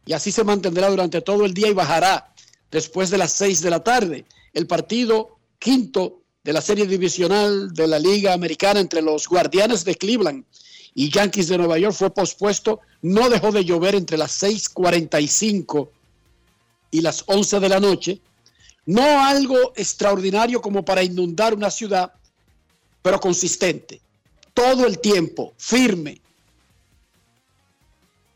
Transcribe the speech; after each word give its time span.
y 0.05 0.13
así 0.13 0.31
se 0.31 0.45
mantendrá 0.45 0.89
durante 0.89 1.21
todo 1.21 1.45
el 1.45 1.53
día 1.53 1.69
y 1.69 1.75
bajará 1.75 2.33
después 2.71 3.11
de 3.11 3.19
las 3.19 3.33
6 3.33 3.61
de 3.61 3.71
la 3.71 3.83
tarde. 3.83 4.25
El 4.53 4.67
partido 4.67 5.37
quinto 5.59 6.23
de 6.45 6.53
la 6.53 6.61
serie 6.61 6.87
divisional 6.87 7.75
de 7.75 7.89
la 7.89 7.99
Liga 7.99 8.33
Americana 8.33 8.79
entre 8.79 9.03
los 9.03 9.27
Guardianes 9.27 9.85
de 9.85 9.97
Cleveland 9.97 10.45
y 10.95 11.11
Yankees 11.11 11.49
de 11.49 11.59
Nueva 11.59 11.79
York 11.79 11.95
fue 11.95 12.11
pospuesto. 12.11 12.81
No 13.03 13.29
dejó 13.29 13.51
de 13.51 13.65
llover 13.65 13.97
entre 13.97 14.17
las 14.17 14.43
6:45 14.43 15.91
y 16.93 17.01
las 17.01 17.25
11 17.27 17.61
de 17.61 17.69
la 17.69 17.81
noche. 17.81 18.21
No 18.87 19.03
algo 19.03 19.73
extraordinario 19.75 20.61
como 20.61 20.85
para 20.85 21.03
inundar 21.03 21.53
una 21.53 21.71
ciudad, 21.71 22.13
pero 23.03 23.19
consistente. 23.19 24.01
Todo 24.57 24.87
el 24.87 25.01
tiempo, 25.01 25.53
firme. 25.59 26.19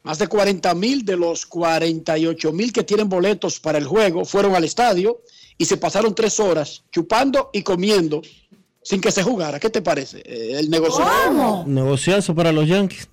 Más 0.02 0.18
de 0.18 0.26
40 0.28 0.74
mil 0.74 1.02
de 1.02 1.16
los 1.16 1.46
48 1.46 2.52
mil 2.52 2.74
que 2.74 2.82
tienen 2.84 3.08
boletos 3.08 3.58
para 3.58 3.78
el 3.78 3.86
juego 3.86 4.26
fueron 4.26 4.54
al 4.54 4.64
estadio 4.64 5.22
y 5.56 5.64
se 5.64 5.78
pasaron 5.78 6.14
tres 6.14 6.38
horas 6.38 6.82
chupando 6.92 7.48
y 7.54 7.62
comiendo 7.62 8.20
sin 8.82 9.00
que 9.00 9.10
se 9.10 9.22
jugara. 9.22 9.58
¿Qué 9.58 9.70
te 9.70 9.80
parece? 9.80 10.18
Eh, 10.18 10.58
El 10.58 10.68
negocio. 10.68 11.02
Negociazo 11.66 12.34
para 12.34 12.52
los 12.52 12.68
Yankees. 12.68 13.08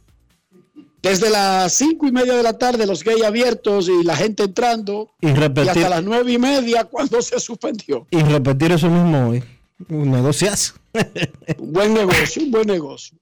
Desde 1.02 1.30
las 1.30 1.72
cinco 1.72 2.08
y 2.08 2.12
media 2.12 2.36
de 2.36 2.44
la 2.44 2.58
tarde, 2.58 2.86
los 2.86 3.06
gays 3.06 3.24
abiertos 3.24 3.88
y 3.88 4.04
la 4.04 4.18
gente 4.18 4.44
entrando. 4.44 5.12
Y 5.22 5.30
hasta 5.30 5.88
las 5.88 6.04
nueve 6.04 6.34
y 6.34 6.38
media 6.38 6.84
cuando 6.84 7.22
se 7.22 7.40
suspendió. 7.40 8.06
y 8.12 8.20
repetir 8.20 8.74
eso 8.74 8.90
mismo 8.90 9.30
hoy. 9.30 9.44
Un 9.88 10.12
buen 11.72 11.94
negocio, 11.94 12.44
un 12.44 12.52
buen 12.52 12.68
negocio. 12.68 13.18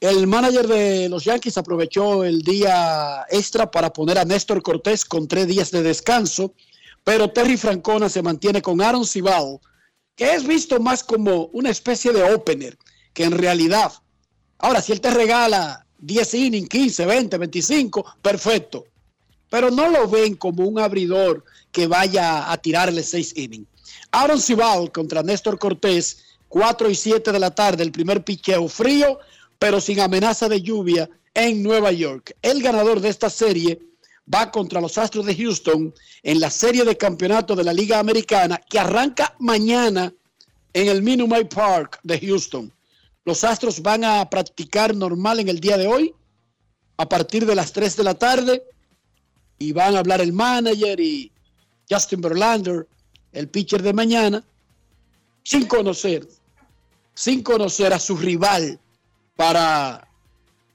El 0.00 0.26
manager 0.26 0.66
de 0.66 1.08
los 1.08 1.24
Yankees 1.24 1.58
aprovechó 1.58 2.24
el 2.24 2.42
día 2.42 3.24
extra 3.30 3.70
para 3.70 3.92
poner 3.92 4.18
a 4.18 4.24
Néstor 4.24 4.62
Cortés 4.62 5.04
con 5.04 5.28
tres 5.28 5.46
días 5.46 5.70
de 5.70 5.82
descanso, 5.82 6.54
pero 7.04 7.30
Terry 7.30 7.56
Francona 7.56 8.08
se 8.08 8.22
mantiene 8.22 8.62
con 8.62 8.80
Aaron 8.80 9.06
Cibao, 9.06 9.60
que 10.16 10.34
es 10.34 10.46
visto 10.46 10.80
más 10.80 11.04
como 11.04 11.46
una 11.52 11.70
especie 11.70 12.12
de 12.12 12.22
opener, 12.34 12.76
que 13.12 13.24
en 13.24 13.32
realidad, 13.32 13.92
ahora 14.58 14.80
si 14.80 14.92
él 14.92 15.00
te 15.00 15.10
regala 15.10 15.86
10 15.98 16.34
innings, 16.34 16.68
15, 16.68 17.06
20, 17.06 17.38
25, 17.38 18.16
perfecto, 18.20 18.84
pero 19.50 19.70
no 19.70 19.88
lo 19.88 20.08
ven 20.08 20.34
como 20.34 20.66
un 20.66 20.78
abridor 20.78 21.44
que 21.70 21.86
vaya 21.86 22.50
a 22.50 22.56
tirarle 22.56 23.02
6 23.02 23.36
innings. 23.36 23.68
Aaron 24.12 24.40
Cibao 24.40 24.92
contra 24.92 25.22
Néstor 25.22 25.58
Cortés, 25.58 26.24
4 26.48 26.90
y 26.90 26.94
7 26.94 27.32
de 27.32 27.38
la 27.38 27.50
tarde, 27.50 27.82
el 27.82 27.92
primer 27.92 28.22
picheo 28.22 28.68
frío, 28.68 29.18
pero 29.58 29.80
sin 29.80 30.00
amenaza 30.00 30.48
de 30.50 30.60
lluvia 30.60 31.08
en 31.32 31.62
Nueva 31.62 31.92
York. 31.92 32.36
El 32.42 32.62
ganador 32.62 33.00
de 33.00 33.08
esta 33.08 33.30
serie 33.30 33.80
va 34.32 34.50
contra 34.50 34.82
los 34.82 34.98
Astros 34.98 35.24
de 35.24 35.34
Houston 35.34 35.94
en 36.22 36.40
la 36.40 36.50
serie 36.50 36.84
de 36.84 36.96
campeonato 36.96 37.56
de 37.56 37.64
la 37.64 37.72
Liga 37.72 37.98
Americana 37.98 38.60
que 38.68 38.78
arranca 38.78 39.34
mañana 39.38 40.12
en 40.74 40.88
el 40.88 41.02
Minute 41.02 41.46
Park 41.46 41.98
de 42.02 42.20
Houston. 42.20 42.70
Los 43.24 43.44
Astros 43.44 43.80
van 43.80 44.04
a 44.04 44.28
practicar 44.28 44.94
normal 44.94 45.40
en 45.40 45.48
el 45.48 45.58
día 45.58 45.78
de 45.78 45.86
hoy 45.86 46.14
a 46.98 47.08
partir 47.08 47.46
de 47.46 47.54
las 47.54 47.72
3 47.72 47.96
de 47.96 48.04
la 48.04 48.14
tarde 48.14 48.62
y 49.58 49.72
van 49.72 49.96
a 49.96 50.00
hablar 50.00 50.20
el 50.20 50.32
manager 50.32 51.00
y 51.00 51.32
Justin 51.88 52.20
Verlander, 52.20 52.86
el 53.32 53.48
pitcher 53.48 53.82
de 53.82 53.92
mañana, 53.92 54.44
sin 55.42 55.66
conocer, 55.66 56.26
sin 57.14 57.42
conocer 57.42 57.92
a 57.92 57.98
su 57.98 58.16
rival 58.16 58.78
para 59.36 60.06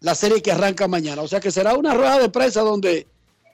la 0.01 0.15
serie 0.15 0.41
que 0.41 0.51
arranca 0.51 0.87
mañana. 0.87 1.21
O 1.21 1.27
sea 1.27 1.39
que 1.39 1.51
será 1.51 1.75
una 1.75 1.93
rueda 1.93 2.19
de 2.19 2.29
prensa 2.29 2.61
donde 2.61 3.07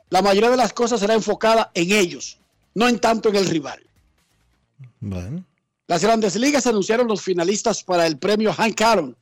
la 0.10 0.22
mayoría 0.22 0.50
de 0.50 0.58
las 0.58 0.74
cosas 0.74 1.00
será 1.00 1.14
enfocada 1.14 1.72
en 1.74 1.92
ellos, 1.92 2.40
no 2.76 2.88
en 2.88 3.00
tanto 3.00 3.30
en 3.30 3.36
el 3.36 3.48
rival. 3.48 3.82
Bueno. 5.00 5.46
Las 5.88 6.02
grandes 6.02 6.36
ligas 6.36 6.66
anunciaron 6.66 7.08
los 7.08 7.22
finalistas 7.22 7.84
para 7.84 8.08
el 8.08 8.18
premio 8.18 8.54
Hank 8.54 8.82
Aaron 8.82 9.18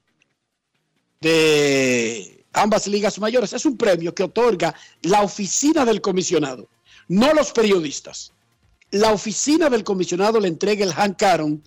de 1.19 2.45
ambas 2.53 2.87
ligas 2.87 3.19
mayores. 3.19 3.53
Es 3.53 3.65
un 3.65 3.77
premio 3.77 4.13
que 4.13 4.23
otorga 4.23 4.75
la 5.01 5.21
oficina 5.21 5.85
del 5.85 6.01
comisionado, 6.01 6.67
no 7.07 7.33
los 7.33 7.51
periodistas. 7.51 8.31
La 8.91 9.11
oficina 9.11 9.69
del 9.69 9.83
comisionado 9.83 10.39
le 10.39 10.47
entrega 10.47 10.85
el 10.85 10.93
Hank 10.93 11.21
Aaron 11.23 11.63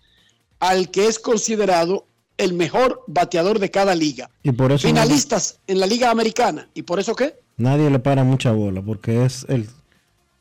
al 0.61 0.91
que 0.91 1.07
es 1.07 1.19
considerado 1.19 2.07
el 2.37 2.53
mejor 2.53 3.03
bateador 3.07 3.59
de 3.59 3.71
cada 3.71 3.95
liga. 3.95 4.31
Y 4.43 4.53
por 4.53 4.73
eso 4.73 4.87
Finalistas 4.87 5.61
en 5.67 5.81
la 5.81 5.87
liga 5.87 6.11
americana. 6.11 6.69
¿Y 6.75 6.83
por 6.83 6.99
eso 7.01 7.15
qué? 7.15 7.43
nadie 7.57 7.89
le 7.89 8.01
para 8.01 8.25
mucha 8.25 8.51
bola 8.51 8.83
porque 8.83 9.25
es 9.25 9.47
el 9.49 9.69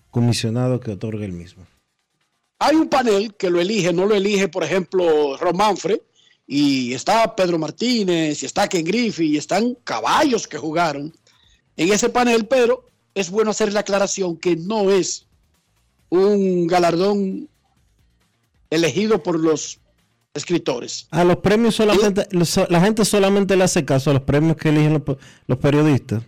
comisionado 0.10 0.80
que 0.80 0.92
otorga 0.92 1.26
el 1.26 1.34
mismo. 1.34 1.66
Hay 2.60 2.76
un 2.76 2.88
panel 2.88 3.36
que 3.36 3.50
lo 3.50 3.60
elige, 3.60 3.92
no 3.92 4.06
lo 4.06 4.16
elige, 4.16 4.48
por 4.48 4.64
ejemplo, 4.64 5.36
Ron 5.38 5.58
Manfred, 5.58 6.00
y 6.48 6.94
está 6.94 7.36
Pedro 7.36 7.58
Martínez, 7.58 8.42
y 8.42 8.46
está 8.46 8.68
Ken 8.68 8.86
Griffey, 8.86 9.34
y 9.34 9.38
están 9.38 9.76
caballos 9.84 10.48
que 10.48 10.58
jugaron 10.58 11.14
en 11.76 11.92
ese 11.92 12.10
panel, 12.10 12.46
pero 12.46 12.86
es 13.16 13.30
bueno 13.30 13.52
hacer 13.52 13.74
la 13.74 13.82
aclaración 13.82 14.38
que 14.38 14.56
no 14.56 14.92
es 14.92 15.26
un 16.14 16.68
galardón 16.68 17.50
elegido 18.70 19.24
por 19.24 19.40
los 19.40 19.80
escritores. 20.34 21.08
A 21.12 21.24
los 21.24 21.38
premios 21.38 21.76
solamente, 21.76 22.28
la 22.70 22.82
gente 22.82 23.06
solamente 23.06 23.56
le 23.56 23.64
hace 23.64 23.84
caso 23.86 24.12
a 24.12 24.14
los 24.14 24.24
premios 24.24 24.58
que 24.58 24.70
eligen 24.70 24.94
los, 24.94 25.18
los 25.48 25.58
periodistas. 25.58 26.24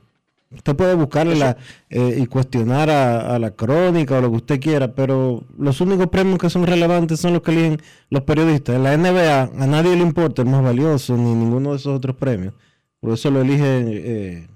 Usted 0.52 0.76
puede 0.76 0.96
buscarle 0.96 1.36
la, 1.36 1.58
eh, 1.90 2.20
y 2.22 2.28
cuestionar 2.28 2.90
a, 2.90 3.36
a 3.36 3.40
la 3.40 3.52
crónica 3.52 4.18
o 4.18 4.22
lo 4.22 4.30
que 4.32 4.38
usted 4.38 4.60
quiera, 4.60 4.96
pero 4.96 5.44
los 5.58 5.82
únicos 5.82 6.08
premios 6.08 6.40
que 6.40 6.50
son 6.50 6.66
relevantes 6.66 7.20
son 7.20 7.34
los 7.34 7.42
que 7.42 7.52
eligen 7.52 7.82
los 8.10 8.24
periodistas. 8.24 8.76
En 8.76 8.84
la 8.84 8.96
NBA 8.96 9.42
a 9.42 9.68
nadie 9.68 9.96
le 9.96 10.02
importa 10.02 10.42
el 10.44 10.48
más 10.48 10.64
valioso 10.64 11.18
ni 11.18 11.34
ninguno 11.34 11.72
de 11.72 11.78
esos 11.78 11.98
otros 11.98 12.16
premios. 12.16 12.54
Por 13.02 13.14
eso 13.14 13.30
lo 13.32 13.42
eligen 13.42 13.90
eh, 13.92 14.48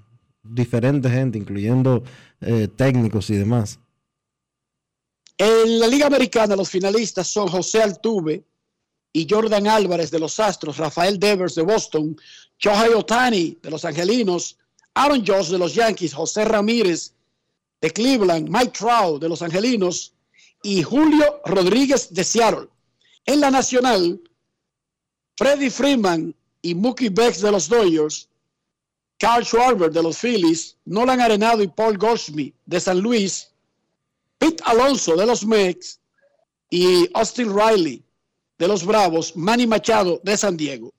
diferente 0.42 1.10
gente, 1.10 1.38
incluyendo 1.38 2.02
eh, 2.40 2.68
técnicos 2.74 3.28
y 3.30 3.36
demás. 3.36 3.78
En 5.42 5.78
la 5.78 5.86
Liga 5.86 6.06
Americana, 6.06 6.54
los 6.54 6.68
finalistas 6.68 7.26
son 7.26 7.48
José 7.48 7.82
Altuve 7.82 8.44
y 9.10 9.26
Jordan 9.26 9.68
Álvarez 9.68 10.10
de 10.10 10.18
los 10.18 10.38
Astros, 10.38 10.76
Rafael 10.76 11.18
Devers 11.18 11.54
de 11.54 11.62
Boston, 11.62 12.14
Shohei 12.58 12.92
Otani 12.92 13.56
de 13.62 13.70
los 13.70 13.86
Angelinos, 13.86 14.58
Aaron 14.92 15.24
Josh 15.26 15.48
de 15.48 15.56
los 15.56 15.74
Yankees, 15.74 16.12
José 16.12 16.44
Ramírez 16.44 17.14
de 17.80 17.90
Cleveland, 17.90 18.50
Mike 18.50 18.72
Trout 18.78 19.22
de 19.22 19.30
los 19.30 19.40
Angelinos 19.40 20.12
y 20.62 20.82
Julio 20.82 21.40
Rodríguez 21.46 22.12
de 22.12 22.22
Seattle. 22.22 22.68
En 23.24 23.40
la 23.40 23.50
Nacional, 23.50 24.20
Freddie 25.38 25.70
Freeman 25.70 26.34
y 26.60 26.74
Mookie 26.74 27.08
Becks 27.08 27.40
de 27.40 27.50
los 27.50 27.66
Dodgers, 27.66 28.28
Carl 29.18 29.42
Schwarber 29.42 29.90
de 29.90 30.02
los 30.02 30.18
Phillies, 30.18 30.76
Nolan 30.84 31.22
Arenado 31.22 31.62
y 31.62 31.68
Paul 31.68 31.96
Goldschmidt 31.96 32.54
de 32.66 32.78
San 32.78 33.00
Luis, 33.00 33.49
Pete 34.40 34.62
Alonso 34.64 35.16
de 35.16 35.26
los 35.26 35.44
Mex 35.44 36.00
y 36.70 37.06
Austin 37.12 37.54
Riley 37.54 38.02
de 38.58 38.66
los 38.66 38.86
Bravos, 38.86 39.36
Manny 39.36 39.66
Machado 39.66 40.18
de 40.24 40.34
San 40.34 40.56
Diego. 40.56 40.94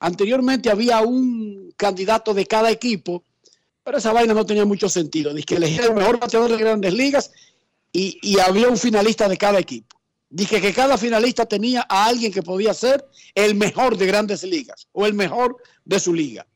Anteriormente 0.00 0.68
había 0.68 1.00
un 1.00 1.72
candidato 1.78 2.34
de 2.34 2.44
cada 2.44 2.70
equipo, 2.70 3.24
pero 3.82 3.96
esa 3.96 4.12
vaina 4.12 4.34
no 4.34 4.44
tenía 4.44 4.66
mucho 4.66 4.90
sentido. 4.90 5.32
Dice 5.32 5.46
que 5.46 5.54
elegía 5.54 5.86
el 5.86 5.94
mejor 5.94 6.20
bateador 6.20 6.50
de 6.50 6.58
grandes 6.58 6.92
ligas 6.92 7.32
y 7.90 8.38
había 8.38 8.68
un 8.68 8.76
finalista 8.76 9.28
de 9.28 9.38
cada 9.38 9.58
equipo. 9.58 9.96
Dije 10.28 10.60
que 10.60 10.74
cada 10.74 10.98
finalista 10.98 11.46
tenía 11.46 11.86
a 11.88 12.06
alguien 12.06 12.32
que 12.32 12.42
podía 12.42 12.74
ser 12.74 13.08
el 13.34 13.54
mejor 13.54 13.96
de 13.96 14.06
grandes 14.06 14.42
ligas 14.42 14.88
o 14.92 15.06
el 15.06 15.14
mejor 15.14 15.56
de 15.86 15.98
su 15.98 16.12
liga. 16.12 16.46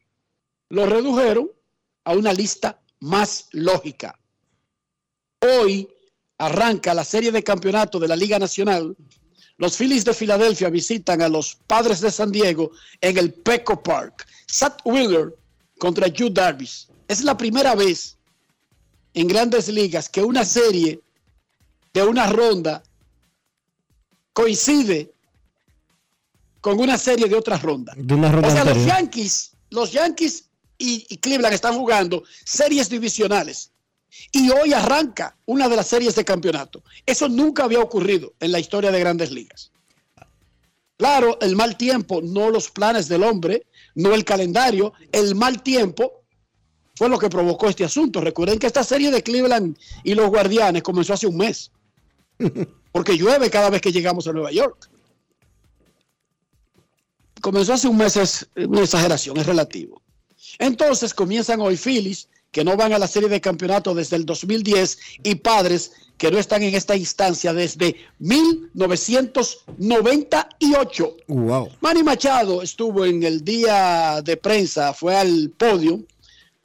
Lo 0.69 0.85
redujeron 0.85 1.51
a 2.05 2.13
una 2.13 2.35
lista 2.35 2.83
más 3.01 3.47
lógica. 3.53 4.19
Hoy 5.41 5.89
arranca 6.39 6.95
la 6.95 7.05
serie 7.05 7.33
de 7.33 7.43
campeonato 7.43 7.99
de 7.99 8.09
la 8.09 8.17
Liga 8.17 8.39
Nacional. 8.39 8.97
Los 9.57 9.77
Phillies 9.77 10.05
de 10.05 10.15
Filadelfia 10.15 10.71
visitan 10.71 11.21
a 11.21 11.29
los 11.29 11.57
Padres 11.67 12.01
de 12.01 12.11
San 12.11 12.31
Diego 12.31 12.71
en 13.01 13.19
el 13.19 13.35
Petco 13.35 13.83
Park. 13.83 14.27
Sat 14.47 14.81
Wheeler 14.85 15.35
contra 15.79 16.07
Hugh 16.07 16.33
Darvish. 16.33 16.87
Es 17.09 17.23
la 17.23 17.37
primera 17.37 17.75
vez 17.75 18.17
en 19.15 19.27
grandes 19.27 19.69
ligas 19.69 20.09
que 20.09 20.23
una 20.23 20.45
serie 20.45 21.01
de 21.93 22.03
una 22.03 22.29
ronda 22.29 22.83
coincide 24.33 25.13
con 26.61 26.79
una 26.79 26.97
serie 26.97 27.27
de 27.27 27.35
otras 27.35 27.63
rondas. 27.63 27.97
De 27.99 28.15
una 28.15 28.31
ronda 28.31 28.49
O 28.49 28.51
sea, 28.51 28.65
los. 28.65 28.85
Yankees, 28.85 29.53
los 29.71 29.91
Yankees 29.91 30.45
y, 30.77 31.05
y 31.09 31.17
Cleveland 31.17 31.55
están 31.55 31.75
jugando 31.75 32.23
series 32.45 32.89
divisionales. 32.89 33.73
Y 34.33 34.51
hoy 34.51 34.73
arranca 34.73 35.37
una 35.47 35.69
de 35.69 35.77
las 35.77 35.89
series 35.89 36.15
de 36.15 36.25
campeonato. 36.25 36.83
Eso 37.07 37.29
nunca 37.29 37.65
había 37.65 37.81
ocurrido 37.81 38.35
en 38.41 38.53
la 38.53 38.59
historia 38.59 38.91
de 38.91 39.01
grandes 39.01 39.31
ligas. 39.31 39.71
Claro, 40.97 41.39
el 41.41 41.55
mal 41.55 41.77
tiempo, 41.77 42.21
no 42.23 42.51
los 42.51 42.71
planes 42.71 43.07
del 43.09 43.23
hombre, 43.23 43.67
no 43.95 44.15
el 44.15 44.25
calendario, 44.25 44.93
el 45.13 45.37
mal 45.37 45.63
tiempo 45.63 46.25
fue 46.97 47.09
lo 47.09 47.19
que 47.19 47.29
provocó 47.29 47.69
este 47.69 47.85
asunto. 47.85 48.21
Recuerden 48.21 48.59
que 48.59 48.67
esta 48.67 48.83
serie 48.83 49.13
de 49.13 49.23
Cleveland 49.23 49.79
y 50.03 50.15
los 50.15 50.29
Guardianes 50.29 50.83
comenzó 50.83 51.15
hace 51.15 51.29
un 51.29 51.37
mes. 51.37 51.71
Porque 52.93 53.17
llueve 53.17 53.49
cada 53.51 53.71
vez 53.71 53.81
que 53.81 53.93
llegamos 53.93 54.27
a 54.27 54.33
Nueva 54.33 54.51
York. 54.51 54.91
Comenzó 57.41 57.75
hace 57.75 57.87
un 57.87 57.97
mes, 57.97 58.17
es 58.17 58.49
una 58.57 58.81
exageración, 58.81 59.37
es 59.37 59.47
relativo. 59.47 60.03
Entonces 60.59 61.15
comienzan 61.15 61.61
hoy 61.61 61.77
Phillies, 61.77 62.29
que 62.51 62.65
no 62.65 62.77
van 62.77 62.93
a 62.93 62.99
la 62.99 63.07
serie 63.09 63.29
de 63.29 63.41
campeonato 63.41 63.95
desde 63.95 64.17
el 64.17 64.25
2010, 64.27 64.99
y 65.23 65.37
Padres, 65.37 65.93
que 66.17 66.31
no 66.31 66.39
están 66.39 66.63
en 66.63 66.75
esta 66.75 66.97
instancia 66.97 67.53
desde 67.53 67.95
1998. 68.19 71.17
Wow. 71.29 71.69
Manny 71.81 72.03
Machado 72.03 72.63
estuvo 72.63 73.05
en 73.05 73.23
el 73.23 73.45
día 73.45 74.21
de 74.23 74.37
prensa, 74.37 74.93
fue 74.95 75.17
al 75.17 75.51
podio, 75.57 76.01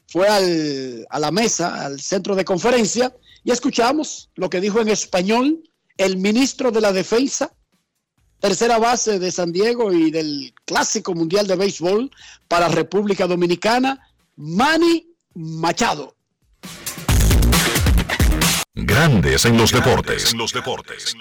fue 0.08 0.28
al- 0.28 1.06
a 1.10 1.20
la 1.20 1.32
mesa, 1.32 1.86
al 1.86 2.00
centro 2.00 2.36
de 2.36 2.46
conferencia, 2.46 3.16
y 3.44 3.52
escuchamos 3.52 4.30
lo 4.36 4.50
que 4.50 4.62
dijo 4.62 4.80
en 4.80 4.90
español 4.90 5.64
el 5.98 6.18
ministro 6.18 6.72
de 6.72 6.82
la 6.82 6.92
Defensa, 6.94 7.52
tercera 8.40 8.78
base 8.78 9.20
de 9.20 9.32
San 9.32 9.52
Diego 9.52 9.92
y 9.94 10.12
del 10.12 10.54
Clásico 10.66 11.14
Mundial 11.14 11.48
de 11.48 11.56
Béisbol 11.56 12.12
para 12.48 12.68
República 12.68 13.28
Dominicana, 13.28 14.00
Manny 14.36 15.08
Machado. 15.36 16.16
Grandes 18.76 19.46
en 19.46 19.58
los 19.58 19.72
deportes. 19.72 20.32
En 20.32 20.38
los 20.38 20.54
deportes. 20.54 21.16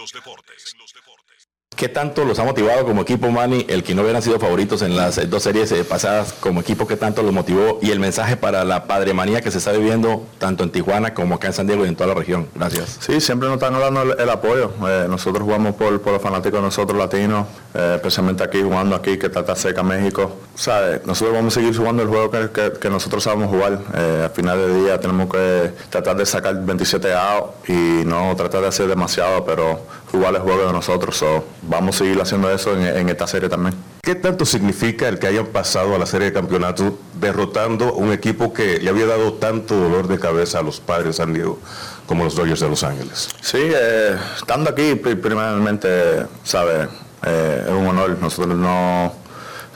¿Qué 1.83 1.89
tanto 1.89 2.25
los 2.25 2.39
ha 2.39 2.45
motivado 2.45 2.85
como 2.85 3.03
equipo, 3.03 3.29
Manny, 3.29 3.67
el 3.69 3.83
que 3.83 3.93
no 3.93 4.03
hubieran 4.03 4.23
sido 4.23 4.39
favoritos 4.39 4.83
en 4.83 4.95
las 4.97 5.19
eh, 5.19 5.27
dos 5.27 5.43
series 5.43 5.73
eh, 5.73 5.83
pasadas 5.83 6.33
como 6.33 6.61
equipo? 6.61 6.87
¿Qué 6.87 6.97
tanto 6.97 7.25
los 7.25 7.33
motivó? 7.33 7.81
Y 7.83 7.91
el 7.91 7.99
mensaje 7.99 8.37
para 8.37 8.65
la 8.65 8.85
padremanía 8.85 9.41
que 9.41 9.51
se 9.51 9.59
está 9.59 9.73
viviendo 9.73 10.25
tanto 10.39 10.63
en 10.63 10.71
Tijuana 10.71 11.13
como 11.13 11.35
acá 11.35 11.49
en 11.49 11.55
San 11.55 11.67
Diego 11.67 11.85
y 11.85 11.89
en 11.89 11.97
toda 11.97 12.11
la 12.11 12.15
región. 12.15 12.47
Gracias. 12.55 12.99
Sí, 13.01 13.21
siempre 13.21 13.49
nos 13.49 13.57
están 13.57 13.73
dando 13.73 14.15
el, 14.15 14.31
apoyo. 14.31 14.71
Eh, 14.87 15.07
nosotros 15.09 15.43
jugamos 15.43 15.75
por, 15.75 15.91
los 15.91 16.23
fanáticos 16.23 16.61
de 16.61 16.67
nosotros 16.67 16.97
latinos, 16.97 17.49
especialmente 17.75 18.45
aquí, 18.45 18.63
jugando 18.63 18.95
aquí, 18.95 19.19
que 19.19 19.27
está 19.27 19.57
cerca 19.57 19.83
México. 19.83 20.37
¿Sabe? 20.55 21.01
Nosotros 21.05 21.35
vamos 21.35 21.57
a 21.57 21.61
seguir 21.61 21.77
jugando 21.77 22.03
el 22.03 22.09
juego 22.09 22.31
que, 22.31 22.91
nosotros 22.91 23.25
sabemos 23.25 23.49
jugar. 23.49 23.81
Eh, 23.95 24.21
al 24.25 24.31
final 24.31 24.59
del 24.59 24.85
día 24.85 25.01
tenemos 25.01 25.29
que 25.29 25.73
tratar 25.91 26.17
de 26.17 26.27
sacar 26.27 26.55
27 26.65 27.13
outs 27.13 27.69
y 27.69 28.05
no 28.05 28.37
tratar 28.37 28.61
de 28.61 28.69
hacer 28.69 28.87
demasiado, 28.87 29.45
pero 29.45 29.81
jugar 30.11 30.35
el 30.35 30.43
juego 30.43 30.67
de 30.67 30.73
nosotros. 30.73 31.17
So, 31.17 31.45
vamos 31.73 31.97
a 31.97 31.99
seguir 32.01 32.21
haciendo 32.21 32.51
eso 32.53 32.77
en, 32.77 32.83
en 32.87 33.09
esta 33.09 33.27
serie 33.27 33.49
también. 33.49 33.75
¿Qué 34.03 34.15
tanto 34.15 34.45
significa 34.45 35.09
el 35.09 35.19
que 35.19 35.27
hayan 35.27 35.47
pasado 35.47 35.95
a 35.95 35.99
la 35.99 36.07
serie 36.07 36.27
de 36.29 36.33
campeonato 36.33 36.99
derrotando 37.21 37.95
un 37.95 38.13
equipo 38.13 38.53
que 38.53 38.79
le 38.79 38.91
había 38.91 39.07
dado 39.07 39.35
tanto 39.35 39.75
dolor 39.77 40.09
de 40.09 40.19
cabeza 40.19 40.59
a 40.59 40.63
los 40.63 40.81
padres 40.81 41.07
de 41.07 41.13
San 41.15 41.33
Diego 41.33 41.59
como 42.07 42.25
los 42.25 42.35
Dodgers 42.35 42.61
de 42.61 42.69
Los 42.69 42.83
Ángeles? 42.85 43.29
Sí, 43.41 43.59
eh, 43.61 44.17
estando 44.37 44.71
aquí, 44.71 44.95
pri- 44.97 45.15
primeramente, 45.15 46.27
¿sabe? 46.45 46.89
Eh, 47.25 47.63
es 47.67 47.71
un 47.73 47.87
honor. 47.87 48.17
Nosotros 48.21 48.57
no. 48.57 49.13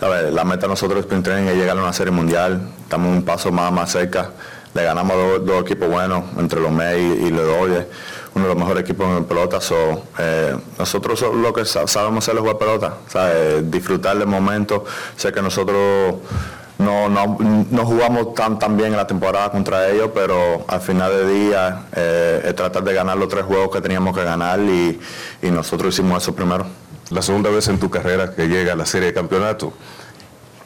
La 0.00 0.44
meta 0.44 0.62
de 0.62 0.68
nosotros 0.68 1.06
es 1.10 1.22
training 1.22 1.48
es 1.48 1.56
llegar 1.56 1.78
a 1.78 1.82
una 1.82 1.92
serie 1.92 2.10
mundial. 2.12 2.60
Estamos 2.82 3.08
un 3.16 3.24
paso 3.24 3.50
más, 3.50 3.72
más 3.72 3.92
cerca. 3.92 4.30
Le 4.74 4.82
ganamos 4.82 5.16
dos 5.46 5.62
equipos 5.62 5.88
buenos, 5.88 6.24
entre 6.38 6.60
los 6.60 6.70
Mets 6.70 6.98
y, 6.98 7.26
y 7.26 7.30
los 7.30 7.46
Dodgers, 7.46 7.86
uno 8.36 8.44
de 8.44 8.50
los 8.54 8.58
mejores 8.58 8.82
equipos 8.82 9.06
en 9.16 9.24
pelota. 9.24 9.60
So, 9.60 10.02
eh, 10.18 10.54
nosotros 10.78 11.18
so- 11.18 11.32
lo 11.32 11.52
que 11.52 11.64
sa- 11.64 11.86
sabemos 11.88 12.22
hacer 12.24 12.34
es 12.36 12.40
jugar 12.40 12.58
pelota, 12.58 12.94
disfrutar 13.62 14.18
del 14.18 14.28
momento. 14.28 14.84
Sé 15.16 15.32
que 15.32 15.40
nosotros 15.40 16.16
no, 16.78 17.08
no, 17.08 17.38
no 17.70 17.86
jugamos 17.86 18.34
tan, 18.34 18.58
tan 18.58 18.76
bien 18.76 18.90
en 18.90 18.98
la 18.98 19.06
temporada 19.06 19.50
contra 19.50 19.88
ellos, 19.88 20.10
pero 20.14 20.64
al 20.68 20.80
final 20.82 21.10
del 21.10 21.28
día 21.48 21.86
eh, 21.96 22.42
es 22.44 22.54
tratar 22.54 22.84
de 22.84 22.92
ganar 22.92 23.16
los 23.16 23.28
tres 23.28 23.44
juegos 23.46 23.70
que 23.70 23.80
teníamos 23.80 24.14
que 24.14 24.22
ganar 24.22 24.60
y, 24.60 25.00
y 25.40 25.50
nosotros 25.50 25.94
hicimos 25.94 26.22
eso 26.22 26.34
primero. 26.34 26.66
La 27.10 27.22
segunda 27.22 27.48
vez 27.48 27.68
en 27.68 27.78
tu 27.80 27.88
carrera 27.88 28.34
que 28.34 28.48
llega 28.48 28.74
a 28.74 28.76
la 28.76 28.84
serie 28.84 29.08
de 29.08 29.14
campeonato. 29.14 29.72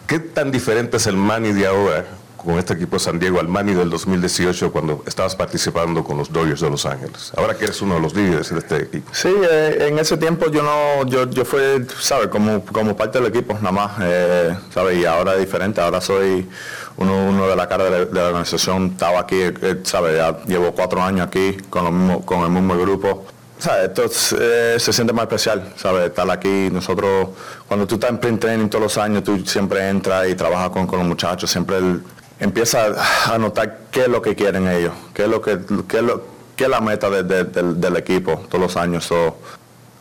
¿Qué 0.09 0.19
tan 0.19 0.51
diferente 0.51 0.97
es 0.97 1.07
el 1.07 1.17
Manny 1.17 1.53
de 1.53 1.69
ahora 1.69 2.05
con 2.45 2.59
este 2.59 2.75
equipo 2.75 2.97
de 2.97 3.01
San 3.01 3.19
Diego 3.19 3.39
al 3.39 3.49
del 3.67 3.91
2018 3.91 4.73
cuando 4.73 5.03
estabas 5.07 5.37
participando 5.37 6.03
con 6.03 6.17
los 6.17 6.33
Dodgers 6.33 6.61
de 6.61 6.71
Los 6.71 6.87
Ángeles? 6.87 7.33
Ahora 7.37 7.55
que 7.55 7.65
eres 7.65 7.81
uno 7.83 7.97
de 7.97 8.01
los 8.01 8.15
líderes 8.15 8.51
de 8.51 8.59
este 8.59 8.77
equipo. 8.85 9.11
Sí, 9.13 9.29
eh, 9.29 9.89
en 9.89 9.99
ese 9.99 10.17
tiempo 10.17 10.51
yo 10.51 10.63
no, 10.63 11.07
yo, 11.07 11.29
yo 11.29 11.45
fui, 11.45 11.61
¿sabes? 11.99 12.29
Como, 12.29 12.65
como 12.65 12.97
parte 12.97 13.19
del 13.21 13.29
equipo, 13.29 13.55
nada 13.55 13.73
más, 13.73 13.93
eh. 14.01 14.57
Y 14.99 15.05
ahora 15.05 15.35
es 15.35 15.41
diferente, 15.41 15.81
ahora 15.81 16.01
soy 16.01 16.49
uno, 16.97 17.27
uno 17.29 17.47
de 17.47 17.57
la 17.57 17.69
cara 17.69 17.85
de 17.85 18.09
la, 18.13 18.29
organización, 18.29 18.87
estaba 18.93 19.21
aquí, 19.21 19.37
eh, 19.41 19.81
¿sabes? 19.85 20.17
Ya 20.17 20.39
llevo 20.47 20.73
cuatro 20.73 21.03
años 21.03 21.27
aquí 21.27 21.57
con, 21.69 21.85
lo 21.85 21.93
mismo, 21.93 22.25
con 22.25 22.41
el 22.41 22.51
mismo 22.51 22.77
grupo. 22.77 23.27
¿Sabes? 23.59 23.89
Esto 23.89 24.05
es, 24.05 24.35
eh, 24.39 24.77
se 24.79 24.93
siente 24.93 25.13
más 25.13 25.25
especial, 25.25 25.75
¿sabes? 25.77 26.07
Estar 26.07 26.31
aquí, 26.31 26.71
nosotros, 26.73 27.29
cuando 27.69 27.87
tú 27.87 27.97
estás 27.97 28.11
en 28.11 28.19
print 28.19 28.41
training 28.41 28.69
todos 28.69 28.83
los 28.85 28.97
años, 28.97 29.23
tú 29.23 29.45
siempre 29.45 29.87
entras 29.91 30.27
y 30.29 30.35
trabajas 30.35 30.71
con, 30.71 30.87
con 30.87 30.99
los 31.01 31.07
muchachos, 31.09 31.51
siempre 31.51 31.77
el- 31.77 32.03
empiezas 32.41 32.97
a 33.29 33.39
notar 33.39 33.79
qué 33.91 34.03
es 34.03 34.09
lo 34.09 34.21
que 34.23 34.35
quieren 34.35 34.67
ellos, 34.69 34.93
qué 35.15 35.25
es 35.25 35.29
lo 35.29 35.41
que, 35.41 35.59
qué 35.87 35.99
es, 35.99 36.03
lo, 36.03 36.23
qué 36.57 36.65
es 36.65 36.71
la 36.71 36.81
meta 36.81 37.09
de- 37.11 37.23
de- 37.23 37.45
del, 37.75 37.97
equipo 37.97 38.43
todos 38.49 38.61
los 38.61 38.77
años. 38.77 39.05
So, 39.05 39.37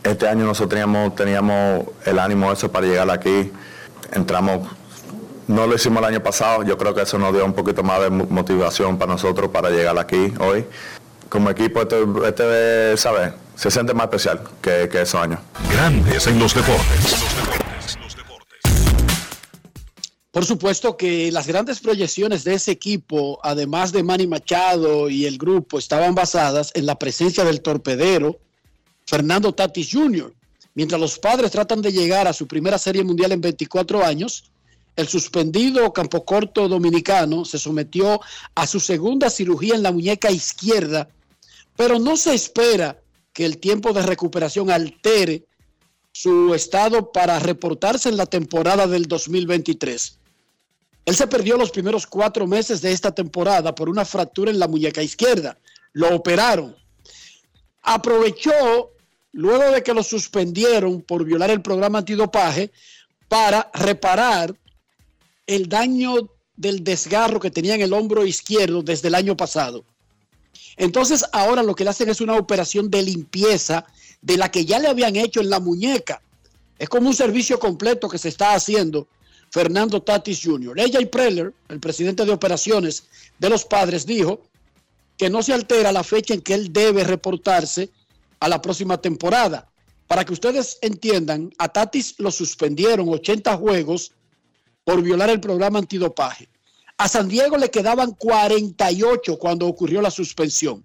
este 0.04 0.28
año 0.28 0.46
nosotros 0.46 0.70
teníamos, 0.70 1.16
teníamos 1.16 1.86
el 2.06 2.18
ánimo 2.20 2.52
eso 2.52 2.72
para 2.72 2.88
llegar 2.88 3.10
aquí, 3.12 3.52
entramos, 4.14 4.68
no 5.48 5.68
lo 5.68 5.76
hicimos 5.76 6.00
el 6.00 6.06
año 6.06 6.24
pasado, 6.24 6.64
yo 6.64 6.78
creo 6.78 6.94
que 6.96 7.02
eso 7.02 7.18
nos 7.18 7.34
dio 7.34 7.44
un 7.44 7.54
poquito 7.54 7.84
más 7.84 8.00
de 8.02 8.10
mo- 8.10 8.28
motivación 8.30 8.98
para 8.98 9.12
nosotros 9.14 9.50
para 9.52 9.70
llegar 9.70 9.98
aquí 10.00 10.34
hoy. 10.40 10.66
Como 11.28 11.50
equipo, 11.52 11.82
este, 11.82 12.04
este 12.26 12.98
¿sabes? 12.98 13.34
Se 13.56 13.70
siente 13.70 13.94
más 13.94 14.06
especial 14.06 14.42
que, 14.62 14.90
que 14.90 15.02
esos 15.02 15.22
años. 15.22 15.40
Grandes 15.72 16.26
en 16.28 16.40
los 16.40 16.56
deportes. 16.56 17.59
Por 20.32 20.46
supuesto 20.46 20.96
que 20.96 21.32
las 21.32 21.48
grandes 21.48 21.80
proyecciones 21.80 22.44
de 22.44 22.54
ese 22.54 22.72
equipo, 22.72 23.40
además 23.42 23.92
de 23.92 24.04
Manny 24.04 24.28
Machado 24.28 25.10
y 25.10 25.26
el 25.26 25.40
grupo, 25.40 25.80
estaban 25.80 26.14
basadas 26.14 26.72
en 26.76 26.86
la 26.86 27.00
presencia 27.00 27.44
del 27.44 27.62
torpedero 27.62 28.40
Fernando 29.08 29.54
Tatis 29.54 29.90
Jr. 29.92 30.32
Mientras 30.76 31.02
los 31.02 31.18
padres 31.18 31.50
tratan 31.50 31.82
de 31.82 31.92
llegar 31.92 32.28
a 32.28 32.34
su 32.34 32.48
primera 32.48 32.78
serie 32.78 33.04
mundial 33.04 33.32
en 33.32 33.42
24 33.42 34.06
años, 34.06 34.52
el 34.96 35.08
suspendido 35.08 35.92
campo 35.94 36.24
corto 36.24 36.68
dominicano 36.68 37.44
se 37.44 37.58
sometió 37.58 38.22
a 38.54 38.68
su 38.68 38.80
segunda 38.80 39.32
cirugía 39.32 39.74
en 39.74 39.82
la 39.82 39.92
muñeca 39.92 40.30
izquierda, 40.30 41.10
pero 41.76 41.98
no 41.98 42.16
se 42.16 42.36
espera 42.36 43.02
que 43.34 43.46
el 43.46 43.58
tiempo 43.58 43.94
de 43.94 44.04
recuperación 44.04 44.70
altere 44.70 45.46
su 46.12 46.54
estado 46.54 47.12
para 47.12 47.40
reportarse 47.40 48.10
en 48.10 48.18
la 48.18 48.28
temporada 48.28 48.86
del 48.86 49.08
2023. 49.08 50.19
Él 51.10 51.16
se 51.16 51.26
perdió 51.26 51.58
los 51.58 51.72
primeros 51.72 52.06
cuatro 52.06 52.46
meses 52.46 52.82
de 52.82 52.92
esta 52.92 53.12
temporada 53.12 53.74
por 53.74 53.90
una 53.90 54.06
fractura 54.06 54.52
en 54.52 54.60
la 54.60 54.68
muñeca 54.68 55.02
izquierda. 55.02 55.58
Lo 55.92 56.16
operaron. 56.16 56.76
Aprovechó, 57.82 58.92
luego 59.32 59.72
de 59.72 59.82
que 59.82 59.96
lo 59.96 60.04
suspendieron 60.04 61.02
por 61.02 61.26
violar 61.26 61.50
el 61.50 61.64
programa 61.64 61.98
antidopaje, 61.98 62.72
para 63.28 63.72
reparar 63.74 64.56
el 65.48 65.68
daño 65.68 66.30
del 66.56 66.84
desgarro 66.84 67.40
que 67.40 67.50
tenía 67.50 67.74
en 67.74 67.82
el 67.82 67.94
hombro 67.94 68.24
izquierdo 68.24 68.84
desde 68.84 69.08
el 69.08 69.16
año 69.16 69.36
pasado. 69.36 69.84
Entonces 70.78 71.26
ahora 71.32 71.64
lo 71.64 71.74
que 71.74 71.86
le 71.86 71.90
hacen 71.90 72.10
es 72.10 72.22
una 72.22 72.36
operación 72.36 72.92
de 72.92 73.02
limpieza 73.02 73.84
de 74.22 74.38
la 74.38 74.52
que 74.52 74.64
ya 74.64 74.78
le 74.78 74.88
habían 74.88 75.16
hecho 75.16 75.42
en 75.42 75.50
la 75.50 75.60
muñeca. 75.60 76.22
Es 76.78 76.88
como 76.88 77.08
un 77.08 77.16
servicio 77.16 77.58
completo 77.58 78.08
que 78.08 78.20
se 78.20 78.30
está 78.30 78.54
haciendo 78.54 79.08
Fernando 79.52 80.02
Tatis 80.02 80.42
Jr. 80.44 80.80
AJ 80.80 81.10
Preller, 81.10 81.54
el 81.70 81.80
presidente 81.80 82.26
de 82.26 82.32
operaciones 82.32 83.06
de 83.40 83.50
los 83.50 83.66
padres, 83.66 84.06
dijo 84.06 84.42
que 85.18 85.30
no 85.30 85.44
se 85.44 85.54
altera 85.54 85.92
la 85.92 86.04
fecha 86.04 86.34
en 86.34 86.42
que 86.42 86.54
él 86.54 86.72
debe 86.72 87.04
reportarse 87.04 87.90
a 88.40 88.48
la 88.48 88.62
próxima 88.62 89.02
temporada. 89.02 89.68
Para 90.08 90.26
que 90.26 90.34
ustedes 90.34 90.78
entiendan, 90.82 91.54
a 91.58 91.70
Tatis 91.70 92.16
lo 92.20 92.32
suspendieron 92.32 93.10
80 93.10 93.58
juegos 93.58 94.12
por 94.84 95.02
violar 95.02 95.30
el 95.30 95.40
programa 95.40 95.80
antidopaje. 95.80 96.48
A 96.98 97.08
San 97.08 97.28
Diego 97.28 97.58
le 97.58 97.70
quedaban 97.70 98.12
48 98.12 99.38
cuando 99.38 99.68
ocurrió 99.68 100.02
la 100.02 100.12
suspensión. 100.12 100.84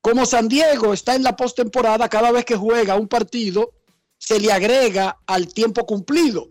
Como 0.00 0.26
San 0.26 0.48
Diego 0.48 0.92
está 0.92 1.14
en 1.14 1.22
la 1.22 1.36
postemporada, 1.36 2.08
cada 2.08 2.32
vez 2.32 2.44
que 2.44 2.56
juega 2.56 2.96
un 2.96 3.06
partido, 3.06 3.72
se 4.18 4.40
le 4.40 4.52
agrega 4.52 5.18
al 5.26 5.52
tiempo 5.52 5.86
cumplido. 5.86 6.48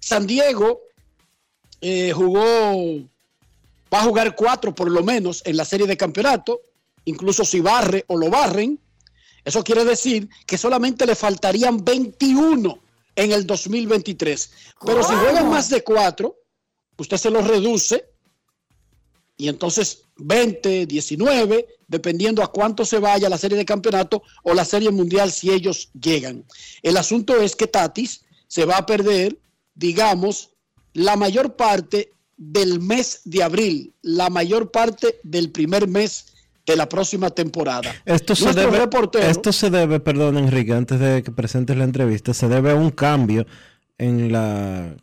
San 0.00 0.26
Diego 0.26 0.80
eh, 1.80 2.12
jugó, 2.12 2.98
va 3.92 4.00
a 4.00 4.04
jugar 4.04 4.34
cuatro 4.34 4.74
por 4.74 4.90
lo 4.90 5.04
menos 5.04 5.42
en 5.44 5.56
la 5.56 5.64
serie 5.64 5.86
de 5.86 5.96
campeonato, 5.96 6.60
incluso 7.04 7.44
si 7.44 7.60
barre 7.60 8.04
o 8.08 8.16
lo 8.16 8.30
barren. 8.30 8.78
Eso 9.44 9.62
quiere 9.62 9.84
decir 9.84 10.28
que 10.46 10.58
solamente 10.58 11.06
le 11.06 11.14
faltarían 11.14 11.84
21 11.84 12.78
en 13.16 13.32
el 13.32 13.46
2023. 13.46 14.50
Pero 14.84 15.02
si 15.02 15.14
juegan 15.14 15.48
más 15.48 15.68
de 15.70 15.82
cuatro, 15.82 16.36
usted 16.96 17.16
se 17.16 17.30
los 17.30 17.46
reduce 17.46 18.10
y 19.40 19.48
entonces 19.48 20.02
20, 20.16 20.84
19, 20.84 21.66
dependiendo 21.88 22.42
a 22.42 22.52
cuánto 22.52 22.84
se 22.84 22.98
vaya 22.98 23.30
la 23.30 23.38
serie 23.38 23.56
de 23.56 23.64
campeonato 23.64 24.22
o 24.42 24.52
la 24.52 24.66
serie 24.66 24.90
mundial 24.90 25.32
si 25.32 25.50
ellos 25.50 25.88
llegan. 25.98 26.44
El 26.82 26.98
asunto 26.98 27.40
es 27.40 27.56
que 27.56 27.66
Tatis 27.66 28.22
se 28.46 28.66
va 28.66 28.76
a 28.76 28.84
perder, 28.84 29.38
digamos, 29.74 30.50
la 30.94 31.16
mayor 31.16 31.56
parte 31.56 32.12
del 32.36 32.80
mes 32.80 33.20
de 33.24 33.42
abril, 33.42 33.94
la 34.02 34.30
mayor 34.30 34.70
parte 34.70 35.20
del 35.22 35.50
primer 35.50 35.86
mes 35.88 36.26
de 36.66 36.76
la 36.76 36.88
próxima 36.88 37.30
temporada. 37.30 37.92
Esto 38.04 38.34
se, 38.34 38.44
Nuestro 38.44 38.70
debe, 38.70 38.84
reportero- 38.84 39.26
esto 39.28 39.52
se 39.52 39.70
debe, 39.70 40.00
perdón 40.00 40.38
Enrique, 40.38 40.72
antes 40.72 41.00
de 41.00 41.22
que 41.22 41.30
presentes 41.32 41.76
la 41.76 41.84
entrevista, 41.84 42.32
se 42.32 42.48
debe 42.48 42.70
a 42.70 42.74
un 42.74 42.90
cambio 42.90 43.46
en 43.98 44.32
la 44.32 44.94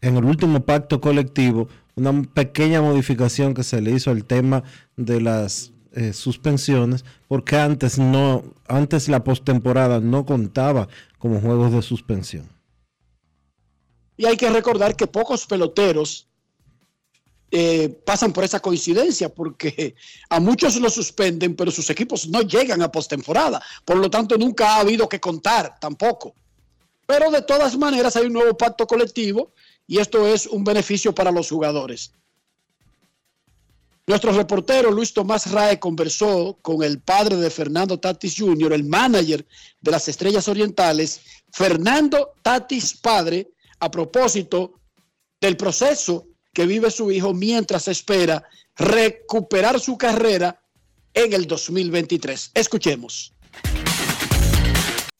en 0.00 0.16
el 0.16 0.24
último 0.24 0.60
pacto 0.64 1.00
colectivo, 1.00 1.68
una 1.96 2.22
pequeña 2.22 2.80
modificación 2.80 3.52
que 3.52 3.64
se 3.64 3.80
le 3.80 3.90
hizo 3.90 4.10
al 4.12 4.24
tema 4.24 4.62
de 4.96 5.20
las 5.20 5.72
eh, 5.92 6.12
suspensiones, 6.12 7.04
porque 7.26 7.56
antes 7.56 7.98
no, 7.98 8.44
antes 8.68 9.08
la 9.08 9.24
postemporada 9.24 9.98
no 9.98 10.24
contaba 10.24 10.86
como 11.18 11.40
juegos 11.40 11.72
de 11.72 11.82
suspensión. 11.82 12.46
Y 14.18 14.26
hay 14.26 14.36
que 14.36 14.50
recordar 14.50 14.94
que 14.94 15.06
pocos 15.06 15.46
peloteros 15.46 16.26
eh, 17.50 17.88
pasan 18.04 18.34
por 18.34 18.44
esa 18.44 18.60
coincidencia, 18.60 19.30
porque 19.30 19.94
a 20.28 20.38
muchos 20.38 20.76
los 20.76 20.92
suspenden, 20.92 21.56
pero 21.56 21.70
sus 21.70 21.88
equipos 21.88 22.28
no 22.28 22.42
llegan 22.42 22.82
a 22.82 22.92
postemporada. 22.92 23.62
Por 23.86 23.96
lo 23.96 24.10
tanto, 24.10 24.36
nunca 24.36 24.74
ha 24.74 24.80
habido 24.80 25.08
que 25.08 25.18
contar 25.18 25.78
tampoco. 25.80 26.34
Pero 27.06 27.30
de 27.30 27.40
todas 27.40 27.78
maneras 27.78 28.16
hay 28.16 28.26
un 28.26 28.34
nuevo 28.34 28.54
pacto 28.54 28.86
colectivo 28.86 29.52
y 29.86 29.98
esto 29.98 30.26
es 30.26 30.46
un 30.46 30.62
beneficio 30.62 31.14
para 31.14 31.30
los 31.30 31.48
jugadores. 31.48 32.12
Nuestro 34.06 34.32
reportero 34.32 34.90
Luis 34.90 35.12
Tomás 35.12 35.50
Rae 35.50 35.78
conversó 35.78 36.58
con 36.60 36.82
el 36.82 37.00
padre 37.00 37.36
de 37.36 37.50
Fernando 37.50 37.98
Tatis 37.98 38.36
Jr., 38.38 38.72
el 38.72 38.84
manager 38.84 39.46
de 39.80 39.90
las 39.90 40.08
Estrellas 40.08 40.48
Orientales, 40.48 41.20
Fernando 41.50 42.32
Tatis 42.42 42.94
padre, 42.94 43.50
a 43.80 43.90
propósito 43.90 44.80
del 45.40 45.56
proceso 45.56 46.26
que 46.52 46.66
vive 46.66 46.90
su 46.90 47.10
hijo 47.10 47.34
mientras 47.34 47.88
espera 47.88 48.42
recuperar 48.76 49.78
su 49.80 49.96
carrera 49.96 50.60
en 51.14 51.32
el 51.32 51.46
2023. 51.46 52.52
Escuchemos. 52.54 53.32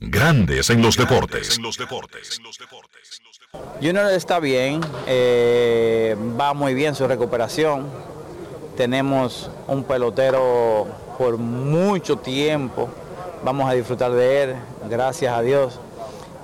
Grandes 0.00 0.70
en 0.70 0.80
los 0.80 0.96
deportes. 0.96 1.58
Junior 3.80 4.12
está 4.12 4.38
bien, 4.38 4.80
eh, 5.06 6.16
va 6.38 6.54
muy 6.54 6.74
bien 6.74 6.94
su 6.94 7.06
recuperación. 7.06 7.88
Tenemos 8.76 9.50
un 9.66 9.82
pelotero 9.82 10.86
por 11.18 11.36
mucho 11.36 12.16
tiempo. 12.18 12.88
Vamos 13.44 13.68
a 13.68 13.72
disfrutar 13.72 14.12
de 14.12 14.42
él, 14.42 14.54
gracias 14.88 15.36
a 15.36 15.42
Dios. 15.42 15.80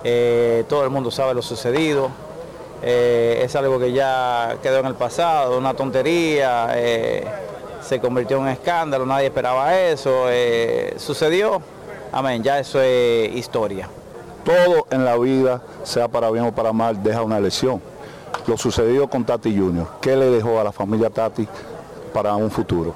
Eh, 0.04 0.64
todo 0.68 0.84
el 0.84 0.90
mundo 0.90 1.10
sabe 1.10 1.34
lo 1.34 1.42
sucedido. 1.42 2.10
Eh, 2.82 3.40
es 3.42 3.56
algo 3.56 3.78
que 3.78 3.92
ya 3.92 4.58
quedó 4.62 4.78
en 4.80 4.86
el 4.86 4.94
pasado, 4.94 5.56
una 5.58 5.74
tontería. 5.74 6.68
eh, 6.76 7.24
se 7.80 8.00
convirtió 8.00 8.36
en 8.38 8.44
un 8.44 8.48
escándalo, 8.48 9.04
nadie 9.06 9.26
esperaba 9.26 9.78
eso. 9.78 10.26
eh, 10.28 10.94
sucedió. 10.98 11.60
Amén, 12.12 12.42
ya 12.42 12.58
eso 12.58 12.80
es 12.80 13.34
historia. 13.34 13.88
todo 14.44 14.86
en 14.90 15.04
la 15.04 15.16
vida, 15.16 15.62
sea 15.84 16.06
para 16.06 16.30
bien 16.30 16.44
o 16.44 16.52
para 16.54 16.72
mal, 16.72 17.02
deja 17.02 17.22
una 17.22 17.40
lección. 17.40 17.80
lo 18.46 18.56
sucedido 18.58 19.08
con 19.08 19.24
Tati 19.24 19.56
Junior, 19.56 19.86
¿qué 20.02 20.14
le 20.16 20.26
dejó 20.26 20.60
a 20.60 20.64
la 20.64 20.72
familia 20.72 21.08
Tati 21.08 21.48
para 22.12 22.34
un 22.36 22.50
futuro? 22.50 22.94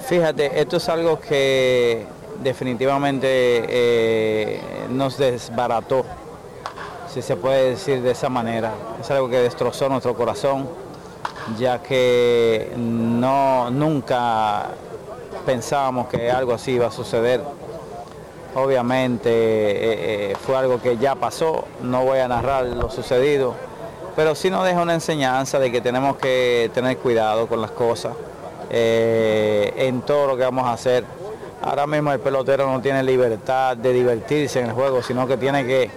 Fíjate, 0.00 0.60
esto 0.60 0.76
es 0.76 0.88
algo 0.88 1.18
que 1.18 2.04
definitivamente 2.42 3.26
eh, 3.28 4.60
nos 4.90 5.16
desbarató, 5.16 6.04
si 7.12 7.20
se 7.20 7.36
puede 7.36 7.70
decir 7.70 8.00
de 8.02 8.12
esa 8.12 8.28
manera. 8.28 8.72
Es 9.00 9.10
algo 9.10 9.28
que 9.28 9.38
destrozó 9.38 9.88
nuestro 9.88 10.14
corazón, 10.14 10.68
ya 11.58 11.82
que 11.82 12.72
no 12.76 13.70
nunca 13.70 14.70
pensábamos 15.44 16.08
que 16.08 16.30
algo 16.30 16.54
así 16.54 16.72
iba 16.72 16.86
a 16.86 16.90
suceder. 16.90 17.42
Obviamente 18.54 19.30
eh, 19.30 20.30
eh, 20.32 20.36
fue 20.44 20.56
algo 20.56 20.80
que 20.80 20.96
ya 20.96 21.14
pasó, 21.14 21.64
no 21.82 22.04
voy 22.04 22.18
a 22.18 22.28
narrar 22.28 22.64
lo 22.66 22.90
sucedido, 22.90 23.54
pero 24.14 24.34
sí 24.34 24.50
nos 24.50 24.64
deja 24.64 24.80
una 24.82 24.94
enseñanza 24.94 25.58
de 25.58 25.72
que 25.72 25.80
tenemos 25.80 26.16
que 26.16 26.70
tener 26.74 26.98
cuidado 26.98 27.46
con 27.46 27.62
las 27.62 27.70
cosas 27.70 28.12
eh, 28.70 29.72
en 29.76 30.02
todo 30.02 30.28
lo 30.28 30.36
que 30.36 30.42
vamos 30.44 30.66
a 30.66 30.72
hacer. 30.72 31.04
Ahora 31.62 31.86
mismo 31.86 32.12
el 32.12 32.20
pelotero 32.20 32.66
no 32.70 32.80
tiene 32.80 33.02
libertad 33.02 33.76
de 33.76 33.92
divertirse 33.92 34.60
en 34.60 34.66
el 34.66 34.72
juego, 34.72 35.02
sino 35.02 35.26
que 35.26 35.36
tiene 35.36 35.64
que, 35.64 35.90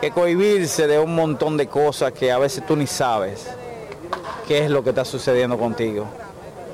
que 0.00 0.10
cohibirse 0.10 0.86
de 0.86 0.98
un 0.98 1.14
montón 1.14 1.56
de 1.56 1.66
cosas 1.66 2.12
que 2.12 2.30
a 2.30 2.38
veces 2.38 2.64
tú 2.66 2.76
ni 2.76 2.86
sabes 2.86 3.46
qué 4.46 4.64
es 4.64 4.70
lo 4.70 4.82
que 4.82 4.90
está 4.90 5.04
sucediendo 5.04 5.58
contigo. 5.58 6.06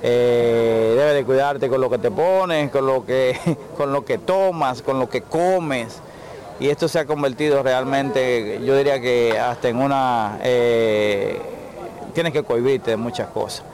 Eh, 0.03 0.95
debes 0.97 1.15
de 1.15 1.25
cuidarte 1.25 1.69
con 1.69 1.81
lo 1.81 1.89
que 1.89 1.99
te 1.99 2.11
pones, 2.11 2.71
con 2.71 2.87
lo 2.87 3.07
que, 3.07 3.39
con 3.77 3.93
lo 3.93 4.05
que 4.05 4.19
tomas, 4.19 4.83
con 4.83 4.99
lo 4.99 5.09
que 5.09 5.23
comes. 5.23 6.01
Y 6.61 6.69
esto 6.69 6.89
se 6.89 6.99
ha 6.99 7.07
convertido 7.07 7.63
realmente, 7.63 8.61
yo 8.65 8.77
diría 8.77 9.01
que 9.01 9.39
hasta 9.39 9.69
en 9.69 9.77
una... 9.79 10.39
Eh, 10.43 11.41
tienes 12.15 12.33
que 12.33 12.43
cohibirte 12.43 12.91
de 12.91 12.97
muchas 12.97 13.29
cosas. 13.29 13.65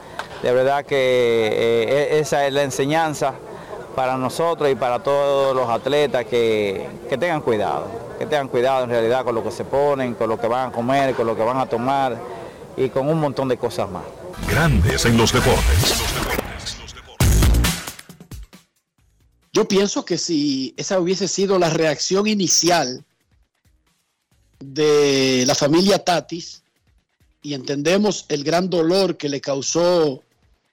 De 0.41 0.53
verdad 0.53 0.85
que 0.85 0.95
eh, 0.95 2.09
e-, 2.13 2.19
esa 2.19 2.47
es 2.47 2.53
la 2.53 2.63
enseñanza 2.63 3.33
para 3.99 4.15
nosotros 4.15 4.71
y 4.71 4.75
para 4.75 5.03
todos 5.03 5.53
los 5.53 5.67
atletas 5.67 6.25
que, 6.25 6.87
que 7.09 7.17
tengan 7.17 7.41
cuidado, 7.41 7.85
que 8.17 8.25
tengan 8.25 8.47
cuidado 8.47 8.85
en 8.85 8.91
realidad 8.91 9.25
con 9.25 9.35
lo 9.35 9.43
que 9.43 9.51
se 9.51 9.65
ponen, 9.65 10.13
con 10.13 10.29
lo 10.29 10.39
que 10.39 10.47
van 10.47 10.69
a 10.69 10.71
comer, 10.71 11.13
con 11.15 11.27
lo 11.27 11.35
que 11.35 11.43
van 11.43 11.57
a 11.57 11.65
tomar 11.65 12.17
y 12.77 12.87
con 12.87 13.09
un 13.09 13.19
montón 13.19 13.49
de 13.49 13.57
cosas 13.57 13.91
más. 13.91 14.03
Grandes 14.49 15.03
en 15.03 15.17
los 15.17 15.33
deportes. 15.33 16.01
Yo 19.51 19.67
pienso 19.67 20.05
que 20.05 20.17
si 20.17 20.73
esa 20.77 20.97
hubiese 20.97 21.27
sido 21.27 21.59
la 21.59 21.69
reacción 21.69 22.25
inicial 22.25 23.03
de 24.59 25.43
la 25.45 25.55
familia 25.55 26.01
Tatis, 26.05 26.63
y 27.41 27.53
entendemos 27.53 28.23
el 28.29 28.45
gran 28.45 28.69
dolor 28.69 29.17
que 29.17 29.27
le 29.27 29.41
causó 29.41 30.23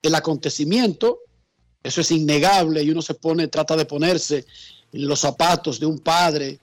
el 0.02 0.14
acontecimiento, 0.14 1.18
eso 1.87 2.00
es 2.00 2.11
innegable, 2.11 2.83
y 2.83 2.90
uno 2.90 3.02
se 3.02 3.14
pone, 3.14 3.49
trata 3.49 3.76
de 3.76 3.85
ponerse 3.85 4.45
en 4.93 5.07
los 5.07 5.21
zapatos 5.21 5.78
de 5.81 5.87
un 5.87 5.99
padre 5.99 6.59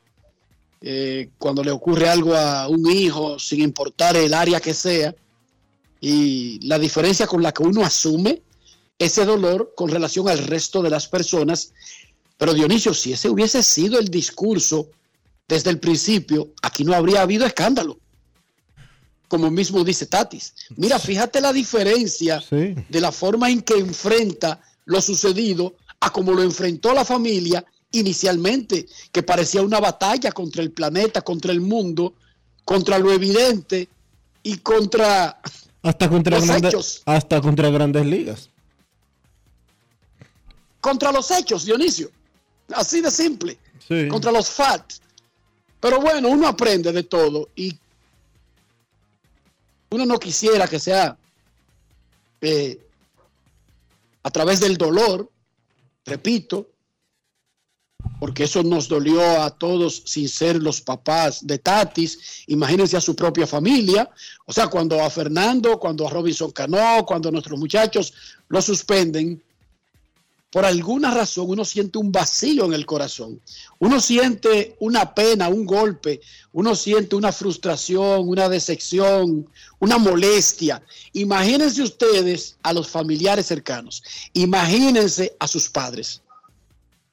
eh, 0.81 1.29
cuando 1.37 1.63
le 1.63 1.71
ocurre 1.71 2.09
algo 2.09 2.35
a 2.35 2.67
un 2.67 2.89
hijo, 2.91 3.39
sin 3.39 3.61
importar 3.61 4.17
el 4.17 4.33
área 4.33 4.59
que 4.59 4.73
sea, 4.73 5.15
y 6.01 6.59
la 6.67 6.77
diferencia 6.77 7.25
con 7.25 7.41
la 7.41 7.53
que 7.53 7.63
uno 7.63 7.83
asume 7.85 8.41
ese 8.99 9.23
dolor 9.23 9.73
con 9.75 9.89
relación 9.89 10.27
al 10.27 10.39
resto 10.39 10.81
de 10.81 10.89
las 10.89 11.07
personas. 11.07 11.71
Pero 12.37 12.53
Dionisio, 12.53 12.93
si 12.93 13.13
ese 13.13 13.29
hubiese 13.29 13.63
sido 13.63 13.97
el 13.97 14.09
discurso 14.09 14.89
desde 15.47 15.69
el 15.69 15.79
principio, 15.79 16.51
aquí 16.61 16.83
no 16.83 16.93
habría 16.93 17.21
habido 17.21 17.45
escándalo. 17.45 17.97
Como 19.29 19.49
mismo 19.49 19.83
dice 19.83 20.05
Tatis. 20.05 20.53
Mira, 20.75 20.99
fíjate 20.99 21.39
la 21.39 21.53
diferencia 21.53 22.41
Sí. 22.41 22.75
de 22.89 23.01
la 23.01 23.11
forma 23.11 23.49
en 23.49 23.61
que 23.61 23.75
enfrenta 23.75 24.59
lo 24.85 25.01
sucedido 25.01 25.75
a 25.99 26.11
como 26.11 26.33
lo 26.33 26.43
enfrentó 26.43 26.93
la 26.93 27.05
familia 27.05 27.63
inicialmente, 27.91 28.87
que 29.11 29.23
parecía 29.23 29.61
una 29.61 29.79
batalla 29.79 30.31
contra 30.31 30.63
el 30.63 30.71
planeta, 30.71 31.21
contra 31.21 31.51
el 31.51 31.61
mundo, 31.61 32.13
contra 32.65 32.97
lo 32.97 33.11
evidente 33.11 33.87
y 34.41 34.57
contra 34.57 35.39
Hasta 35.83 36.09
contra, 36.09 36.37
Los 36.37 36.47
grandes, 36.47 36.69
hechos. 36.73 37.01
hasta 37.05 37.39
contra 37.41 37.69
grandes 37.69 38.05
ligas. 38.05 38.49
contra 40.81 41.11
los 41.11 41.29
hechos, 41.31 41.65
Dionisio. 41.65 42.09
Así 42.73 43.01
de 43.01 43.11
simple. 43.11 43.57
Sí. 43.87 44.07
Contra 44.09 44.31
los 44.31 44.49
facts. 44.49 45.01
Pero 45.79 45.99
bueno, 45.99 46.29
uno 46.29 46.47
aprende 46.47 46.91
de 46.91 47.03
todo 47.03 47.49
y 47.55 47.77
uno 49.91 50.05
no 50.05 50.17
quisiera 50.19 50.67
que 50.67 50.79
sea 50.79 51.17
eh, 52.41 52.79
a 54.23 54.31
través 54.31 54.59
del 54.59 54.77
dolor, 54.77 55.29
repito, 56.05 56.69
porque 58.19 58.45
eso 58.45 58.63
nos 58.63 58.87
dolió 58.87 59.41
a 59.41 59.49
todos 59.49 60.03
sin 60.05 60.29
ser 60.29 60.61
los 60.61 60.81
papás 60.81 61.45
de 61.45 61.57
Tatis. 61.57 62.43
Imagínense 62.47 62.97
a 62.97 63.01
su 63.01 63.15
propia 63.15 63.45
familia. 63.45 64.09
O 64.45 64.53
sea, 64.53 64.67
cuando 64.67 65.01
a 65.01 65.09
Fernando, 65.09 65.79
cuando 65.79 66.07
a 66.07 66.09
Robinson 66.09 66.51
Cano, 66.51 67.05
cuando 67.05 67.31
nuestros 67.31 67.59
muchachos 67.59 68.13
lo 68.47 68.61
suspenden, 68.61 69.41
por 70.53 70.65
alguna 70.65 71.09
razón 71.09 71.49
uno 71.49 71.65
siente 71.65 71.97
un 71.97 72.11
vacío 72.11 72.65
en 72.65 72.73
el 72.73 72.85
corazón. 72.85 73.41
Uno 73.79 73.99
siente 73.99 74.75
una 74.79 75.15
pena, 75.15 75.49
un 75.49 75.65
golpe, 75.65 76.21
uno 76.51 76.75
siente 76.75 77.15
una 77.15 77.31
frustración, 77.31 78.29
una 78.29 78.47
decepción, 78.47 79.49
una 79.79 79.97
molestia. 79.97 80.83
Imagínense 81.13 81.81
ustedes 81.81 82.55
a 82.61 82.71
los 82.71 82.87
familiares 82.87 83.47
cercanos, 83.47 84.03
imagínense 84.33 85.35
a 85.39 85.47
sus 85.47 85.67
padres, 85.69 86.21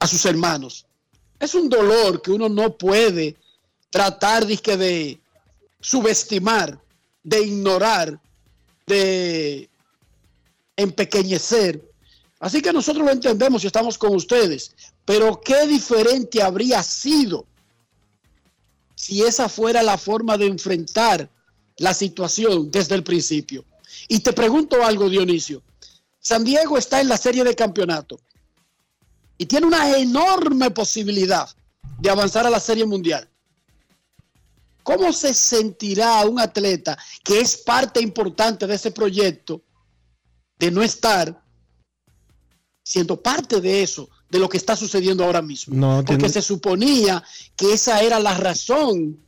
a 0.00 0.07
sus 0.07 0.26
hermanos. 0.26 0.85
Es 1.38 1.55
un 1.55 1.70
dolor 1.70 2.20
que 2.20 2.33
uno 2.33 2.50
no 2.50 2.76
puede 2.76 3.37
tratar 3.88 4.46
de 4.46 5.18
subestimar, 5.81 6.79
de 7.22 7.42
ignorar, 7.42 8.20
de 8.87 9.70
empequeñecer. 10.76 11.89
Así 12.40 12.62
que 12.62 12.72
nosotros 12.72 13.05
lo 13.05 13.12
entendemos 13.12 13.62
y 13.62 13.66
estamos 13.66 13.98
con 13.98 14.14
ustedes. 14.14 14.74
Pero 15.05 15.40
qué 15.40 15.66
diferente 15.66 16.42
habría 16.42 16.83
sido 16.83 17.44
si 18.94 19.22
esa 19.22 19.48
fuera 19.48 19.83
la 19.83 19.98
forma 19.98 20.38
de 20.38 20.46
enfrentar 20.46 21.29
la 21.76 21.92
situación 21.92 22.70
desde 22.70 22.94
el 22.94 23.05
principio. 23.05 23.64
Y 24.09 24.20
te 24.20 24.33
pregunto 24.33 24.83
algo, 24.83 25.09
Dionisio. 25.09 25.62
San 26.18 26.42
Diego 26.42 26.79
está 26.79 27.00
en 27.00 27.09
la 27.09 27.16
serie 27.18 27.44
de 27.44 27.55
campeonato 27.55 28.18
y 29.37 29.46
tiene 29.46 29.66
una 29.66 29.96
enorme 29.96 30.70
posibilidad 30.70 31.48
de 31.98 32.11
avanzar 32.11 32.46
a 32.46 32.50
la 32.50 32.61
serie 32.61 32.85
mundial. 32.85 33.29
¿Cómo 34.83 35.12
se 35.12 35.35
sentirá 35.35 36.24
un 36.26 36.40
atleta 36.40 36.98
que 37.22 37.40
es 37.40 37.57
parte 37.57 38.00
importante 38.00 38.66
de 38.66 38.74
ese 38.74 38.90
proyecto 38.90 39.62
de 40.59 40.70
no 40.70 40.83
estar 40.83 41.42
siendo 42.83 43.21
parte 43.21 43.61
de 43.61 43.83
eso, 43.83 44.09
de 44.31 44.38
lo 44.38 44.49
que 44.49 44.57
está 44.57 44.77
sucediendo 44.77 45.25
ahora 45.25 45.43
mismo? 45.43 45.75
No, 45.77 45.97
Porque 46.05 46.16
tiene- 46.16 46.29
se 46.33 46.43
suponía 46.43 47.23
que 47.57 47.73
esa 47.73 48.01
era 48.03 48.19
la 48.21 48.35
razón 48.37 49.19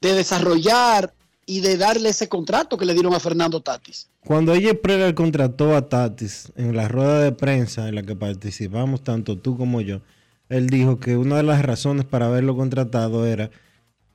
de 0.00 0.14
desarrollar 0.14 1.12
y 1.46 1.60
de 1.60 1.76
darle 1.76 2.10
ese 2.10 2.28
contrato 2.28 2.76
que 2.78 2.84
le 2.86 2.94
dieron 2.94 3.12
a 3.14 3.20
Fernando 3.20 3.60
Tatis. 3.60 4.08
Cuando 4.24 4.54
ella 4.54 4.80
Preller 4.80 5.14
contrató 5.14 5.74
a 5.74 5.88
Tatis 5.88 6.52
en 6.56 6.76
la 6.76 6.86
rueda 6.88 7.20
de 7.20 7.32
prensa 7.32 7.88
en 7.88 7.94
la 7.96 8.02
que 8.02 8.14
participamos 8.14 9.02
tanto 9.02 9.36
tú 9.36 9.56
como 9.56 9.80
yo, 9.80 10.00
él 10.48 10.68
dijo 10.68 11.00
que 11.00 11.16
una 11.16 11.36
de 11.38 11.42
las 11.42 11.62
razones 11.62 12.04
para 12.04 12.26
haberlo 12.26 12.56
contratado 12.56 13.26
era 13.26 13.50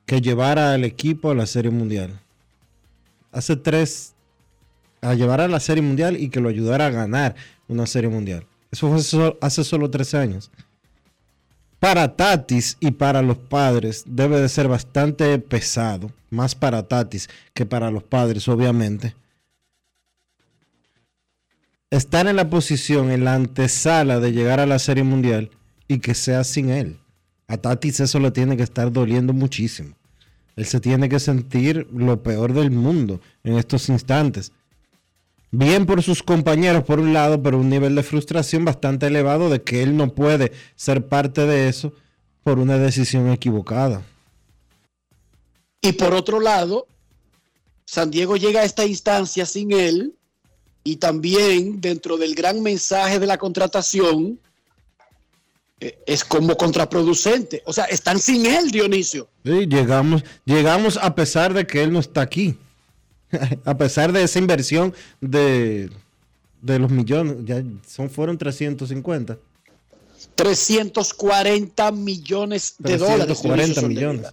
que 0.06 0.20
llevara 0.20 0.72
al 0.72 0.84
equipo 0.84 1.30
a 1.30 1.34
la 1.34 1.46
Serie 1.46 1.70
Mundial. 1.70 2.20
Hace 3.32 3.56
tres, 3.56 4.14
a 5.02 5.14
llevar 5.14 5.40
a 5.40 5.48
la 5.48 5.60
Serie 5.60 5.82
Mundial 5.82 6.16
y 6.16 6.30
que 6.30 6.40
lo 6.40 6.48
ayudara 6.48 6.86
a 6.86 6.90
ganar 6.90 7.34
una 7.68 7.86
Serie 7.86 8.10
Mundial. 8.10 8.46
Eso 8.70 8.88
fue 8.88 9.36
hace 9.40 9.64
solo 9.64 9.90
tres 9.90 10.14
años. 10.14 10.50
Para 11.78 12.16
Tatis 12.16 12.76
y 12.80 12.90
para 12.90 13.22
los 13.22 13.36
padres 13.36 14.04
debe 14.06 14.40
de 14.40 14.48
ser 14.48 14.66
bastante 14.66 15.38
pesado, 15.38 16.10
más 16.30 16.54
para 16.54 16.82
Tatis 16.82 17.28
que 17.54 17.66
para 17.66 17.90
los 17.90 18.02
padres, 18.02 18.48
obviamente 18.48 19.14
estar 21.90 22.26
en 22.26 22.36
la 22.36 22.50
posición, 22.50 23.10
en 23.10 23.24
la 23.24 23.34
antesala 23.34 24.20
de 24.20 24.32
llegar 24.32 24.60
a 24.60 24.66
la 24.66 24.78
Serie 24.78 25.04
Mundial 25.04 25.50
y 25.88 25.98
que 25.98 26.14
sea 26.14 26.44
sin 26.44 26.70
él. 26.70 26.98
A 27.48 27.56
Tatis 27.56 28.00
eso 28.00 28.18
le 28.18 28.30
tiene 28.30 28.56
que 28.56 28.62
estar 28.62 28.90
doliendo 28.92 29.32
muchísimo. 29.32 29.94
Él 30.56 30.66
se 30.66 30.80
tiene 30.80 31.08
que 31.08 31.20
sentir 31.20 31.86
lo 31.92 32.22
peor 32.22 32.52
del 32.54 32.70
mundo 32.70 33.20
en 33.44 33.54
estos 33.56 33.88
instantes. 33.88 34.52
Bien 35.50 35.86
por 35.86 36.02
sus 36.02 36.22
compañeros 36.22 36.84
por 36.84 36.98
un 36.98 37.12
lado, 37.12 37.42
pero 37.42 37.58
un 37.58 37.70
nivel 37.70 37.94
de 37.94 38.02
frustración 38.02 38.64
bastante 38.64 39.06
elevado 39.06 39.48
de 39.48 39.62
que 39.62 39.82
él 39.82 39.96
no 39.96 40.12
puede 40.14 40.52
ser 40.74 41.06
parte 41.06 41.46
de 41.46 41.68
eso 41.68 41.92
por 42.42 42.58
una 42.58 42.78
decisión 42.78 43.30
equivocada. 43.30 44.02
Y 45.80 45.92
por 45.92 46.14
otro 46.14 46.40
lado, 46.40 46.86
San 47.84 48.10
Diego 48.10 48.36
llega 48.36 48.60
a 48.60 48.64
esta 48.64 48.84
instancia 48.84 49.46
sin 49.46 49.72
él 49.72 50.14
y 50.82 50.96
también 50.96 51.80
dentro 51.80 52.16
del 52.16 52.34
gran 52.34 52.62
mensaje 52.62 53.18
de 53.18 53.26
la 53.26 53.38
contratación 53.38 54.38
eh, 55.80 55.98
es 56.06 56.24
como 56.24 56.56
contraproducente. 56.56 57.62
O 57.66 57.72
sea, 57.72 57.84
están 57.84 58.18
sin 58.18 58.46
él, 58.46 58.70
Dionisio. 58.70 59.28
Sí, 59.44 59.66
llegamos, 59.66 60.24
llegamos 60.44 60.98
a 61.00 61.14
pesar 61.14 61.54
de 61.54 61.66
que 61.66 61.82
él 61.82 61.92
no 61.92 62.00
está 62.00 62.22
aquí. 62.22 62.58
a 63.64 63.76
pesar 63.76 64.12
de 64.12 64.22
esa 64.22 64.38
inversión 64.38 64.94
de, 65.20 65.90
de 66.62 66.78
los 66.78 66.90
millones, 66.90 67.36
ya 67.44 67.62
son, 67.86 68.10
fueron 68.10 68.38
350. 68.38 69.38
340 70.34 71.92
millones 71.92 72.74
de 72.78 72.98
dólares. 72.98 73.40
340 73.42 73.82
millones. 73.82 74.26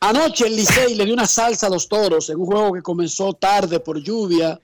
Anoche 0.00 0.46
el 0.46 0.56
Licey 0.56 0.94
le 0.94 1.04
dio 1.04 1.14
una 1.14 1.26
salsa 1.26 1.66
a 1.66 1.70
los 1.70 1.88
toros 1.88 2.30
en 2.30 2.38
un 2.38 2.46
juego 2.46 2.72
que 2.72 2.82
comenzó 2.82 3.32
tarde 3.32 3.80
por 3.80 4.00
lluvia. 4.00 4.60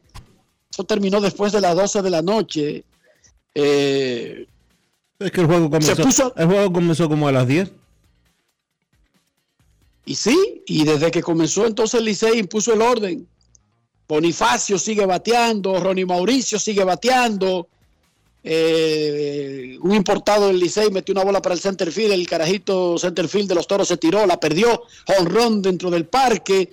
Eso 0.70 0.84
terminó 0.84 1.20
después 1.20 1.52
de 1.52 1.60
las 1.60 1.74
12 1.74 2.02
de 2.02 2.10
la 2.10 2.22
noche. 2.22 2.84
Eh, 3.54 4.46
es 5.18 5.30
que 5.32 5.40
el 5.40 5.46
juego 5.46 5.70
comenzó, 5.70 6.32
el 6.36 6.46
juego 6.46 6.72
comenzó 6.72 7.08
como 7.08 7.26
a 7.28 7.32
las 7.32 7.48
10. 7.48 7.70
Y 10.06 10.14
sí, 10.14 10.62
y 10.66 10.84
desde 10.84 11.10
que 11.10 11.22
comenzó 11.22 11.66
entonces 11.66 11.98
el 11.98 12.06
Licey 12.06 12.38
impuso 12.38 12.72
el 12.72 12.82
orden. 12.82 13.26
Bonifacio 14.06 14.78
sigue 14.78 15.06
bateando, 15.06 15.80
Ronnie 15.80 16.04
Mauricio 16.04 16.58
sigue 16.58 16.84
bateando, 16.84 17.68
eh, 18.46 19.78
un 19.80 19.94
importado 19.94 20.48
del 20.48 20.58
Licey 20.58 20.90
metió 20.90 21.14
una 21.14 21.24
bola 21.24 21.40
para 21.40 21.54
el 21.54 21.60
center 21.62 21.90
field, 21.90 22.12
el 22.12 22.28
carajito 22.28 22.98
center 22.98 23.26
field 23.26 23.48
de 23.48 23.54
los 23.54 23.66
toros 23.66 23.88
se 23.88 23.96
tiró, 23.96 24.26
la 24.26 24.38
perdió, 24.38 24.82
honrón 25.18 25.62
dentro 25.62 25.90
del 25.90 26.06
parque. 26.06 26.70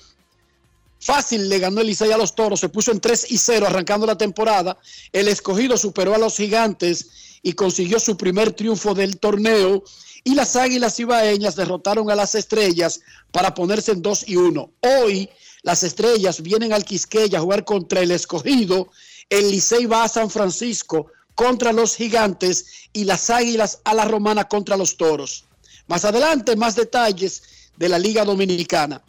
Fácil 1.00 1.48
le 1.48 1.60
ganó 1.60 1.80
el 1.80 1.88
Licey 1.88 2.12
a 2.12 2.17
los 2.17 2.36
toros, 2.36 2.60
se 2.60 2.70
puso 2.70 2.91
en 2.91 3.00
3 3.00 3.32
y 3.32 3.38
0 3.38 3.65
arrancando 3.67 4.06
la 4.06 4.17
temporada. 4.17 4.78
El 5.13 5.30
escogido 5.30 5.78
superó 5.78 6.13
a 6.13 6.17
los 6.17 6.36
gigantes 6.36 7.39
y 7.41 7.54
consiguió 7.54 8.00
su 8.00 8.17
primer 8.17 8.52
triunfo 8.52 8.94
del 8.94 9.17
torneo. 9.17 9.84
Y 10.23 10.36
las 10.36 10.55
águilas 10.55 10.99
ibaeñas 10.99 11.55
derrotaron 11.55 12.12
a 12.12 12.15
las 12.15 12.36
estrellas 12.36 13.01
para 13.31 13.53
ponerse 13.53 13.91
en 13.91 14.01
2 14.01 14.29
y 14.29 14.36
1. 14.36 14.71
Hoy 14.81 15.29
las 15.63 15.84
estrellas 15.84 16.41
vienen 16.41 16.73
al 16.73 16.86
Quisqueya 16.86 17.39
a 17.39 17.41
jugar 17.41 17.65
contra 17.65 18.01
el 18.01 18.12
escogido. 18.12 18.89
El 19.29 19.49
Licey 19.49 19.86
va 19.86 20.03
a 20.03 20.10
San 20.10 20.29
Francisco 20.29 21.07
contra 21.36 21.73
los 21.73 21.95
gigantes 21.95 22.89
y 22.93 23.05
las 23.05 23.29
águilas 23.29 23.79
a 23.84 23.93
la 23.93 24.05
romana 24.05 24.47
contra 24.47 24.77
los 24.77 24.97
toros. 24.97 25.45
Más 25.88 26.05
adelante, 26.05 26.55
más 26.55 26.75
detalles 26.75 27.43
de 27.77 27.89
la 27.89 27.97
Liga 27.97 28.23
Dominicana. 28.23 29.01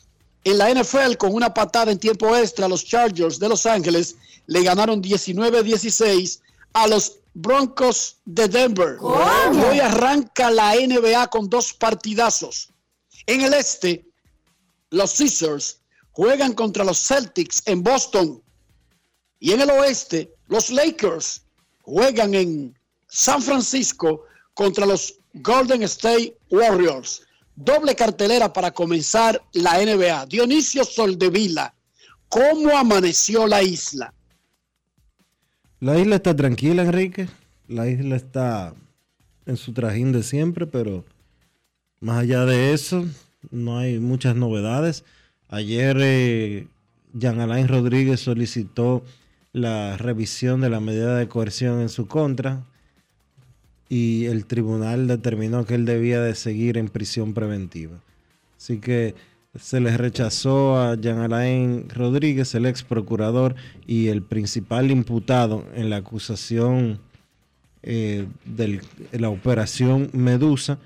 En 0.44 0.58
la 0.58 0.72
NFL, 0.72 1.16
con 1.18 1.34
una 1.34 1.54
patada 1.54 1.92
en 1.92 1.98
tiempo 1.98 2.34
extra, 2.36 2.68
los 2.68 2.84
Chargers 2.84 3.38
de 3.38 3.48
Los 3.48 3.66
Ángeles 3.66 4.16
le 4.46 4.62
ganaron 4.62 5.02
19-16 5.02 6.40
a 6.72 6.86
los 6.86 7.18
Broncos 7.34 8.18
de 8.24 8.48
Denver. 8.48 8.98
Hoy 9.00 9.80
arranca 9.80 10.50
la 10.50 10.74
NBA 10.74 11.28
con 11.28 11.48
dos 11.48 11.72
partidazos. 11.72 12.70
En 13.26 13.40
el 13.40 13.54
este, 13.54 14.04
los 14.90 15.16
Caesars 15.16 15.80
juegan 16.10 16.52
contra 16.52 16.84
los 16.84 16.98
Celtics 16.98 17.62
en 17.66 17.82
Boston. 17.82 18.42
Y 19.38 19.52
en 19.52 19.60
el 19.62 19.70
oeste, 19.70 20.34
los 20.46 20.70
Lakers 20.70 21.42
juegan 21.82 22.34
en 22.34 22.78
San 23.08 23.42
Francisco 23.42 24.24
contra 24.54 24.86
los 24.86 25.18
Golden 25.34 25.82
State 25.84 26.36
Warriors. 26.50 27.22
Doble 27.56 27.94
cartelera 27.94 28.52
para 28.52 28.72
comenzar 28.72 29.42
la 29.52 29.78
NBA. 29.78 30.26
Dionisio 30.26 30.84
Soldevila, 30.84 31.74
¿cómo 32.28 32.76
amaneció 32.76 33.46
la 33.46 33.62
isla? 33.62 34.12
La 35.82 35.98
isla 35.98 36.14
está 36.14 36.36
tranquila, 36.36 36.82
Enrique. 36.82 37.26
La 37.66 37.88
isla 37.88 38.14
está 38.14 38.72
en 39.46 39.56
su 39.56 39.72
trajín 39.72 40.12
de 40.12 40.22
siempre, 40.22 40.68
pero 40.68 41.04
más 41.98 42.20
allá 42.20 42.44
de 42.44 42.72
eso, 42.72 43.04
no 43.50 43.78
hay 43.78 43.98
muchas 43.98 44.36
novedades. 44.36 45.02
Ayer 45.48 45.96
eh, 46.00 46.68
Jean 47.14 47.40
Alain 47.40 47.66
Rodríguez 47.66 48.20
solicitó 48.20 49.02
la 49.52 49.96
revisión 49.96 50.60
de 50.60 50.70
la 50.70 50.78
medida 50.78 51.16
de 51.16 51.26
coerción 51.26 51.80
en 51.80 51.88
su 51.88 52.06
contra 52.06 52.62
y 53.88 54.26
el 54.26 54.46
tribunal 54.46 55.08
determinó 55.08 55.66
que 55.66 55.74
él 55.74 55.84
debía 55.84 56.20
de 56.20 56.36
seguir 56.36 56.78
en 56.78 56.90
prisión 56.90 57.34
preventiva. 57.34 57.98
Así 58.56 58.78
que 58.78 59.16
se 59.54 59.80
le 59.80 59.96
rechazó 59.96 60.80
a 60.80 60.94
Jean 60.94 61.18
Alain 61.18 61.88
Rodríguez, 61.90 62.54
el 62.54 62.66
ex 62.66 62.82
procurador 62.82 63.54
y 63.86 64.08
el 64.08 64.22
principal 64.22 64.90
imputado 64.90 65.66
en 65.74 65.90
la 65.90 65.96
acusación 65.96 67.00
eh, 67.82 68.26
de 68.46 68.80
la 69.12 69.28
operación 69.28 70.08
Medusa. 70.12 70.78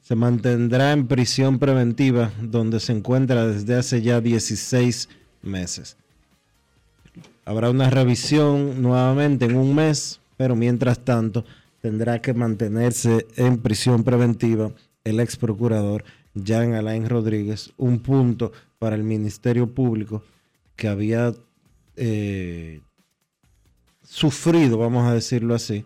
Se 0.00 0.14
mantendrá 0.14 0.92
en 0.92 1.08
prisión 1.08 1.58
preventiva 1.58 2.32
donde 2.40 2.80
se 2.80 2.92
encuentra 2.92 3.46
desde 3.46 3.74
hace 3.74 4.00
ya 4.00 4.20
16 4.20 5.08
meses. 5.42 5.96
Habrá 7.44 7.70
una 7.70 7.90
revisión 7.90 8.80
nuevamente 8.80 9.46
en 9.46 9.56
un 9.56 9.74
mes, 9.74 10.20
pero 10.36 10.54
mientras 10.54 11.00
tanto 11.00 11.44
tendrá 11.80 12.22
que 12.22 12.32
mantenerse 12.32 13.26
en 13.36 13.58
prisión 13.58 14.04
preventiva 14.04 14.70
el 15.04 15.20
ex 15.20 15.36
procurador 15.36 16.04
Jean 16.44 16.74
Alain 16.74 17.08
Rodríguez, 17.08 17.72
un 17.76 18.00
punto 18.00 18.52
para 18.78 18.96
el 18.96 19.02
Ministerio 19.02 19.74
Público 19.74 20.22
que 20.76 20.88
había 20.88 21.34
eh, 21.96 22.80
sufrido, 24.02 24.78
vamos 24.78 25.06
a 25.06 25.14
decirlo 25.14 25.54
así, 25.54 25.84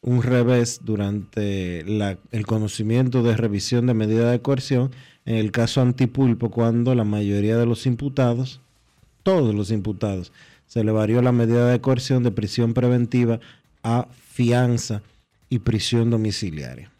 un 0.00 0.22
revés 0.22 0.80
durante 0.84 1.80
el 1.80 2.46
conocimiento 2.46 3.22
de 3.22 3.36
revisión 3.36 3.86
de 3.86 3.94
medida 3.94 4.30
de 4.30 4.40
coerción 4.40 4.92
en 5.26 5.36
el 5.36 5.50
caso 5.50 5.80
Antipulpo, 5.80 6.50
cuando 6.50 6.94
la 6.94 7.04
mayoría 7.04 7.56
de 7.56 7.66
los 7.66 7.86
imputados 7.86 8.60
todos 9.28 9.54
los 9.54 9.70
imputados. 9.70 10.32
Se 10.66 10.82
le 10.82 10.90
varió 10.90 11.20
la 11.20 11.32
medida 11.32 11.68
de 11.68 11.82
coerción 11.82 12.22
de 12.22 12.30
prisión 12.30 12.72
preventiva 12.72 13.40
a 13.82 14.08
fianza 14.32 15.02
y 15.50 15.58
prisión 15.58 16.08
domiciliaria. 16.08 16.90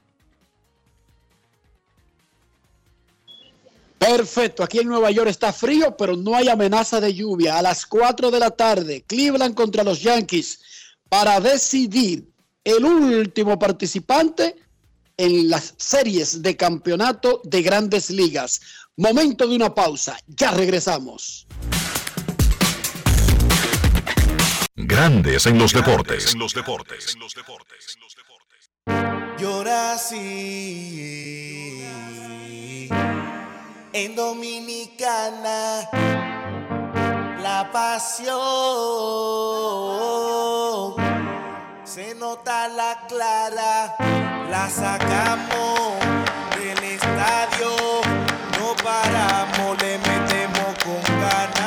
Perfecto, 3.99 4.63
aquí 4.63 4.79
en 4.79 4.89
Nueva 4.89 5.11
York 5.11 5.29
está 5.29 5.53
frío, 5.53 5.97
pero 5.97 6.17
no 6.17 6.37
hay 6.37 6.49
amenaza 6.49 7.01
de 7.01 7.13
lluvia. 7.13 7.59
A 7.59 7.63
las 7.63 7.85
4 7.85 8.31
de 8.31 8.39
la 8.39 8.51
tarde, 8.51 9.05
Cleveland 9.07 9.55
contra 9.55 9.83
los 9.83 10.01
Yankees 10.01 10.61
para 11.09 11.41
decidir 11.41 12.31
el 12.63 12.85
último 12.85 13.59
participante 13.59 14.57
en 15.17 15.51
las 15.51 15.75
series 15.77 16.43
de 16.43 16.57
campeonato 16.57 17.41
de 17.45 17.63
grandes 17.63 18.11
ligas. 18.11 18.61
Momento 18.97 19.47
de 19.49 19.57
una 19.57 19.75
pausa, 19.75 20.17
ya 20.27 20.53
regresamos. 20.53 21.47
Grandes 24.77 25.47
en 25.47 25.59
los 25.59 25.73
deportes. 25.73 26.35
En 26.35 26.39
los 26.39 26.55
deportes. 26.55 27.17
En 34.05 34.15
Dominicana. 34.15 35.89
La 37.43 37.69
pasión 37.73 38.37
se 41.85 42.15
nota 42.15 42.69
la 42.69 43.07
clara. 43.09 43.97
La 44.51 44.71
sacamos 44.71 45.99
del 46.57 46.85
estadio. 46.85 47.71
No 48.59 48.77
paramos, 48.85 49.83
le 49.83 49.99
metemos 49.99 50.75
con 50.85 51.03
ganas. 51.21 51.58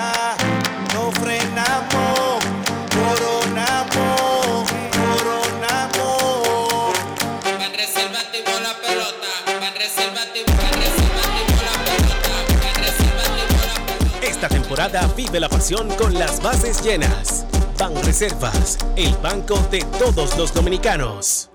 Vive 15.15 15.39
la 15.39 15.49
pasión 15.49 15.89
con 15.97 16.13
las 16.13 16.41
bases 16.41 16.81
llenas. 16.81 17.45
Ban 17.77 17.93
Reservas, 18.03 18.77
el 18.95 19.13
banco 19.17 19.57
de 19.69 19.79
todos 19.99 20.37
los 20.37 20.53
dominicanos. 20.53 21.49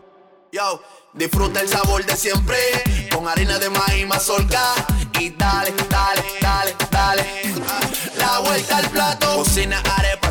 Yo, 0.52 0.82
disfruta 1.14 1.60
el 1.60 1.68
sabor 1.68 2.04
de 2.04 2.14
siempre, 2.14 2.58
con 3.12 3.26
harina 3.26 3.58
de 3.58 3.70
maíz 3.70 4.06
mazorca 4.06 4.74
y 5.18 5.30
dale, 5.30 5.72
dale, 5.88 6.22
dale, 6.42 6.76
dale. 6.90 7.24
La 8.18 8.40
vuelta 8.40 8.78
al 8.78 8.90
plato, 8.90 9.36
cocina 9.36 9.80
arepa 9.96 10.25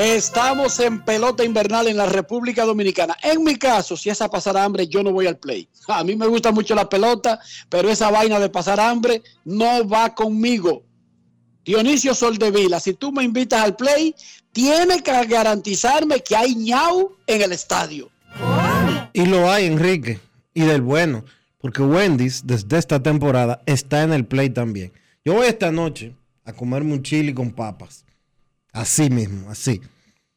Estamos 0.00 0.78
en 0.78 1.00
pelota 1.00 1.44
invernal 1.44 1.88
en 1.88 1.96
la 1.96 2.06
República 2.06 2.64
Dominicana. 2.64 3.16
En 3.20 3.42
mi 3.42 3.56
caso, 3.56 3.96
si 3.96 4.08
es 4.10 4.22
a 4.22 4.30
pasar 4.30 4.56
hambre, 4.56 4.86
yo 4.86 5.02
no 5.02 5.10
voy 5.10 5.26
al 5.26 5.38
play. 5.38 5.68
A 5.88 6.04
mí 6.04 6.14
me 6.14 6.28
gusta 6.28 6.52
mucho 6.52 6.76
la 6.76 6.88
pelota, 6.88 7.40
pero 7.68 7.90
esa 7.90 8.08
vaina 8.08 8.38
de 8.38 8.48
pasar 8.48 8.78
hambre 8.78 9.24
no 9.44 9.88
va 9.88 10.14
conmigo. 10.14 10.84
Dionisio 11.64 12.14
Soldevila, 12.14 12.78
si 12.78 12.94
tú 12.94 13.10
me 13.10 13.24
invitas 13.24 13.60
al 13.60 13.74
play, 13.74 14.14
tienes 14.52 15.02
que 15.02 15.26
garantizarme 15.26 16.20
que 16.22 16.36
hay 16.36 16.54
ñau 16.54 17.16
en 17.26 17.42
el 17.42 17.50
estadio. 17.50 18.08
Y 19.12 19.26
lo 19.26 19.50
hay, 19.50 19.66
Enrique, 19.66 20.20
y 20.54 20.60
del 20.60 20.82
bueno, 20.82 21.24
porque 21.60 21.82
Wendy's 21.82 22.46
desde 22.46 22.78
esta 22.78 23.02
temporada 23.02 23.62
está 23.66 24.04
en 24.04 24.12
el 24.12 24.24
play 24.24 24.50
también. 24.50 24.92
Yo 25.24 25.34
voy 25.34 25.48
esta 25.48 25.72
noche 25.72 26.14
a 26.44 26.52
comerme 26.52 26.92
un 26.92 27.02
chili 27.02 27.34
con 27.34 27.50
papas. 27.50 28.04
Así 28.72 29.10
mismo, 29.10 29.50
así. 29.50 29.80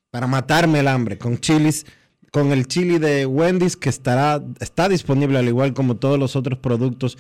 Para 0.10 0.28
matarme 0.28 0.80
el 0.80 0.88
hambre, 0.88 1.18
con 1.18 1.38
chilis, 1.40 1.86
con 2.32 2.52
el 2.52 2.68
chili 2.68 2.98
de 2.98 3.26
Wendy's 3.26 3.76
que 3.76 3.90
estará, 3.90 4.44
está 4.60 4.90
disponible 4.90 5.38
al 5.38 5.48
igual 5.48 5.74
como 5.74 5.98
todos 5.98 6.18
los 6.18 6.36
otros 6.36 6.60
productos 6.60 7.18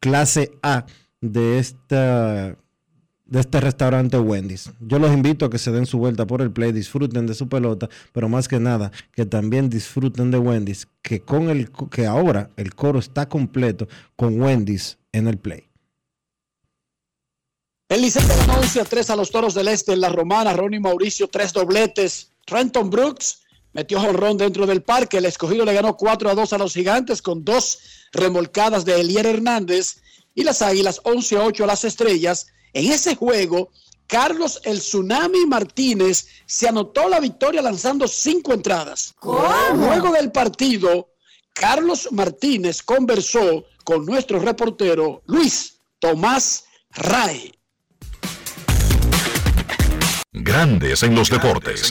clase 0.00 0.52
A 0.62 0.86
de 1.20 1.58
esta 1.58 2.56
de 3.26 3.40
este 3.40 3.60
restaurante 3.60 4.18
Wendy's. 4.18 4.70
Yo 4.80 4.98
los 4.98 5.12
invito 5.12 5.46
a 5.46 5.50
que 5.50 5.58
se 5.58 5.72
den 5.72 5.86
su 5.86 5.98
vuelta 5.98 6.26
por 6.26 6.42
el 6.42 6.52
play, 6.52 6.72
disfruten 6.72 7.26
de 7.26 7.34
su 7.34 7.48
pelota, 7.48 7.88
pero 8.12 8.28
más 8.28 8.46
que 8.46 8.60
nada 8.60 8.92
que 9.12 9.26
también 9.26 9.68
disfruten 9.68 10.30
de 10.30 10.38
Wendy's, 10.38 10.86
que 11.02 11.20
con 11.20 11.50
el 11.50 11.70
que 11.90 12.06
ahora 12.06 12.50
el 12.56 12.74
coro 12.74 13.00
está 13.00 13.28
completo 13.28 13.88
con 14.14 14.40
Wendy's 14.40 14.98
en 15.12 15.26
el 15.26 15.38
play. 15.38 15.65
El 17.88 18.02
Licey 18.02 18.26
ganó 18.26 18.58
11 18.58 18.80
a 18.80 18.84
3 18.84 19.10
a 19.10 19.16
los 19.16 19.30
Toros 19.30 19.54
del 19.54 19.68
Este 19.68 19.92
en 19.92 20.00
la 20.00 20.08
Romana. 20.08 20.52
Ronnie 20.52 20.80
Mauricio, 20.80 21.28
tres 21.28 21.52
dobletes. 21.52 22.32
Trenton 22.44 22.90
Brooks 22.90 23.42
metió 23.72 24.00
jonrón 24.00 24.36
dentro 24.36 24.66
del 24.66 24.82
parque. 24.82 25.18
El 25.18 25.26
escogido 25.26 25.64
le 25.64 25.72
ganó 25.72 25.96
4 25.96 26.30
a 26.30 26.34
2 26.34 26.52
a 26.52 26.58
los 26.58 26.74
Gigantes 26.74 27.22
con 27.22 27.44
dos 27.44 27.78
remolcadas 28.10 28.84
de 28.84 29.00
Elier 29.00 29.26
Hernández. 29.26 29.98
Y 30.34 30.42
las 30.42 30.62
Águilas 30.62 31.00
11 31.04 31.36
a 31.36 31.44
8 31.44 31.62
a 31.62 31.66
las 31.68 31.84
Estrellas. 31.84 32.48
En 32.72 32.90
ese 32.90 33.14
juego, 33.14 33.70
Carlos 34.08 34.60
el 34.64 34.80
Tsunami 34.80 35.46
Martínez 35.46 36.26
se 36.44 36.66
anotó 36.66 37.08
la 37.08 37.20
victoria 37.20 37.62
lanzando 37.62 38.08
cinco 38.08 38.52
entradas. 38.52 39.14
Luego 39.22 40.10
del 40.10 40.32
partido, 40.32 41.10
Carlos 41.52 42.08
Martínez 42.10 42.82
conversó 42.82 43.64
con 43.84 44.04
nuestro 44.04 44.40
reportero 44.40 45.22
Luis 45.26 45.78
Tomás 46.00 46.64
Ray. 46.90 47.55
Grandes 50.38 51.02
en 51.02 51.14
los 51.14 51.30
deportes. 51.30 51.90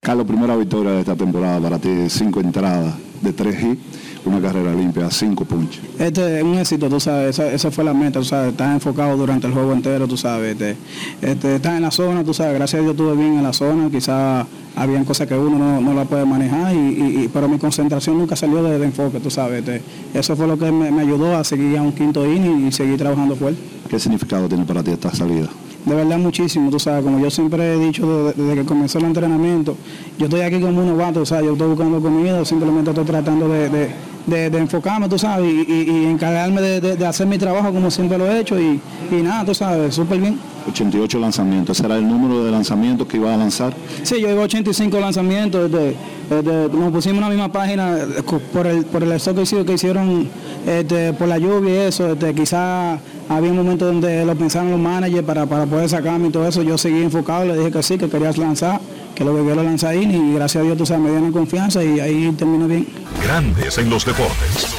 Carlos, 0.00 0.26
primera 0.26 0.56
victoria 0.56 0.92
de 0.92 1.00
esta 1.00 1.14
temporada 1.14 1.60
para 1.60 1.78
ti, 1.78 1.90
cinco 2.08 2.40
entradas 2.40 2.94
de 3.20 3.34
tres 3.34 3.62
hits, 3.62 3.82
una 4.24 4.40
carrera 4.40 4.72
limpia, 4.72 5.10
cinco 5.10 5.44
punches. 5.44 5.78
Este 5.98 6.38
es 6.38 6.42
un 6.42 6.54
éxito, 6.56 6.88
tú 6.88 6.98
sabes, 6.98 7.38
esa, 7.38 7.52
esa 7.52 7.70
fue 7.70 7.84
la 7.84 7.92
meta, 7.92 8.18
tú 8.18 8.24
sabes, 8.24 8.52
estás 8.52 8.72
enfocado 8.72 9.14
durante 9.18 9.46
el 9.46 9.52
juego 9.52 9.74
entero, 9.74 10.08
tú 10.08 10.16
sabes, 10.16 10.52
este, 10.52 10.76
este, 11.20 11.56
estás 11.56 11.74
en 11.76 11.82
la 11.82 11.90
zona, 11.90 12.24
tú 12.24 12.32
sabes, 12.32 12.54
gracias 12.54 12.78
a 12.80 12.82
Dios 12.82 12.92
estuve 12.92 13.14
bien 13.14 13.34
en 13.36 13.42
la 13.42 13.52
zona, 13.52 13.90
quizás 13.90 14.46
habían 14.74 15.04
cosas 15.04 15.26
que 15.28 15.34
uno 15.34 15.58
no, 15.58 15.82
no 15.82 15.92
la 15.92 16.06
puede 16.06 16.24
manejar, 16.24 16.74
y, 16.74 16.78
y- 16.78 17.24
y- 17.24 17.28
pero 17.28 17.46
mi 17.46 17.58
concentración 17.58 18.16
nunca 18.16 18.36
salió 18.36 18.62
de, 18.62 18.78
de 18.78 18.86
enfoque, 18.86 19.20
tú 19.20 19.30
sabes, 19.30 19.58
este, 19.68 19.82
eso 20.18 20.34
fue 20.34 20.46
lo 20.46 20.58
que 20.58 20.72
me, 20.72 20.90
me 20.90 21.02
ayudó 21.02 21.36
a 21.36 21.44
seguir 21.44 21.76
a 21.76 21.82
un 21.82 21.92
quinto 21.92 22.24
inning 22.24 22.68
y 22.68 22.72
seguir 22.72 22.96
trabajando 22.96 23.36
fuerte. 23.36 23.60
¿Qué 23.90 23.98
significado 24.00 24.48
tiene 24.48 24.64
para 24.64 24.82
ti 24.82 24.92
esta 24.92 25.14
salida? 25.14 25.48
De 25.84 25.94
verdad 25.94 26.18
muchísimo, 26.18 26.70
tú 26.70 26.78
sabes, 26.78 27.02
como 27.04 27.18
yo 27.20 27.30
siempre 27.30 27.74
he 27.74 27.78
dicho 27.78 28.32
desde, 28.36 28.54
que 28.54 28.64
comenzó 28.64 28.98
el 28.98 29.06
entrenamiento, 29.06 29.76
yo 30.18 30.26
estoy 30.26 30.40
aquí 30.42 30.60
como 30.60 30.80
un 30.80 30.86
novato, 30.88 31.22
o 31.22 31.26
sea, 31.26 31.40
yo 31.40 31.52
estoy 31.52 31.68
buscando 31.68 32.00
comida, 32.00 32.44
simplemente 32.44 32.90
estoy 32.90 33.04
tratando 33.04 33.48
de- 33.48 33.90
de- 34.30 34.48
de 34.50 34.58
enfocarme, 34.58 35.08
tú 35.08 35.18
sabes, 35.18 35.52
y, 35.52 35.70
y- 35.72 35.90
y 35.90 36.06
encargarme 36.06 36.60
de, 36.62 36.80
de- 36.80 36.96
de 36.96 37.06
hacer 37.06 37.26
mi 37.26 37.36
trabajo 37.38 37.72
como 37.72 37.90
siempre 37.90 38.16
lo 38.16 38.26
he 38.30 38.40
hecho 38.40 38.58
y, 38.58 38.80
y 39.10 39.14
nada, 39.22 39.44
tú 39.44 39.54
sabes, 39.54 39.94
súper 39.94 40.18
bien. 40.20 40.38
88 40.68 41.18
lanzamientos, 41.18 41.78
ese 41.78 41.86
era 41.86 41.96
el 41.96 42.06
número 42.06 42.44
de 42.44 42.50
lanzamientos 42.52 43.06
que 43.08 43.16
iba 43.16 43.32
a 43.34 43.36
lanzar. 43.36 43.72
Sí, 44.02 44.20
yo 44.20 44.28
llevo 44.28 44.42
85 44.42 45.00
lanzamientos, 45.00 45.70
desde, 45.70 45.96
desde- 46.28 46.68
nos 46.68 46.92
pusimos 46.92 47.16
en 47.16 47.20
la 47.22 47.28
misma 47.30 47.50
página 47.52 47.96
por 48.52 48.66
el, 48.66 48.84
por 48.84 49.02
el 49.02 49.12
stock 49.12 49.36
que 49.36 49.42
hicieron, 49.42 49.66
que 49.66 49.72
hicieron 49.74 50.28
este, 50.66 51.12
por 51.14 51.28
la 51.28 51.38
lluvia 51.38 51.74
y 51.74 51.78
eso, 51.88 52.12
este, 52.12 52.34
quizás 52.34 53.00
había 53.28 53.50
un 53.50 53.56
momento 53.56 53.86
donde 53.86 54.24
lo 54.24 54.34
pensaron 54.36 54.70
los 54.70 54.80
managers 54.80 55.24
para, 55.24 55.46
para 55.46 55.64
poder 55.66 55.88
sacarme 55.88 56.28
y 56.28 56.30
todo 56.30 56.46
eso, 56.46 56.62
yo 56.62 56.76
seguí 56.76 57.02
enfocado, 57.02 57.44
le 57.46 57.56
dije 57.56 57.70
que 57.70 57.82
sí, 57.82 57.96
que 57.96 58.08
querías 58.08 58.36
lanzar, 58.38 58.80
que 59.20 59.24
lo 59.26 59.36
que 59.36 59.42
quiero 59.42 59.62
lanzar 59.62 59.90
ahí 59.90 60.04
y 60.04 60.34
gracias 60.34 60.62
a 60.62 60.64
Dios 60.64 60.78
tú 60.78 60.86
sabes, 60.86 61.04
me 61.04 61.10
dieron 61.10 61.30
confianza 61.30 61.84
y 61.84 62.00
ahí 62.00 62.32
terminó 62.38 62.66
bien. 62.66 62.86
Grandes 63.22 63.76
en 63.76 63.90
los 63.90 64.06
deportes. 64.06 64.74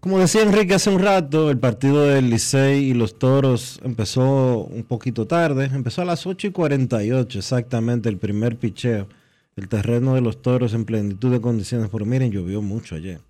Como 0.00 0.18
decía 0.18 0.42
Enrique 0.42 0.74
hace 0.74 0.90
un 0.90 0.98
rato, 0.98 1.52
el 1.52 1.58
partido 1.58 2.04
del 2.04 2.30
Licey 2.30 2.82
y 2.82 2.94
los 2.94 3.16
Toros 3.16 3.78
empezó 3.84 4.64
un 4.64 4.82
poquito 4.82 5.24
tarde, 5.28 5.66
empezó 5.72 6.02
a 6.02 6.04
las 6.04 6.26
8 6.26 6.48
y 6.48 6.50
48 6.50 7.38
exactamente 7.38 8.08
el 8.08 8.16
primer 8.16 8.56
picheo. 8.56 9.06
El 9.54 9.68
terreno 9.68 10.16
de 10.16 10.20
los 10.20 10.42
Toros 10.42 10.74
en 10.74 10.84
plenitud 10.84 11.30
de 11.30 11.40
condiciones, 11.40 11.90
porque 11.90 12.08
miren, 12.08 12.32
llovió 12.32 12.60
mucho 12.60 12.96
ayer. 12.96 13.20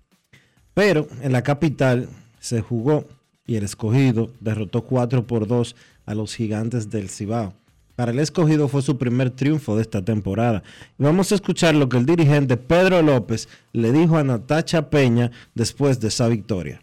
Pero 0.73 1.07
en 1.21 1.33
la 1.33 1.43
capital 1.43 2.09
se 2.39 2.61
jugó 2.61 3.05
y 3.45 3.57
el 3.57 3.63
escogido 3.63 4.31
derrotó 4.39 4.81
4 4.81 5.27
por 5.27 5.45
2 5.45 5.75
a 6.05 6.15
los 6.15 6.35
gigantes 6.35 6.89
del 6.89 7.09
Cibao. 7.09 7.53
Para 7.95 8.11
el 8.11 8.19
escogido 8.19 8.67
fue 8.67 8.81
su 8.81 8.97
primer 8.97 9.31
triunfo 9.31 9.75
de 9.75 9.83
esta 9.83 10.03
temporada. 10.03 10.63
Y 10.97 11.03
vamos 11.03 11.31
a 11.31 11.35
escuchar 11.35 11.75
lo 11.75 11.87
que 11.87 11.97
el 11.97 12.05
dirigente 12.05 12.57
Pedro 12.57 13.01
López 13.01 13.47
le 13.73 13.91
dijo 13.91 14.17
a 14.17 14.23
Natacha 14.23 14.89
Peña 14.89 15.31
después 15.53 15.99
de 15.99 16.07
esa 16.07 16.27
victoria. 16.27 16.81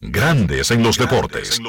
Grandes 0.00 0.70
en 0.70 0.82
los 0.82 0.98
deportes. 0.98 1.60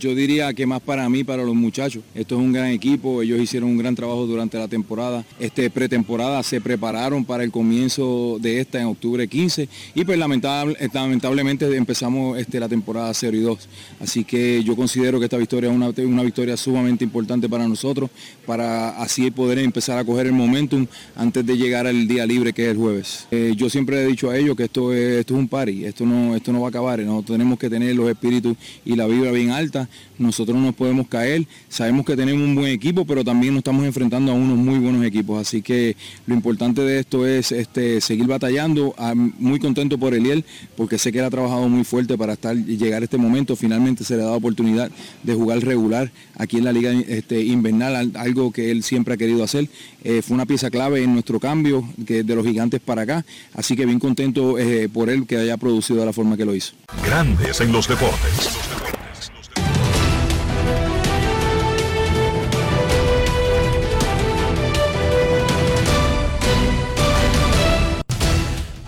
Yo 0.00 0.14
diría 0.14 0.54
que 0.54 0.64
más 0.64 0.80
para 0.80 1.08
mí, 1.08 1.24
para 1.24 1.42
los 1.42 1.56
muchachos. 1.56 2.04
Esto 2.14 2.36
es 2.36 2.40
un 2.40 2.52
gran 2.52 2.68
equipo, 2.68 3.20
ellos 3.20 3.40
hicieron 3.40 3.70
un 3.70 3.78
gran 3.78 3.96
trabajo 3.96 4.28
durante 4.28 4.56
la 4.56 4.68
temporada. 4.68 5.24
Este 5.40 5.68
pretemporada 5.70 6.40
se 6.44 6.60
prepararon 6.60 7.24
para 7.24 7.42
el 7.42 7.50
comienzo 7.50 8.38
de 8.40 8.60
esta 8.60 8.78
en 8.80 8.86
octubre 8.86 9.26
15 9.26 9.68
y 9.96 10.04
pues 10.04 10.16
lamentable- 10.16 10.76
eh, 10.78 10.88
lamentablemente 10.94 11.66
empezamos 11.76 12.38
este, 12.38 12.60
la 12.60 12.68
temporada 12.68 13.12
0 13.12 13.36
y 13.38 13.40
2. 13.40 13.68
Así 13.98 14.22
que 14.22 14.62
yo 14.62 14.76
considero 14.76 15.18
que 15.18 15.24
esta 15.24 15.36
victoria 15.36 15.68
es 15.68 15.74
una, 15.74 15.88
una 15.88 16.22
victoria 16.22 16.56
sumamente 16.56 17.02
importante 17.02 17.48
para 17.48 17.66
nosotros, 17.66 18.08
para 18.46 18.90
así 19.02 19.32
poder 19.32 19.58
empezar 19.58 19.98
a 19.98 20.04
coger 20.04 20.28
el 20.28 20.32
momentum 20.32 20.86
antes 21.16 21.44
de 21.44 21.56
llegar 21.56 21.88
al 21.88 22.06
día 22.06 22.24
libre 22.24 22.52
que 22.52 22.66
es 22.66 22.70
el 22.70 22.76
jueves. 22.76 23.26
Eh, 23.32 23.54
yo 23.56 23.68
siempre 23.68 24.00
he 24.00 24.06
dicho 24.06 24.30
a 24.30 24.38
ellos 24.38 24.54
que 24.56 24.62
esto 24.62 24.94
es, 24.94 25.18
esto 25.18 25.34
es 25.34 25.40
un 25.40 25.48
party, 25.48 25.86
esto 25.86 26.06
no, 26.06 26.36
esto 26.36 26.52
no 26.52 26.60
va 26.60 26.68
a 26.68 26.70
acabar, 26.70 27.00
nosotros 27.00 27.34
tenemos 27.36 27.58
que 27.58 27.68
tener 27.68 27.96
los 27.96 28.08
espíritus 28.08 28.56
y 28.84 28.94
la 28.94 29.04
vibra 29.08 29.32
bien 29.32 29.50
alta, 29.50 29.87
nosotros 30.18 30.56
no 30.56 30.64
nos 30.64 30.74
podemos 30.74 31.06
caer, 31.08 31.46
sabemos 31.68 32.04
que 32.04 32.16
tenemos 32.16 32.42
un 32.42 32.54
buen 32.54 32.68
equipo, 32.72 33.04
pero 33.04 33.22
también 33.24 33.54
nos 33.54 33.60
estamos 33.60 33.84
enfrentando 33.84 34.32
a 34.32 34.34
unos 34.34 34.56
muy 34.56 34.78
buenos 34.78 35.04
equipos, 35.04 35.40
así 35.40 35.62
que 35.62 35.96
lo 36.26 36.34
importante 36.34 36.80
de 36.82 36.98
esto 37.00 37.26
es 37.26 37.52
este, 37.52 38.00
seguir 38.00 38.26
batallando, 38.26 38.94
Ah, 38.98 39.14
muy 39.14 39.58
contento 39.60 39.96
por 39.98 40.12
Eliel, 40.14 40.44
porque 40.76 40.98
sé 40.98 41.12
que 41.12 41.18
él 41.20 41.24
ha 41.24 41.30
trabajado 41.30 41.68
muy 41.68 41.84
fuerte 41.84 42.18
para 42.18 42.32
estar 42.32 42.56
llegar 42.56 43.02
a 43.02 43.04
este 43.04 43.16
momento, 43.18 43.54
finalmente 43.56 44.02
se 44.04 44.16
le 44.16 44.22
ha 44.22 44.24
dado 44.26 44.36
oportunidad 44.36 44.90
de 45.22 45.34
jugar 45.34 45.60
regular 45.60 46.10
aquí 46.36 46.58
en 46.58 46.64
la 46.64 46.72
liga 46.72 46.92
este, 46.92 47.42
invernal, 47.42 47.94
al- 47.96 48.12
algo 48.16 48.50
que 48.52 48.70
él 48.70 48.82
siempre 48.82 49.14
ha 49.14 49.16
querido 49.16 49.44
hacer, 49.44 49.68
Eh, 50.04 50.22
fue 50.22 50.34
una 50.36 50.46
pieza 50.46 50.70
clave 50.70 51.02
en 51.02 51.12
nuestro 51.12 51.38
cambio 51.40 51.84
de 51.96 52.22
los 52.34 52.46
gigantes 52.46 52.80
para 52.80 53.02
acá, 53.02 53.24
así 53.54 53.74
que 53.76 53.84
bien 53.84 53.98
contento 53.98 54.56
eh, 54.58 54.88
por 54.88 55.10
él 55.10 55.26
que 55.26 55.36
haya 55.36 55.56
producido 55.56 56.00
de 56.00 56.06
la 56.06 56.12
forma 56.12 56.36
que 56.36 56.44
lo 56.44 56.54
hizo. 56.54 56.72
Grandes 57.04 57.60
en 57.60 57.72
los 57.72 57.88
deportes. 57.88 58.48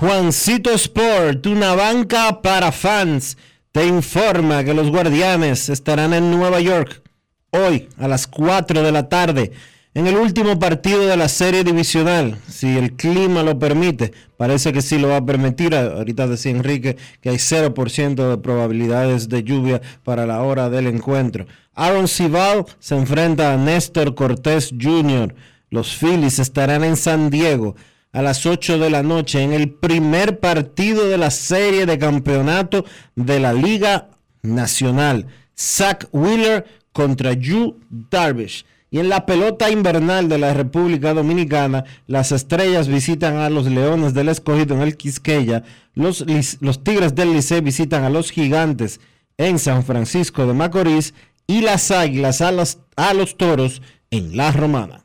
Juancito 0.00 0.70
Sport, 0.70 1.46
una 1.46 1.74
banca 1.74 2.40
para 2.40 2.72
fans, 2.72 3.36
te 3.70 3.84
informa 3.86 4.64
que 4.64 4.72
los 4.72 4.90
guardianes 4.90 5.68
estarán 5.68 6.14
en 6.14 6.30
Nueva 6.30 6.58
York 6.58 7.02
hoy 7.50 7.86
a 7.98 8.08
las 8.08 8.26
4 8.26 8.82
de 8.82 8.92
la 8.92 9.10
tarde 9.10 9.52
en 9.92 10.06
el 10.06 10.16
último 10.16 10.58
partido 10.58 11.06
de 11.06 11.18
la 11.18 11.28
serie 11.28 11.64
divisional, 11.64 12.38
si 12.48 12.78
el 12.78 12.94
clima 12.94 13.42
lo 13.42 13.58
permite. 13.58 14.12
Parece 14.38 14.72
que 14.72 14.80
sí 14.80 14.98
lo 14.98 15.08
va 15.08 15.18
a 15.18 15.26
permitir. 15.26 15.74
Ahorita 15.74 16.26
decía 16.26 16.52
Enrique 16.52 16.96
que 17.20 17.28
hay 17.28 17.36
0% 17.36 18.30
de 18.30 18.38
probabilidades 18.38 19.28
de 19.28 19.44
lluvia 19.44 19.82
para 20.02 20.24
la 20.24 20.40
hora 20.40 20.70
del 20.70 20.86
encuentro. 20.86 21.44
Aaron 21.74 22.08
Cibal 22.08 22.64
se 22.78 22.96
enfrenta 22.96 23.52
a 23.52 23.58
Néstor 23.58 24.14
Cortés 24.14 24.70
Jr. 24.80 25.34
Los 25.68 25.94
Phillies 25.94 26.38
estarán 26.38 26.84
en 26.84 26.96
San 26.96 27.28
Diego 27.28 27.76
a 28.12 28.22
las 28.22 28.44
8 28.46 28.78
de 28.78 28.90
la 28.90 29.02
noche 29.02 29.42
en 29.42 29.52
el 29.52 29.70
primer 29.70 30.40
partido 30.40 31.08
de 31.08 31.18
la 31.18 31.30
serie 31.30 31.86
de 31.86 31.98
campeonato 31.98 32.84
de 33.14 33.40
la 33.40 33.52
Liga 33.52 34.08
Nacional. 34.42 35.26
Zach 35.56 36.06
Wheeler 36.12 36.64
contra 36.92 37.34
Yu 37.34 37.78
Darvish. 37.88 38.64
Y 38.92 38.98
en 38.98 39.08
la 39.08 39.24
pelota 39.24 39.70
invernal 39.70 40.28
de 40.28 40.38
la 40.38 40.52
República 40.52 41.14
Dominicana, 41.14 41.84
las 42.08 42.32
estrellas 42.32 42.88
visitan 42.88 43.36
a 43.36 43.48
los 43.48 43.66
Leones 43.66 44.14
del 44.14 44.28
Escogido 44.28 44.74
en 44.74 44.82
el 44.82 44.96
Quisqueya, 44.96 45.62
los, 45.94 46.24
los 46.60 46.82
Tigres 46.82 47.14
del 47.14 47.32
Licey 47.32 47.60
visitan 47.60 48.02
a 48.02 48.10
los 48.10 48.32
Gigantes 48.32 49.00
en 49.38 49.60
San 49.60 49.84
Francisco 49.84 50.44
de 50.46 50.54
Macorís 50.54 51.14
y 51.46 51.60
las 51.60 51.90
Águilas 51.90 52.40
a, 52.40 52.52
a 52.96 53.14
los 53.14 53.36
Toros 53.36 53.80
en 54.10 54.36
La 54.36 54.50
Romana. 54.50 55.04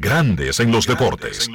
Grandes 0.00 0.60
en 0.60 0.70
los 0.70 0.86
deportes. 0.86 1.50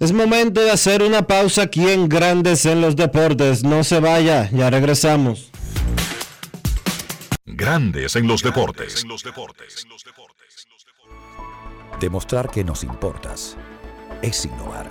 Es 0.00 0.10
momento 0.10 0.62
de 0.62 0.70
hacer 0.70 1.02
una 1.02 1.26
pausa 1.26 1.64
aquí 1.64 1.86
en 1.90 2.08
Grandes 2.08 2.64
en 2.64 2.80
los 2.80 2.96
Deportes. 2.96 3.62
No 3.62 3.84
se 3.84 4.00
vaya, 4.00 4.48
ya 4.50 4.70
regresamos. 4.70 5.50
Grandes 7.44 8.16
en 8.16 8.26
los 8.26 8.42
deportes. 8.42 9.04
Demostrar 12.00 12.50
que 12.50 12.64
nos 12.64 12.82
importas 12.82 13.58
es 14.22 14.46
innovar. 14.46 14.90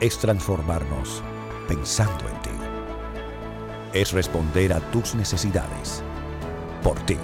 Es 0.00 0.18
transformarnos 0.18 1.22
pensando 1.66 2.28
en 2.28 2.42
ti. 2.42 2.50
Es 3.94 4.12
responder 4.12 4.74
a 4.74 4.80
tus 4.90 5.14
necesidades. 5.14 6.02
Por 6.82 7.00
ti. 7.06 7.16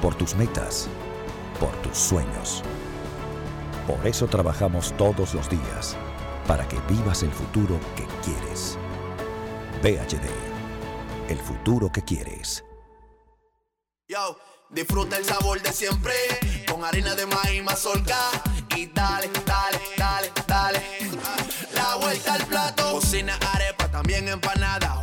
Por 0.00 0.14
tus 0.14 0.36
metas. 0.36 0.88
Por 1.60 1.70
tus 1.82 1.96
sueños. 1.96 2.62
Por 3.86 4.06
eso 4.06 4.26
trabajamos 4.26 4.96
todos 4.96 5.34
los 5.34 5.50
días. 5.50 5.94
Para 6.46 6.66
que 6.66 6.78
vivas 6.88 7.22
el 7.22 7.30
futuro 7.30 7.78
que 7.94 8.06
quieres. 8.24 8.78
VHD. 9.82 10.26
El 11.28 11.38
futuro 11.38 11.92
que 11.92 12.02
quieres. 12.02 12.64
Yo, 14.08 14.38
disfruta 14.70 15.18
el 15.18 15.24
sabor 15.26 15.60
de 15.60 15.72
siempre 15.72 16.14
con 16.66 16.82
harina 16.82 17.14
de 17.14 17.26
maíz 17.26 17.62
mazorca 17.62 18.16
y 18.74 18.86
dale, 18.86 19.28
dale, 19.44 19.80
dale, 19.98 20.32
dale. 20.46 20.82
La 21.74 21.96
vuelta 21.96 22.34
al 22.34 22.46
plato, 22.46 22.90
cocina 22.92 23.38
arepa, 23.52 23.88
también 23.90 24.26
empanada. 24.28 25.02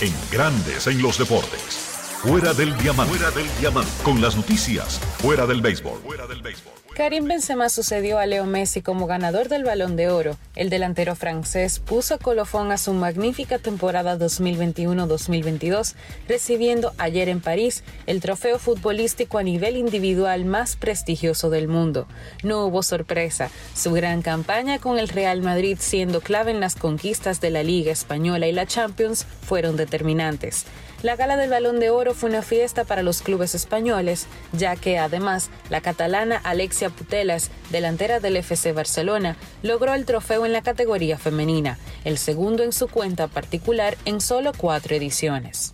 En 0.00 0.14
Grandes 0.30 0.86
en 0.86 1.02
los 1.02 1.18
Deportes. 1.18 1.74
Fuera 2.22 2.54
del 2.54 2.76
diamante. 2.78 3.16
Fuera 3.16 3.32
del 3.32 3.48
diamante. 3.58 3.90
Con 4.04 4.20
las 4.20 4.36
noticias. 4.36 5.00
Fuera 5.18 5.44
del 5.44 5.60
béisbol. 5.60 6.00
Fuera 6.02 6.26
del 6.28 6.40
béisbol. 6.40 6.77
Karim 6.98 7.28
Benzema 7.28 7.68
sucedió 7.68 8.18
a 8.18 8.26
Leo 8.26 8.44
Messi 8.44 8.82
como 8.82 9.06
ganador 9.06 9.48
del 9.48 9.62
Balón 9.62 9.94
de 9.94 10.08
Oro. 10.08 10.36
El 10.56 10.68
delantero 10.68 11.14
francés 11.14 11.78
puso 11.78 12.18
colofón 12.18 12.72
a 12.72 12.76
su 12.76 12.92
magnífica 12.92 13.60
temporada 13.60 14.18
2021-2022, 14.18 15.94
recibiendo 16.26 16.92
ayer 16.98 17.28
en 17.28 17.40
París 17.40 17.84
el 18.06 18.20
trofeo 18.20 18.58
futbolístico 18.58 19.38
a 19.38 19.44
nivel 19.44 19.76
individual 19.76 20.44
más 20.44 20.74
prestigioso 20.74 21.50
del 21.50 21.68
mundo. 21.68 22.08
No 22.42 22.66
hubo 22.66 22.82
sorpresa, 22.82 23.48
su 23.76 23.92
gran 23.92 24.20
campaña 24.20 24.80
con 24.80 24.98
el 24.98 25.06
Real 25.06 25.40
Madrid 25.40 25.78
siendo 25.80 26.20
clave 26.20 26.50
en 26.50 26.58
las 26.58 26.74
conquistas 26.74 27.40
de 27.40 27.50
la 27.50 27.62
Liga 27.62 27.92
Española 27.92 28.48
y 28.48 28.52
la 28.52 28.66
Champions 28.66 29.24
fueron 29.42 29.76
determinantes. 29.76 30.66
La 31.02 31.14
gala 31.14 31.36
del 31.36 31.50
Balón 31.50 31.78
de 31.78 31.90
Oro 31.90 32.12
fue 32.12 32.28
una 32.28 32.42
fiesta 32.42 32.82
para 32.82 33.04
los 33.04 33.22
clubes 33.22 33.54
españoles, 33.54 34.26
ya 34.52 34.74
que 34.74 34.98
además 34.98 35.48
la 35.70 35.80
catalana 35.80 36.40
Alexia 36.42 36.90
Putelas, 36.90 37.52
delantera 37.70 38.18
del 38.18 38.36
FC 38.36 38.72
Barcelona, 38.72 39.36
logró 39.62 39.94
el 39.94 40.06
trofeo 40.06 40.44
en 40.44 40.52
la 40.52 40.62
categoría 40.62 41.16
femenina, 41.16 41.78
el 42.04 42.18
segundo 42.18 42.64
en 42.64 42.72
su 42.72 42.88
cuenta 42.88 43.28
particular 43.28 43.96
en 44.06 44.20
solo 44.20 44.52
cuatro 44.56 44.96
ediciones. 44.96 45.72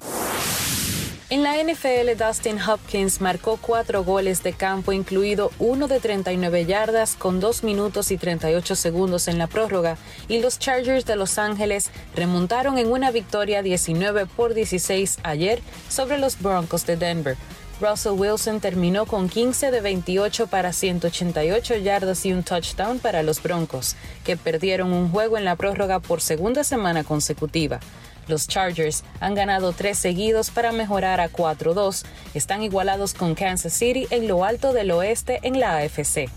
En 1.31 1.43
la 1.43 1.55
NFL, 1.57 2.23
Dustin 2.23 2.61
Hopkins 2.61 3.23
marcó 3.23 3.57
cuatro 3.57 4.05
goles 4.05 4.43
de 4.43 4.53
campo, 4.53 4.93
incluido 4.93 5.51
uno 5.59 5.89
de 5.89 5.99
39 5.99 6.67
yardas 6.67 7.17
con 7.17 7.41
2 7.41 7.65
minutos 7.65 8.11
y 8.11 8.19
38 8.19 8.77
segundos 8.77 9.27
en 9.27 9.39
la 9.39 9.47
prórroga, 9.47 9.97
y 10.29 10.41
los 10.41 10.59
Chargers 10.59 11.07
de 11.07 11.17
Los 11.17 11.39
Ángeles 11.39 11.91
remontaron 12.15 12.77
en 12.77 12.93
una 12.93 13.11
victoria 13.11 13.63
19 13.63 14.27
por 14.27 14.53
16 14.53 15.21
ayer 15.23 15.63
sobre 15.89 16.19
los 16.19 16.39
Broncos 16.43 16.85
de 16.85 16.99
Denver. 16.99 17.39
Russell 17.81 18.13
Wilson 18.13 18.61
terminó 18.61 19.07
con 19.07 19.31
15 19.31 19.71
de 19.71 19.81
28 19.81 20.47
para 20.49 20.75
188 20.75 21.77
yardas 21.77 22.27
y 22.27 22.35
un 22.35 22.43
touchdown 22.43 22.99
para 22.99 23.23
los 23.23 23.43
Broncos, 23.43 23.97
que 24.25 24.37
perdieron 24.37 24.93
un 24.93 25.11
juego 25.11 25.39
en 25.39 25.47
la 25.47 25.57
prórroga 25.57 26.01
por 26.01 26.21
segunda 26.21 26.65
semana 26.65 27.03
consecutiva. 27.03 27.81
Los 28.29 28.49
Chargers 28.49 29.05
han 29.21 29.35
ganado 29.35 29.73
tres 29.73 29.99
seguidos 29.99 30.51
para 30.51 30.73
mejorar 30.73 31.21
a 31.21 31.31
4-2. 31.31 32.05
Están 32.35 32.63
igualados 32.63 33.15
con 33.15 33.35
Kansas 33.35 33.73
City 33.73 34.07
en 34.11 34.29
lo 34.29 34.45
alto 34.45 34.73
del 34.73 34.91
oeste 34.91 35.41
en 35.43 35.61
la 35.61 35.77
AFC. 35.79 36.29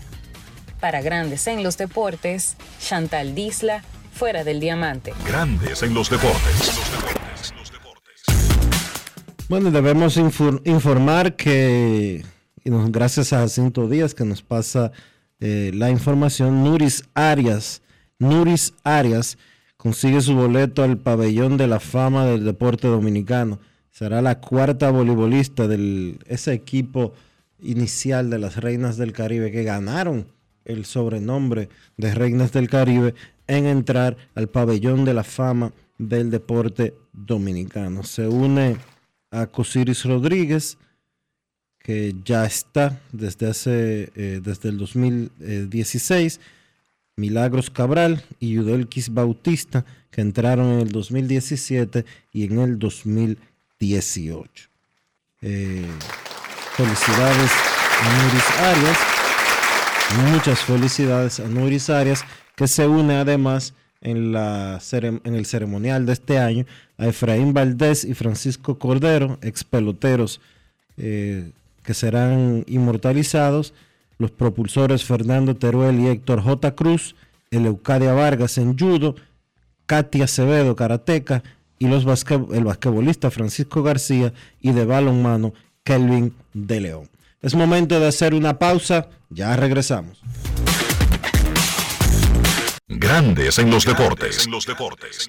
Para 0.80 1.00
Grandes 1.02 1.46
en 1.46 1.62
los 1.62 1.76
Deportes, 1.76 2.56
Chantal 2.80 3.34
Disla, 3.34 3.82
fuera 4.12 4.44
del 4.44 4.60
diamante. 4.60 5.12
Grandes 5.26 5.82
en 5.82 5.94
los 5.94 6.08
deportes. 6.10 6.72
Bueno, 9.48 9.70
debemos 9.70 10.16
infor- 10.18 10.60
informar 10.64 11.34
que, 11.34 12.24
y 12.64 12.70
nos- 12.70 12.92
gracias 12.92 13.32
a 13.32 13.38
Jacinto 13.38 13.88
Díaz 13.88 14.14
que 14.14 14.24
nos 14.24 14.42
pasa 14.42 14.92
eh, 15.40 15.70
la 15.74 15.88
información, 15.90 16.62
Nuris 16.64 17.04
Arias, 17.14 17.80
Nuris 18.18 18.74
Arias 18.84 19.38
consigue 19.78 20.20
su 20.20 20.34
boleto 20.34 20.82
al 20.82 20.98
pabellón 20.98 21.56
de 21.56 21.68
la 21.68 21.80
fama 21.80 22.26
del 22.26 22.44
deporte 22.44 22.88
dominicano. 22.88 23.60
Será 23.90 24.20
la 24.20 24.40
cuarta 24.40 24.90
voleibolista 24.90 25.66
de 25.66 26.18
ese 26.26 26.52
equipo 26.52 27.14
inicial 27.62 28.28
de 28.28 28.38
las 28.38 28.56
Reinas 28.56 28.96
del 28.98 29.12
Caribe 29.12 29.50
que 29.50 29.64
ganaron 29.64 30.26
el 30.64 30.84
sobrenombre 30.84 31.70
de 31.96 32.14
Reinas 32.14 32.52
del 32.52 32.68
Caribe 32.68 33.14
en 33.46 33.66
entrar 33.66 34.16
al 34.34 34.48
pabellón 34.48 35.04
de 35.04 35.14
la 35.14 35.24
fama 35.24 35.72
del 35.96 36.30
deporte 36.30 36.94
dominicano. 37.12 38.02
Se 38.02 38.28
une 38.28 38.76
a 39.30 39.46
Cosiris 39.46 40.04
Rodríguez, 40.04 40.76
que 41.78 42.14
ya 42.24 42.44
está 42.44 43.00
desde 43.12 43.48
hace 43.48 44.12
eh, 44.14 44.40
desde 44.42 44.68
el 44.68 44.78
2016, 44.78 46.40
Milagros 47.18 47.68
Cabral 47.68 48.22
y 48.38 48.52
Yudelquis 48.52 49.12
Bautista, 49.12 49.84
que 50.10 50.20
entraron 50.20 50.72
en 50.72 50.80
el 50.80 50.92
2017 50.92 52.04
y 52.32 52.44
en 52.44 52.60
el 52.60 52.78
2018. 52.78 54.68
Eh, 55.42 55.84
felicidades 56.76 57.50
a 58.02 58.22
Nuris 58.22 58.50
Arias. 58.60 58.98
Muchas 60.32 60.60
felicidades 60.60 61.40
a 61.40 61.48
Nuris 61.48 61.90
Arias, 61.90 62.24
que 62.54 62.68
se 62.68 62.86
une 62.86 63.16
además 63.16 63.74
en, 64.00 64.34
el 64.36 65.46
ceremonial 65.46 66.06
de 66.06 66.12
este 66.12 66.38
año 66.38 66.66
a 66.98 67.08
Efraín 67.08 67.52
Valdés 67.52 68.04
y 68.04 68.14
Francisco 68.14 68.78
Cordero, 68.78 69.38
ex 69.42 69.64
peloteros 69.64 70.40
eh, 70.96 71.50
que 71.82 71.94
serán 71.94 72.64
inmortalizados, 72.68 73.74
los 74.18 74.30
propulsores 74.32 75.04
Fernando 75.04 75.56
Teruel 75.56 76.00
y 76.00 76.08
Héctor 76.08 76.42
J. 76.42 76.74
Cruz, 76.74 77.14
Eleucadia 77.50 78.12
Vargas 78.12 78.58
en 78.58 78.76
judo, 78.76 79.14
Katia 79.86 80.24
Acevedo, 80.24 80.76
karateca, 80.76 81.42
y 81.78 81.86
los 81.86 82.04
el 82.52 82.64
basquetbolista 82.64 83.30
Francisco 83.30 83.82
García 83.82 84.32
y 84.60 84.72
de 84.72 84.84
balonmano 84.84 85.54
Kelvin 85.84 86.34
de 86.52 86.80
León. 86.80 87.08
Es 87.40 87.54
momento 87.54 88.00
de 88.00 88.08
hacer 88.08 88.34
una 88.34 88.58
pausa, 88.58 89.08
ya 89.30 89.54
regresamos. 89.56 90.20
Grandes 92.88 93.58
en 93.58 93.70
los 93.70 93.84
deportes. 93.84 94.46
En 94.46 94.50
los 94.50 94.66
deportes. 94.66 95.28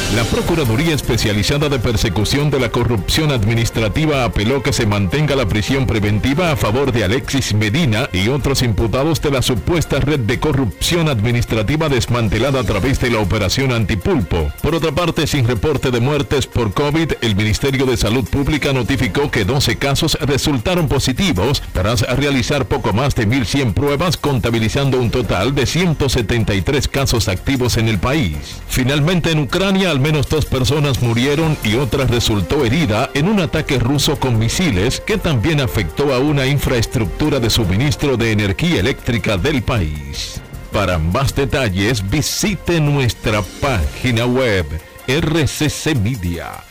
La 0.15 0.25
Procuraduría 0.25 0.93
Especializada 0.93 1.69
de 1.69 1.79
Persecución 1.79 2.51
de 2.51 2.59
la 2.59 2.69
Corrupción 2.69 3.31
Administrativa 3.31 4.25
apeló 4.25 4.61
que 4.61 4.73
se 4.73 4.85
mantenga 4.85 5.37
la 5.37 5.47
prisión 5.47 5.87
preventiva 5.87 6.51
a 6.51 6.57
favor 6.57 6.91
de 6.91 7.05
Alexis 7.05 7.53
Medina 7.53 8.09
y 8.11 8.27
otros 8.27 8.61
imputados 8.61 9.21
de 9.21 9.31
la 9.31 9.41
supuesta 9.41 10.01
red 10.01 10.19
de 10.19 10.37
corrupción 10.37 11.07
administrativa 11.07 11.87
desmantelada 11.87 12.59
a 12.59 12.63
través 12.65 12.99
de 12.99 13.09
la 13.09 13.19
operación 13.19 13.71
Antipulpo. 13.71 14.51
Por 14.61 14.75
otra 14.75 14.91
parte, 14.91 15.27
sin 15.27 15.47
reporte 15.47 15.91
de 15.91 16.01
muertes 16.01 16.45
por 16.45 16.73
COVID, 16.73 17.13
el 17.21 17.37
Ministerio 17.37 17.85
de 17.85 17.95
Salud 17.95 18.27
Pública 18.27 18.73
notificó 18.73 19.31
que 19.31 19.45
12 19.45 19.77
casos 19.77 20.17
resultaron 20.19 20.89
positivos 20.89 21.63
tras 21.71 22.01
realizar 22.17 22.65
poco 22.65 22.91
más 22.91 23.15
de 23.15 23.29
1.100 23.29 23.73
pruebas, 23.73 24.17
contabilizando 24.17 24.99
un 24.99 25.09
total 25.09 25.55
de 25.55 25.65
173 25.65 26.89
casos 26.89 27.29
activos 27.29 27.77
en 27.77 27.87
el 27.87 27.97
país. 27.97 28.35
Finalmente, 28.67 29.31
en 29.31 29.39
Ucrania, 29.39 29.89
al 29.89 30.00
menos 30.01 30.27
dos 30.27 30.45
personas 30.45 31.01
murieron 31.01 31.57
y 31.63 31.75
otra 31.75 32.05
resultó 32.05 32.65
herida 32.65 33.09
en 33.13 33.27
un 33.27 33.39
ataque 33.39 33.79
ruso 33.79 34.19
con 34.19 34.37
misiles 34.37 34.99
que 34.99 35.17
también 35.17 35.61
afectó 35.61 36.13
a 36.13 36.19
una 36.19 36.45
infraestructura 36.47 37.39
de 37.39 37.49
suministro 37.49 38.17
de 38.17 38.31
energía 38.31 38.79
eléctrica 38.79 39.37
del 39.37 39.61
país. 39.61 40.41
Para 40.71 40.97
más 40.97 41.35
detalles, 41.35 42.09
visite 42.09 42.79
nuestra 42.79 43.41
página 43.61 44.25
web 44.25 44.65
rccmedia.com.do. 45.07 46.61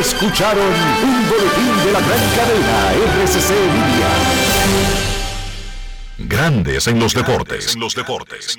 Escucharon 0.00 0.72
un 1.02 1.28
boletín 1.28 1.84
de 1.84 1.92
la 1.92 2.00
gran 2.00 2.20
cadena 2.34 2.92
RCC 3.22 3.50
Media. 3.50 5.03
Grandes 6.18 6.86
en 6.86 7.00
los 7.00 7.12
deportes. 7.12 7.74
En 7.74 7.80
los 7.80 7.94
deportes. 7.96 8.56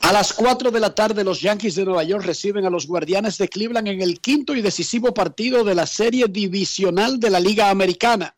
A 0.00 0.12
las 0.12 0.32
4 0.32 0.72
de 0.72 0.80
la 0.80 0.96
tarde 0.96 1.22
los 1.22 1.40
Yankees 1.40 1.76
de 1.76 1.84
Nueva 1.84 2.02
York 2.02 2.24
reciben 2.24 2.66
a 2.66 2.70
los 2.70 2.88
Guardianes 2.88 3.38
de 3.38 3.48
Cleveland 3.48 3.86
en 3.86 4.02
el 4.02 4.20
quinto 4.20 4.56
y 4.56 4.62
decisivo 4.62 5.14
partido 5.14 5.62
de 5.62 5.76
la 5.76 5.86
serie 5.86 6.26
divisional 6.26 7.20
de 7.20 7.30
la 7.30 7.38
Liga 7.38 7.70
Americana. 7.70 8.34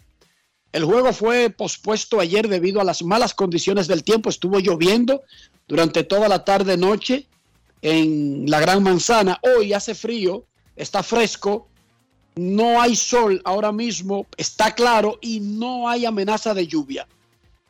El 0.70 0.84
juego 0.84 1.14
fue 1.14 1.48
pospuesto 1.48 2.20
ayer 2.20 2.48
debido 2.48 2.82
a 2.82 2.84
las 2.84 3.02
malas 3.02 3.32
condiciones 3.32 3.88
del 3.88 4.04
tiempo. 4.04 4.28
Estuvo 4.28 4.58
lloviendo 4.58 5.22
durante 5.66 6.04
toda 6.04 6.28
la 6.28 6.44
tarde 6.44 6.76
noche 6.76 7.28
en 7.80 8.44
la 8.46 8.60
Gran 8.60 8.82
Manzana. 8.82 9.40
Hoy 9.56 9.72
hace 9.72 9.94
frío, 9.94 10.44
está 10.76 11.02
fresco, 11.02 11.70
no 12.36 12.80
hay 12.80 12.96
sol 12.96 13.40
ahora 13.44 13.72
mismo, 13.72 14.26
está 14.36 14.74
claro 14.74 15.18
y 15.20 15.40
no 15.40 15.88
hay 15.88 16.04
amenaza 16.04 16.54
de 16.54 16.66
lluvia. 16.66 17.06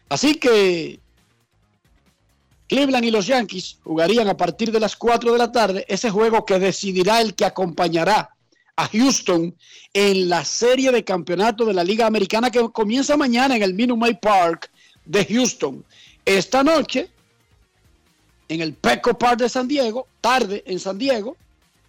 Así 0.09 0.37
que 0.37 1.01
Cleveland 2.69 3.05
y 3.05 3.11
los 3.11 3.27
Yankees 3.27 3.79
jugarían 3.85 4.29
a 4.29 4.37
partir 4.37 4.73
de 4.73 4.81
las 4.81 4.97
4 4.97 5.33
de 5.33 5.39
la 5.39 5.53
tarde 5.53 5.85
ese 5.89 6.11
juego 6.11 6.45
que 6.45 6.59
decidirá 6.59 7.21
el 7.21 7.35
que 7.35 7.45
acompañará 7.45 8.31
a 8.77 8.89
Houston 8.89 9.55
en 9.93 10.29
la 10.29 10.45
serie 10.45 10.91
de 10.91 11.05
campeonato 11.05 11.65
de 11.65 11.75
la 11.75 11.85
Liga 11.85 12.07
Americana 12.07 12.51
que 12.51 12.69
comienza 12.71 13.17
mañana 13.17 13.57
en 13.57 13.63
el 13.63 13.75
Minute 13.75 14.01
Maid 14.01 14.17
Park 14.17 14.71
de 15.05 15.25
Houston. 15.27 15.85
Esta 16.25 16.65
noche, 16.65 17.11
en 18.49 18.61
el 18.61 18.73
Petco 18.73 19.17
Park 19.17 19.41
de 19.41 19.49
San 19.49 19.69
Diego, 19.69 20.09
tarde 20.21 20.65
en 20.67 20.81
San 20.81 20.99
Diego, 20.99 21.37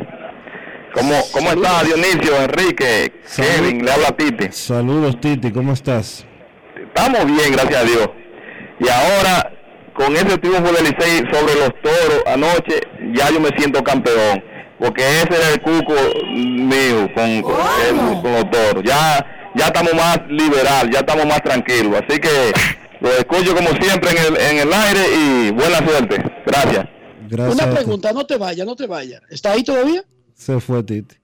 ¿Cómo, 0.95 1.15
cómo 1.33 1.51
está 1.51 1.85
Dionisio, 1.85 2.35
Enrique, 2.43 3.13
Kevin? 3.37 3.85
Le 3.85 3.93
habla 3.93 4.17
Titi. 4.17 4.51
Saludos, 4.51 5.21
Titi, 5.21 5.53
¿cómo 5.53 5.75
estás? 5.75 6.25
Estamos 6.87 7.27
bien, 7.27 7.53
gracias 7.53 7.77
a 7.77 7.85
Dios. 7.85 8.09
Y 8.81 8.89
ahora, 8.89 9.53
con 9.95 10.15
ese 10.17 10.39
triunfo 10.39 10.73
del 10.73 10.85
Licey 10.85 11.19
sobre 11.31 11.55
los 11.57 11.71
toros 11.83 12.23
anoche, 12.27 12.81
ya 13.15 13.31
yo 13.31 13.39
me 13.39 13.51
siento 13.57 13.85
campeón. 13.85 14.43
Porque 14.79 15.03
ese 15.03 15.29
era 15.37 15.51
el 15.51 15.61
cuco 15.61 15.95
mío 16.27 17.09
con, 17.15 17.43
con, 17.43 17.55
el- 17.87 18.23
con 18.23 18.33
los 18.33 18.51
toros. 18.51 18.83
Ya, 18.85 19.25
ya 19.59 19.67
estamos 19.67 19.95
más 19.95 20.21
liberal, 20.29 20.91
ya 20.93 21.01
estamos 21.01 21.27
más 21.27 21.43
tranquilos. 21.43 21.95
Así 22.07 22.19
que 22.21 22.53
lo 23.01 23.11
escucho 23.13 23.55
como 23.55 23.71
siempre 23.71 24.11
en 24.11 24.19
el, 24.19 24.37
en 24.41 24.59
el 24.69 24.73
aire 24.73 25.01
y 25.17 25.51
buena 25.51 25.79
suerte. 25.79 26.17
Gracias. 26.47 26.87
Gracias. 27.29 27.55
Una 27.63 27.75
pregunta, 27.75 28.13
no 28.13 28.25
te 28.27 28.37
vayas, 28.37 28.67
no 28.67 28.75
te 28.75 28.87
vayas. 28.87 29.21
¿Está 29.31 29.53
ahí 29.53 29.63
todavía? 29.63 30.03
Se 30.35 30.59
fue 30.61 30.83
Titi. 30.83 31.17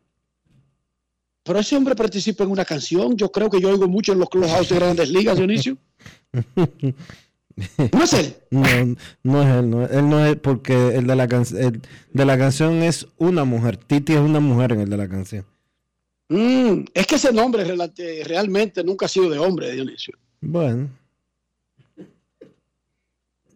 Pero 1.45 1.59
ese 1.59 1.76
hombre 1.76 1.95
participa 1.95 2.45
en 2.45 2.51
una 2.51 2.64
canción. 2.64 3.16
Yo 3.16 3.30
creo 3.30 3.49
que 3.51 3.61
yo 3.61 3.68
oigo 3.70 3.87
mucho 3.87 4.12
en 4.12 4.18
los 4.18 4.28
clubhouse 4.30 4.68
de 4.68 4.74
grandes 4.80 5.09
ligas, 5.11 5.37
Dionisio. 5.37 5.76
¿No 7.93 8.03
es 8.03 8.12
él? 8.14 8.37
No, 8.51 8.62
no 9.22 9.43
es 9.43 9.49
él, 9.59 9.70
no, 9.70 9.85
es- 9.85 9.91
él 9.93 10.09
no 10.09 10.26
es 10.26 10.37
porque 10.37 10.97
el 10.97 11.07
de 11.07 11.14
la 11.14 11.28
can- 11.28 11.45
el 11.57 11.80
de 12.12 12.24
la 12.24 12.37
canción 12.37 12.82
es 12.82 13.07
una 13.16 13.45
mujer. 13.45 13.76
Titi 13.76 14.14
es 14.14 14.18
una 14.20 14.41
mujer 14.41 14.72
en 14.72 14.80
el 14.80 14.91
de 14.91 14.97
la 14.97 15.09
canción. 15.09 15.45
Mm, 16.29 16.85
es 16.95 17.07
que 17.07 17.16
ese 17.16 17.33
nombre 17.33 17.64
realmente 18.25 18.83
nunca 18.83 19.07
ha 19.07 19.09
sido 19.09 19.29
de 19.29 19.39
hombre, 19.39 19.72
Dionisio. 19.72 20.16
Bueno, 20.41 20.89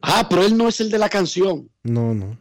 Ah, 0.01 0.27
pero 0.29 0.45
él 0.45 0.57
no 0.57 0.69
es 0.69 0.81
el 0.81 0.91
de 0.91 0.99
la 0.99 1.09
canción. 1.09 1.69
no, 1.83 2.15
no. 2.15 2.39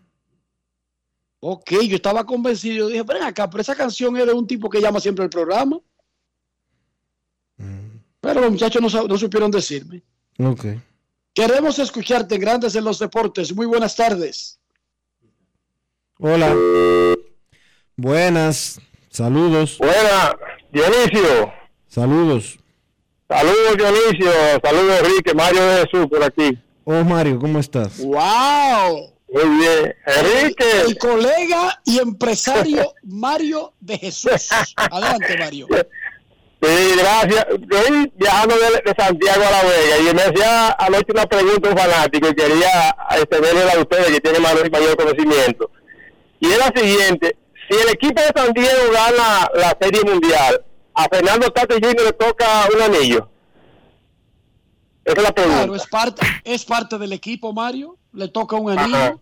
Ok, 1.39 1.71
yo 1.87 1.95
estaba 1.95 2.25
convencido. 2.25 2.75
Yo 2.75 2.87
dije, 2.87 3.03
ven 3.03 3.21
acá, 3.21 3.47
pero 3.49 3.61
esa 3.61 3.75
canción 3.75 4.17
es 4.17 4.25
de 4.25 4.33
un 4.33 4.47
tipo 4.47 4.69
que 4.69 4.81
llama 4.81 4.99
siempre 4.99 5.23
el 5.23 5.29
programa. 5.29 5.79
Pero 8.19 8.41
los 8.41 8.51
muchachos 8.51 8.81
no, 8.81 9.17
supieron 9.17 9.51
decirme. 9.51 10.01
Ok. 10.39 10.65
Queremos 11.33 11.77
escucharte 11.77 12.35
en 12.35 12.41
Grandes 12.41 12.75
en 12.75 12.83
los 12.83 12.97
Deportes. 12.99 13.53
Muy 13.55 13.67
buenas 13.67 13.95
tardes. 13.95 14.59
Hola. 16.19 16.55
Buenas. 17.95 18.81
Saludos. 19.17 19.79
Buenas, 19.79 20.35
Dionisio. 20.71 21.51
Saludos. 21.87 22.59
Saludos, 23.27 23.75
Dionisio. 23.75 24.31
Saludos, 24.63 24.99
Enrique. 24.99 25.33
Mario 25.33 25.65
de 25.65 25.75
Jesús 25.77 26.05
por 26.07 26.23
aquí. 26.23 26.55
Oh, 26.83 27.03
Mario, 27.03 27.39
¿cómo 27.39 27.57
estás? 27.57 27.97
¡Wow! 27.97 29.11
Muy 29.33 29.57
bien. 29.57 29.95
Enrique. 30.05 30.65
El 30.85 30.99
colega 30.99 31.81
y 31.83 31.97
empresario 31.97 32.93
Mario 33.01 33.73
de 33.79 33.97
Jesús. 33.97 34.49
Adelante, 34.75 35.35
Mario. 35.39 35.67
Sí, 36.61 36.91
gracias. 36.99 37.47
Estoy 37.59 38.13
viajando 38.17 38.55
de, 38.55 38.91
de 38.91 39.03
Santiago 39.03 39.41
a 39.47 39.49
La 39.49 39.63
Vega 39.63 40.11
y 40.11 40.13
me 40.13 40.21
hacía 40.21 40.75
anoche 40.77 41.11
una 41.11 41.25
pregunta 41.25 41.69
un 41.69 41.75
fanático 41.75 42.27
y 42.29 42.35
quería 42.35 42.95
extenderle 43.15 43.71
a 43.71 43.79
ustedes 43.79 44.11
que 44.11 44.21
tienen 44.21 44.43
mayor, 44.43 44.69
mayor 44.69 44.95
conocimiento. 44.95 45.71
Y 46.39 46.51
es 46.51 46.57
la 46.59 46.71
siguiente, 46.79 47.35
si 47.69 47.75
el 47.75 47.89
equipo 47.89 48.21
de 48.21 48.31
San 48.35 48.53
Diego 48.53 48.91
gana 48.93 49.49
la 49.55 49.77
Serie 49.79 50.03
Mundial, 50.03 50.63
a 50.93 51.07
Fernando 51.09 51.51
Tato 51.51 51.75
Jr. 51.75 52.05
le 52.05 52.13
toca 52.13 52.67
un 52.73 52.81
anillo. 52.81 53.29
Esa 55.05 55.17
es 55.17 55.23
la 55.23 55.31
pregunta. 55.33 55.57
Claro, 55.59 55.75
es 55.75 55.87
parte, 55.87 56.21
es 56.43 56.65
parte 56.65 56.97
del 56.97 57.13
equipo, 57.13 57.53
Mario. 57.53 57.97
Le 58.13 58.27
toca 58.29 58.55
un 58.55 58.77
anillo. 58.77 59.21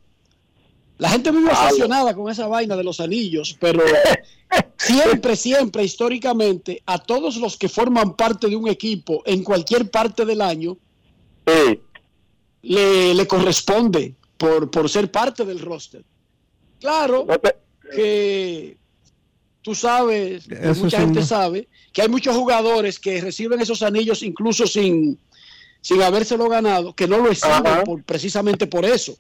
La 0.98 1.10
gente 1.10 1.32
vive 1.32 1.52
obsesionada 1.52 2.16
con 2.16 2.32
esa 2.32 2.48
vaina 2.48 2.78
de 2.78 2.84
los 2.84 3.02
anillos, 3.02 3.58
pero 3.60 3.84
siempre, 4.78 5.36
siempre, 5.36 5.84
históricamente, 5.84 6.82
a 6.86 6.98
todos 6.98 7.36
los 7.36 7.58
que 7.58 7.68
forman 7.68 8.16
parte 8.16 8.48
de 8.48 8.56
un 8.56 8.70
equipo 8.70 9.22
en 9.26 9.43
cualquier 9.43 9.91
parte 9.91 10.24
del 10.24 10.41
año, 10.41 10.78
le, 12.62 13.14
le 13.14 13.28
corresponde 13.28 14.16
por, 14.38 14.72
por 14.72 14.89
ser 14.89 15.12
parte 15.12 15.43
del 15.43 15.60
roster. 15.60 16.06
Claro 16.80 17.28
que 17.94 18.78
tú 19.62 19.74
sabes, 19.76 20.48
que 20.48 20.56
mucha 20.84 21.00
gente 21.00 21.20
sabe, 21.26 21.68
que 21.92 22.02
hay 22.02 22.08
muchos 22.10 22.36
jugadores 22.36 23.00
que 23.00 23.22
reciben 23.22 23.60
esos 23.62 23.82
anillos 23.82 24.22
incluso 24.24 24.68
sin, 24.68 25.18
sin 25.82 26.02
habérselo 26.02 26.48
ganado, 26.50 26.94
que 26.94 27.08
no 27.08 27.18
lo 27.18 27.32
exhiben 27.32 27.84
por, 27.84 28.04
precisamente 28.04 28.68
por 28.68 28.86
eso. 28.86 29.18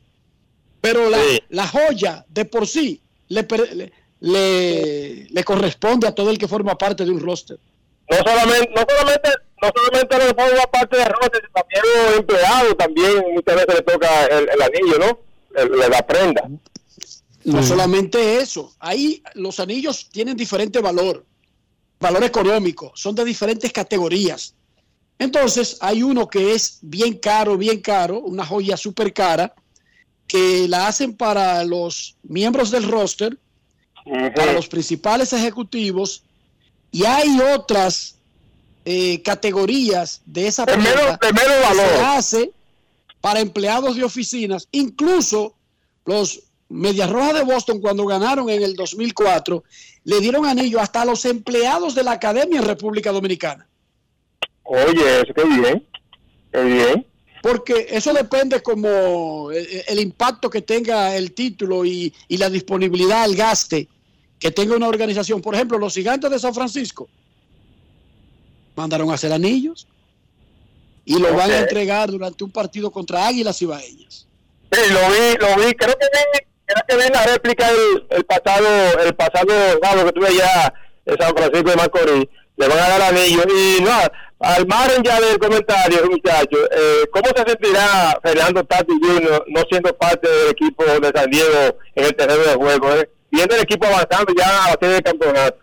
Pero 0.81 1.09
la, 1.09 1.17
la 1.49 1.67
joya 1.67 2.25
de 2.29 2.45
por 2.45 2.67
sí 2.67 3.01
le, 3.29 3.47
le, 3.73 3.91
le- 4.19 5.27
le 5.29 5.43
corresponde 5.43 6.07
a 6.07 6.13
todo 6.13 6.29
el 6.29 6.37
que 6.37 6.47
forma 6.47 6.77
parte 6.77 7.05
de 7.05 7.11
un 7.11 7.19
roster. 7.19 7.57
No 8.09 8.17
solamente, 8.17 8.69
no 8.75 8.85
solamente, 8.87 9.29
no 9.63 9.69
solamente 9.75 10.17
los 10.17 10.27
forma 10.33 10.63
parte 10.71 10.97
de 10.97 11.05
roster, 11.05 11.41
sino 11.41 11.53
también 11.53 11.83
los 12.05 12.17
empleados 12.19 12.77
también 12.77 13.33
muchas 13.33 13.55
veces 13.55 13.75
le 13.75 13.81
toca 13.81 14.25
el, 14.27 14.47
el 14.49 14.61
anillo, 14.61 14.99
¿no? 14.99 15.19
El- 15.59 15.89
la 15.89 16.05
prenda. 16.05 16.47
No 17.45 17.61
solamente 17.63 18.37
eso, 18.39 18.73
ahí 18.79 19.21
los 19.35 19.59
anillos 19.59 20.09
tienen 20.09 20.35
diferente 20.35 20.79
valor, 20.79 21.25
valor 21.99 22.23
económico, 22.23 22.91
son 22.95 23.13
de 23.13 23.23
diferentes 23.23 23.71
categorías. 23.71 24.55
Entonces, 25.19 25.77
hay 25.79 26.01
uno 26.01 26.27
que 26.27 26.53
es 26.53 26.79
bien 26.81 27.17
caro, 27.17 27.57
bien 27.57 27.81
caro, 27.81 28.19
una 28.19 28.45
joya 28.45 28.75
súper 28.75 29.13
cara, 29.13 29.53
que 30.27 30.67
la 30.67 30.87
hacen 30.87 31.15
para 31.15 31.63
los 31.63 32.15
miembros 32.23 32.71
del 32.71 32.83
roster, 32.89 33.37
para 34.35 34.53
los 34.53 34.67
principales 34.67 35.31
ejecutivos, 35.31 36.23
y 36.91 37.05
hay 37.05 37.39
otras 37.55 38.15
eh, 38.85 39.21
categorías 39.21 40.21
de 40.25 40.47
esa 40.47 40.65
pieza 40.65 40.79
de 40.79 40.87
menos 40.87 41.17
que 41.19 41.31
valor. 41.31 41.87
se 41.89 42.01
hace 42.01 42.51
para 43.21 43.39
empleados 43.39 43.95
de 43.95 44.03
oficinas, 44.03 44.67
incluso 44.71 45.55
los 46.05 46.43
Medias 46.69 47.09
Rojas 47.09 47.35
de 47.35 47.43
Boston 47.43 47.79
cuando 47.79 48.05
ganaron 48.05 48.49
en 48.49 48.63
el 48.63 48.75
2004 48.75 49.63
le 50.03 50.19
dieron 50.19 50.45
anillo 50.45 50.79
hasta 50.79 51.01
a 51.01 51.05
los 51.05 51.25
empleados 51.25 51.95
de 51.95 52.03
la 52.03 52.11
academia 52.11 52.59
en 52.59 52.65
República 52.65 53.11
Dominicana. 53.11 53.67
Oye, 54.63 55.21
eso 55.21 55.33
qué 55.33 55.43
bien, 55.43 55.87
qué 56.51 56.63
bien. 56.63 57.07
Porque 57.41 57.87
eso 57.89 58.11
depende 58.13 58.63
como 58.63 59.51
el, 59.51 59.83
el 59.87 59.99
impacto 59.99 60.49
que 60.49 60.63
tenga 60.63 61.15
el 61.15 61.33
título 61.33 61.85
y, 61.85 62.11
y 62.27 62.37
la 62.37 62.49
disponibilidad 62.49 63.23
al 63.23 63.35
gaste 63.35 63.87
que 64.39 64.49
tenga 64.49 64.75
una 64.75 64.87
organización. 64.87 65.41
Por 65.41 65.53
ejemplo, 65.53 65.77
los 65.77 65.93
gigantes 65.93 66.31
de 66.31 66.39
San 66.39 66.55
Francisco 66.55 67.07
mandaron 68.75 69.11
a 69.11 69.13
hacer 69.13 69.31
anillos 69.31 69.87
y 71.05 71.19
lo 71.19 71.33
van 71.35 71.51
a 71.51 71.59
entregar 71.59 72.09
durante 72.09 72.43
un 72.43 72.51
partido 72.51 72.91
contra 72.91 73.27
Águilas 73.27 73.61
y 73.61 73.65
Baeñas. 73.65 74.27
Sí, 74.71 74.81
lo 74.91 74.99
vi, 74.99 75.37
lo 75.39 75.65
vi, 75.65 75.73
creo 75.73 75.95
que 75.95 76.47
creo 76.65 76.83
que 76.87 76.95
vi 76.95 77.13
la 77.13 77.23
réplica 77.23 77.67
el, 78.09 78.25
pasado, 78.25 78.67
el 79.03 79.15
pasado 79.15 79.53
sábado 79.81 80.05
que 80.05 80.11
tuve 80.11 80.27
allá 80.27 80.73
en 81.05 81.17
San 81.17 81.35
Francisco 81.35 81.69
de 81.69 81.75
Macorís, 81.75 82.25
le 82.57 82.67
van 82.67 82.79
a 82.79 82.87
dar 82.87 83.01
anillo 83.01 83.43
y 83.47 83.81
no, 83.81 83.91
al 84.39 84.67
margen 84.67 85.03
ya 85.03 85.19
del 85.19 85.39
comentario, 85.39 86.09
muchachos, 86.09 86.69
eh, 86.71 87.03
¿cómo 87.11 87.25
se 87.35 87.49
sentirá 87.49 88.19
Fernando 88.23 88.63
Tati 88.63 88.93
Jr. 89.01 89.45
no 89.47 89.63
siendo 89.69 89.95
parte 89.97 90.29
del 90.29 90.51
equipo 90.51 90.83
de 90.83 91.11
San 91.13 91.29
Diego 91.29 91.77
en 91.95 92.05
el 92.05 92.15
terreno 92.15 92.43
de 92.43 92.55
juego, 92.55 92.95
eh? 92.95 93.09
viendo 93.31 93.55
el 93.55 93.61
equipo 93.61 93.85
avanzando 93.85 94.33
ya 94.37 94.65
a 94.65 94.69
la 94.69 94.77
serie 94.79 94.95
de 94.95 95.03
campeonato? 95.03 95.57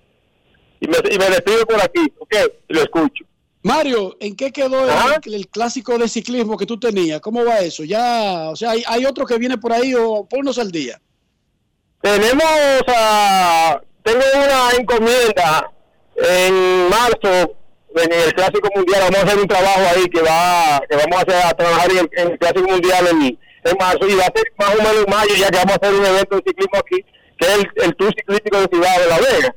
Y 0.80 0.88
me, 0.88 0.96
y 1.10 1.18
me 1.18 1.30
despido 1.30 1.64
por 1.66 1.80
aquí, 1.80 2.12
ok, 2.18 2.34
y 2.68 2.74
lo 2.74 2.82
escucho. 2.82 3.24
Mario, 3.62 4.16
¿en 4.18 4.34
qué 4.34 4.50
quedó 4.50 4.88
el, 4.88 5.34
el 5.34 5.48
clásico 5.48 5.96
de 5.96 6.08
ciclismo 6.08 6.56
que 6.56 6.66
tú 6.66 6.80
tenías? 6.80 7.20
¿Cómo 7.20 7.44
va 7.44 7.60
eso? 7.60 7.84
Ya, 7.84 8.50
o 8.50 8.56
sea, 8.56 8.70
hay, 8.70 8.82
hay 8.86 9.06
otro 9.06 9.24
que 9.24 9.38
viene 9.38 9.56
por 9.56 9.72
ahí 9.72 9.94
o 9.94 10.24
ponnos 10.24 10.58
al 10.58 10.72
día. 10.72 11.00
Tenemos 12.00 12.42
a. 12.88 13.80
Tengo 14.02 14.24
una 14.34 14.70
encomienda 14.76 15.70
en 16.16 16.88
marzo 16.88 17.54
en 17.94 18.12
el 18.12 18.34
Clásico 18.34 18.68
Mundial. 18.74 19.02
Vamos 19.02 19.18
a 19.20 19.22
hacer 19.22 19.38
un 19.38 19.46
trabajo 19.46 19.80
ahí 19.94 20.04
que 20.06 20.22
va 20.22 20.82
que 20.90 20.96
vamos 20.96 21.18
a, 21.18 21.20
hacer, 21.20 21.46
a 21.46 21.54
trabajar 21.54 21.90
en 21.92 21.98
el, 21.98 22.10
en 22.16 22.32
el 22.32 22.38
Clásico 22.40 22.68
Mundial 22.68 23.06
en, 23.06 23.22
en 23.22 23.76
marzo 23.78 24.08
y 24.08 24.14
va 24.16 24.24
a 24.24 24.32
ser 24.34 24.52
más 24.58 24.70
o 24.70 24.78
menos 24.78 25.04
en 25.06 25.10
mayo, 25.10 25.34
ya 25.38 25.50
que 25.50 25.58
vamos 25.58 25.72
a 25.72 25.76
hacer 25.76 25.94
un 25.94 26.04
evento 26.04 26.36
de 26.36 26.42
ciclismo 26.48 26.78
aquí, 26.80 27.04
que 27.38 27.46
es 27.46 27.58
el, 27.58 27.70
el 27.84 27.94
Tour 27.94 28.12
Ciclístico 28.16 28.60
de 28.60 28.66
Ciudad 28.66 28.98
de 29.00 29.06
La 29.06 29.18
Vega. 29.18 29.54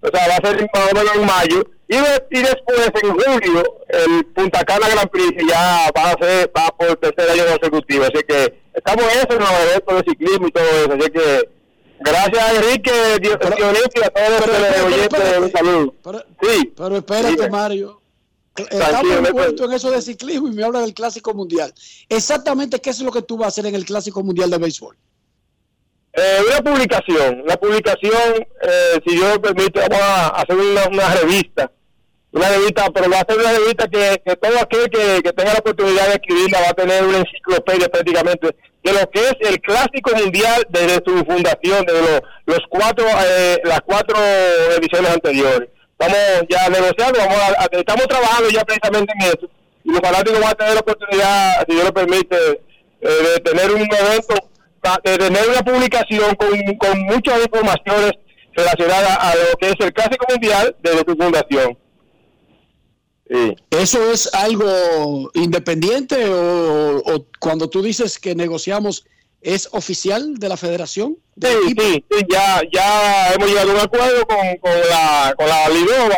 O 0.00 0.08
sea, 0.16 0.28
va 0.28 0.34
a 0.36 0.46
ser 0.46 0.70
más 0.72 0.92
o 0.92 0.94
menos 0.94 1.16
en 1.16 1.26
mayo. 1.26 1.77
Y, 1.90 1.96
de- 1.96 2.26
y 2.30 2.42
después, 2.42 2.90
en 3.02 3.10
julio, 3.12 3.80
el 3.88 4.26
Punta 4.26 4.62
Cana 4.64 4.88
Grand 4.88 5.08
Prix, 5.08 5.34
ya 5.48 5.90
va 5.96 6.10
a 6.10 6.18
ser 6.22 6.52
va 6.56 6.68
por 6.76 6.94
tercer 6.96 7.30
año 7.30 7.44
consecutivo. 7.46 8.04
Así 8.04 8.22
que 8.28 8.60
estamos 8.74 9.04
en 9.04 9.10
eso, 9.20 9.32
en 9.32 9.38
los 9.38 9.50
eventos 9.70 9.94
de 9.96 10.10
ciclismo 10.10 10.48
y 10.48 10.50
todo 10.52 10.64
eso. 10.64 10.92
Así 10.92 11.10
que 11.10 11.48
gracias 12.00 12.38
a 12.44 12.54
Enrique, 12.56 12.92
Dio- 13.22 13.36
Dionisio 13.38 13.90
y 13.94 14.04
a 14.04 14.10
todos 14.10 14.28
los 14.30 14.40
pero, 14.40 14.52
pero, 14.74 14.86
oyentes, 14.86 15.38
un 15.38 15.52
saludo. 15.52 15.94
sí. 16.42 16.72
Pero 16.76 16.96
espérate, 16.98 17.30
Dime. 17.36 17.48
Mario. 17.50 18.02
Estamos 18.56 19.28
envueltos 19.28 19.66
en 19.68 19.72
eso 19.72 19.90
de 19.92 20.02
ciclismo 20.02 20.48
y 20.48 20.50
me 20.52 20.64
habla 20.64 20.80
del 20.80 20.92
Clásico 20.92 21.32
Mundial. 21.32 21.72
Exactamente, 22.08 22.80
¿qué 22.80 22.90
es 22.90 23.00
lo 23.00 23.12
que 23.12 23.22
tú 23.22 23.36
vas 23.38 23.46
a 23.46 23.48
hacer 23.48 23.66
en 23.66 23.76
el 23.76 23.84
Clásico 23.86 24.22
Mundial 24.22 24.50
de 24.50 24.58
Béisbol? 24.58 24.96
Eh, 26.12 26.38
una 26.48 26.60
publicación, 26.62 27.44
la 27.46 27.56
publicación, 27.56 28.34
eh, 28.62 28.98
si 29.06 29.14
Dios 29.14 29.34
me 29.34 29.38
permite, 29.38 29.78
vamos 29.88 29.98
a 30.02 30.26
hacer 30.30 30.56
una, 30.56 30.88
una 30.88 31.14
revista, 31.14 31.70
una 32.32 32.48
revista, 32.48 32.86
pero 32.94 33.10
va 33.10 33.18
a 33.20 33.26
ser 33.28 33.38
una 33.40 33.52
revista 33.52 33.88
que, 33.88 34.20
todo 34.36 34.58
aquel 34.60 34.90
que, 34.90 35.22
que 35.22 35.32
tenga 35.32 35.52
la 35.54 35.58
oportunidad 35.60 36.06
de 36.08 36.14
escribirla 36.14 36.60
va 36.60 36.68
a 36.70 36.74
tener 36.74 37.04
una 37.04 37.18
enciclopedia 37.18 37.88
prácticamente 37.88 38.48
de 38.84 38.92
lo 38.92 39.10
que 39.10 39.20
es 39.20 39.34
el 39.40 39.60
clásico 39.60 40.10
mundial 40.16 40.66
desde 40.68 40.96
su 41.04 41.24
fundación, 41.24 41.84
desde 41.86 42.00
los, 42.02 42.20
los 42.46 42.60
cuatro, 42.68 43.06
eh, 43.26 43.58
las 43.64 43.80
cuatro 43.80 44.16
ediciones 44.78 45.10
anteriores. 45.10 45.68
Estamos 45.98 46.46
ya 46.48 46.68
negociando, 46.68 47.18
vamos 47.18 47.36
a- 47.36 47.66
estamos 47.72 48.06
trabajando 48.06 48.50
ya 48.50 48.64
precisamente 48.64 49.12
en 49.18 49.26
eso 49.28 49.50
y 49.84 49.90
los 49.90 50.00
fanáticos 50.00 50.40
van 50.40 50.50
a 50.50 50.54
tener 50.54 50.74
la 50.74 50.80
oportunidad, 50.80 51.64
si 51.66 51.74
Dios 51.74 51.84
lo 51.86 51.94
permite, 51.94 52.36
eh, 53.00 53.08
de 53.34 53.40
tener 53.40 53.70
un 53.72 53.80
evento 53.82 54.34
de 55.04 55.18
tener 55.18 55.48
una 55.48 55.60
publicación 55.62 56.34
con, 56.36 56.48
con 56.76 56.98
muchas 57.00 57.42
informaciones 57.42 58.12
relacionadas 58.54 59.18
a 59.20 59.34
lo 59.34 59.56
que 59.60 59.68
es 59.70 59.74
el 59.80 59.92
Clásico 59.92 60.24
Mundial 60.30 60.74
desde 60.82 60.98
su 61.00 61.16
fundación. 61.16 61.76
¿Eso 63.70 64.10
es 64.10 64.32
algo 64.34 65.30
independiente 65.34 66.24
o, 66.30 66.96
o 66.98 67.26
cuando 67.38 67.68
tú 67.68 67.82
dices 67.82 68.18
que 68.18 68.34
negociamos 68.34 69.04
es 69.42 69.68
oficial 69.72 70.34
de 70.38 70.48
la 70.48 70.56
federación? 70.56 71.16
Sí, 71.40 71.48
sí, 71.78 72.04
sí, 72.10 72.26
ya, 72.30 72.60
ya 72.72 73.32
hemos 73.34 73.48
llegado 73.48 73.70
a 73.70 73.74
un 73.74 73.80
acuerdo 73.80 74.26
con, 74.26 74.56
con 74.60 74.72
la 74.90 75.34
con 75.36 75.46
la 75.48 75.68
Lidova, 75.68 76.16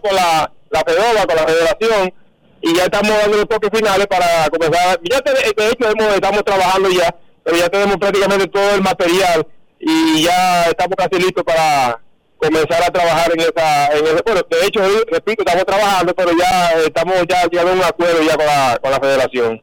con 0.00 0.14
la, 0.14 0.52
la 0.70 0.80
Fedova, 0.86 1.26
con 1.26 1.36
la 1.36 1.46
federación, 1.46 2.14
y 2.62 2.74
ya 2.76 2.84
estamos 2.84 3.10
dando 3.10 3.36
los 3.38 3.48
toques 3.48 3.70
finales 3.74 4.06
para 4.06 4.48
comenzar. 4.48 5.00
Ya 5.10 5.20
te- 5.20 5.32
de 5.32 5.68
hecho 5.68 5.90
hemos, 5.90 6.14
estamos 6.14 6.44
trabajando 6.44 6.88
ya, 6.90 7.14
pero 7.44 7.56
ya 7.58 7.68
tenemos 7.68 7.96
prácticamente 7.96 8.46
todo 8.46 8.70
el 8.74 8.82
material 8.82 9.46
y 9.80 10.22
ya 10.22 10.64
estamos 10.66 10.94
casi 10.96 11.20
listos 11.22 11.42
para 11.44 12.00
comenzar 12.42 12.82
a 12.82 12.90
trabajar 12.90 13.32
en 13.32 13.40
esa, 13.40 13.86
en 13.96 14.04
ese, 14.04 14.22
bueno, 14.24 14.40
de 14.50 14.66
hecho, 14.66 14.80
repito, 15.06 15.42
estamos 15.44 15.64
trabajando, 15.64 16.14
pero 16.14 16.30
ya 16.36 16.72
estamos 16.86 17.14
ya 17.28 17.44
llegando 17.46 17.70
a 17.72 17.74
un 17.74 17.82
acuerdo 17.84 18.22
ya 18.22 18.36
con 18.36 18.46
la, 18.46 18.78
con 18.82 18.90
la 18.90 19.00
federación. 19.00 19.62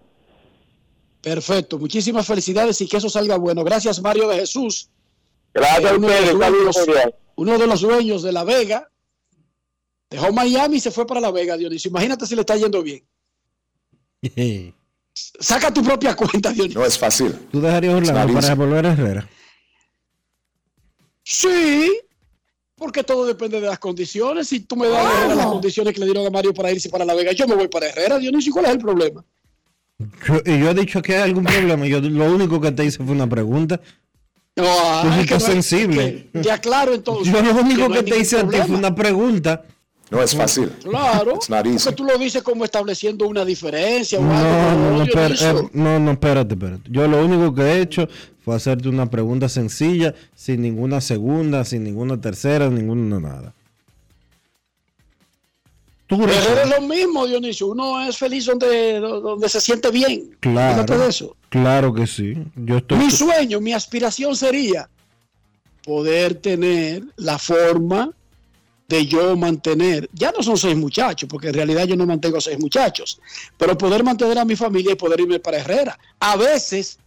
Perfecto, 1.22 1.78
muchísimas 1.78 2.26
felicidades 2.26 2.80
y 2.82 2.88
que 2.88 2.98
eso 2.98 3.10
salga 3.10 3.38
bueno. 3.38 3.64
Gracias, 3.64 4.02
Mario 4.02 4.30
de 4.30 4.38
Jesús. 4.38 4.90
Gracias 5.54 5.84
Eh, 5.84 5.90
a 5.90 5.98
uno, 5.98 6.08
de 6.08 6.14
ustedes, 6.14 6.34
los 6.34 6.42
saludos 6.44 6.86
dueños, 6.86 7.14
uno 7.36 7.58
de 7.58 7.68
los 7.68 7.82
dueños 7.82 8.24
de 8.24 8.32
La 8.32 8.44
Vega 8.46 8.90
dejó 10.10 10.32
Miami 10.32 10.78
y 10.78 10.80
se 10.80 10.92
fue 10.92 11.06
para 11.06 11.20
La 11.20 11.32
Vega, 11.32 11.58
Dionisio. 11.58 11.90
Imagínate 11.90 12.26
si 12.26 12.36
le 12.36 12.42
está 12.42 12.56
yendo 12.56 12.82
bien. 12.82 13.04
Saca 15.14 15.74
tu 15.74 15.84
propia 15.84 16.16
cuenta, 16.16 16.52
Dionisio. 16.54 16.80
No 16.80 16.86
es 16.86 16.98
fácil. 16.98 17.34
¿Tú 17.52 17.60
dejarías 17.60 17.94
Orlando 17.96 18.34
para 18.40 18.56
volver 18.56 18.86
a 18.86 18.94
Herrera? 18.94 19.30
Sí, 21.24 21.92
porque 22.80 23.04
todo 23.04 23.26
depende 23.28 23.60
de 23.62 23.68
las 23.68 23.78
condiciones. 23.78 24.48
Si 24.48 24.62
tú 24.62 24.76
me 24.76 24.88
das 24.88 25.36
las 25.36 25.46
condiciones 25.46 25.94
que 25.94 26.00
le 26.00 26.06
dieron 26.08 26.26
a 26.26 26.30
Mario 26.32 26.54
para 26.54 26.72
irse 26.72 26.90
para 26.90 27.06
La 27.06 27.14
Vega, 27.14 27.32
yo 27.34 27.48
me 27.48 27.56
voy 27.56 27.68
para 27.68 27.88
Herrera, 27.90 28.18
Dionisio. 28.18 28.52
¿Cuál 28.54 28.66
es 28.66 28.72
el 28.72 28.80
problema? 28.80 29.24
Yo- 30.28 30.42
y 30.46 30.60
yo 30.60 30.70
he 30.70 30.74
dicho 30.74 31.02
que 31.02 31.16
hay 31.18 31.24
algún 31.24 31.44
problema. 31.44 31.86
Yo 31.86 32.00
lo 32.00 32.26
único 32.34 32.60
que 32.62 32.72
te 32.72 32.86
hice 32.86 33.04
fue 33.04 33.14
una 33.14 33.28
pregunta. 33.28 33.80
No, 34.56 34.64
Tú 34.64 34.70
ah, 34.72 35.14
que 35.18 35.22
estás 35.22 35.42
no 35.42 35.46
hay- 35.48 35.52
sensible. 35.54 36.30
que- 36.34 36.40
Te 36.40 36.52
aclaro 36.52 36.94
entonces. 36.94 37.32
Yo 37.34 37.42
lo 37.42 37.52
único 37.62 37.82
no 37.88 37.92
que, 37.92 38.00
hay 38.00 38.06
te 38.06 38.20
hice 38.20 38.40
a 38.40 38.48
ti 38.48 38.58
fue 38.66 38.76
una 38.78 38.96
pregunta. 38.96 39.64
No 40.12 40.22
es 40.24 40.36
fácil. 40.36 40.70
Claro, 40.84 41.36
It's 41.36 41.49
not 41.49 41.66
easy. 41.68 41.84
porque 41.86 41.95
tú 41.95 42.03
lo 42.05 42.18
dices 42.18 42.41
como 42.41 42.66
estableciendo 42.66 43.28
una 43.28 43.45
diferencia 43.45 44.20
No, 44.20 44.32
algo. 44.32 44.82
no, 44.82 44.97
no, 45.05 45.34
hizo. 45.34 45.60
eh, 45.60 45.70
no, 45.74 45.99
no, 45.99 46.12
espérate, 46.12 46.55
espérate. 46.55 46.89
Yo 46.89 47.07
lo 47.07 47.24
único 47.24 47.53
que 47.53 47.62
he 47.62 47.82
hecho 47.82 48.07
fue 48.43 48.55
hacerte 48.55 48.89
una 48.89 49.10
pregunta 49.10 49.47
sencilla, 49.49 50.16
sin 50.36 50.62
ninguna 50.64 50.99
segunda, 51.01 51.64
sin 51.64 51.84
ninguna 51.84 52.20
tercera, 52.20 52.70
ninguna 52.70 53.20
nada. 53.20 53.53
Tú 56.07 56.18
Pero 56.18 56.28
responde. 56.32 56.62
es 56.64 56.70
lo 56.70 56.82
mismo, 56.88 57.28
Dionisio. 57.28 57.68
Uno 57.68 58.01
es 58.01 58.18
feliz 58.18 58.45
donde, 58.45 58.99
donde 58.99 59.47
se 59.47 59.62
siente 59.62 59.91
bien. 59.91 60.36
Claro, 60.39 61.03
eso. 61.07 61.36
claro 61.49 61.93
que 61.93 62.07
sí. 62.07 62.34
Yo 62.55 62.78
estoy. 62.78 62.97
Mi 62.97 63.12
sueño, 63.12 63.62
mi 63.62 63.74
aspiración 63.74 64.36
sería 64.36 64.89
poder 65.84 66.34
tener 66.34 67.03
la 67.16 67.38
forma 67.38 68.12
de 68.90 69.06
yo 69.06 69.38
mantener, 69.38 70.10
ya 70.14 70.32
no 70.32 70.42
son 70.42 70.58
seis 70.58 70.76
muchachos, 70.76 71.30
porque 71.30 71.50
en 71.50 71.54
realidad 71.54 71.86
yo 71.86 71.96
no 71.96 72.08
mantengo 72.08 72.42
seis 72.42 72.60
muchachos, 72.60 73.22
pero 73.56 73.78
poder 73.78 74.04
mantener 74.04 74.40
a 74.40 74.46
mi 74.46 74.56
familia 74.56 74.94
y 74.94 74.96
poder 74.96 75.20
irme 75.20 75.40
para 75.40 75.60
Herrera. 75.60 75.98
A 76.20 76.36
veces 76.36 76.98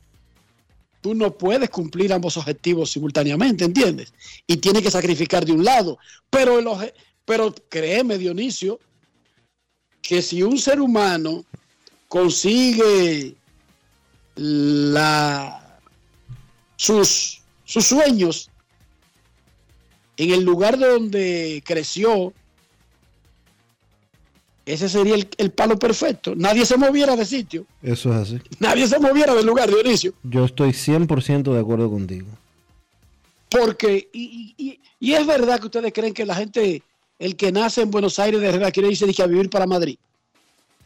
tú 1.01 1.12
no 1.12 1.37
puedes 1.37 1.68
cumplir 1.70 2.12
ambos 2.12 2.37
objetivos 2.37 2.93
simultáneamente, 2.93 3.64
¿entiendes? 3.64 4.14
Y 4.47 4.59
tienes 4.59 4.83
que 4.83 4.93
sacrificar 4.93 5.45
de 5.45 5.51
un 5.51 5.64
lado. 5.64 5.99
Pero, 6.30 6.61
el 6.61 6.93
pero 7.24 7.53
créeme, 7.68 8.16
Dionisio, 8.16 8.78
que 10.01 10.22
si 10.22 10.45
un 10.45 10.59
ser 10.59 10.80
humano 10.80 11.45
consigue 12.07 13.35
la, 14.37 15.80
sus, 16.76 17.43
sus 17.64 17.85
sueños 17.85 18.51
en 20.17 20.31
el 20.31 20.43
lugar 20.45 20.79
donde 20.79 21.63
creció, 21.65 22.33
ese 24.65 24.89
sería 24.89 25.15
el, 25.17 25.29
el 25.39 25.51
palo 25.51 25.79
perfecto. 25.79 26.35
Nadie 26.37 26.65
se 26.65 26.77
moviera 26.77 27.17
de 27.17 27.25
sitio, 27.27 27.67
Eso 27.83 28.11
es 28.13 28.17
así. 28.17 28.39
nadie 28.61 28.87
se 28.87 28.99
moviera 28.99 29.35
del 29.35 29.45
lugar, 29.47 29.69
Dionisio, 29.69 30.15
Yo 30.23 30.45
estoy 30.45 30.71
100% 30.71 31.53
de 31.53 31.61
acuerdo 31.61 31.91
contigo. 31.91 32.29
porque, 33.51 34.09
y, 34.13 34.55
y- 34.57 34.81
y- 35.01 35.13
es 35.15 35.27
verdad 35.27 35.59
que 35.61 35.67
ustedes 35.67 35.93
creen 35.93 36.15
que 36.15 36.25
la 36.25 36.35
gente, 36.37 36.83
el 37.19 37.37
que 37.37 37.53
nace 37.53 37.83
en 37.83 37.91
Buenos 37.91 38.19
Aires 38.19 38.41
de 38.41 38.49
Herrera, 38.49 38.71
quiere 38.71 38.89
irse 38.89 39.13
que 39.13 39.23
a 39.23 39.27
vivir 39.27 39.51
para 39.51 39.67
Madrid. 39.67 39.99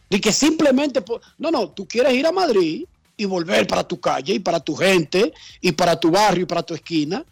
Y 0.08 0.20
que 0.20 0.32
simplemente, 0.32 1.02
no, 1.38 1.50
no, 1.50 1.68
tú 1.70 1.86
quieres 1.86 2.14
ir 2.14 2.26
a 2.26 2.32
Madrid 2.32 2.84
y 3.16 3.24
volver 3.24 3.66
para 3.66 3.86
tu 3.86 4.00
calle 4.00 4.34
y 4.34 4.38
para 4.40 4.58
tu 4.60 4.74
gente 4.74 5.32
y 5.60 5.72
para 5.72 5.98
tu 5.98 6.10
barrio 6.10 6.42
y 6.42 6.46
para 6.46 6.62
tu 6.62 6.74
esquina, 6.74 7.24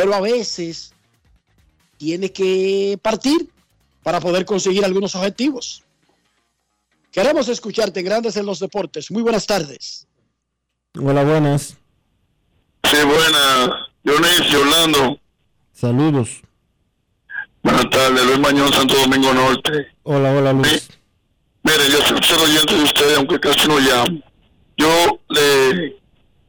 pero 0.00 0.14
a 0.14 0.20
veces 0.22 0.94
tienes 1.98 2.30
que 2.30 2.98
partir 3.02 3.50
para 4.02 4.18
poder 4.18 4.46
conseguir 4.46 4.82
algunos 4.82 5.14
objetivos. 5.14 5.84
Queremos 7.12 7.48
escucharte 7.48 8.00
Grandes 8.00 8.34
en 8.38 8.46
los 8.46 8.60
Deportes. 8.60 9.10
Muy 9.10 9.20
buenas 9.20 9.46
tardes. 9.46 10.06
Hola, 10.98 11.22
buenas. 11.22 11.76
Sí, 12.84 12.96
buenas. 13.04 13.70
Dionisio, 14.02 14.60
Orlando. 14.62 15.20
Saludos. 15.70 16.40
Buenas 17.62 17.90
tardes, 17.90 18.24
Luis 18.24 18.38
Mañón, 18.38 18.72
Santo 18.72 18.94
Domingo 18.94 19.34
Norte. 19.34 19.88
Hola, 20.04 20.32
hola, 20.32 20.54
Luis. 20.54 20.88
Mire, 21.62 21.90
yo 21.90 21.98
soy 22.06 22.22
ser 22.22 22.40
oyente 22.40 22.74
de 22.74 22.84
ustedes, 22.84 23.18
aunque 23.18 23.38
casi 23.38 23.68
no 23.68 23.78
llamo. 23.78 24.22
Yo 24.78 25.20
le 25.28 26.00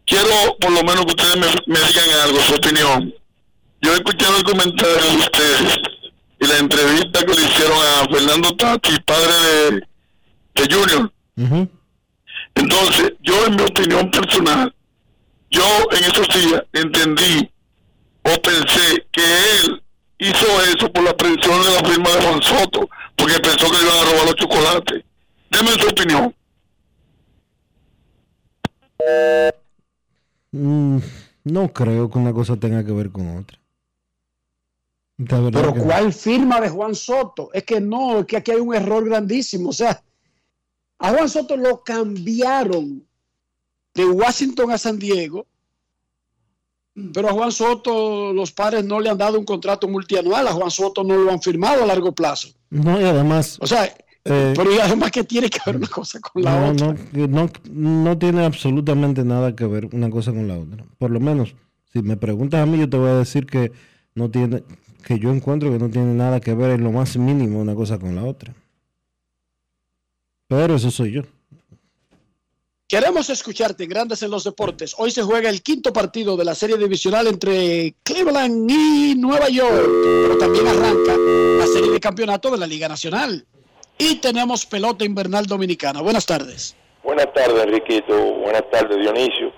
quiero, 0.05 0.55
por 0.57 0.71
lo 0.71 0.83
menos, 0.83 1.05
que 1.05 1.11
ustedes 1.11 1.35
me, 1.35 1.47
me 1.65 1.85
digan 1.85 2.09
algo, 2.23 2.39
su 2.39 2.55
opinión. 2.55 3.13
Yo 3.81 3.91
he 3.93 3.95
escuchado 3.95 4.37
el 4.37 4.43
comentario 4.43 5.11
de 5.11 5.17
ustedes 5.17 5.79
y 6.39 6.47
la 6.47 6.57
entrevista 6.57 7.23
que 7.25 7.33
le 7.33 7.41
hicieron 7.41 7.77
a 7.77 8.07
Fernando 8.11 8.55
Tati, 8.55 8.99
padre 9.05 9.33
de, 9.33 9.87
de 10.55 10.75
Junior. 10.75 11.11
Entonces, 12.55 13.13
yo 13.21 13.45
en 13.45 13.55
mi 13.55 13.63
opinión 13.63 14.11
personal, 14.11 14.73
yo 15.49 15.63
en 15.91 16.03
esos 16.03 16.27
días 16.29 16.63
entendí 16.73 17.49
o 18.23 18.41
pensé 18.41 19.05
que 19.11 19.21
él 19.21 19.83
hizo 20.19 20.45
eso 20.63 20.91
por 20.91 21.03
la 21.03 21.15
presión 21.15 21.61
de 21.63 21.71
la 21.71 21.89
firma 21.89 22.09
de 22.11 22.21
Juan 22.21 22.41
Soto, 22.41 22.87
porque 23.15 23.39
pensó 23.39 23.71
que 23.71 23.77
le 23.77 23.83
iban 23.83 23.97
a 23.97 24.11
robar 24.11 24.25
los 24.25 24.35
chocolates. 24.35 25.03
Deme 25.49 25.69
su 25.71 25.89
opinión. 25.89 26.35
Mm, 30.51 30.97
no 31.45 31.73
creo 31.73 32.09
que 32.09 32.19
una 32.19 32.33
cosa 32.33 32.55
tenga 32.57 32.85
que 32.85 32.91
ver 32.91 33.09
con 33.09 33.37
otra. 33.37 33.60
Pero 35.27 35.51
no. 35.51 35.83
¿cuál 35.83 36.13
firma 36.13 36.59
de 36.61 36.69
Juan 36.69 36.95
Soto? 36.95 37.49
Es 37.53 37.63
que 37.63 37.79
no, 37.79 38.19
es 38.19 38.25
que 38.25 38.37
aquí 38.37 38.51
hay 38.51 38.59
un 38.59 38.73
error 38.73 39.05
grandísimo. 39.05 39.69
O 39.69 39.73
sea, 39.73 40.01
a 40.99 41.09
Juan 41.09 41.29
Soto 41.29 41.57
lo 41.57 41.83
cambiaron 41.83 43.05
de 43.93 44.05
Washington 44.05 44.71
a 44.71 44.77
San 44.77 44.97
Diego, 44.97 45.45
pero 47.13 47.29
a 47.29 47.33
Juan 47.33 47.51
Soto 47.51 48.33
los 48.33 48.51
padres 48.51 48.83
no 48.85 48.99
le 48.99 49.09
han 49.09 49.17
dado 49.17 49.37
un 49.39 49.45
contrato 49.45 49.87
multianual, 49.87 50.47
a 50.47 50.53
Juan 50.53 50.71
Soto 50.71 51.03
no 51.03 51.15
lo 51.17 51.31
han 51.31 51.41
firmado 51.41 51.83
a 51.83 51.87
largo 51.87 52.13
plazo. 52.13 52.49
No, 52.69 52.99
y 52.99 53.03
además. 53.03 53.57
O 53.61 53.67
sea, 53.67 53.85
eh, 54.23 54.53
pero 54.55 54.73
y 54.73 54.79
además 54.79 55.11
que 55.11 55.23
tiene 55.23 55.49
que 55.49 55.59
ver 55.65 55.77
una 55.77 55.87
cosa 55.87 56.19
con 56.19 56.43
la 56.43 56.59
no, 56.59 56.71
otra. 56.71 56.95
no, 57.13 57.49
no 57.71 58.17
tiene 58.17 58.45
absolutamente 58.45 59.23
nada 59.23 59.55
que 59.55 59.65
ver 59.65 59.89
una 59.93 60.09
cosa 60.09 60.31
con 60.31 60.47
la 60.47 60.57
otra. 60.57 60.85
Por 60.97 61.11
lo 61.11 61.19
menos, 61.19 61.55
si 61.91 62.01
me 62.01 62.17
preguntas 62.17 62.61
a 62.61 62.65
mí, 62.65 62.77
yo 62.77 62.89
te 62.89 62.97
voy 62.97 63.09
a 63.09 63.15
decir 63.15 63.45
que 63.45 63.71
no 64.13 64.29
tiene, 64.29 64.63
que 65.01 65.19
yo 65.19 65.31
encuentro 65.31 65.71
que 65.71 65.79
no 65.79 65.89
tiene 65.89 66.13
nada 66.13 66.39
que 66.39 66.53
ver 66.53 66.71
en 66.71 66.83
lo 66.83 66.91
más 66.91 67.17
mínimo 67.17 67.59
una 67.59 67.75
cosa 67.75 67.99
con 67.99 68.15
la 68.15 68.23
otra. 68.23 68.53
Pero 70.47 70.75
eso 70.75 70.91
soy 70.91 71.11
yo. 71.13 71.21
Queremos 72.91 73.29
escucharte 73.29 73.85
Grandes 73.85 74.21
en 74.21 74.29
los 74.29 74.43
Deportes. 74.43 74.93
Hoy 74.97 75.11
se 75.11 75.23
juega 75.23 75.49
el 75.49 75.61
quinto 75.61 75.93
partido 75.93 76.35
de 76.35 76.43
la 76.43 76.53
serie 76.53 76.75
divisional 76.75 77.25
entre 77.27 77.95
Cleveland 78.03 78.69
y 78.69 79.15
Nueva 79.15 79.47
York, 79.47 79.89
pero 80.23 80.37
también 80.37 80.67
arranca 80.67 81.15
la 81.15 81.67
serie 81.67 81.89
de 81.89 81.99
campeonato 82.01 82.51
de 82.51 82.57
la 82.57 82.67
Liga 82.67 82.89
Nacional. 82.89 83.45
Y 83.97 84.15
tenemos 84.15 84.65
pelota 84.65 85.05
invernal 85.05 85.45
dominicana. 85.45 86.01
Buenas 86.01 86.25
tardes. 86.25 86.75
Buenas 87.01 87.31
tardes, 87.33 87.63
Enriquito. 87.63 88.13
Buenas 88.41 88.63
tardes, 88.71 88.97
Dionisio. 88.97 89.53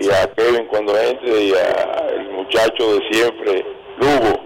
Y 0.00 0.08
a 0.08 0.32
Kevin 0.34 0.66
cuando 0.68 0.98
entre 0.98 1.44
y 1.44 1.52
al 1.52 2.32
muchacho 2.32 2.94
de 2.94 3.00
siempre, 3.10 3.64
Lugo. 3.98 4.43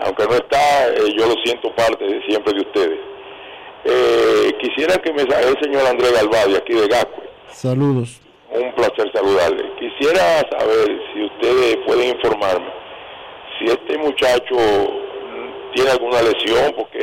Aunque 0.00 0.24
no 0.24 0.34
está, 0.34 0.88
eh, 0.88 1.14
yo 1.16 1.26
lo 1.26 1.34
siento 1.44 1.74
parte 1.74 2.04
de 2.04 2.22
siempre 2.26 2.52
de 2.54 2.60
ustedes. 2.60 2.98
Eh, 3.84 4.52
quisiera 4.60 4.96
que 4.98 5.12
me 5.12 5.22
el 5.22 5.56
señor 5.62 5.86
Andrés 5.86 6.12
Galvadi, 6.12 6.56
aquí 6.56 6.74
de 6.74 6.86
Gasco. 6.88 7.22
Saludos. 7.48 8.20
Un 8.50 8.72
placer 8.74 9.10
saludarle. 9.12 9.64
Quisiera 9.78 10.40
saber 10.50 11.00
si 11.12 11.24
ustedes 11.24 11.76
pueden 11.86 12.16
informarme 12.16 12.78
si 13.58 13.64
este 13.64 13.98
muchacho 13.98 14.56
tiene 15.74 15.90
alguna 15.90 16.22
lesión, 16.22 16.72
porque 16.76 17.00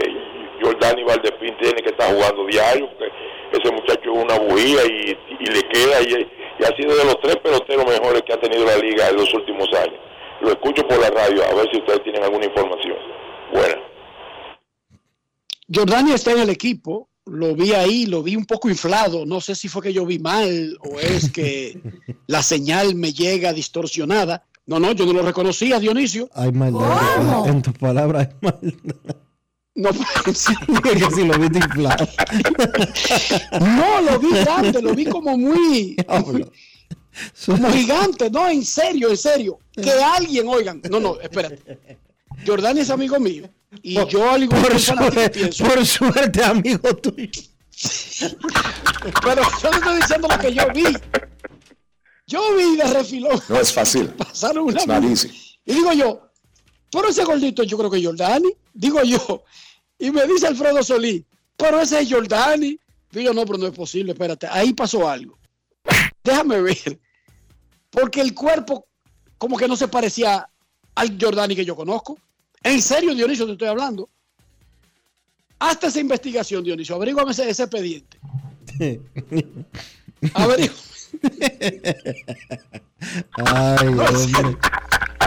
Jordani 0.62 1.04
Valdespín 1.04 1.56
tiene 1.58 1.82
que 1.82 1.90
estar 1.90 2.14
jugando 2.14 2.46
diario, 2.46 2.90
porque 2.90 3.12
ese 3.52 3.72
muchacho 3.72 4.14
es 4.14 4.24
una 4.24 4.40
bujía 4.40 4.82
y, 4.86 5.18
y 5.40 5.46
le 5.48 5.62
queda, 5.64 6.02
y, 6.02 6.28
y 6.60 6.64
ha 6.64 6.76
sido 6.78 6.96
de 6.96 7.06
los 7.06 7.20
tres 7.22 7.36
peloteros 7.38 7.86
mejores 7.86 8.22
que 8.24 8.34
ha 8.34 8.40
tenido 8.40 8.66
la 8.66 8.78
liga 8.78 9.10
en 9.10 9.18
los 9.18 9.34
últimos 9.34 9.68
años. 9.74 10.00
Lo 10.42 10.52
escucho 10.52 10.88
por 10.88 11.00
la 11.00 11.10
radio, 11.10 11.44
a 11.44 11.54
ver 11.56 11.70
si 11.72 11.78
ustedes 11.78 12.04
tienen 12.04 12.24
alguna 12.24 12.46
información. 12.46 12.98
Buena. 13.54 13.76
Jordani 15.74 16.12
está 16.12 16.32
en 16.32 16.40
el 16.40 16.50
equipo. 16.50 17.10
Lo 17.26 17.56
vi 17.56 17.74
ahí, 17.74 18.06
lo 18.06 18.22
vi 18.22 18.36
un 18.36 18.46
poco 18.46 18.70
inflado. 18.70 19.26
No 19.26 19.42
sé 19.42 19.56
si 19.56 19.68
fue 19.68 19.82
que 19.82 19.94
yo 19.94 20.06
vi 20.06 20.20
mal 20.20 20.78
o 20.82 21.00
es 21.00 21.32
que 21.32 21.80
la 22.28 22.44
señal 22.44 22.96
me 22.96 23.14
llega 23.14 23.54
distorsionada. 23.54 24.44
No, 24.68 24.80
no, 24.80 24.92
yo 24.92 25.06
no 25.06 25.14
lo 25.14 25.22
reconocía, 25.22 25.80
Dionisio. 25.80 26.30
Hay 26.34 26.52
maldad. 26.52 27.48
En 27.48 27.62
tus 27.62 27.74
palabras 27.78 28.28
hay 28.28 28.36
maldad. 28.42 29.16
No, 29.76 29.90
que 30.26 30.34
si 30.34 31.26
lo 31.26 31.38
viste 31.38 31.60
inflado. 31.60 32.08
No, 33.60 34.02
lo 34.02 34.20
vi 34.20 34.32
grande, 34.32 34.82
lo 34.82 34.94
vi 34.94 35.06
como 35.06 35.38
muy. 35.38 35.96
Como 37.46 37.72
gigante, 37.72 38.30
no, 38.30 38.48
en 38.50 38.64
serio, 38.64 39.10
en 39.10 39.18
serio. 39.18 39.60
Que 39.74 39.92
alguien, 40.18 40.48
oigan, 40.48 40.82
no, 40.90 41.00
no, 41.00 41.20
espérate. 41.20 41.80
Jordani 42.46 42.82
es 42.82 42.90
amigo 42.90 43.20
mío. 43.20 43.50
Y 43.82 43.94
yo, 44.08 44.30
al 44.30 44.44
igual 44.44 44.62
que 44.64 44.70
Por 44.70 44.80
suerte, 44.80 45.30
pienso. 45.32 45.64
por 45.66 45.86
suerte, 45.86 46.44
amigo 46.44 46.96
tuyo. 46.98 47.30
Pero 49.24 49.42
yo 49.62 49.72
no 49.72 49.78
estoy 49.78 49.96
diciendo 49.98 50.28
lo 50.30 50.40
que 50.40 50.54
yo 50.54 50.64
vi. 50.74 50.86
Yo 52.28 52.56
vi 52.56 52.78
de 52.78 52.86
refilón. 52.86 53.40
No 53.50 53.60
es 53.60 53.72
fácil. 53.74 54.08
Pasaron 54.10 54.66
una. 54.66 55.00
Y 55.66 55.74
digo 55.74 55.94
yo, 55.94 56.32
pero 56.92 57.10
ese 57.10 57.24
gordito 57.24 57.64
yo 57.64 57.78
creo 57.78 57.92
que 57.92 57.98
es 57.98 58.06
Jordani. 58.06 58.50
Digo 58.74 59.04
yo. 59.04 59.44
Y 59.98 60.12
me 60.12 60.26
dice 60.26 60.48
Alfredo 60.48 60.84
Solís, 60.84 61.24
pero 61.56 61.80
ese 61.80 62.02
es 62.02 62.12
Jordani. 62.12 62.78
Digo, 63.12 63.34
no, 63.34 63.46
pero 63.46 63.58
no 63.58 63.68
es 63.68 63.74
posible, 63.74 64.12
espérate. 64.12 64.48
Ahí 64.50 64.74
pasó 64.74 65.08
algo. 65.08 65.38
Déjame 66.24 66.62
ver. 66.62 67.00
Porque 67.96 68.22
el 68.22 68.34
cuerpo 68.34 68.86
como 69.38 69.58
que 69.58 69.68
no 69.68 69.76
se 69.76 69.88
parecía 69.88 70.48
al 70.96 71.18
Jordani 71.20 71.56
que 71.56 71.66
yo 71.66 71.76
conozco. 71.76 72.18
En 72.64 72.82
serio, 72.82 73.14
Dionisio, 73.16 73.46
te 73.46 73.54
estoy 73.54 73.68
hablando. 73.68 74.10
Hasta 75.60 75.88
esa 75.88 76.00
investigación, 76.00 76.64
Dionisio. 76.64 76.96
Averígame 76.96 77.32
ese, 77.32 77.50
ese 77.50 77.64
expediente. 77.64 78.18
Averígame. 80.34 80.80
Ay, 83.46 83.88
hombre. 83.88 84.58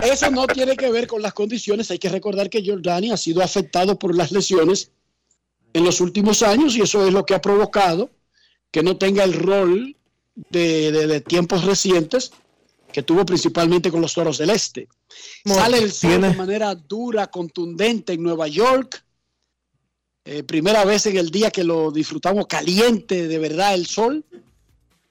Eso 0.03 0.31
no 0.31 0.47
tiene 0.47 0.77
que 0.77 0.91
ver 0.91 1.07
con 1.07 1.23
las 1.23 1.33
condiciones. 1.33 1.91
Hay 1.91 1.99
que 1.99 2.09
recordar 2.09 2.49
que 2.51 2.65
Jordani 2.65 3.11
ha 3.11 3.17
sido 3.17 3.43
afectado 3.43 3.99
por 3.99 4.15
las 4.15 4.31
lesiones 4.33 4.91
en 5.73 5.85
los 5.85 6.01
últimos 6.01 6.43
años 6.43 6.77
y 6.77 6.83
eso 6.83 7.07
es 7.07 7.13
lo 7.13 7.25
que 7.27 7.35
ha 7.35 7.41
provocado 7.41 8.11
que 8.71 8.83
no 8.83 8.97
tenga 8.97 9.25
el 9.25 9.33
rol 9.35 9.97
de, 10.51 10.93
de- 10.93 11.07
de 11.07 11.21
tiempos 11.21 11.65
recientes 11.65 12.33
que 12.93 13.03
tuvo 13.03 13.25
principalmente 13.27 13.91
con 13.91 14.01
los 14.01 14.15
Toros 14.15 14.39
del 14.39 14.51
Este. 14.51 14.89
Sale 15.45 15.79
el 15.79 15.93
sol 15.93 16.11
tiene- 16.11 16.29
de 16.31 16.37
manera 16.37 16.75
dura, 16.75 17.27
contundente 17.29 18.13
en 18.15 18.23
Nueva 18.23 18.49
York. 18.49 19.05
Eh, 20.25 20.43
primera 20.43 20.85
vez 20.85 21.07
en 21.07 21.17
el 21.17 21.31
día 21.31 21.51
que 21.51 21.65
lo 21.65 21.91
disfrutamos 21.91 22.47
caliente 22.47 23.29
de 23.29 23.39
verdad 23.39 23.75
el 23.75 23.87
sol. 23.87 24.25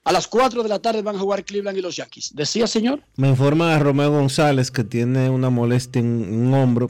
A 0.04 0.12
las 0.12 0.26
4 0.28 0.62
de 0.62 0.68
la 0.68 0.78
tarde 0.78 1.02
van 1.02 1.16
a 1.16 1.18
jugar 1.18 1.44
Cleveland 1.44 1.76
y 1.76 1.82
los 1.82 1.96
Yankees. 1.96 2.30
¿Decía, 2.34 2.66
señor? 2.66 3.02
Me 3.16 3.28
informa 3.28 3.74
a 3.74 3.78
Romeo 3.78 4.10
González 4.10 4.70
que 4.70 4.84
tiene 4.84 5.28
una 5.28 5.50
molestia 5.50 6.00
en 6.00 6.06
un 6.46 6.54
hombro. 6.54 6.88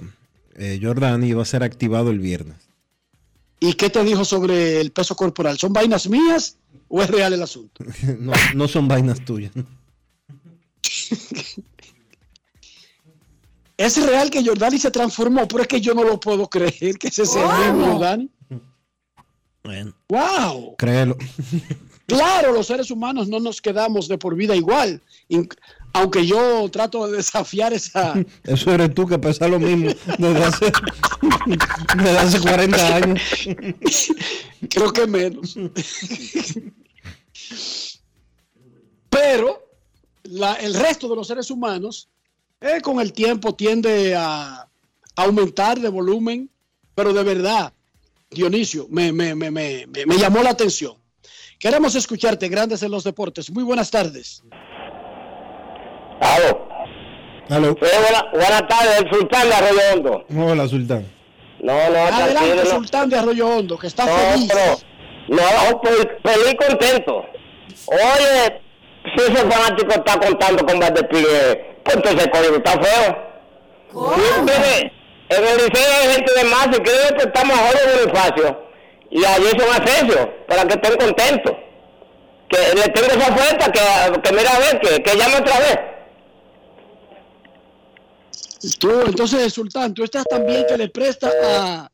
Eh, 0.54 0.78
Jordan 0.82 1.24
y 1.24 1.32
va 1.32 1.42
a 1.42 1.46
ser 1.46 1.62
activado 1.62 2.10
el 2.10 2.18
viernes. 2.18 2.56
¿Y 3.60 3.72
qué 3.74 3.90
te 3.90 4.04
dijo 4.04 4.24
sobre 4.24 4.80
el 4.80 4.92
peso 4.92 5.16
corporal? 5.16 5.58
¿Son 5.58 5.72
vainas 5.72 6.08
mías 6.08 6.56
o 6.88 7.02
es 7.02 7.10
real 7.10 7.32
el 7.32 7.42
asunto? 7.42 7.84
No, 8.20 8.32
no 8.54 8.68
son 8.68 8.86
vainas 8.88 9.24
tuyas. 9.24 9.52
Es 13.78 14.04
real 14.04 14.28
que 14.28 14.44
Jordani 14.44 14.78
se 14.78 14.90
transformó, 14.90 15.46
pero 15.46 15.62
es 15.62 15.68
que 15.68 15.80
yo 15.80 15.94
no 15.94 16.02
lo 16.02 16.18
puedo 16.18 16.48
creer 16.48 16.98
que 16.98 17.08
ese 17.08 17.24
sea 17.24 17.66
el 17.66 17.74
mismo 17.74 17.92
Jordani. 17.92 18.28
Bueno, 19.62 19.94
¡Wow! 20.08 20.76
créelo. 20.76 21.16
Claro, 22.06 22.52
los 22.52 22.66
seres 22.66 22.90
humanos 22.90 23.28
no 23.28 23.38
nos 23.38 23.60
quedamos 23.60 24.08
de 24.08 24.16
por 24.16 24.34
vida 24.34 24.56
igual. 24.56 25.02
Aunque 25.92 26.26
yo 26.26 26.68
trato 26.70 27.06
de 27.06 27.18
desafiar 27.18 27.74
esa. 27.74 28.14
Eso 28.44 28.72
eres 28.72 28.94
tú 28.94 29.06
que 29.06 29.18
pesa 29.18 29.46
lo 29.46 29.60
mismo 29.60 29.90
desde 30.18 30.44
hace, 30.44 30.72
desde 31.96 32.18
hace 32.18 32.40
40 32.40 32.96
años. 32.96 33.22
Creo 34.70 34.92
que 34.92 35.06
menos. 35.06 35.56
Pero 39.10 39.67
la- 40.30 40.54
el 40.54 40.74
resto 40.74 41.08
de 41.08 41.16
los 41.16 41.26
seres 41.26 41.50
humanos, 41.50 42.08
eh, 42.60 42.80
con 42.82 43.00
el 43.00 43.12
tiempo 43.12 43.54
tiende 43.54 44.14
a 44.16 44.66
aumentar 45.16 45.78
de 45.80 45.88
volumen, 45.88 46.48
pero 46.94 47.12
de 47.12 47.22
verdad, 47.22 47.72
Dionisio, 48.30 48.86
me, 48.90 49.12
me, 49.12 49.34
me, 49.34 49.50
me, 49.50 49.86
me- 49.86 50.06
me 50.06 50.16
llamó 50.18 50.42
la 50.42 50.50
atención. 50.50 50.94
Queremos 51.58 51.94
escucharte, 51.94 52.48
Grandes 52.48 52.82
en 52.82 52.90
los 52.90 53.02
Deportes. 53.04 53.50
Muy 53.50 53.64
buenas 53.64 53.90
tardes. 53.90 54.42
Aló. 56.20 56.68
Aló. 57.48 57.74
buena- 57.76 58.24
buenas 58.32 58.68
tardes, 58.68 59.00
el 59.02 59.10
sultán 59.10 59.48
de 59.48 59.54
Arroyo 59.54 59.80
Hondo. 59.94 60.24
Hola, 60.36 60.68
Sultán. 60.68 61.06
No, 61.60 61.72
no, 61.90 61.98
Adelante, 61.98 62.54
no. 62.64 62.70
Sultán 62.70 63.08
de 63.08 63.16
Arroyo 63.18 63.48
Hondo, 63.48 63.78
que 63.78 63.86
está 63.88 64.04
No, 64.06 64.12
feliz. 64.16 64.52
pero, 64.52 64.78
no, 65.28 65.80
fel- 65.82 66.18
feliz 66.22 66.54
contento. 66.68 67.22
Oye, 67.86 68.60
si 69.16 69.32
ese 69.32 69.50
fanático 69.50 69.90
está 69.90 70.18
contando 70.18 70.66
con 70.66 70.78
Valdespire, 70.78 71.80
pues 71.84 71.96
entonces 71.96 72.24
el 72.24 72.30
código 72.30 72.56
está 72.56 72.72
feo. 72.72 73.28
Sí, 73.90 74.40
mire, 74.42 74.92
en 75.30 75.44
el 75.44 75.56
liceo 75.56 75.94
hay 76.02 76.14
gente 76.14 76.32
de 76.34 76.44
más 76.44 76.66
y 76.66 76.80
creo 76.80 77.16
que 77.16 77.24
estamos 77.24 77.56
mejor 77.56 77.76
en 77.84 77.98
Bonifacio. 77.98 78.68
Y 79.10 79.24
allí 79.24 79.46
son 79.58 79.82
Asensio, 79.82 80.46
para 80.46 80.66
que 80.66 80.74
estén 80.74 80.96
contentos. 80.98 81.52
Que 82.48 82.58
le 82.74 82.88
tengo 82.88 83.06
esa 83.06 83.32
oferta, 83.32 83.72
que, 83.72 84.20
que 84.20 84.32
mira 84.32 84.50
a 84.50 84.58
ver, 84.58 84.80
que, 84.80 85.02
que 85.02 85.16
llame 85.16 85.36
otra 85.36 85.58
vez. 85.58 85.78
Tú, 88.78 88.90
entonces, 89.06 89.52
Sultán, 89.52 89.94
tú 89.94 90.04
estás 90.04 90.24
también 90.24 90.66
que 90.68 90.76
le 90.76 90.88
prestas 90.88 91.32
a, 91.42 91.90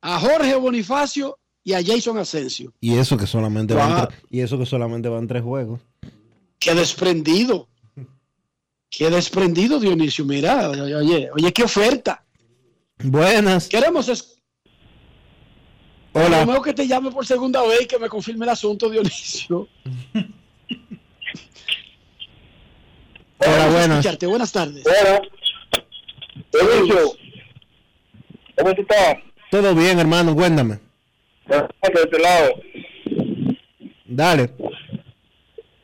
a 0.00 0.20
Jorge 0.20 0.54
Bonifacio 0.54 1.38
y 1.64 1.74
a 1.74 1.84
Jason 1.84 2.18
Asensio. 2.18 2.72
Y 2.80 2.96
eso 2.96 3.16
que 3.16 3.26
solamente 3.26 3.74
van 3.74 4.08
y 4.30 4.40
eso 4.40 4.58
que 4.58 4.64
solamente 4.64 5.08
van 5.08 5.26
tres 5.26 5.42
juegos. 5.42 5.80
Qué 6.58 6.74
desprendido. 6.74 7.68
Qué 8.90 9.10
desprendido, 9.10 9.78
Dionisio. 9.78 10.24
Mira, 10.24 10.70
oye, 10.70 11.30
oye, 11.30 11.52
qué 11.52 11.62
oferta. 11.62 12.24
Buenas. 12.98 13.68
Queremos 13.68 14.08
es 14.08 14.38
Hola. 16.12 16.44
Romeo 16.44 16.62
que 16.62 16.72
te 16.72 16.86
llame 16.86 17.10
por 17.10 17.26
segunda 17.26 17.62
vez 17.62 17.82
y 17.82 17.86
que 17.86 17.98
me 17.98 18.08
confirme 18.08 18.44
el 18.44 18.50
asunto, 18.50 18.88
Dionisio. 18.88 19.68
Hola, 23.38 23.68
buenas. 23.68 23.98
escucharte. 23.98 24.26
Buenas 24.26 24.50
tardes. 24.52 24.84
Bueno, 24.84 25.20
Dionisio, 26.52 27.12
¿cómo 28.56 28.70
estás? 28.70 29.16
Todo 29.50 29.74
bien, 29.74 29.98
hermano, 29.98 30.34
cuéntame. 30.34 30.80
De 31.46 31.66
este 32.02 32.18
lado. 32.18 32.50
Dale. 34.06 34.54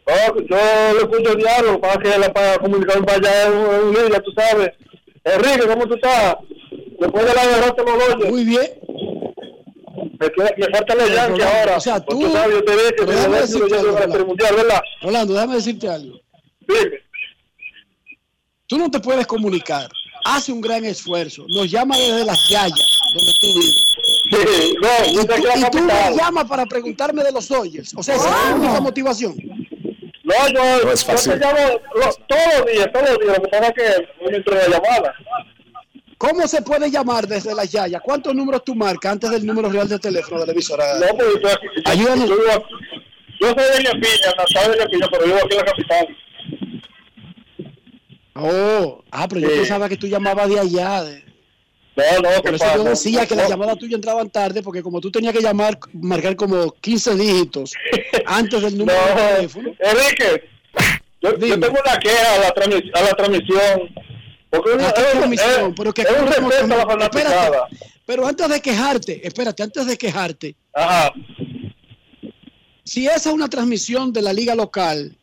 No, 0.07 0.41
yo 0.41 0.93
lo 0.95 1.01
escucho 1.01 1.35
diario, 1.35 1.81
para 1.81 1.97
que 2.01 2.19
la 2.19 2.33
para 2.33 2.59
comunicar 2.59 3.05
para 3.05 3.19
allá 3.19 3.47
en 3.47 3.53
un- 3.55 4.23
tú 4.23 4.33
sabes. 4.37 4.71
Enrique, 5.25 5.67
¿cómo 5.67 5.87
tú 5.87 5.95
estás? 5.95 6.37
Después 7.01 7.25
de 7.27 7.35
la 7.35 7.47
derrota 7.47 7.83
no 7.87 7.97
lo 7.97 8.15
oyes. 8.15 8.31
Muy 8.31 8.45
bien. 8.45 8.71
Me, 10.21 10.29
me 10.67 10.71
falta 10.75 10.95
la 10.95 11.07
Rolando, 11.07 11.45
ahora. 11.45 11.77
o 11.77 11.81
sea, 11.81 12.05
Pues 12.05 12.19
tú- 12.19 12.33
sabes, 12.33 12.55
yo 12.57 12.65
te 12.65 12.73
dije 12.73 12.89
que 12.91 12.95
pero 12.97 13.07
me 13.09 13.15
déjame 13.15 13.41
decirte 13.41 13.75
algo, 13.77 13.89
el 13.89 13.95
Rolando. 13.95 14.27
mundial, 14.27 14.55
¿verdad? 14.57 14.81
Rolando, 15.03 15.35
déjame 15.35 15.55
decirte 15.57 15.89
algo. 15.89 16.21
Dime. 16.61 16.99
Tú 18.67 18.79
no 18.79 18.91
te 18.91 19.01
puedes 19.01 19.27
comunicar. 19.27 19.89
Hace 20.27 20.53
un 20.53 20.61
gran 20.61 20.85
esfuerzo. 20.85 21.45
Nos 21.49 21.71
llama 21.71 21.97
desde 21.99 22.25
las 22.25 22.49
Yayas, 22.49 22.99
donde 23.15 23.33
tú 23.41 23.47
vives. 23.47 23.85
Sí, 24.31 24.75
no, 24.81 25.23
y, 25.23 25.27
tú, 25.27 25.35
y 25.59 25.71
tú 25.71 25.79
me 25.83 26.17
llamas 26.17 26.45
para 26.47 26.65
preguntarme 26.65 27.23
de 27.23 27.31
los 27.33 27.47
Dodgers. 27.49 27.93
O 27.97 28.03
sea, 28.03 28.15
esa 28.17 28.27
es 28.29 28.49
la 28.51 28.55
única 28.57 28.81
motivación. 28.81 29.35
No, 30.25 30.35
yo, 30.49 30.85
No 30.85 30.91
es 30.93 31.01
yo 31.01 31.07
te 31.07 31.13
fácil. 31.13 31.39
llamo 31.39 31.59
lo- 31.95 32.15
todos 32.27 32.43
los 32.59 32.73
días, 32.73 32.89
todos 32.93 33.11
los 33.11 33.19
días. 33.19 33.37
Lo 33.37 33.43
que 33.43 33.49
pasa 33.51 33.67
es 33.69 33.75
que 33.75 34.09
no 34.41 34.53
la 34.57 34.69
llamada. 34.69 35.15
¿Cómo 36.17 36.49
se 36.49 36.63
puede 36.63 36.91
llamar 36.91 37.27
desde 37.27 37.55
las 37.55 37.71
Yayas? 37.71 38.01
¿Cuántos 38.03 38.35
números 38.35 38.65
tú 38.65 38.75
marcas 38.75 39.13
antes 39.13 39.31
del 39.31 39.45
número 39.45 39.69
real 39.69 39.87
de 39.89 39.99
teléfono 39.99 40.41
de 40.41 40.47
la 40.47 40.53
emisora? 40.53 40.85
No, 40.99 41.07
pues 41.17 41.29
yo, 41.43 41.49
Ayúdanos. 41.91 42.29
yo, 42.29 42.37
yo, 42.37 42.65
yo 43.41 43.49
soy 43.49 43.77
de 43.77 43.83
Ñapiña, 43.85 44.33
natal 44.39 44.73
de 44.73 44.79
Ñapiña, 44.79 45.07
pero 45.11 45.25
vivo 45.27 45.37
aquí 45.45 45.53
en 45.53 45.59
la 45.59 45.65
capital. 45.65 46.17
Oh, 48.37 49.05
ah, 49.11 49.27
pero 49.29 49.41
yo 49.43 49.49
pensaba 49.49 49.89
que 49.89 49.97
tú 49.97 50.07
llamabas 50.07 50.49
de 50.49 50.59
allá. 50.61 51.03
de- 51.05 51.25
No, 51.97 52.03
no, 52.23 52.43
Por 52.43 52.43
¿qué 52.51 52.57
eso 52.57 52.65
pasa? 52.65 52.77
yo 52.77 52.85
decía 52.85 53.27
que 53.27 53.35
No. 53.37 53.43
las 53.43 53.51
llamadas 53.51 53.79
tuyas 53.79 53.95
entraban 53.95 54.29
tarde, 54.29 54.63
porque 54.63 54.83
como 54.83 55.01
tú 55.01 55.11
tenías 55.13 55.33
que 55.33 55.41
llamar, 55.41 55.79
marcar 55.93 56.35
como 56.35 56.73
15 56.81 57.15
dígitos 57.15 57.73
antes 58.27 58.63
del 58.63 58.77
número 58.79 58.99
de 58.99 59.11
No, 59.15 59.37
teléfono. 59.37 59.75
Enrique, 59.79 60.49
yo, 61.23 61.39
yo 61.39 61.61
tengo 61.61 61.79
una 61.85 61.99
queja 62.01 62.35
a 62.35 62.39
la, 62.39 62.55
transmi- 62.55 62.91
a 62.95 63.01
la 63.03 63.11
transmisión. 63.13 63.95
Porque 64.51 64.71
¿A 64.73 64.89
es, 64.89 64.95
transmisión? 65.13 65.69
es- 65.71 65.75
Pero 65.77 65.93
que 65.95 66.03
es 66.03 66.09
un 66.11 66.15
¿cómo- 66.17 66.31
cómo- 66.35 66.51
respeto 66.51 66.91
a 66.91 66.97
la 66.97 67.05
espérate, 67.05 67.59
pero 68.07 68.27
antes 68.27 68.49
de 68.49 68.61
quejarte, 68.61 69.27
espérate, 69.27 69.63
antes 69.63 69.87
de 69.87 69.97
quejarte, 69.97 70.57
Ajá. 70.73 71.13
si 72.85 73.07
esa 73.07 73.17
es 73.31 73.35
una 73.35 73.49
transmisión 73.49 74.13
de 74.13 74.23
la 74.23 74.33
liga 74.33 74.55
local, 74.55 75.17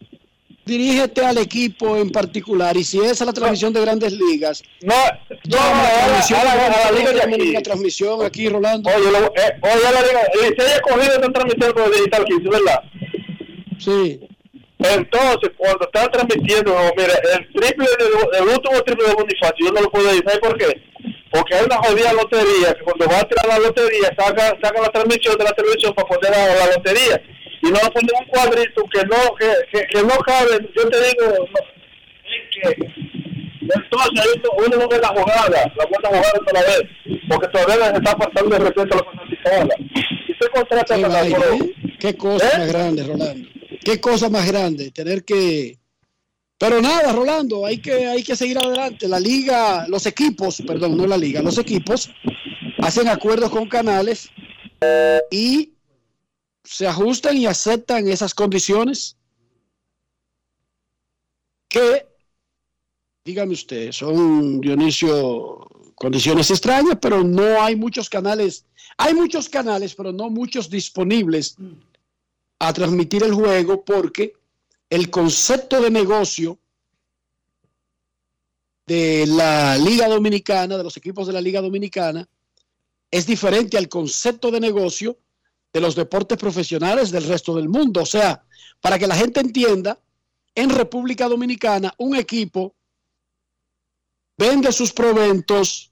dirígete 0.66 1.26
al 1.26 1.38
equipo 1.38 1.97
en 1.97 2.12
particular 2.12 2.78
y 2.78 2.84
si 2.84 2.99
esa 2.99 3.12
es 3.12 3.22
la 3.22 3.34
transmisión 3.34 3.74
de 3.74 3.82
grandes 3.82 4.14
ligas, 4.14 4.64
no, 4.82 4.93
a 4.93 5.20
la 5.30 6.22
transmisión, 6.22 6.39
a 6.39 6.51
a 6.51 6.88
a 6.88 6.91
liga 6.91 8.26
aquí. 8.26 8.49
Rolando. 8.49 8.89
Oye, 8.89 9.12
lo, 9.12 9.26
eh, 9.28 9.59
oye, 9.62 9.84
la 9.84 10.01
liga, 10.01 10.22
Licey 10.34 10.74
ha 10.78 10.82
cogido 10.82 11.14
esta 11.14 11.32
transmisión 11.32 11.74
con 11.74 11.91
Digital 11.91 12.26
15, 12.26 12.49
¿verdad? 12.49 12.84
Sí. 13.80 14.20
Entonces, 14.80 15.51
cuando 15.57 15.86
están 15.86 16.12
transmitiendo, 16.12 16.74
no, 16.74 16.91
mira, 16.97 17.14
el 17.36 17.53
triple, 17.53 17.86
de, 17.86 18.38
el 18.39 18.47
último 18.47 18.82
triple 18.82 19.07
de 19.07 19.14
Bonifacio, 19.14 19.66
yo 19.66 19.72
no 19.72 19.82
lo 19.82 19.91
puedo 19.91 20.07
decir, 20.07 20.24
¿sabes 20.26 20.39
por 20.39 20.57
qué? 20.57 20.82
Porque 21.32 21.55
hay 21.55 21.66
una 21.66 21.78
jodida 21.78 22.14
lotería, 22.14 22.74
que 22.74 22.84
cuando 22.84 23.07
va 23.07 23.20
a 23.20 23.28
tirar 23.28 23.47
la 23.47 23.59
lotería, 23.59 24.09
saca, 24.18 24.57
saca 24.62 24.82
la 24.82 24.89
transmisión 24.89 25.38
de 25.38 25.43
la 25.43 25.51
televisión 25.51 25.93
para 25.93 26.07
poner 26.07 26.32
la, 26.32 26.55
la 26.55 26.76
lotería. 26.76 27.22
Y 27.64 27.68
no 27.68 27.74
le 27.74 27.91
ponen 27.91 28.09
un 28.20 28.26
cuadrito 28.28 28.84
que 28.91 29.03
no, 29.05 29.36
que, 29.36 29.53
que, 29.72 29.88
que 29.88 30.01
no 30.03 30.18
cabe, 30.20 30.70
yo 30.76 30.89
te 30.89 30.97
digo, 30.97 31.47
no, 31.53 31.62
que, 32.51 33.12
entonces 33.62 34.26
ahí 34.26 34.41
uno 34.57 34.78
no 34.78 34.88
ve 34.88 34.99
la 34.99 35.09
jugada, 35.09 35.74
la 35.76 35.86
buena 35.86 36.09
jugada 36.09 36.34
otra 36.41 36.62
vez, 36.62 36.84
porque 37.30 37.47
todavía 37.47 37.91
se 37.91 37.97
está 37.97 38.18
faltando 38.18 38.55
el 38.55 38.62
respeto 38.64 38.93
a 38.93 38.97
la 38.97 39.03
fanaticada. 39.03 39.76
Y 40.28 40.34
se 40.34 40.49
contrata 40.49 40.95
Qué, 40.95 41.01
¿eh? 41.01 41.97
Qué 41.99 42.18
cosa 42.18 42.57
más 42.57 42.68
grande, 42.68 43.03
Rolando. 43.03 43.49
Qué 43.84 43.99
cosa 43.99 44.30
más 44.30 44.47
grande 44.51 44.91
tener 44.91 45.24
que. 45.24 45.78
Pero 46.57 46.82
nada, 46.82 47.12
Rolando, 47.14 47.66
hay 47.66 47.78
que, 47.78 48.07
hay 48.07 48.24
que 48.24 48.36
seguir 48.36 48.57
adelante. 48.57 49.07
La 49.07 49.20
liga, 49.20 49.86
los 49.88 50.05
equipos, 50.05 50.62
perdón, 50.66 50.97
no 50.97 51.07
la 51.07 51.18
liga, 51.18 51.41
los 51.41 51.57
equipos 51.57 52.12
hacen 52.80 53.07
acuerdos 53.07 53.49
con 53.49 53.68
canales 53.68 54.30
y 55.32 55.70
se 56.64 56.88
ajustan 56.88 57.38
y 57.38 57.45
aceptan 57.45 58.07
esas 58.07 58.34
condiciones 58.34 59.18
que, 61.68 62.07
dígame 63.24 63.53
usted, 63.53 63.91
son, 63.91 64.62
Dionisio, 64.62 65.68
condiciones 65.95 66.51
extrañas, 66.51 66.97
pero 67.01 67.24
no 67.24 67.62
hay 67.62 67.76
muchos 67.76 68.09
canales, 68.09 68.66
hay 68.97 69.14
muchos 69.14 69.47
canales, 69.47 69.95
pero 69.95 70.12
no 70.12 70.30
muchos 70.30 70.70
disponibles 70.70 71.55
a 72.59 72.74
transmitir 72.74 73.24
el 73.24 73.34
juego 73.34 73.84
porque 73.84 74.34
el 74.89 75.09
concepto 75.09 75.82
de 75.82 75.89
negocio 75.89 76.59
de 78.86 79.26
la 79.26 79.78
Liga 79.78 80.09
Dominicana, 80.09 80.78
de 80.78 80.84
los 80.84 80.97
equipos 80.97 81.26
de 81.26 81.34
la 81.34 81.41
Liga 81.41 81.62
Dominicana, 81.62 82.28
es 83.09 83.26
diferente 83.26 83.78
al 83.78 83.88
concepto 83.88 84.51
de 84.51 84.59
negocio 84.59 85.18
de 85.74 85.82
los 85.82 85.95
deportes 85.95 86.38
profesionales 86.38 87.11
del 87.11 87.24
resto 87.24 87.55
del 87.55 87.69
mundo. 87.69 88.01
O 88.01 88.05
sea, 88.05 88.43
para 88.80 88.99
que 88.99 89.07
la 89.07 89.15
gente 89.15 89.39
entienda, 89.39 89.99
en 90.55 90.69
República 90.69 91.28
Dominicana 91.28 91.93
un 91.97 92.15
equipo 92.15 92.76
vende 94.38 94.72
sus 94.72 94.91
proventos, 94.91 95.91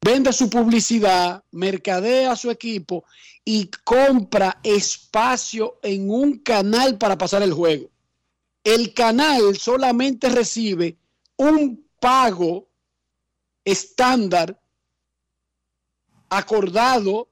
vende 0.00 0.32
su 0.32 0.50
publicidad, 0.50 1.42
mercadea 1.52 2.36
su 2.36 2.50
equipo 2.50 3.04
y 3.44 3.70
compra 3.84 4.60
espacio 4.62 5.78
en 5.82 6.10
un 6.10 6.38
canal 6.38 6.98
para 6.98 7.16
pasar 7.16 7.42
el 7.42 7.52
juego. 7.52 7.88
El 8.64 8.92
canal 8.92 9.56
solamente 9.56 10.28
recibe 10.28 10.98
un 11.36 11.88
pago 12.00 12.68
estándar 13.64 14.60
acordado 16.28 17.28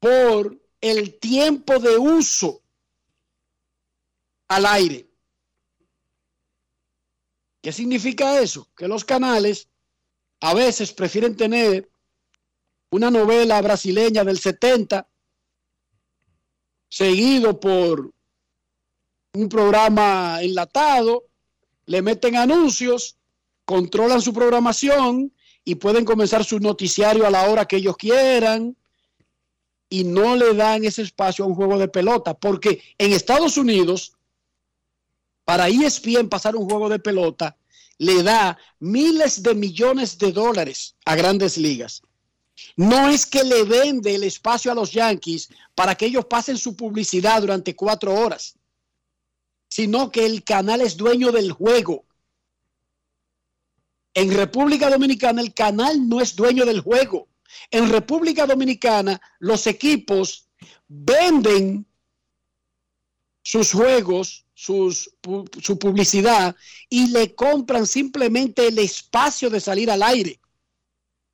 por 0.00 0.58
el 0.80 1.18
tiempo 1.18 1.78
de 1.78 1.98
uso 1.98 2.62
al 4.48 4.66
aire. 4.66 5.06
¿Qué 7.62 7.72
significa 7.72 8.40
eso? 8.40 8.68
Que 8.74 8.88
los 8.88 9.04
canales 9.04 9.68
a 10.40 10.54
veces 10.54 10.92
prefieren 10.92 11.36
tener 11.36 11.90
una 12.90 13.10
novela 13.10 13.60
brasileña 13.60 14.24
del 14.24 14.38
70 14.38 15.06
seguido 16.88 17.60
por 17.60 18.12
un 19.34 19.48
programa 19.48 20.42
enlatado, 20.42 21.26
le 21.84 22.02
meten 22.02 22.36
anuncios, 22.36 23.16
controlan 23.64 24.22
su 24.22 24.32
programación 24.32 25.32
y 25.62 25.76
pueden 25.76 26.04
comenzar 26.04 26.44
su 26.44 26.58
noticiario 26.58 27.26
a 27.26 27.30
la 27.30 27.48
hora 27.48 27.66
que 27.66 27.76
ellos 27.76 27.96
quieran 27.96 28.76
y 29.90 30.04
no 30.04 30.36
le 30.36 30.54
dan 30.54 30.84
ese 30.84 31.02
espacio 31.02 31.44
a 31.44 31.48
un 31.48 31.54
juego 31.54 31.76
de 31.76 31.88
pelota, 31.88 32.32
porque 32.32 32.80
en 32.96 33.12
Estados 33.12 33.56
Unidos, 33.56 34.12
para 35.44 35.68
ESPN 35.68 36.28
pasar 36.28 36.54
un 36.54 36.68
juego 36.68 36.88
de 36.88 37.00
pelota, 37.00 37.56
le 37.98 38.22
da 38.22 38.56
miles 38.78 39.42
de 39.42 39.54
millones 39.54 40.16
de 40.16 40.32
dólares 40.32 40.94
a 41.04 41.16
grandes 41.16 41.58
ligas. 41.58 42.02
No 42.76 43.08
es 43.08 43.26
que 43.26 43.42
le 43.42 43.64
vende 43.64 44.14
el 44.14 44.22
espacio 44.22 44.70
a 44.70 44.74
los 44.74 44.92
Yankees 44.92 45.50
para 45.74 45.96
que 45.96 46.06
ellos 46.06 46.24
pasen 46.26 46.56
su 46.56 46.76
publicidad 46.76 47.40
durante 47.40 47.74
cuatro 47.74 48.14
horas, 48.14 48.56
sino 49.68 50.10
que 50.10 50.24
el 50.24 50.44
canal 50.44 50.80
es 50.82 50.96
dueño 50.96 51.32
del 51.32 51.50
juego. 51.50 52.04
En 54.14 54.32
República 54.32 54.88
Dominicana 54.88 55.42
el 55.42 55.52
canal 55.52 56.08
no 56.08 56.20
es 56.20 56.36
dueño 56.36 56.64
del 56.64 56.80
juego. 56.80 57.29
En 57.70 57.90
República 57.90 58.46
Dominicana 58.46 59.20
los 59.38 59.66
equipos 59.66 60.48
venden 60.88 61.86
sus 63.42 63.72
juegos, 63.72 64.46
sus, 64.54 65.10
su 65.60 65.78
publicidad 65.78 66.54
y 66.88 67.08
le 67.08 67.34
compran 67.34 67.86
simplemente 67.86 68.68
el 68.68 68.78
espacio 68.78 69.50
de 69.50 69.60
salir 69.60 69.90
al 69.90 70.02
aire 70.02 70.38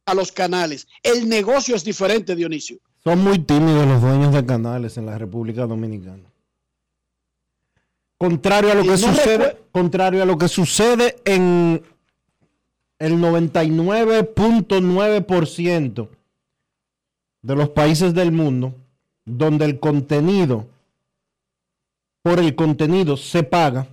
a 0.06 0.14
los 0.14 0.30
canales. 0.32 0.86
El 1.02 1.28
negocio 1.28 1.74
es 1.74 1.84
diferente, 1.84 2.36
Dionisio. 2.36 2.78
Son 3.02 3.18
muy 3.18 3.38
tímidos 3.40 3.86
los 3.86 4.00
dueños 4.00 4.32
de 4.32 4.44
canales 4.46 4.96
en 4.96 5.06
la 5.06 5.18
República 5.18 5.66
Dominicana. 5.66 6.32
Contrario 8.18 8.72
a 8.72 8.74
lo 8.74 8.82
que 8.82 8.88
no 8.90 8.98
sucede, 8.98 9.58
contrario 9.72 10.22
a 10.22 10.26
lo 10.26 10.38
que 10.38 10.48
sucede 10.48 11.16
en 11.24 11.82
el 12.98 13.18
99.9% 13.18 16.08
de 17.42 17.56
los 17.56 17.68
países 17.70 18.14
del 18.14 18.30
mundo 18.32 18.74
donde 19.24 19.64
el 19.66 19.78
contenido 19.80 20.68
por 22.22 22.38
el 22.40 22.54
contenido 22.56 23.16
se 23.16 23.44
paga, 23.44 23.86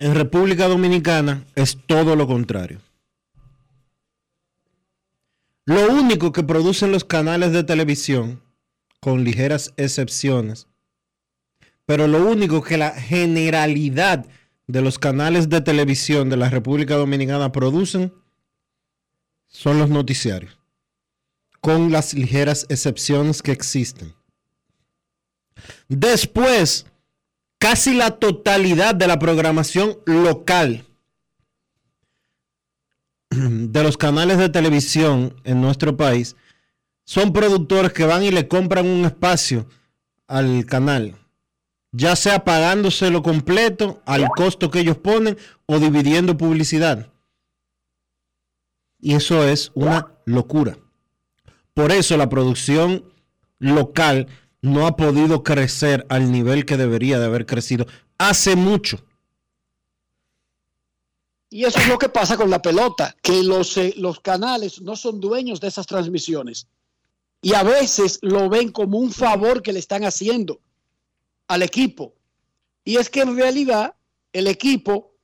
en 0.00 0.16
República 0.16 0.66
Dominicana 0.66 1.44
es 1.54 1.78
todo 1.86 2.16
lo 2.16 2.26
contrario. 2.26 2.80
Lo 5.64 5.92
único 5.92 6.32
que 6.32 6.42
producen 6.42 6.90
los 6.90 7.04
canales 7.04 7.52
de 7.52 7.62
televisión, 7.62 8.42
con 9.00 9.22
ligeras 9.22 9.72
excepciones, 9.76 10.66
pero 11.86 12.08
lo 12.08 12.26
único 12.26 12.62
que 12.62 12.78
la 12.78 12.90
generalidad 12.90 14.26
de 14.68 14.82
los 14.82 14.98
canales 14.98 15.48
de 15.48 15.62
televisión 15.62 16.28
de 16.28 16.36
la 16.36 16.50
República 16.50 16.94
Dominicana 16.94 17.50
producen 17.50 18.12
son 19.48 19.78
los 19.78 19.88
noticiarios, 19.88 20.58
con 21.60 21.90
las 21.90 22.12
ligeras 22.12 22.66
excepciones 22.68 23.42
que 23.42 23.50
existen. 23.50 24.14
Después, 25.88 26.86
casi 27.58 27.94
la 27.94 28.10
totalidad 28.10 28.94
de 28.94 29.06
la 29.06 29.18
programación 29.18 29.98
local 30.04 30.84
de 33.30 33.82
los 33.82 33.96
canales 33.96 34.36
de 34.36 34.50
televisión 34.50 35.34
en 35.44 35.62
nuestro 35.62 35.96
país 35.96 36.36
son 37.04 37.32
productores 37.32 37.94
que 37.94 38.04
van 38.04 38.22
y 38.22 38.30
le 38.30 38.48
compran 38.48 38.86
un 38.86 39.06
espacio 39.06 39.66
al 40.26 40.66
canal, 40.66 41.16
ya 41.92 42.16
sea 42.16 42.44
pagándoselo 42.44 43.22
completo 43.22 44.02
al 44.04 44.28
costo 44.28 44.70
que 44.70 44.80
ellos 44.80 44.98
ponen 44.98 45.38
o 45.66 45.78
dividiendo 45.78 46.36
publicidad. 46.36 47.10
Y 49.00 49.14
eso 49.14 49.44
es 49.44 49.70
una 49.74 50.12
locura. 50.24 50.78
Por 51.72 51.92
eso 51.92 52.16
la 52.16 52.28
producción 52.28 53.04
local 53.58 54.26
no 54.60 54.86
ha 54.86 54.96
podido 54.96 55.42
crecer 55.44 56.04
al 56.08 56.32
nivel 56.32 56.66
que 56.66 56.76
debería 56.76 57.18
de 57.18 57.26
haber 57.26 57.46
crecido 57.46 57.86
hace 58.18 58.56
mucho. 58.56 59.00
Y 61.50 61.64
eso 61.64 61.78
es 61.78 61.88
lo 61.88 61.96
que 61.96 62.10
pasa 62.10 62.36
con 62.36 62.50
la 62.50 62.60
pelota, 62.60 63.16
que 63.22 63.42
los, 63.42 63.76
eh, 63.78 63.94
los 63.96 64.20
canales 64.20 64.82
no 64.82 64.96
son 64.96 65.18
dueños 65.20 65.60
de 65.60 65.68
esas 65.68 65.86
transmisiones. 65.86 66.66
Y 67.40 67.54
a 67.54 67.62
veces 67.62 68.18
lo 68.20 68.50
ven 68.50 68.70
como 68.70 68.98
un 68.98 69.12
favor 69.12 69.62
que 69.62 69.72
le 69.72 69.78
están 69.78 70.04
haciendo 70.04 70.60
al 71.48 71.62
equipo. 71.62 72.14
Y 72.84 72.96
es 72.96 73.10
que 73.10 73.20
en 73.20 73.36
realidad 73.36 73.94
el 74.32 74.46
equipo 74.46 75.14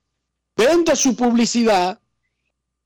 vende 0.56 0.96
su 0.96 1.14
publicidad 1.14 2.00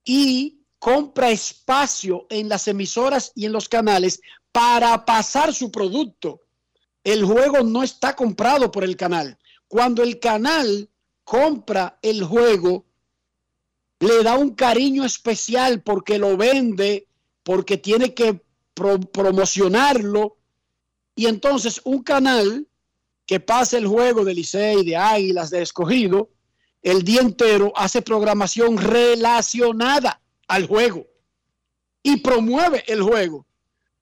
y 0.04 0.60
compra 0.78 1.30
espacio 1.30 2.26
en 2.30 2.48
las 2.48 2.68
emisoras 2.68 3.32
y 3.34 3.46
en 3.46 3.52
los 3.52 3.68
canales 3.68 4.20
para 4.52 5.04
pasar 5.04 5.52
su 5.52 5.70
producto. 5.70 6.42
El 7.02 7.24
juego 7.24 7.62
no 7.62 7.82
está 7.82 8.14
comprado 8.14 8.70
por 8.70 8.84
el 8.84 8.96
canal. 8.96 9.38
Cuando 9.66 10.02
el 10.02 10.20
canal 10.20 10.88
compra 11.24 11.98
el 12.02 12.22
juego, 12.22 12.84
le 14.00 14.22
da 14.22 14.36
un 14.36 14.54
cariño 14.54 15.04
especial 15.04 15.82
porque 15.82 16.18
lo 16.18 16.36
vende, 16.36 17.08
porque 17.42 17.76
tiene 17.76 18.14
que 18.14 18.40
pro- 18.74 19.00
promocionarlo. 19.00 20.36
Y 21.16 21.26
entonces 21.26 21.80
un 21.84 22.04
canal 22.04 22.67
que 23.28 23.40
pasa 23.40 23.76
el 23.76 23.86
juego 23.86 24.24
de 24.24 24.32
Licey, 24.32 24.86
de 24.86 24.96
Águilas, 24.96 25.50
de 25.50 25.60
Escogido, 25.60 26.30
el 26.80 27.02
día 27.02 27.20
entero 27.20 27.74
hace 27.76 28.00
programación 28.00 28.78
relacionada 28.78 30.18
al 30.48 30.66
juego 30.66 31.06
y 32.02 32.16
promueve 32.16 32.82
el 32.86 33.02
juego. 33.02 33.44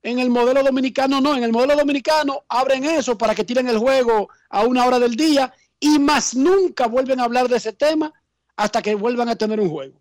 En 0.01 0.19
el 0.19 0.29
modelo 0.29 0.63
dominicano 0.63 1.19
no, 1.19 1.35
en 1.35 1.43
el 1.43 1.51
modelo 1.51 1.75
dominicano 1.75 2.45
abren 2.47 2.85
eso 2.85 3.17
para 3.17 3.35
que 3.35 3.43
tiren 3.43 3.67
el 3.67 3.77
juego 3.77 4.29
a 4.49 4.63
una 4.63 4.85
hora 4.85 4.97
del 4.97 5.17
día 5.17 5.53
y 5.77 5.99
más 5.99 6.33
nunca 6.33 6.87
vuelven 6.87 7.19
a 7.19 7.25
hablar 7.25 7.49
de 7.49 7.57
ese 7.57 7.73
tema 7.73 8.13
hasta 8.55 8.81
que 8.81 8.95
vuelvan 8.95 9.27
a 9.27 9.35
tener 9.35 9.59
un 9.59 9.69
juego. 9.69 9.99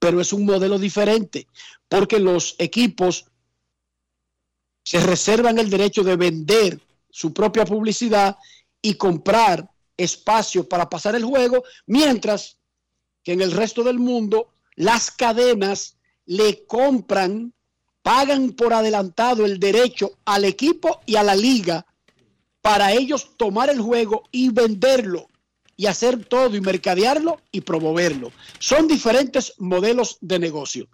Pero 0.00 0.20
es 0.20 0.32
un 0.32 0.44
modelo 0.44 0.80
diferente 0.80 1.46
porque 1.88 2.18
los 2.18 2.56
equipos 2.58 3.26
se 4.82 4.98
reservan 4.98 5.60
el 5.60 5.70
derecho 5.70 6.02
de 6.02 6.16
vender 6.16 6.80
su 7.10 7.32
propia 7.32 7.64
publicidad 7.64 8.36
y 8.82 8.94
comprar 8.94 9.68
espacio 9.96 10.68
para 10.68 10.88
pasar 10.88 11.14
el 11.14 11.24
juego, 11.24 11.64
mientras 11.86 12.58
que 13.22 13.32
en 13.32 13.40
el 13.40 13.52
resto 13.52 13.82
del 13.82 13.98
mundo 13.98 14.48
las 14.76 15.10
cadenas 15.10 15.96
le 16.24 16.64
compran 16.64 17.52
pagan 18.02 18.52
por 18.52 18.72
adelantado 18.72 19.44
el 19.44 19.60
derecho 19.60 20.18
al 20.24 20.44
equipo 20.44 21.00
y 21.06 21.16
a 21.16 21.22
la 21.22 21.34
liga 21.34 21.86
para 22.62 22.92
ellos 22.92 23.36
tomar 23.36 23.70
el 23.70 23.80
juego 23.80 24.24
y 24.30 24.50
venderlo 24.50 25.28
y 25.76 25.86
hacer 25.86 26.24
todo 26.26 26.54
y 26.56 26.60
mercadearlo 26.60 27.40
y 27.50 27.62
promoverlo. 27.62 28.32
Son 28.58 28.86
diferentes 28.86 29.54
modelos 29.58 30.18
de 30.20 30.38
negocio. 30.38 30.88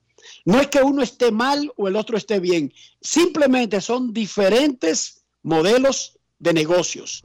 No 0.45 0.61
es 0.61 0.69
que 0.69 0.83
uno 0.83 1.03
esté 1.03 1.33
mal 1.33 1.73
o 1.77 1.89
el 1.89 1.97
otro 1.97 2.17
esté 2.17 2.41
bien, 2.41 2.73
simplemente 3.01 3.81
son 3.81 4.12
diferentes 4.12 5.25
modelos 5.47 6.19
de 6.41 6.53
negocios. 6.53 7.23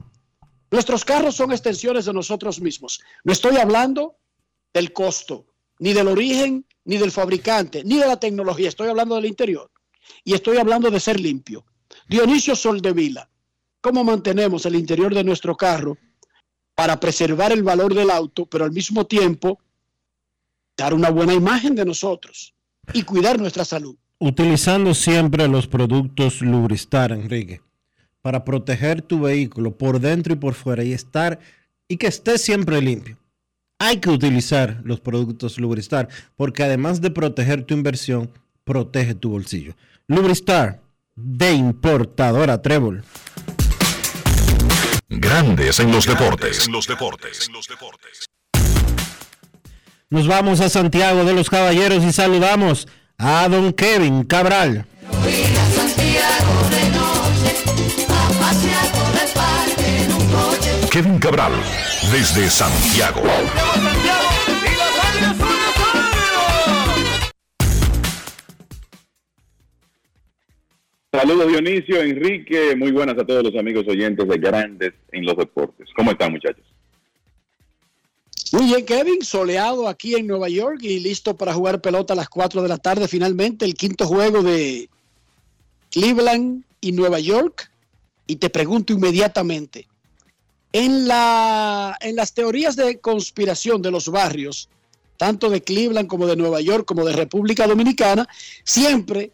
Nuestros 0.70 1.04
carros 1.04 1.34
son 1.34 1.50
extensiones 1.50 2.04
de 2.04 2.12
nosotros 2.12 2.60
mismos. 2.60 3.00
No 3.24 3.32
estoy 3.32 3.56
hablando 3.56 4.16
del 4.72 4.92
costo, 4.92 5.46
ni 5.80 5.92
del 5.92 6.06
origen, 6.06 6.64
ni 6.84 6.98
del 6.98 7.10
fabricante, 7.10 7.82
ni 7.84 7.98
de 7.98 8.06
la 8.06 8.18
tecnología. 8.18 8.68
Estoy 8.68 8.88
hablando 8.88 9.16
del 9.16 9.26
interior. 9.26 9.70
Y 10.24 10.34
estoy 10.34 10.56
hablando 10.56 10.88
de 10.88 11.00
ser 11.00 11.18
limpio. 11.18 11.66
Dionisio 12.08 12.54
Soldevila, 12.54 13.28
¿cómo 13.80 14.04
mantenemos 14.04 14.64
el 14.66 14.76
interior 14.76 15.12
de 15.12 15.24
nuestro 15.24 15.56
carro 15.56 15.98
para 16.76 17.00
preservar 17.00 17.50
el 17.50 17.64
valor 17.64 17.92
del 17.92 18.10
auto, 18.10 18.46
pero 18.46 18.64
al 18.64 18.72
mismo 18.72 19.04
tiempo 19.04 19.58
dar 20.76 20.94
una 20.94 21.10
buena 21.10 21.34
imagen 21.34 21.74
de 21.74 21.84
nosotros 21.84 22.54
y 22.94 23.02
cuidar 23.02 23.40
nuestra 23.40 23.64
salud? 23.64 23.96
Utilizando 24.20 24.94
siempre 24.94 25.48
los 25.48 25.66
productos 25.66 26.40
Lubristar, 26.40 27.10
Enrique, 27.10 27.60
para 28.22 28.44
proteger 28.44 29.02
tu 29.02 29.20
vehículo 29.20 29.76
por 29.76 30.00
dentro 30.00 30.32
y 30.32 30.36
por 30.36 30.54
fuera 30.54 30.84
y 30.84 30.92
estar 30.92 31.40
y 31.88 31.96
que 31.98 32.06
esté 32.06 32.38
siempre 32.38 32.80
limpio. 32.80 33.18
Hay 33.78 33.98
que 33.98 34.10
utilizar 34.10 34.80
los 34.84 35.00
productos 35.00 35.58
Lubristar 35.58 36.08
porque 36.36 36.62
además 36.62 37.00
de 37.00 37.10
proteger 37.10 37.64
tu 37.64 37.74
inversión, 37.74 38.30
protege 38.64 39.14
tu 39.14 39.30
bolsillo. 39.30 39.74
Lubristar 40.06 40.80
de 41.16 41.52
importadora 41.52 42.62
Trébol. 42.62 43.04
Grandes 45.08 45.80
en 45.80 45.92
los 45.92 46.06
deportes. 46.06 46.66
En 46.66 46.72
los 46.72 46.86
deportes. 46.86 47.50
Nos 50.08 50.28
vamos 50.28 50.60
a 50.60 50.68
Santiago 50.68 51.24
de 51.24 51.32
los 51.32 51.50
Caballeros 51.50 52.04
y 52.04 52.12
saludamos 52.12 52.86
a 53.18 53.48
don 53.48 53.72
Kevin 53.72 54.24
Cabral. 54.24 54.86
Kevin 60.92 61.18
Cabral, 61.18 61.54
desde 62.12 62.50
Santiago. 62.50 63.22
Saludos 71.10 71.48
Dionisio, 71.48 72.02
Enrique, 72.02 72.76
muy 72.76 72.90
buenas 72.92 73.16
a 73.16 73.24
todos 73.24 73.42
los 73.42 73.56
amigos 73.56 73.88
oyentes 73.88 74.28
de 74.28 74.36
Grandes 74.36 74.92
en 75.12 75.24
los 75.24 75.34
Deportes. 75.34 75.88
¿Cómo 75.96 76.10
están 76.10 76.32
muchachos? 76.32 76.66
Muy 78.52 78.66
bien, 78.66 78.84
Kevin, 78.84 79.22
soleado 79.22 79.88
aquí 79.88 80.14
en 80.14 80.26
Nueva 80.26 80.50
York 80.50 80.80
y 80.82 81.00
listo 81.00 81.38
para 81.38 81.54
jugar 81.54 81.80
pelota 81.80 82.12
a 82.12 82.16
las 82.16 82.28
4 82.28 82.60
de 82.60 82.68
la 82.68 82.76
tarde. 82.76 83.08
Finalmente, 83.08 83.64
el 83.64 83.72
quinto 83.72 84.06
juego 84.06 84.42
de 84.42 84.90
Cleveland 85.90 86.64
y 86.82 86.92
Nueva 86.92 87.18
York. 87.18 87.70
Y 88.26 88.36
te 88.36 88.50
pregunto 88.50 88.92
inmediatamente, 88.92 89.88
en, 90.72 91.06
la, 91.06 91.96
en 92.00 92.16
las 92.16 92.32
teorías 92.32 92.76
de 92.76 92.98
conspiración 92.98 93.82
de 93.82 93.90
los 93.90 94.08
barrios, 94.08 94.68
tanto 95.16 95.50
de 95.50 95.62
Cleveland 95.62 96.08
como 96.08 96.26
de 96.26 96.36
Nueva 96.36 96.60
York, 96.60 96.84
como 96.84 97.04
de 97.04 97.12
República 97.12 97.66
Dominicana, 97.66 98.28
siempre 98.64 99.30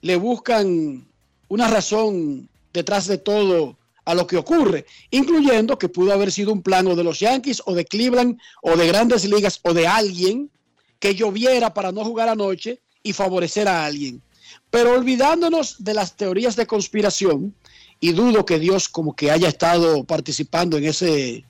le 0.00 0.16
buscan 0.16 1.06
una 1.48 1.68
razón 1.68 2.48
detrás 2.72 3.06
de 3.06 3.18
todo 3.18 3.76
a 4.04 4.14
lo 4.14 4.26
que 4.26 4.38
ocurre, 4.38 4.86
incluyendo 5.10 5.78
que 5.78 5.88
pudo 5.88 6.12
haber 6.12 6.32
sido 6.32 6.52
un 6.52 6.62
plano 6.62 6.96
de 6.96 7.04
los 7.04 7.20
Yankees 7.20 7.62
o 7.66 7.74
de 7.74 7.84
Cleveland 7.84 8.38
o 8.62 8.76
de 8.76 8.86
grandes 8.86 9.24
ligas 9.26 9.60
o 9.64 9.74
de 9.74 9.86
alguien 9.86 10.50
que 10.98 11.14
lloviera 11.14 11.74
para 11.74 11.92
no 11.92 12.04
jugar 12.04 12.28
anoche 12.28 12.80
y 13.02 13.12
favorecer 13.12 13.68
a 13.68 13.84
alguien. 13.84 14.22
Pero 14.70 14.92
olvidándonos 14.94 15.84
de 15.84 15.94
las 15.94 16.16
teorías 16.16 16.56
de 16.56 16.66
conspiración, 16.66 17.54
y 18.00 18.12
dudo 18.12 18.44
que 18.44 18.58
Dios 18.58 18.88
como 18.88 19.14
que 19.14 19.30
haya 19.30 19.48
estado 19.48 20.04
participando 20.04 20.76
en 20.76 20.84
ese, 20.84 21.44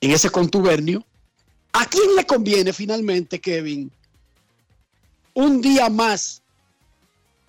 en 0.00 0.10
ese 0.10 0.30
contubernio, 0.30 1.04
¿a 1.72 1.84
quién 1.86 2.14
le 2.16 2.24
conviene 2.24 2.72
finalmente, 2.72 3.40
Kevin, 3.40 3.90
un 5.34 5.60
día 5.60 5.88
más 5.88 6.42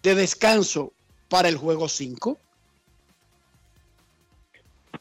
de 0.02 0.16
descanso 0.16 0.92
para 1.28 1.50
el 1.50 1.58
juego 1.58 1.88
5? 1.88 2.38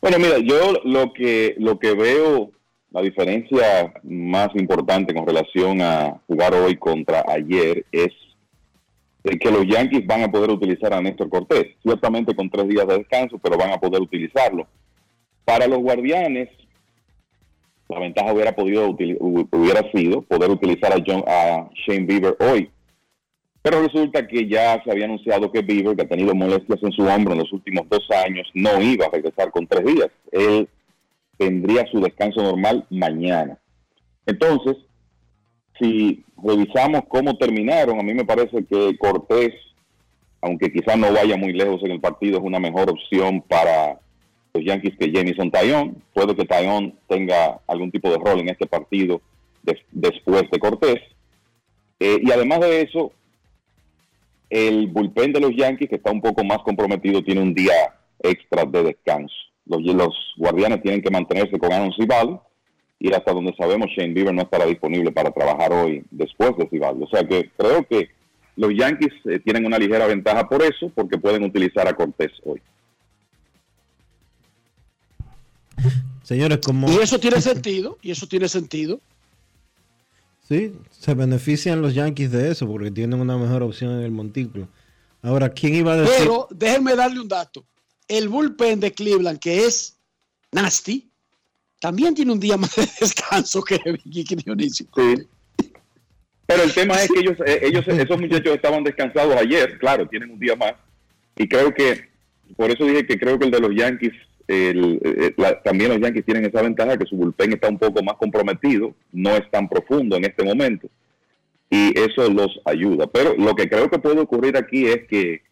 Bueno, 0.00 0.18
mira, 0.18 0.38
yo 0.38 0.74
lo 0.84 1.12
que 1.12 1.56
lo 1.58 1.78
que 1.78 1.94
veo 1.94 2.52
la 2.90 3.02
diferencia 3.02 3.92
más 4.02 4.48
importante 4.54 5.14
con 5.14 5.26
relación 5.26 5.82
a 5.82 6.20
jugar 6.26 6.54
hoy 6.54 6.76
contra 6.76 7.24
ayer 7.28 7.84
es 7.92 8.12
el 9.24 9.38
que 9.38 9.50
los 9.50 9.66
Yankees 9.66 10.06
van 10.06 10.22
a 10.22 10.30
poder 10.30 10.50
utilizar 10.50 10.92
a 10.92 11.00
Néstor 11.00 11.28
Cortés, 11.28 11.76
ciertamente 11.82 12.34
con 12.34 12.50
tres 12.50 12.68
días 12.68 12.86
de 12.86 12.98
descanso, 12.98 13.38
pero 13.38 13.56
van 13.56 13.72
a 13.72 13.78
poder 13.78 14.00
utilizarlo. 14.00 14.66
Para 15.44 15.66
los 15.66 15.78
Guardianes, 15.78 16.48
la 17.88 17.98
ventaja 17.98 18.32
hubiera 18.32 18.54
podido 18.54 18.90
hubiera 18.90 19.90
sido 19.92 20.22
poder 20.22 20.50
utilizar 20.50 20.92
a, 20.92 21.02
John, 21.04 21.24
a 21.26 21.68
Shane 21.74 22.06
Bieber 22.06 22.36
hoy, 22.40 22.70
pero 23.62 23.82
resulta 23.82 24.26
que 24.26 24.48
ya 24.48 24.82
se 24.82 24.90
había 24.90 25.06
anunciado 25.06 25.50
que 25.50 25.62
Bieber, 25.62 25.96
que 25.96 26.02
ha 26.02 26.08
tenido 26.08 26.34
molestias 26.34 26.82
en 26.82 26.92
su 26.92 27.02
hombro 27.02 27.32
en 27.32 27.40
los 27.40 27.52
últimos 27.52 27.88
dos 27.88 28.06
años, 28.24 28.48
no 28.54 28.80
iba 28.80 29.06
a 29.06 29.10
regresar 29.10 29.50
con 29.50 29.66
tres 29.66 29.84
días. 29.84 30.08
Él 30.32 30.68
tendría 31.36 31.86
su 31.90 32.00
descanso 32.00 32.42
normal 32.42 32.86
mañana. 32.90 33.58
Entonces, 34.26 34.76
si 35.78 36.24
revisamos 36.42 37.02
cómo 37.08 37.36
terminaron, 37.36 37.98
a 37.98 38.02
mí 38.02 38.14
me 38.14 38.24
parece 38.24 38.64
que 38.64 38.96
Cortés, 38.98 39.54
aunque 40.40 40.72
quizás 40.72 40.96
no 40.96 41.12
vaya 41.12 41.36
muy 41.36 41.52
lejos 41.52 41.82
en 41.84 41.92
el 41.92 42.00
partido, 42.00 42.38
es 42.38 42.44
una 42.44 42.60
mejor 42.60 42.90
opción 42.90 43.42
para 43.42 43.98
los 44.54 44.64
Yankees 44.64 44.96
que 44.98 45.12
Jamison 45.12 45.50
Tayón. 45.50 46.02
Puede 46.14 46.34
que 46.34 46.44
Tayón 46.44 46.94
tenga 47.08 47.60
algún 47.66 47.90
tipo 47.90 48.10
de 48.10 48.18
rol 48.18 48.40
en 48.40 48.48
este 48.48 48.66
partido 48.66 49.20
después 49.92 50.50
de 50.50 50.58
Cortés. 50.58 51.00
Eh, 52.00 52.20
y 52.22 52.30
además 52.30 52.60
de 52.60 52.82
eso, 52.82 53.12
el 54.50 54.86
bullpen 54.86 55.32
de 55.32 55.40
los 55.40 55.54
Yankees, 55.54 55.88
que 55.88 55.96
está 55.96 56.10
un 56.10 56.20
poco 56.20 56.44
más 56.44 56.58
comprometido, 56.58 57.22
tiene 57.22 57.42
un 57.42 57.54
día 57.54 57.94
extra 58.20 58.64
de 58.64 58.82
descanso. 58.82 59.34
Los, 59.66 60.34
guardianes 60.36 60.82
tienen 60.82 61.02
que 61.02 61.10
mantenerse 61.10 61.58
con 61.58 61.72
Aaron 61.72 61.92
Cibal 61.92 62.40
y 63.00 63.12
hasta 63.12 63.32
donde 63.32 63.54
sabemos 63.56 63.88
Shane 63.96 64.12
Bieber 64.12 64.34
no 64.34 64.42
estará 64.42 64.66
disponible 64.66 65.12
para 65.12 65.30
trabajar 65.30 65.72
hoy 65.72 66.04
después 66.10 66.56
de 66.56 66.68
Cibal. 66.68 67.00
O 67.02 67.08
sea 67.08 67.26
que 67.26 67.50
creo 67.56 67.86
que 67.86 68.10
los 68.56 68.72
Yankees 68.74 69.12
eh, 69.24 69.38
tienen 69.38 69.66
una 69.66 69.78
ligera 69.78 70.06
ventaja 70.06 70.48
por 70.48 70.62
eso, 70.62 70.90
porque 70.94 71.16
pueden 71.16 71.44
utilizar 71.44 71.86
a 71.86 71.94
Cortés 71.94 72.32
hoy. 72.44 72.60
Señores, 76.24 76.58
como... 76.58 76.90
Y 76.90 76.96
eso 76.96 77.18
tiene 77.20 77.40
sentido, 77.40 77.98
y 78.02 78.10
eso 78.10 78.26
tiene 78.26 78.48
sentido. 78.48 79.00
Sí, 80.48 80.74
se 80.90 81.14
benefician 81.14 81.80
los 81.80 81.94
Yankees 81.94 82.32
de 82.32 82.50
eso 82.50 82.66
porque 82.66 82.90
tienen 82.90 83.20
una 83.20 83.36
mejor 83.36 83.62
opción 83.62 83.92
en 83.92 84.02
el 84.02 84.10
montículo. 84.10 84.66
Ahora, 85.22 85.50
¿quién 85.50 85.74
iba 85.74 85.92
a 85.92 85.96
decir? 85.96 86.14
Pero 86.18 86.48
déjenme 86.50 86.96
darle 86.96 87.20
un 87.20 87.28
dato. 87.28 87.64
El 88.08 88.28
bullpen 88.28 88.80
de 88.80 88.92
Cleveland, 88.92 89.38
que 89.38 89.66
es 89.66 89.98
nasty, 90.50 91.07
también 91.80 92.14
tiene 92.14 92.32
un 92.32 92.40
día 92.40 92.56
más 92.56 92.74
de 92.76 92.88
descanso 93.00 93.62
que, 93.62 93.78
Dionisio. 94.04 94.86
Sí. 94.94 95.26
Pero 96.46 96.62
el 96.62 96.72
tema 96.72 96.94
es 96.94 97.08
que 97.08 97.20
ellos, 97.20 97.36
eh, 97.46 97.60
ellos, 97.62 97.86
esos 97.86 98.18
muchachos 98.18 98.54
estaban 98.54 98.82
descansados 98.82 99.36
ayer, 99.36 99.78
claro, 99.78 100.08
tienen 100.08 100.30
un 100.30 100.38
día 100.38 100.56
más. 100.56 100.72
Y 101.36 101.46
creo 101.46 101.72
que, 101.74 102.08
por 102.56 102.70
eso 102.70 102.84
dije 102.84 103.06
que 103.06 103.18
creo 103.18 103.38
que 103.38 103.44
el 103.44 103.50
de 103.50 103.60
los 103.60 103.74
Yankees 103.74 104.12
el, 104.48 104.98
también 105.62 105.90
los 105.90 106.00
Yankees 106.00 106.24
tienen 106.24 106.46
esa 106.46 106.62
ventaja 106.62 106.96
que 106.96 107.04
su 107.04 107.16
bullpen 107.16 107.52
está 107.52 107.68
un 107.68 107.78
poco 107.78 108.02
más 108.02 108.16
comprometido, 108.16 108.94
no 109.12 109.36
es 109.36 109.48
tan 109.50 109.68
profundo 109.68 110.16
en 110.16 110.24
este 110.24 110.42
momento 110.42 110.88
y 111.70 111.98
eso 111.98 112.28
los 112.30 112.60
ayuda. 112.64 113.06
Pero 113.06 113.34
lo 113.36 113.54
que 113.54 113.68
creo 113.68 113.90
que 113.90 113.98
puede 113.98 114.20
ocurrir 114.20 114.56
aquí 114.56 114.86
es 114.86 115.06
que 115.06 115.42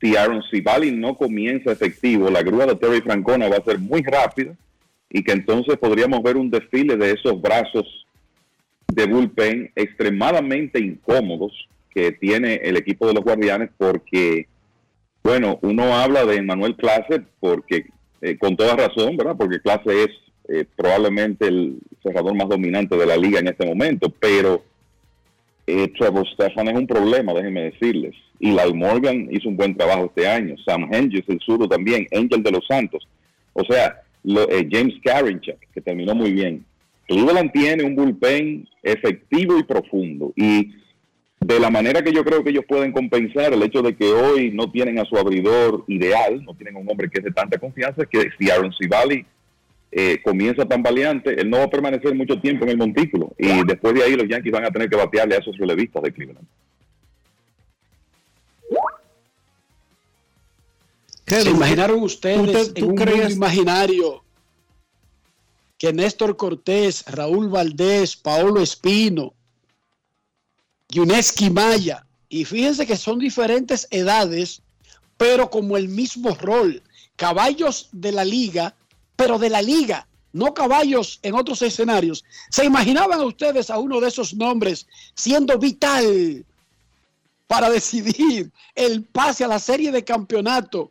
si 0.00 0.16
Aaron 0.16 0.42
Civali 0.50 0.90
no 0.90 1.16
comienza 1.16 1.72
efectivo, 1.72 2.30
la 2.30 2.42
grúa 2.42 2.66
de 2.66 2.76
Terry 2.76 3.00
Francona 3.00 3.48
va 3.48 3.56
a 3.56 3.64
ser 3.64 3.78
muy 3.78 4.02
rápida 4.02 4.54
y 5.14 5.22
que 5.22 5.30
entonces 5.30 5.78
podríamos 5.78 6.20
ver 6.24 6.36
un 6.36 6.50
desfile 6.50 6.96
de 6.96 7.12
esos 7.12 7.40
brazos 7.40 8.04
de 8.92 9.06
bullpen 9.06 9.70
extremadamente 9.76 10.80
incómodos 10.80 11.52
que 11.88 12.10
tiene 12.10 12.56
el 12.56 12.76
equipo 12.76 13.06
de 13.06 13.14
los 13.14 13.22
Guardianes 13.22 13.70
porque 13.78 14.48
bueno, 15.22 15.60
uno 15.62 15.94
habla 15.94 16.26
de 16.26 16.42
Manuel 16.42 16.74
Clase 16.74 17.22
porque, 17.38 17.86
eh, 18.22 18.36
con 18.36 18.56
toda 18.56 18.74
razón, 18.74 19.16
¿verdad? 19.16 19.36
Porque 19.38 19.60
Clase 19.60 20.02
es 20.02 20.10
eh, 20.48 20.66
probablemente 20.76 21.46
el 21.46 21.78
cerrador 22.02 22.34
más 22.34 22.48
dominante 22.48 22.96
de 22.96 23.06
la 23.06 23.16
liga 23.16 23.38
en 23.38 23.46
este 23.46 23.64
momento, 23.64 24.12
pero 24.18 24.64
eh, 25.68 25.92
Trevor 25.96 26.28
Stefan 26.28 26.68
es 26.68 26.74
un 26.74 26.88
problema, 26.88 27.32
déjenme 27.32 27.70
decirles. 27.70 28.16
Y 28.40 28.50
Lyle 28.50 28.74
Morgan 28.74 29.28
hizo 29.30 29.48
un 29.48 29.56
buen 29.56 29.76
trabajo 29.76 30.06
este 30.06 30.26
año. 30.26 30.56
Sam 30.66 30.92
Hedges, 30.92 31.24
el 31.28 31.38
surdo 31.38 31.68
también. 31.68 32.06
Angel 32.12 32.42
de 32.42 32.50
los 32.50 32.66
Santos. 32.66 33.08
O 33.54 33.64
sea, 33.64 34.03
lo- 34.24 34.48
eh, 34.50 34.66
James 34.70 34.94
Karinchak, 35.04 35.58
que 35.72 35.80
terminó 35.80 36.14
muy 36.14 36.32
bien. 36.32 36.64
Cleveland 37.06 37.52
tiene 37.52 37.84
un 37.84 37.94
bullpen 37.94 38.66
efectivo 38.82 39.58
y 39.58 39.62
profundo. 39.62 40.32
Y 40.36 40.72
de 41.40 41.60
la 41.60 41.68
manera 41.70 42.02
que 42.02 42.12
yo 42.12 42.24
creo 42.24 42.42
que 42.42 42.50
ellos 42.50 42.64
pueden 42.66 42.90
compensar 42.92 43.52
el 43.52 43.62
hecho 43.62 43.82
de 43.82 43.94
que 43.94 44.06
hoy 44.06 44.50
no 44.50 44.70
tienen 44.72 44.98
a 44.98 45.04
su 45.04 45.16
abridor 45.16 45.84
ideal, 45.88 46.42
no 46.42 46.54
tienen 46.54 46.76
un 46.76 46.88
hombre 46.90 47.10
que 47.10 47.18
es 47.18 47.24
de 47.24 47.30
tanta 47.30 47.58
confianza, 47.58 48.02
es 48.02 48.08
que 48.08 48.30
si 48.38 48.50
Aaron 48.50 48.72
Civali 48.72 49.26
eh, 49.92 50.18
comienza 50.24 50.64
tan 50.66 50.82
valiente, 50.82 51.38
él 51.38 51.48
no 51.50 51.58
va 51.58 51.64
a 51.64 51.70
permanecer 51.70 52.14
mucho 52.14 52.40
tiempo 52.40 52.64
en 52.64 52.70
el 52.70 52.78
montículo. 52.78 53.32
Y 53.38 53.64
después 53.66 53.94
de 53.94 54.02
ahí 54.02 54.16
los 54.16 54.26
Yankees 54.26 54.50
van 54.52 54.64
a 54.64 54.70
tener 54.70 54.88
que 54.88 54.96
batearle 54.96 55.36
a 55.36 55.38
esos 55.38 55.56
relevistas 55.58 56.02
de 56.02 56.12
Cleveland. 56.12 56.46
¿Se 61.26 61.50
imaginaron 61.50 62.02
ustedes 62.02 62.68
¿Tú 62.68 62.72
te- 62.72 62.80
en 62.80 62.86
tú 62.86 62.92
un 62.92 62.94
mundo 62.98 63.30
imaginario 63.30 64.24
que 65.78 65.92
Néstor 65.92 66.36
Cortés, 66.36 67.04
Raúl 67.06 67.48
Valdés, 67.48 68.16
Paolo 68.16 68.60
Espino, 68.60 69.32
Yuneski 70.88 71.50
Maya, 71.50 72.06
y 72.28 72.44
fíjense 72.44 72.86
que 72.86 72.96
son 72.96 73.18
diferentes 73.18 73.86
edades, 73.90 74.62
pero 75.16 75.50
como 75.50 75.76
el 75.76 75.88
mismo 75.88 76.34
rol, 76.34 76.82
caballos 77.16 77.88
de 77.92 78.12
la 78.12 78.24
liga, 78.24 78.74
pero 79.16 79.38
de 79.38 79.50
la 79.50 79.62
liga, 79.62 80.06
no 80.32 80.52
caballos 80.54 81.20
en 81.22 81.34
otros 81.34 81.62
escenarios. 81.62 82.24
¿Se 82.50 82.64
imaginaban 82.64 83.20
a 83.20 83.24
ustedes 83.24 83.70
a 83.70 83.78
uno 83.78 84.00
de 84.00 84.08
esos 84.08 84.34
nombres 84.34 84.86
siendo 85.14 85.58
vital 85.58 86.44
para 87.46 87.70
decidir 87.78 88.50
el 88.74 89.04
pase 89.04 89.44
a 89.44 89.48
la 89.48 89.58
serie 89.58 89.92
de 89.92 90.04
campeonato 90.04 90.90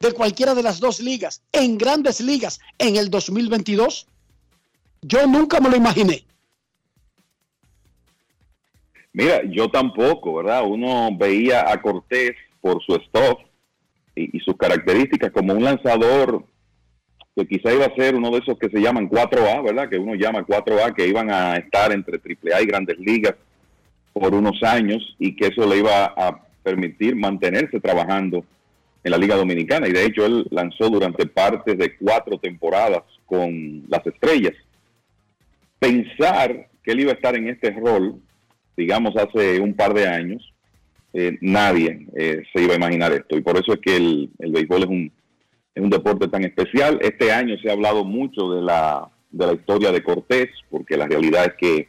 de 0.00 0.12
cualquiera 0.12 0.54
de 0.54 0.62
las 0.62 0.80
dos 0.80 0.98
ligas, 1.00 1.42
en 1.52 1.76
grandes 1.76 2.20
ligas, 2.20 2.58
en 2.78 2.96
el 2.96 3.10
2022? 3.10 4.06
Yo 5.02 5.26
nunca 5.26 5.60
me 5.60 5.68
lo 5.68 5.76
imaginé. 5.76 6.24
Mira, 9.12 9.42
yo 9.44 9.68
tampoco, 9.68 10.36
¿verdad? 10.36 10.64
Uno 10.66 11.10
veía 11.16 11.70
a 11.70 11.80
Cortés 11.82 12.32
por 12.60 12.82
su 12.82 12.94
stuff 12.94 13.40
y, 14.14 14.36
y 14.36 14.40
sus 14.40 14.56
características 14.56 15.30
como 15.32 15.52
un 15.52 15.64
lanzador 15.64 16.44
que 17.36 17.46
quizá 17.46 17.72
iba 17.72 17.84
a 17.84 17.94
ser 17.94 18.14
uno 18.14 18.30
de 18.30 18.38
esos 18.38 18.58
que 18.58 18.70
se 18.70 18.80
llaman 18.80 19.08
4A, 19.08 19.62
¿verdad? 19.62 19.88
Que 19.88 19.98
uno 19.98 20.14
llama 20.14 20.46
4A, 20.46 20.94
que 20.94 21.06
iban 21.06 21.30
a 21.30 21.56
estar 21.56 21.92
entre 21.92 22.18
AAA 22.18 22.62
y 22.62 22.66
grandes 22.66 22.98
ligas 22.98 23.34
por 24.14 24.34
unos 24.34 24.62
años 24.62 25.14
y 25.18 25.36
que 25.36 25.48
eso 25.48 25.66
le 25.66 25.78
iba 25.78 26.06
a 26.16 26.42
permitir 26.62 27.16
mantenerse 27.16 27.80
trabajando 27.80 28.44
en 29.02 29.10
la 29.10 29.18
Liga 29.18 29.36
Dominicana. 29.36 29.88
Y 29.88 29.92
de 29.92 30.04
hecho 30.04 30.26
él 30.26 30.46
lanzó 30.50 30.88
durante 30.90 31.26
parte 31.26 31.74
de 31.74 31.96
cuatro 31.96 32.38
temporadas 32.38 33.02
con 33.26 33.84
las 33.88 34.06
estrellas. 34.06 34.54
Pensar 35.78 36.68
que 36.82 36.92
él 36.92 37.00
iba 37.00 37.12
a 37.12 37.14
estar 37.14 37.34
en 37.36 37.48
este 37.48 37.70
rol, 37.70 38.20
digamos, 38.76 39.16
hace 39.16 39.60
un 39.60 39.74
par 39.74 39.94
de 39.94 40.06
años, 40.06 40.52
eh, 41.12 41.38
nadie 41.40 42.06
eh, 42.16 42.42
se 42.52 42.62
iba 42.62 42.74
a 42.74 42.76
imaginar 42.76 43.12
esto. 43.12 43.36
Y 43.36 43.40
por 43.40 43.58
eso 43.58 43.72
es 43.72 43.80
que 43.80 43.96
el, 43.96 44.30
el 44.38 44.52
béisbol 44.52 44.82
es 44.82 44.88
un, 44.88 45.12
es 45.74 45.82
un 45.82 45.90
deporte 45.90 46.28
tan 46.28 46.44
especial. 46.44 46.98
Este 47.00 47.32
año 47.32 47.56
se 47.58 47.70
ha 47.70 47.72
hablado 47.72 48.04
mucho 48.04 48.50
de 48.54 48.62
la, 48.62 49.08
de 49.30 49.46
la 49.46 49.52
historia 49.54 49.92
de 49.92 50.02
Cortés, 50.02 50.50
porque 50.70 50.96
la 50.96 51.06
realidad 51.06 51.46
es 51.46 51.54
que 51.54 51.88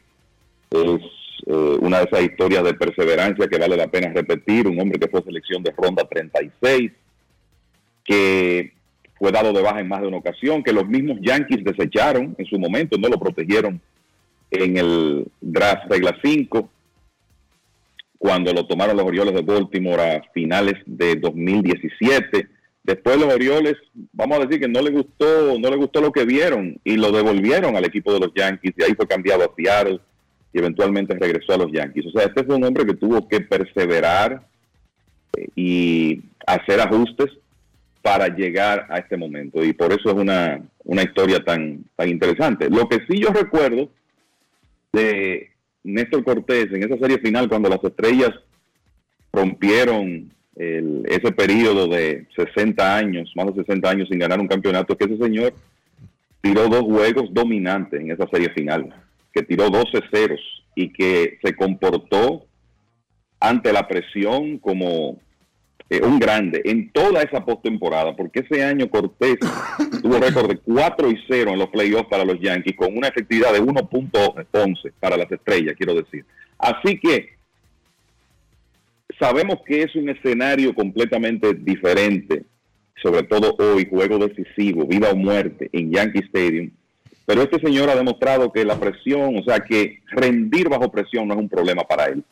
es 0.70 1.02
eh, 1.46 1.76
una 1.80 1.98
de 1.98 2.04
esas 2.04 2.22
historias 2.22 2.64
de 2.64 2.74
perseverancia 2.74 3.48
que 3.48 3.58
vale 3.58 3.76
la 3.76 3.88
pena 3.88 4.12
repetir. 4.12 4.66
Un 4.66 4.80
hombre 4.80 4.98
que 4.98 5.08
fue 5.08 5.22
selección 5.22 5.62
de 5.62 5.72
ronda 5.72 6.04
36, 6.08 6.90
que 8.04 8.72
fue 9.18 9.30
dado 9.30 9.52
de 9.52 9.62
baja 9.62 9.80
en 9.80 9.88
más 9.88 10.00
de 10.00 10.08
una 10.08 10.16
ocasión, 10.16 10.62
que 10.62 10.72
los 10.72 10.86
mismos 10.86 11.18
Yankees 11.20 11.64
desecharon 11.64 12.34
en 12.38 12.46
su 12.46 12.58
momento, 12.58 12.98
no 12.98 13.08
lo 13.08 13.18
protegieron 13.18 13.80
en 14.50 14.76
el 14.76 15.26
draft 15.40 15.84
regla 15.88 16.16
5, 16.22 16.68
cuando 18.18 18.52
lo 18.52 18.66
tomaron 18.66 18.96
los 18.96 19.06
Orioles 19.06 19.34
de 19.34 19.42
Baltimore 19.42 20.02
a 20.02 20.22
finales 20.32 20.74
de 20.86 21.16
2017. 21.16 22.46
Después 22.84 23.16
los 23.18 23.32
Orioles, 23.32 23.74
vamos 24.12 24.38
a 24.38 24.46
decir 24.46 24.60
que 24.60 24.68
no 24.68 24.80
le 24.80 24.90
gustó, 24.90 25.58
no 25.58 25.70
le 25.70 25.76
gustó 25.76 26.00
lo 26.00 26.12
que 26.12 26.24
vieron 26.24 26.78
y 26.84 26.96
lo 26.96 27.10
devolvieron 27.10 27.76
al 27.76 27.84
equipo 27.84 28.12
de 28.12 28.20
los 28.20 28.32
Yankees 28.34 28.74
y 28.76 28.82
ahí 28.82 28.94
fue 28.94 29.08
cambiado 29.08 29.42
a 29.42 29.52
Seattle 29.56 30.00
y 30.52 30.58
eventualmente 30.58 31.16
regresó 31.18 31.54
a 31.54 31.58
los 31.58 31.72
Yankees. 31.72 32.06
O 32.06 32.10
sea, 32.10 32.26
este 32.26 32.44
fue 32.44 32.56
un 32.56 32.64
hombre 32.64 32.86
que 32.86 32.94
tuvo 32.94 33.26
que 33.28 33.40
perseverar 33.40 34.46
eh, 35.36 35.48
y 35.56 36.22
hacer 36.46 36.80
ajustes 36.80 37.30
para 38.02 38.28
llegar 38.28 38.86
a 38.90 38.98
este 38.98 39.16
momento 39.16 39.64
y 39.64 39.72
por 39.72 39.92
eso 39.92 40.10
es 40.10 40.14
una, 40.14 40.60
una 40.84 41.02
historia 41.02 41.42
tan, 41.44 41.84
tan 41.96 42.08
interesante. 42.08 42.68
Lo 42.68 42.88
que 42.88 42.98
sí 43.08 43.20
yo 43.20 43.28
recuerdo 43.28 43.88
de 44.92 45.50
Néstor 45.84 46.24
Cortés 46.24 46.72
en 46.72 46.82
esa 46.82 46.98
serie 46.98 47.18
final 47.18 47.48
cuando 47.48 47.68
las 47.68 47.82
estrellas 47.82 48.32
rompieron 49.32 50.30
ese 50.54 51.32
periodo 51.32 51.88
de 51.88 52.26
60 52.36 52.96
años, 52.96 53.32
más 53.34 53.46
de 53.46 53.64
60 53.64 53.88
años 53.88 54.08
sin 54.08 54.18
ganar 54.18 54.38
un 54.38 54.48
campeonato, 54.48 54.96
que 54.96 55.06
ese 55.06 55.16
señor 55.16 55.54
tiró 56.42 56.68
dos 56.68 56.82
juegos 56.82 57.32
dominantes 57.32 58.00
en 58.00 58.10
esa 58.10 58.28
serie 58.28 58.50
final, 58.50 58.94
que 59.32 59.42
tiró 59.42 59.70
12 59.70 60.00
ceros 60.12 60.40
y 60.74 60.92
que 60.92 61.38
se 61.42 61.54
comportó 61.54 62.46
ante 63.40 63.72
la 63.72 63.88
presión 63.88 64.58
como 64.58 65.18
eh, 65.92 66.00
un 66.02 66.18
grande 66.18 66.62
en 66.64 66.90
toda 66.90 67.20
esa 67.20 67.44
postemporada, 67.44 68.16
porque 68.16 68.40
ese 68.40 68.64
año 68.64 68.88
Cortés 68.88 69.36
tuvo 70.02 70.18
récord 70.18 70.48
de 70.48 70.56
4 70.56 71.10
y 71.10 71.18
0 71.28 71.50
en 71.50 71.58
los 71.58 71.68
playoffs 71.68 72.08
para 72.08 72.24
los 72.24 72.40
Yankees, 72.40 72.74
con 72.74 72.96
una 72.96 73.08
efectividad 73.08 73.52
de 73.52 73.60
1.11 73.60 74.92
para 74.98 75.18
las 75.18 75.30
estrellas, 75.30 75.74
quiero 75.76 75.94
decir. 75.94 76.24
Así 76.56 76.98
que 76.98 77.34
sabemos 79.18 79.58
que 79.66 79.82
es 79.82 79.94
un 79.94 80.08
escenario 80.08 80.74
completamente 80.74 81.52
diferente, 81.52 82.44
sobre 83.02 83.24
todo 83.24 83.54
hoy, 83.58 83.84
juego 83.84 84.16
decisivo, 84.16 84.86
vida 84.86 85.10
o 85.10 85.16
muerte 85.16 85.68
en 85.74 85.92
Yankee 85.92 86.20
Stadium. 86.20 86.70
Pero 87.26 87.42
este 87.42 87.60
señor 87.60 87.90
ha 87.90 87.96
demostrado 87.96 88.50
que 88.50 88.64
la 88.64 88.80
presión, 88.80 89.36
o 89.36 89.42
sea, 89.42 89.60
que 89.60 89.98
rendir 90.06 90.70
bajo 90.70 90.90
presión 90.90 91.28
no 91.28 91.34
es 91.34 91.40
un 91.40 91.50
problema 91.50 91.82
para 91.82 92.06
él. 92.06 92.24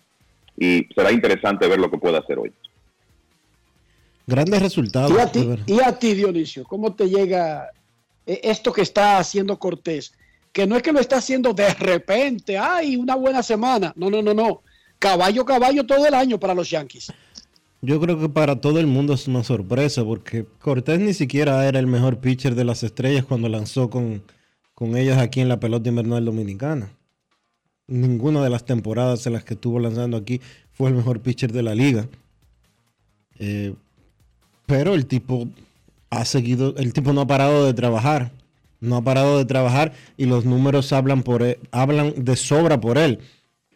Y 0.56 0.88
será 0.94 1.12
interesante 1.12 1.68
ver 1.68 1.78
lo 1.78 1.90
que 1.90 1.98
puede 1.98 2.16
hacer 2.16 2.38
hoy. 2.38 2.52
Grandes 4.30 4.62
resultados. 4.62 5.10
¿Y 5.10 5.18
a, 5.18 5.32
ti, 5.32 5.48
y 5.66 5.80
a 5.80 5.98
ti, 5.98 6.14
Dionisio, 6.14 6.62
¿cómo 6.64 6.94
te 6.94 7.08
llega 7.08 7.68
eh, 8.24 8.40
esto 8.44 8.72
que 8.72 8.82
está 8.82 9.18
haciendo 9.18 9.58
Cortés? 9.58 10.12
Que 10.52 10.68
no 10.68 10.76
es 10.76 10.82
que 10.82 10.92
lo 10.92 11.00
está 11.00 11.16
haciendo 11.16 11.52
de 11.52 11.74
repente, 11.74 12.56
ay, 12.56 12.96
una 12.96 13.16
buena 13.16 13.42
semana. 13.42 13.92
No, 13.96 14.08
no, 14.08 14.22
no, 14.22 14.32
no. 14.32 14.62
Caballo, 15.00 15.44
caballo 15.44 15.84
todo 15.84 16.06
el 16.06 16.14
año 16.14 16.38
para 16.38 16.54
los 16.54 16.70
Yankees. 16.70 17.12
Yo 17.82 18.00
creo 18.00 18.20
que 18.20 18.28
para 18.28 18.60
todo 18.60 18.78
el 18.78 18.86
mundo 18.86 19.14
es 19.14 19.26
una 19.26 19.42
sorpresa 19.42 20.04
porque 20.04 20.46
Cortés 20.60 21.00
ni 21.00 21.12
siquiera 21.12 21.66
era 21.66 21.80
el 21.80 21.88
mejor 21.88 22.18
pitcher 22.18 22.54
de 22.54 22.64
las 22.64 22.84
estrellas 22.84 23.24
cuando 23.24 23.48
lanzó 23.48 23.90
con, 23.90 24.22
con 24.74 24.96
ellas 24.96 25.18
aquí 25.18 25.40
en 25.40 25.48
la 25.48 25.58
pelota 25.58 25.88
invernal 25.88 26.24
dominicana. 26.24 26.92
Ninguna 27.88 28.44
de 28.44 28.50
las 28.50 28.64
temporadas 28.64 29.26
en 29.26 29.32
las 29.32 29.42
que 29.42 29.54
estuvo 29.54 29.80
lanzando 29.80 30.16
aquí 30.16 30.40
fue 30.70 30.90
el 30.90 30.94
mejor 30.94 31.20
pitcher 31.20 31.52
de 31.52 31.62
la 31.64 31.74
liga. 31.74 32.06
Eh, 33.40 33.74
pero 34.70 34.94
el 34.94 35.06
tipo 35.06 35.48
ha 36.10 36.24
seguido, 36.24 36.76
el 36.76 36.92
tipo 36.92 37.12
no 37.12 37.22
ha 37.22 37.26
parado 37.26 37.66
de 37.66 37.74
trabajar. 37.74 38.30
No 38.80 38.96
ha 38.96 39.02
parado 39.02 39.36
de 39.36 39.44
trabajar 39.44 39.92
y 40.16 40.26
los 40.26 40.44
números 40.44 40.92
hablan 40.92 41.24
por 41.24 41.42
él, 41.42 41.58
hablan 41.72 42.14
de 42.16 42.36
sobra 42.36 42.80
por 42.80 42.96
él. 42.96 43.18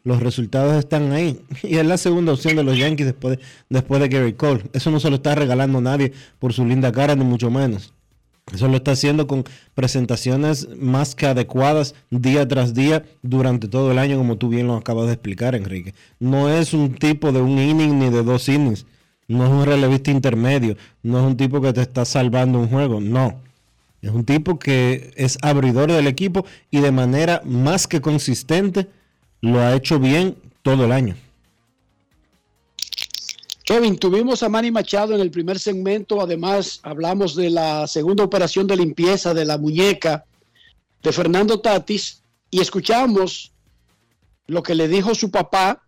Los 0.05 0.23
resultados 0.23 0.77
están 0.77 1.11
ahí. 1.11 1.41
Y 1.65 1.79
es 1.79 1.85
la 1.85 1.99
segunda 1.99 2.33
opción 2.33 2.55
de 2.55 2.63
los 2.63 2.79
Yankees 2.79 3.07
después 3.07 3.37
de, 3.37 3.45
después 3.69 4.01
de 4.01 4.09
Gary 4.09 4.35
Cole. 4.35 4.63
Eso 4.73 4.93
no 4.93 5.01
se 5.01 5.11
lo 5.11 5.17
está 5.17 5.35
regalando 5.35 5.81
nadie 5.81 6.13
por 6.39 6.53
su 6.53 6.65
linda 6.65 6.93
cara, 6.93 7.17
ni 7.17 7.25
mucho 7.25 7.51
menos. 7.51 7.93
Eso 8.53 8.69
lo 8.69 8.77
está 8.77 8.93
haciendo 8.93 9.27
con 9.27 9.45
presentaciones 9.75 10.69
más 10.79 11.17
que 11.17 11.27
adecuadas 11.27 11.97
día 12.11 12.47
tras 12.47 12.73
día 12.73 13.05
durante 13.23 13.67
todo 13.67 13.91
el 13.91 13.99
año, 13.99 14.17
como 14.17 14.37
tú 14.37 14.49
bien 14.49 14.69
lo 14.69 14.77
acabas 14.77 15.07
de 15.07 15.15
explicar, 15.15 15.57
Enrique. 15.57 15.93
No 16.21 16.49
es 16.49 16.73
un 16.73 16.95
tipo 16.95 17.33
de 17.33 17.41
un 17.41 17.59
inning 17.59 17.99
ni 17.99 18.11
de 18.11 18.23
dos 18.23 18.49
innings. 18.49 18.87
No 19.29 19.45
es 19.45 19.51
un 19.51 19.65
relevista 19.65 20.11
intermedio. 20.11 20.77
No 21.03 21.19
es 21.19 21.25
un 21.25 21.37
tipo 21.37 21.61
que 21.61 21.73
te 21.73 21.83
está 21.83 22.05
salvando 22.05 22.59
un 22.59 22.69
juego. 22.69 23.01
No. 23.01 23.41
Es 24.03 24.11
un 24.11 24.25
tipo 24.25 24.59
que 24.59 25.13
es 25.17 25.39
abridor 25.41 25.91
del 25.91 26.07
equipo 26.07 26.45
y 26.71 26.81
de 26.81 26.93
manera 26.93 27.41
más 27.45 27.87
que 27.87 28.03
consistente 28.03 28.89
lo 29.41 29.61
ha 29.61 29.75
hecho 29.75 29.99
bien 29.99 30.37
todo 30.63 30.85
el 30.85 30.93
año. 30.93 31.17
Kevin, 33.65 33.97
tuvimos 33.97 34.43
a 34.43 34.51
Manny 34.51 34.71
Machado 34.71 35.15
en 35.15 35.23
el 35.23 35.31
primer 35.31 35.59
segmento. 35.59 36.21
Además, 36.21 36.81
hablamos 36.83 37.35
de 37.35 37.49
la 37.49 37.87
segunda 37.87 38.23
operación 38.23 38.67
de 38.67 38.77
limpieza 38.77 39.33
de 39.33 39.47
la 39.47 39.57
muñeca 39.57 40.27
de 41.03 41.13
Fernando 41.13 41.61
Tatis 41.61 42.23
y 42.51 42.61
escuchamos 42.61 43.53
lo 44.47 44.63
que 44.63 44.75
le 44.75 44.87
dijo 44.87 45.15
su 45.15 45.31
papá 45.31 45.84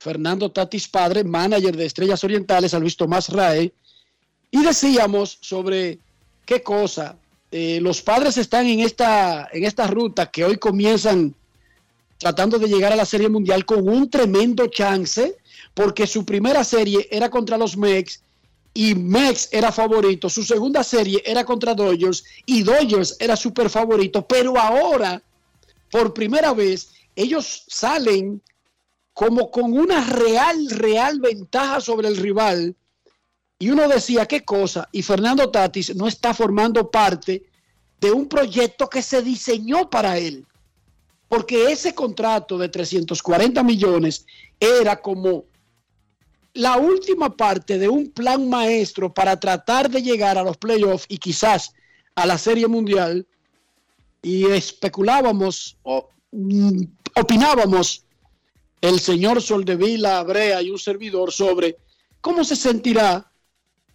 Fernando 0.00 0.50
Tatis 0.50 0.88
Padre, 0.88 1.24
manager 1.24 1.76
de 1.76 1.84
Estrellas 1.84 2.24
Orientales, 2.24 2.72
a 2.72 2.78
Luis 2.78 2.96
Tomás 2.96 3.28
Rae, 3.28 3.70
y 4.50 4.62
decíamos 4.62 5.38
sobre 5.42 5.98
qué 6.46 6.62
cosa. 6.62 7.16
eh, 7.52 7.80
los 7.82 8.00
padres 8.00 8.38
están 8.38 8.66
en 8.66 8.80
esta, 8.80 9.48
en 9.52 9.64
esta 9.64 9.86
ruta 9.86 10.30
que 10.30 10.44
hoy 10.44 10.56
comienzan 10.56 11.34
tratando 12.16 12.58
de 12.58 12.68
llegar 12.68 12.92
a 12.92 12.96
la 12.96 13.04
Serie 13.04 13.28
Mundial 13.28 13.66
con 13.66 13.86
un 13.88 14.08
tremendo 14.08 14.68
chance, 14.68 15.36
porque 15.74 16.06
su 16.06 16.24
primera 16.24 16.64
serie 16.64 17.06
era 17.10 17.28
contra 17.28 17.58
los 17.58 17.76
Mex 17.76 18.22
y 18.72 18.94
Mex 18.94 19.48
era 19.52 19.70
favorito, 19.70 20.30
su 20.30 20.44
segunda 20.44 20.82
serie 20.82 21.22
era 21.26 21.44
contra 21.44 21.74
Dodgers 21.74 22.24
y 22.46 22.62
Dodgers 22.62 23.16
era 23.18 23.36
súper 23.36 23.68
favorito, 23.68 24.26
pero 24.26 24.58
ahora, 24.58 25.20
por 25.90 26.14
primera 26.14 26.54
vez, 26.54 26.92
ellos 27.16 27.64
salen 27.66 28.40
como 29.20 29.50
con 29.50 29.76
una 29.76 30.02
real, 30.02 30.70
real 30.70 31.20
ventaja 31.20 31.82
sobre 31.82 32.08
el 32.08 32.16
rival. 32.16 32.74
Y 33.58 33.68
uno 33.68 33.86
decía, 33.86 34.24
¿qué 34.24 34.46
cosa? 34.46 34.88
Y 34.92 35.02
Fernando 35.02 35.50
Tatis 35.50 35.94
no 35.94 36.08
está 36.08 36.32
formando 36.32 36.90
parte 36.90 37.44
de 38.00 38.12
un 38.12 38.26
proyecto 38.30 38.88
que 38.88 39.02
se 39.02 39.20
diseñó 39.20 39.90
para 39.90 40.16
él. 40.16 40.46
Porque 41.28 41.70
ese 41.70 41.94
contrato 41.94 42.56
de 42.56 42.70
340 42.70 43.62
millones 43.62 44.24
era 44.58 44.98
como 45.02 45.44
la 46.54 46.78
última 46.78 47.36
parte 47.36 47.76
de 47.76 47.90
un 47.90 48.10
plan 48.10 48.48
maestro 48.48 49.12
para 49.12 49.38
tratar 49.38 49.90
de 49.90 50.00
llegar 50.00 50.38
a 50.38 50.42
los 50.42 50.56
playoffs 50.56 51.04
y 51.10 51.18
quizás 51.18 51.74
a 52.14 52.24
la 52.24 52.38
Serie 52.38 52.68
Mundial. 52.68 53.26
Y 54.22 54.46
especulábamos, 54.46 55.76
o, 55.82 56.08
mm, 56.32 56.84
opinábamos 57.16 58.06
el 58.80 58.98
señor 59.00 59.42
Soldevila, 59.42 60.22
Brea 60.22 60.62
y 60.62 60.70
un 60.70 60.78
servidor 60.78 61.32
sobre 61.32 61.76
cómo 62.20 62.44
se 62.44 62.56
sentirá 62.56 63.30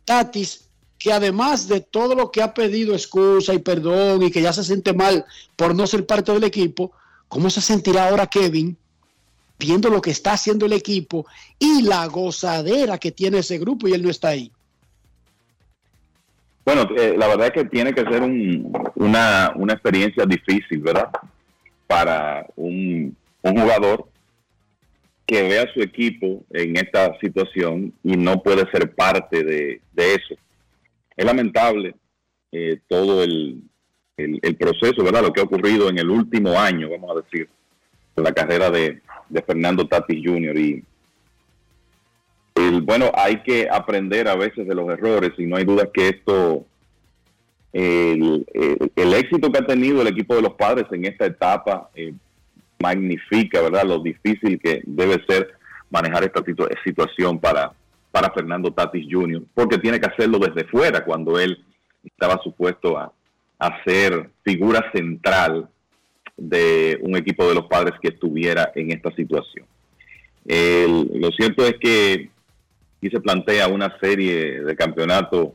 Tatis, 0.06 0.70
que 1.00 1.12
además 1.12 1.68
de 1.68 1.82
todo 1.82 2.16
lo 2.16 2.32
que 2.32 2.42
ha 2.42 2.54
pedido 2.54 2.94
excusa 2.94 3.54
y 3.54 3.60
perdón 3.60 4.24
y 4.24 4.32
que 4.32 4.42
ya 4.42 4.54
se 4.54 4.64
siente 4.64 4.94
mal 4.94 5.26
por 5.56 5.74
no 5.76 5.88
ser 5.88 6.06
parte 6.06 6.32
del 6.32 6.44
equipo, 6.44 6.92
¿cómo 7.28 7.50
se 7.50 7.62
sentirá 7.62 8.10
ahora 8.10 8.28
Kevin 8.28 8.78
viendo 9.58 9.90
lo 9.90 10.02
que 10.02 10.12
está 10.12 10.34
haciendo 10.34 10.66
el 10.66 10.74
equipo 10.74 11.26
y 11.60 11.82
la 11.82 12.06
gozadera 12.08 12.98
que 12.98 13.12
tiene 13.12 13.40
ese 13.40 13.58
grupo 13.58 13.88
y 13.88 13.94
él 13.94 14.04
no 14.04 14.10
está 14.10 14.30
ahí? 14.30 14.52
Bueno, 16.66 16.88
eh, 16.98 17.16
la 17.18 17.28
verdad 17.28 17.48
es 17.48 17.54
que 17.54 17.66
tiene 17.66 17.94
que 17.94 18.02
ser 18.02 18.22
un- 18.24 18.72
una, 18.96 19.54
una 19.56 19.74
experiencia 19.74 20.26
difícil, 20.26 20.80
¿verdad? 20.80 21.10
Para 21.88 22.46
un, 22.56 23.16
un 23.44 23.60
jugador 23.60 24.08
que 25.26 25.42
vea 25.42 25.64
a 25.64 25.74
su 25.74 25.82
equipo 25.82 26.44
en 26.52 26.78
esta 26.78 27.18
situación 27.20 27.94
y 28.04 28.16
no 28.16 28.42
puede 28.44 28.70
ser 28.72 28.94
parte 28.94 29.44
de, 29.44 29.82
eso. 29.96 30.36
Es 31.18 31.26
lamentable 31.26 31.96
eh, 32.52 32.80
todo 32.88 33.24
el, 33.24 33.62
el- 34.18 34.56
proceso, 34.56 35.04
¿verdad? 35.04 35.24
Lo 35.24 35.34
que 35.34 35.42
ha 35.42 35.46
ocurrido 35.46 35.90
en 35.90 35.98
el 35.98 36.10
último 36.10 36.60
año, 36.60 36.90
vamos 36.90 37.12
a 37.12 37.22
decir, 37.22 37.50
en 38.16 38.24
la 38.24 38.32
carrera 38.34 38.70
de, 38.70 39.02
Fernando 39.46 39.88
Tatis 39.88 40.22
Jr. 40.24 40.58
Y 40.58 40.84
el, 42.56 42.82
bueno, 42.82 43.12
hay 43.16 43.42
que 43.42 43.68
aprender 43.70 44.28
a 44.28 44.36
veces 44.36 44.68
de 44.68 44.76
los 44.76 44.88
errores 44.90 45.32
y 45.38 45.46
no 45.46 45.58
hay 45.58 45.66
duda 45.66 45.90
que 45.92 46.10
esto, 46.10 46.66
el- 47.74 48.46
el 48.96 49.14
éxito 49.16 49.52
que 49.52 49.58
ha 49.60 49.66
tenido 49.66 50.02
el 50.02 50.08
equipo 50.08 50.36
de 50.36 50.44
los 50.44 50.54
padres 50.54 50.86
en 50.92 51.06
esta 51.06 51.26
etapa 51.26 51.90
eh, 51.96 52.14
magnifica, 52.86 53.62
¿verdad? 53.62 53.86
Lo 53.86 54.00
difícil 54.00 54.60
que 54.64 54.82
debe 54.86 55.18
ser 55.28 55.42
manejar 55.90 56.24
esta 56.24 56.42
situ- 56.44 56.70
situación 56.84 57.40
para, 57.40 57.72
para 58.12 58.32
Fernando 58.32 58.72
Tatis 58.72 59.08
Jr., 59.10 59.42
porque 59.54 59.78
tiene 59.80 60.00
que 60.00 60.10
hacerlo 60.12 60.38
desde 60.40 60.70
fuera 60.70 61.04
cuando 61.04 61.40
él 61.40 61.52
estaba 62.04 62.40
supuesto 62.44 62.98
a, 62.98 63.12
a 63.58 63.84
ser 63.84 64.30
figura 64.44 64.82
central 64.94 65.68
de 66.38 67.00
un 67.02 67.16
equipo 67.16 67.48
de 67.48 67.56
los 67.56 67.66
padres 67.66 67.94
que 68.02 68.10
estuviera 68.10 68.72
en 68.76 68.92
esta 68.92 69.10
situación. 69.16 69.66
Lo 71.24 71.30
cierto 71.32 71.66
es 71.66 71.76
que 71.80 72.30
aquí 72.98 73.10
se 73.10 73.20
plantea 73.20 73.68
una 73.68 73.98
serie 74.00 74.62
de 74.62 74.76
campeonatos 74.76 75.54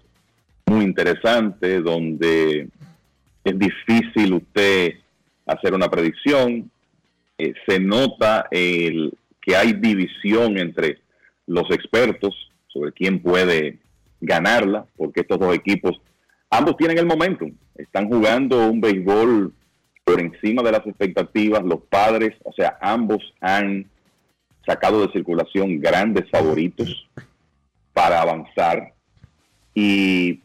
muy 0.66 0.84
interesante 0.84 1.80
donde 1.80 2.68
es 3.44 3.58
difícil 3.58 4.34
usted 4.34 4.94
hacer 5.46 5.74
una 5.74 5.88
predicción. 5.88 6.70
Eh, 7.40 7.54
se 7.66 7.80
nota 7.80 8.48
el, 8.50 9.14
que 9.40 9.56
hay 9.56 9.72
división 9.72 10.58
entre 10.58 10.98
los 11.46 11.70
expertos 11.70 12.34
sobre 12.68 12.92
quién 12.92 13.22
puede 13.22 13.78
ganarla, 14.20 14.84
porque 14.94 15.20
estos 15.20 15.38
dos 15.38 15.54
equipos, 15.54 15.98
ambos 16.50 16.76
tienen 16.76 16.98
el 16.98 17.06
momentum, 17.06 17.50
están 17.76 18.10
jugando 18.10 18.68
un 18.68 18.82
béisbol 18.82 19.54
por 20.04 20.20
encima 20.20 20.62
de 20.62 20.72
las 20.72 20.86
expectativas, 20.86 21.64
los 21.64 21.80
padres, 21.88 22.36
o 22.44 22.52
sea, 22.52 22.76
ambos 22.82 23.22
han 23.40 23.86
sacado 24.66 25.06
de 25.06 25.12
circulación 25.12 25.80
grandes 25.80 26.28
favoritos 26.28 27.08
para 27.94 28.20
avanzar. 28.20 28.92
Y 29.74 30.40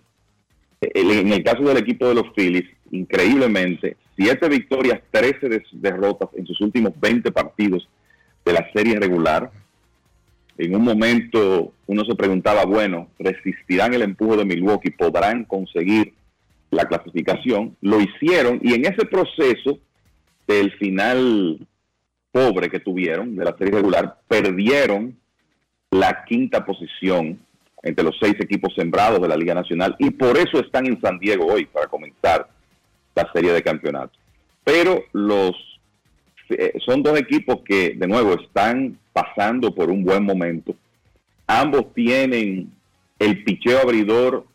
en 0.80 1.34
el 1.34 1.43
caso 1.43 1.63
del 1.63 1.77
equipo 1.77 2.07
de 2.07 2.15
los 2.15 2.31
Phillies, 2.34 2.69
increíblemente, 2.91 3.97
siete 4.15 4.47
victorias, 4.49 5.01
13 5.11 5.49
des- 5.49 5.63
derrotas 5.71 6.29
en 6.35 6.45
sus 6.45 6.59
últimos 6.61 6.93
20 6.99 7.31
partidos 7.31 7.87
de 8.45 8.53
la 8.53 8.69
serie 8.73 8.99
regular. 8.99 9.51
En 10.57 10.75
un 10.75 10.83
momento 10.83 11.73
uno 11.87 12.05
se 12.05 12.15
preguntaba, 12.15 12.65
bueno, 12.65 13.09
¿resistirán 13.19 13.93
el 13.93 14.03
empuje 14.03 14.37
de 14.37 14.45
Milwaukee? 14.45 14.91
¿Podrán 14.91 15.43
conseguir 15.43 16.13
la 16.71 16.85
clasificación? 16.85 17.75
Lo 17.81 17.99
hicieron 17.99 18.59
y 18.63 18.73
en 18.73 18.85
ese 18.85 19.05
proceso 19.05 19.79
del 20.47 20.71
final 20.77 21.59
pobre 22.31 22.69
que 22.69 22.79
tuvieron 22.79 23.35
de 23.35 23.43
la 23.45 23.55
serie 23.57 23.73
regular, 23.73 24.19
perdieron 24.27 25.17
la 25.91 26.23
quinta 26.25 26.65
posición 26.65 27.39
entre 27.83 28.03
los 28.03 28.15
seis 28.19 28.35
equipos 28.39 28.73
sembrados 28.75 29.21
de 29.21 29.27
la 29.27 29.37
Liga 29.37 29.53
Nacional 29.53 29.95
y 29.99 30.09
por 30.09 30.37
eso 30.37 30.59
están 30.59 30.85
en 30.87 30.99
San 31.01 31.19
Diego 31.19 31.45
hoy 31.45 31.65
para 31.65 31.87
comenzar 31.87 32.47
la 33.15 33.31
serie 33.33 33.51
de 33.51 33.63
campeonatos. 33.63 34.19
Pero 34.63 35.03
los 35.13 35.51
eh, 36.49 36.73
son 36.85 37.01
dos 37.01 37.17
equipos 37.19 37.61
que 37.65 37.95
de 37.95 38.07
nuevo 38.07 38.33
están 38.33 38.99
pasando 39.13 39.73
por 39.73 39.89
un 39.89 40.03
buen 40.03 40.23
momento. 40.23 40.75
Ambos 41.47 41.93
tienen 41.93 42.71
el 43.17 43.43
picheo 43.43 43.79
abridor 43.79 44.45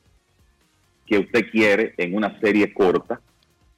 que 1.06 1.18
usted 1.18 1.50
quiere 1.50 1.94
en 1.96 2.14
una 2.14 2.38
serie 2.40 2.72
corta. 2.72 3.20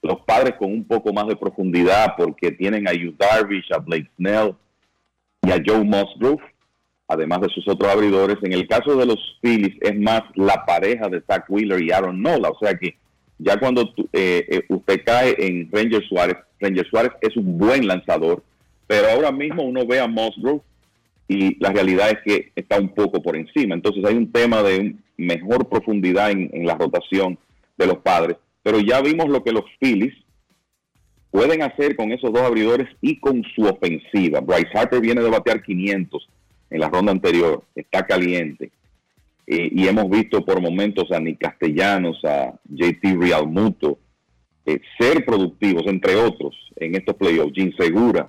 Los 0.03 0.21
padres 0.23 0.55
con 0.59 0.73
un 0.73 0.85
poco 0.85 1.13
más 1.13 1.29
de 1.29 1.37
profundidad 1.37 2.15
porque 2.17 2.51
tienen 2.51 2.89
a 2.89 2.93
Yu 2.93 3.15
Darvish, 3.17 3.73
a 3.73 3.79
Blake 3.79 4.11
Snell 4.17 4.55
y 5.43 5.51
a 5.53 5.63
Joe 5.65 5.85
Musgrove 5.85 6.43
además 7.13 7.43
de 7.43 7.49
sus 7.49 7.67
otros 7.69 7.91
abridores. 7.93 8.39
En 8.43 8.53
el 8.53 8.67
caso 8.67 8.97
de 8.97 9.07
los 9.07 9.19
Phillies 9.41 9.77
es 9.81 9.99
más 9.99 10.23
la 10.35 10.65
pareja 10.65 11.09
de 11.09 11.21
Zach 11.23 11.45
Wheeler 11.49 11.83
y 11.83 11.91
Aaron 11.91 12.21
Nola, 12.21 12.51
o 12.51 12.59
sea 12.59 12.75
que 12.75 12.97
ya 13.43 13.59
cuando 13.59 13.93
eh, 14.13 14.47
eh, 14.49 14.65
usted 14.69 15.03
cae 15.05 15.35
en 15.39 15.69
Ranger 15.71 16.03
Suárez, 16.09 16.37
Ranger 16.61 16.87
Suárez 16.89 17.13
es 17.21 17.37
un 17.37 17.59
buen 17.59 17.87
lanzador, 17.87 18.43
pero 18.87 19.09
ahora 19.09 19.33
mismo 19.33 19.63
uno 19.63 19.87
ve 19.87 20.01
a 20.01 20.07
Musgrove 20.07 20.61
y 21.29 21.59
la 21.63 21.73
realidad 21.73 22.11
es 22.11 22.19
que 22.25 22.53
está 22.55 22.79
un 22.79 22.91
poco 22.91 23.23
por 23.23 23.37
encima. 23.37 23.75
Entonces 23.75 24.05
hay 24.05 24.15
un 24.15 24.31
tema 24.31 24.63
de 24.63 24.95
mejor 25.17 25.69
profundidad 25.69 26.31
en, 26.31 26.51
en 26.53 26.67
la 26.67 26.75
rotación 26.75 27.39
de 27.77 27.87
los 27.87 27.99
padres, 27.99 28.37
pero 28.63 28.81
ya 28.81 29.01
vimos 29.01 29.29
lo 29.29 29.43
que 29.43 29.53
los 29.53 29.65
Phillies 29.81 30.15
pueden 31.31 31.63
hacer 31.63 31.97
con 31.97 32.13
esos 32.13 32.33
dos 32.33 32.43
abridores 32.43 32.89
y 33.01 33.19
con 33.19 33.43
su 33.57 33.65
ofensiva. 33.65 34.41
Bryce 34.41 34.69
Harper 34.75 35.01
viene 35.01 35.23
de 35.23 35.31
batear 35.31 35.63
500 35.63 36.29
en 36.71 36.81
la 36.81 36.89
ronda 36.89 37.11
anterior, 37.11 37.65
está 37.75 38.07
caliente. 38.07 38.71
Eh, 39.47 39.69
y 39.73 39.89
hemos 39.89 40.09
visto 40.09 40.45
por 40.45 40.61
momentos 40.61 41.11
a 41.11 41.19
Nick 41.21 41.39
Castellanos, 41.41 42.25
a 42.25 42.53
JT 42.69 43.17
Realmuto, 43.19 43.99
eh, 44.67 44.81
ser 44.99 45.25
productivos, 45.25 45.83
entre 45.87 46.15
otros, 46.17 46.55
en 46.77 46.95
estos 46.95 47.17
playoffs. 47.17 47.53
Jim 47.55 47.73
Segura. 47.77 48.29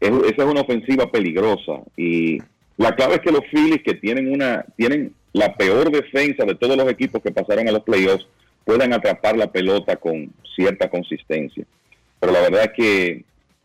Es- 0.00 0.10
esa 0.10 0.42
es 0.44 0.50
una 0.50 0.62
ofensiva 0.62 1.10
peligrosa. 1.10 1.80
Y 1.96 2.38
la 2.76 2.94
clave 2.96 3.14
es 3.14 3.20
que 3.20 3.30
los 3.30 3.44
Phillies, 3.52 3.82
que 3.84 3.94
tienen, 3.94 4.32
una, 4.32 4.64
tienen 4.76 5.14
la 5.32 5.54
peor 5.54 5.90
defensa 5.92 6.44
de 6.44 6.56
todos 6.56 6.76
los 6.76 6.90
equipos 6.90 7.22
que 7.22 7.30
pasaron 7.30 7.68
a 7.68 7.72
los 7.72 7.84
playoffs, 7.84 8.26
puedan 8.64 8.92
atrapar 8.92 9.36
la 9.36 9.50
pelota 9.50 9.96
con 9.96 10.32
cierta 10.56 10.90
consistencia. 10.90 11.64
Pero 12.20 12.32
la 12.32 12.40
verdad 12.42 12.64
es 12.64 12.72
que 12.76 13.24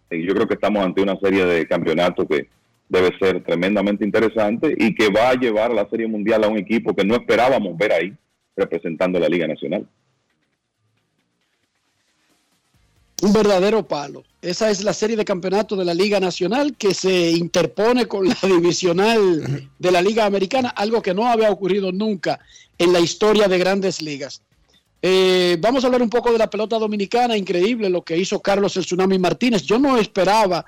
eh, 0.09 0.23
yo 0.23 0.33
creo 0.33 0.47
que 0.47 0.53
estamos 0.53 0.85
ante 0.85 1.01
una 1.01 1.17
serie 1.19 1.45
de 1.45 1.67
campeonatos 1.67 2.25
que 2.29 2.47
debe 2.89 3.17
ser 3.19 3.43
tremendamente 3.43 4.05
interesante 4.05 4.75
y 4.77 4.95
que 4.95 5.09
va 5.09 5.29
a 5.29 5.35
llevar 5.35 5.71
a 5.71 5.75
la 5.75 5.89
Serie 5.89 6.07
Mundial 6.07 6.43
a 6.43 6.47
un 6.47 6.57
equipo 6.57 6.95
que 6.95 7.05
no 7.05 7.15
esperábamos 7.15 7.77
ver 7.77 7.91
ahí 7.91 8.13
representando 8.55 9.19
la 9.19 9.29
Liga 9.29 9.47
Nacional. 9.47 9.87
un 13.21 13.33
verdadero 13.33 13.87
palo. 13.87 14.23
Esa 14.41 14.69
es 14.69 14.83
la 14.83 14.93
serie 14.93 15.15
de 15.15 15.25
campeonato 15.25 15.75
de 15.75 15.85
la 15.85 15.93
Liga 15.93 16.19
Nacional 16.19 16.75
que 16.77 16.93
se 16.93 17.31
interpone 17.31 18.05
con 18.05 18.27
la 18.27 18.37
divisional 18.43 19.69
de 19.77 19.91
la 19.91 20.01
Liga 20.01 20.25
Americana, 20.25 20.69
algo 20.69 21.01
que 21.01 21.13
no 21.13 21.27
había 21.27 21.51
ocurrido 21.51 21.91
nunca 21.91 22.39
en 22.77 22.93
la 22.93 22.99
historia 22.99 23.47
de 23.47 23.57
grandes 23.57 24.01
ligas. 24.01 24.41
Eh, 25.01 25.57
vamos 25.59 25.83
a 25.83 25.87
hablar 25.87 26.01
un 26.01 26.09
poco 26.09 26.31
de 26.31 26.37
la 26.37 26.49
pelota 26.49 26.77
dominicana, 26.77 27.37
increíble 27.37 27.89
lo 27.89 28.03
que 28.03 28.17
hizo 28.17 28.39
Carlos 28.39 28.77
el 28.77 28.85
Tsunami 28.85 29.17
Martínez. 29.17 29.63
Yo 29.63 29.79
no 29.79 29.97
esperaba 29.97 30.65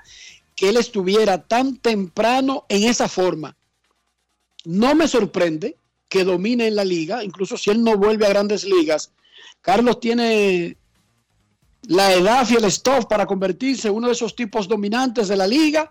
que 0.60 0.68
él 0.68 0.76
estuviera 0.76 1.38
tan 1.38 1.78
temprano 1.78 2.66
en 2.68 2.82
esa 2.82 3.08
forma. 3.08 3.56
No 4.66 4.94
me 4.94 5.08
sorprende 5.08 5.78
que 6.06 6.22
domine 6.22 6.66
en 6.66 6.76
la 6.76 6.84
liga, 6.84 7.24
incluso 7.24 7.56
si 7.56 7.70
él 7.70 7.82
no 7.82 7.96
vuelve 7.96 8.26
a 8.26 8.28
grandes 8.28 8.64
ligas. 8.64 9.10
Carlos 9.62 10.00
tiene 10.00 10.76
la 11.88 12.12
edad 12.12 12.46
y 12.50 12.56
el 12.56 12.70
stuff 12.70 13.06
para 13.06 13.24
convertirse 13.24 13.88
en 13.88 13.94
uno 13.94 14.08
de 14.08 14.12
esos 14.12 14.36
tipos 14.36 14.68
dominantes 14.68 15.28
de 15.28 15.36
la 15.38 15.46
liga 15.46 15.90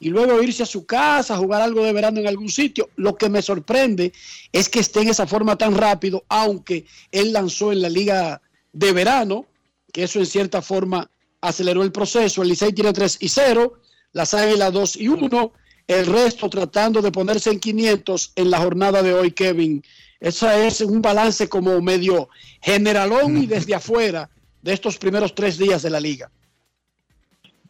y 0.00 0.08
luego 0.08 0.42
irse 0.42 0.64
a 0.64 0.66
su 0.66 0.84
casa, 0.84 1.36
jugar 1.36 1.62
algo 1.62 1.84
de 1.84 1.92
verano 1.92 2.18
en 2.18 2.26
algún 2.26 2.48
sitio. 2.48 2.90
Lo 2.96 3.14
que 3.14 3.28
me 3.28 3.40
sorprende 3.40 4.12
es 4.50 4.68
que 4.68 4.80
esté 4.80 5.02
en 5.02 5.10
esa 5.10 5.28
forma 5.28 5.56
tan 5.56 5.76
rápido, 5.76 6.24
aunque 6.28 6.86
él 7.12 7.32
lanzó 7.32 7.70
en 7.70 7.82
la 7.82 7.88
liga 7.88 8.42
de 8.72 8.92
verano, 8.92 9.46
que 9.92 10.02
eso 10.02 10.18
en 10.18 10.26
cierta 10.26 10.60
forma 10.60 11.08
aceleró 11.40 11.84
el 11.84 11.92
proceso. 11.92 12.42
El 12.42 12.48
Licey 12.48 12.72
tiene 12.72 12.92
3 12.92 13.18
y 13.20 13.28
0, 13.28 13.78
las 14.12 14.34
Águilas 14.34 14.72
2 14.72 14.96
y 14.96 15.08
1, 15.08 15.52
el 15.88 16.06
resto 16.06 16.48
tratando 16.50 17.00
de 17.02 17.12
ponerse 17.12 17.50
en 17.50 17.60
500 17.60 18.32
en 18.36 18.50
la 18.50 18.58
jornada 18.58 19.02
de 19.02 19.14
hoy, 19.14 19.30
Kevin. 19.32 19.82
Eso 20.20 20.50
es 20.50 20.80
un 20.80 21.00
balance 21.00 21.48
como 21.48 21.80
medio 21.80 22.28
generalón 22.60 23.36
y 23.38 23.46
desde 23.46 23.74
afuera 23.76 24.28
de 24.62 24.72
estos 24.72 24.98
primeros 24.98 25.34
tres 25.34 25.56
días 25.58 25.82
de 25.82 25.90
la 25.90 26.00
liga. 26.00 26.30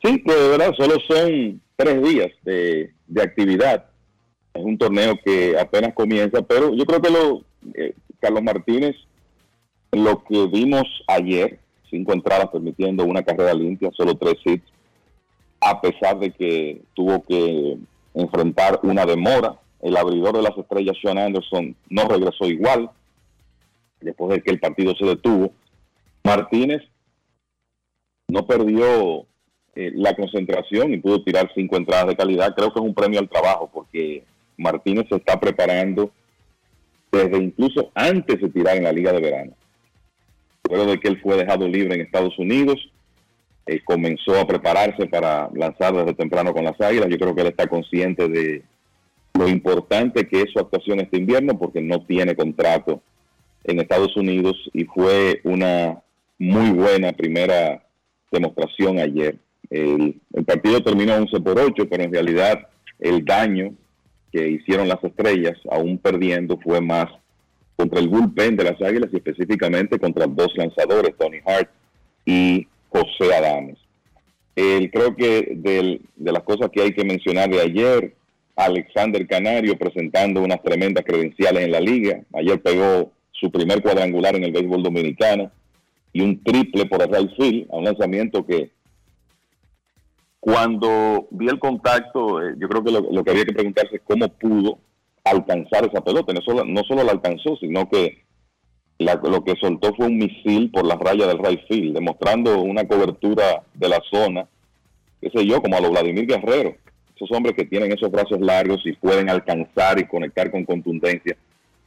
Sí, 0.03 0.23
que 0.23 0.33
de 0.33 0.49
verdad 0.49 0.75
solo 0.77 0.95
son 1.07 1.61
tres 1.77 2.03
días 2.03 2.31
de, 2.45 2.93
de 3.07 3.23
actividad. 3.23 3.87
Es 4.55 4.65
un 4.65 4.79
torneo 4.79 5.19
que 5.25 5.59
apenas 5.59 5.95
comienza, 5.95 6.43
pero 6.43 6.75
yo 6.75 6.85
creo 6.85 7.03
que 7.03 7.11
lo, 7.11 7.45
eh, 7.75 7.95
Carlos 8.21 8.43
Martínez, 8.43 8.97
lo 9.93 10.23
que 10.25 10.47
vimos 10.47 10.85
ayer, 11.07 11.59
cinco 11.91 12.13
entradas 12.13 12.49
permitiendo 12.51 13.05
una 13.05 13.23
carrera 13.23 13.55
limpia, 13.55 13.91
solo 13.97 14.17
tres 14.17 14.37
hits, 14.45 14.67
a 15.61 15.81
pesar 15.81 16.19
de 16.19 16.31
que 16.31 16.83
tuvo 16.95 17.23
que 17.25 17.79
enfrentar 18.15 18.81
una 18.83 19.07
demora. 19.07 19.57
El 19.81 19.97
abridor 19.97 20.37
de 20.37 20.43
las 20.43 20.57
estrellas, 20.57 20.97
Sean 21.01 21.19
Anderson, 21.19 21.77
no 21.89 22.09
regresó 22.09 22.47
igual 22.47 22.91
después 24.01 24.31
de 24.31 24.43
que 24.43 24.51
el 24.51 24.61
partido 24.61 24.95
se 24.97 25.05
detuvo. 25.05 25.53
Martínez 26.25 26.83
no 28.29 28.47
perdió 28.47 29.27
eh, 29.75 29.93
la 29.95 30.15
concentración 30.15 30.93
y 30.93 30.99
pudo 30.99 31.23
tirar 31.23 31.51
cinco 31.55 31.77
entradas 31.77 32.09
de 32.09 32.17
calidad. 32.17 32.55
Creo 32.55 32.73
que 32.73 32.81
es 32.81 32.85
un 32.85 32.95
premio 32.95 33.21
al 33.21 33.29
trabajo 33.29 33.71
porque 33.73 34.25
Martínez 34.57 35.07
se 35.09 35.17
está 35.17 35.39
preparando 35.39 36.11
desde 37.11 37.39
incluso 37.39 37.91
antes 37.95 38.41
de 38.41 38.51
tirar 38.51 38.77
en 38.77 38.85
la 38.85 38.93
liga 38.93 39.13
de 39.13 39.21
verano. 39.21 39.53
Luego 40.69 40.87
de 40.87 41.01
que 41.01 41.09
él 41.09 41.21
fue 41.21 41.37
dejado 41.37 41.67
libre 41.67 41.95
en 41.95 42.03
Estados 42.03 42.39
Unidos, 42.39 42.91
eh, 43.69 43.83
comenzó 43.85 44.41
a 44.41 44.47
prepararse 44.47 45.07
para 45.07 45.51
lanzar 45.55 45.95
desde 45.95 46.15
temprano 46.15 46.55
con 46.55 46.65
las 46.65 46.81
águilas. 46.81 47.11
Yo 47.11 47.19
creo 47.19 47.35
que 47.35 47.43
él 47.43 47.49
está 47.49 47.67
consciente 47.67 48.27
de 48.27 48.63
lo 49.35 49.47
importante 49.47 50.27
que 50.27 50.41
es 50.41 50.51
su 50.51 50.59
actuación 50.59 51.01
este 51.01 51.19
invierno 51.19 51.59
porque 51.59 51.83
no 51.83 52.03
tiene 52.07 52.35
contrato 52.35 53.03
en 53.65 53.79
Estados 53.79 54.17
Unidos 54.17 54.57
y 54.73 54.85
fue 54.85 55.43
una 55.45 56.03
muy 56.39 56.71
buena 56.71 57.13
primera 57.13 57.85
demostración 58.33 59.01
ayer. 59.01 59.37
El, 59.69 60.19
partido 60.47 60.83
terminó 60.83 61.17
11 61.17 61.41
por 61.41 61.61
8, 61.61 61.89
pero 61.91 62.05
en 62.05 62.13
realidad 62.13 62.69
el 62.99 63.23
daño 63.23 63.75
que 64.33 64.49
hicieron 64.49 64.89
las 64.89 65.05
estrellas, 65.05 65.59
aún 65.71 65.99
perdiendo, 65.99 66.59
fue 66.59 66.81
más 66.81 67.07
contra 67.77 68.01
el 68.01 68.09
bullpen 68.09 68.57
de 68.57 68.65
las 68.65 68.81
Águilas 68.81 69.11
y 69.13 69.17
específicamente 69.17 69.99
contra 69.99 70.27
dos 70.27 70.53
lanzadores, 70.57 71.15
Tony 71.19 71.41
Hart 71.45 71.69
y 72.25 72.67
José 72.89 73.35
Adames. 73.35 73.79
El, 74.57 74.91
creo 74.91 75.15
que 75.15 75.53
de 75.55 76.33
las 76.33 76.43
cosas 76.43 76.71
que 76.73 76.83
hay 76.83 76.93
que 76.93 77.05
mencionar 77.05 77.49
de 77.49 77.61
ayer, 77.61 78.15
Alexander 78.57 79.25
Canario 79.29 79.79
presentando 79.79 80.43
unas 80.43 80.61
tremendas 80.63 81.05
credenciales 81.05 81.65
en 81.65 81.71
la 81.71 81.81
liga. 81.81 82.21
Ayer 82.35 82.61
pegó 82.61 83.13
su 83.31 83.53
primer 83.53 83.81
cuadrangular 83.81 84.35
en 84.35 84.45
el 84.45 84.53
béisbol 84.53 84.83
dominicano 84.83 85.53
y 86.13 86.23
un 86.23 86.43
triple 86.43 86.87
por 86.87 87.01
el 87.01 87.09
right 87.09 87.71
a 87.71 87.77
un 87.77 87.85
lanzamiento 87.85 88.45
que 88.45 88.73
cuando 90.41 91.29
vi 91.31 91.49
el 91.49 91.61
contacto, 91.61 92.43
eh, 92.43 92.55
yo 92.59 92.69
creo 92.69 92.83
que 92.83 92.91
lo, 92.91 93.25
que 93.25 93.31
había 93.31 93.45
que 93.45 93.53
preguntarse 93.53 93.97
es 93.97 94.03
cómo 94.05 94.27
pudo 94.29 94.79
alcanzar 95.25 95.87
esa 95.87 96.01
pelota. 96.01 96.33
No 96.33 96.41
solo, 96.41 96.65
no 96.65 96.83
solo 96.83 97.05
la 97.05 97.13
alcanzó, 97.13 97.57
sino 97.57 97.89
que 97.89 98.25
lo 98.99 99.45
que 99.45 99.55
soltó 99.61 99.95
fue 99.95 100.07
un 100.07 100.19
misil 100.19 100.71
por 100.71 100.85
la 100.85 100.97
raya 100.97 101.27
del 101.27 101.39
right 101.39 101.61
field, 101.69 101.95
demostrando 101.95 102.61
una 102.61 102.87
cobertura 102.87 103.63
de 103.75 103.89
la 103.89 104.01
zona, 104.11 104.47
qué 105.21 105.31
sé 105.31 105.47
yo, 105.47 105.63
como 105.63 105.77
a 105.77 105.81
los 105.81 105.91
Vladimir 105.91 106.27
Guerrero. 106.27 106.75
Esos 107.15 107.31
hombres 107.33 107.55
que 107.57 107.65
tienen 107.65 107.93
esos 107.93 108.11
brazos 108.11 108.41
largos 108.41 108.81
y 108.85 108.93
pueden 108.93 109.29
alcanzar 109.29 109.99
y 109.99 110.07
conectar 110.07 110.51
con 110.51 110.65
contundencia 110.65 111.37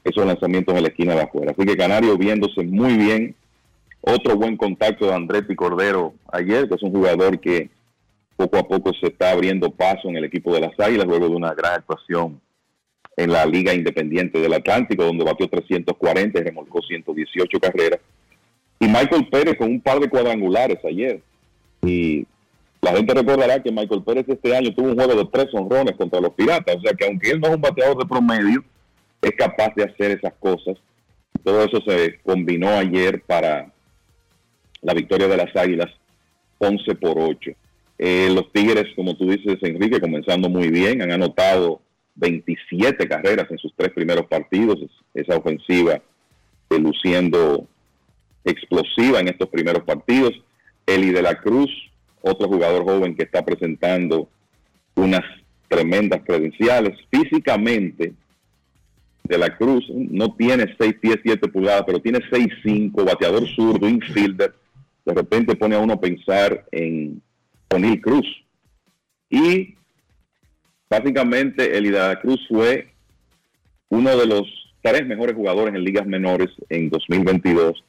esos 0.04 0.26
lanzamientos 0.26 0.76
en 0.76 0.84
la 0.84 0.90
esquina 0.90 1.14
de 1.16 1.22
afuera. 1.22 1.54
Así 1.56 1.66
que 1.66 1.78
Canario 1.78 2.18
viéndose 2.18 2.64
muy 2.64 2.98
bien. 2.98 3.36
Otro 4.02 4.36
buen 4.36 4.58
contacto 4.58 5.06
de 5.06 5.14
Andretti 5.14 5.56
Cordero 5.56 6.16
ayer, 6.32 6.68
que 6.68 6.76
es 6.76 6.82
un 6.82 6.92
jugador 6.92 7.40
que 7.40 7.70
poco 8.36 8.58
a 8.58 8.68
poco 8.68 8.92
se 9.00 9.08
está 9.08 9.32
abriendo 9.32 9.70
paso 9.70 10.10
en 10.10 10.18
el 10.18 10.26
equipo 10.26 10.54
de 10.54 10.62
las 10.62 10.80
Águilas 10.80 11.06
luego 11.06 11.30
de 11.30 11.36
una 11.36 11.54
gran 11.54 11.74
actuación 11.74 12.42
en 13.22 13.32
la 13.32 13.46
Liga 13.46 13.74
Independiente 13.74 14.40
del 14.40 14.54
Atlántico, 14.54 15.04
donde 15.04 15.24
batió 15.24 15.48
340 15.48 16.40
y 16.40 16.44
remolcó 16.44 16.82
118 16.82 17.60
carreras. 17.60 18.00
Y 18.80 18.88
Michael 18.88 19.28
Pérez 19.30 19.58
con 19.58 19.70
un 19.70 19.82
par 19.82 20.00
de 20.00 20.10
cuadrangulares 20.10 20.80
ayer. 20.84 21.22
Y 21.84 22.26
la 22.82 22.94
gente 22.94 23.14
recordará 23.14 23.62
que 23.62 23.72
Michael 23.72 24.04
Pérez 24.04 24.26
este 24.28 24.56
año 24.56 24.74
tuvo 24.74 24.88
un 24.88 24.96
juego 24.96 25.16
de 25.16 25.30
tres 25.32 25.54
honrones 25.54 25.96
contra 25.96 26.20
los 26.20 26.34
Piratas. 26.34 26.78
O 26.78 26.82
sea 26.82 26.94
que 26.94 27.06
aunque 27.06 27.30
él 27.30 27.40
no 27.40 27.50
es 27.50 27.56
un 27.56 27.62
bateador 27.62 27.98
de 27.98 28.08
promedio, 28.08 28.64
es 29.22 29.32
capaz 29.38 29.74
de 29.76 29.84
hacer 29.84 30.12
esas 30.12 30.34
cosas. 30.40 30.78
Todo 31.44 31.64
eso 31.64 31.80
se 31.86 32.20
combinó 32.24 32.70
ayer 32.70 33.22
para 33.22 33.72
la 34.82 34.94
victoria 34.94 35.28
de 35.28 35.38
las 35.38 35.56
Águilas 35.56 35.92
11 36.58 36.96
por 36.96 37.20
8. 37.20 37.52
Eh, 38.00 38.30
los 38.34 38.52
Tigres, 38.52 38.88
como 38.96 39.16
tú 39.16 39.30
dices, 39.30 39.60
Enrique, 39.62 40.00
comenzando 40.00 40.50
muy 40.50 40.70
bien, 40.70 41.04
han 41.04 41.12
anotado 41.12 41.82
27 42.16 43.08
carreras 43.08 43.50
en 43.50 43.58
sus 43.58 43.74
tres 43.76 43.92
primeros 43.94 44.26
partidos. 44.28 44.80
Esa 45.14 45.38
ofensiva 45.38 46.02
eh, 46.70 46.80
luciendo 46.80 47.68
explosiva 48.44 49.20
en 49.20 49.28
estos 49.28 49.50
primeros 49.50 49.84
partidos. 49.84 50.34
Eli 50.86 51.12
de 51.12 51.22
la 51.22 51.36
Cruz, 51.36 51.70
otro 52.22 52.48
jugador 52.48 52.84
joven 52.84 53.16
que 53.16 53.24
está 53.24 53.44
presentando 53.44 54.30
unas 54.96 55.24
tremendas 55.68 56.22
credenciales. 56.26 56.98
Físicamente, 57.10 58.14
de 59.24 59.38
la 59.38 59.56
Cruz 59.56 59.86
no 59.90 60.36
tiene 60.36 60.76
6 60.78 60.96
pies 61.00 61.18
7 61.24 61.48
pulgadas, 61.48 61.84
pero 61.86 62.02
tiene 62.02 62.20
6'5, 62.20 63.06
bateador 63.06 63.48
zurdo, 63.56 63.88
infielder. 63.88 64.54
De 65.06 65.14
repente 65.14 65.56
pone 65.56 65.76
a 65.76 65.80
uno 65.80 65.94
a 65.94 66.00
pensar 66.02 66.66
en 66.72 67.22
O'Neill 67.74 68.02
Cruz. 68.02 68.28
Y 69.30 69.76
básicamente 70.92 71.78
el 71.78 71.96
Cruz 72.22 72.46
fue 72.50 72.90
uno 73.88 74.18
de 74.18 74.26
los 74.26 74.44
tres 74.82 75.08
mejores 75.08 75.36
jugadores 75.36 75.74
en 75.74 75.86
ligas 75.86 76.06
menores 76.06 76.50
en 76.68 76.90
2022, 76.90 77.82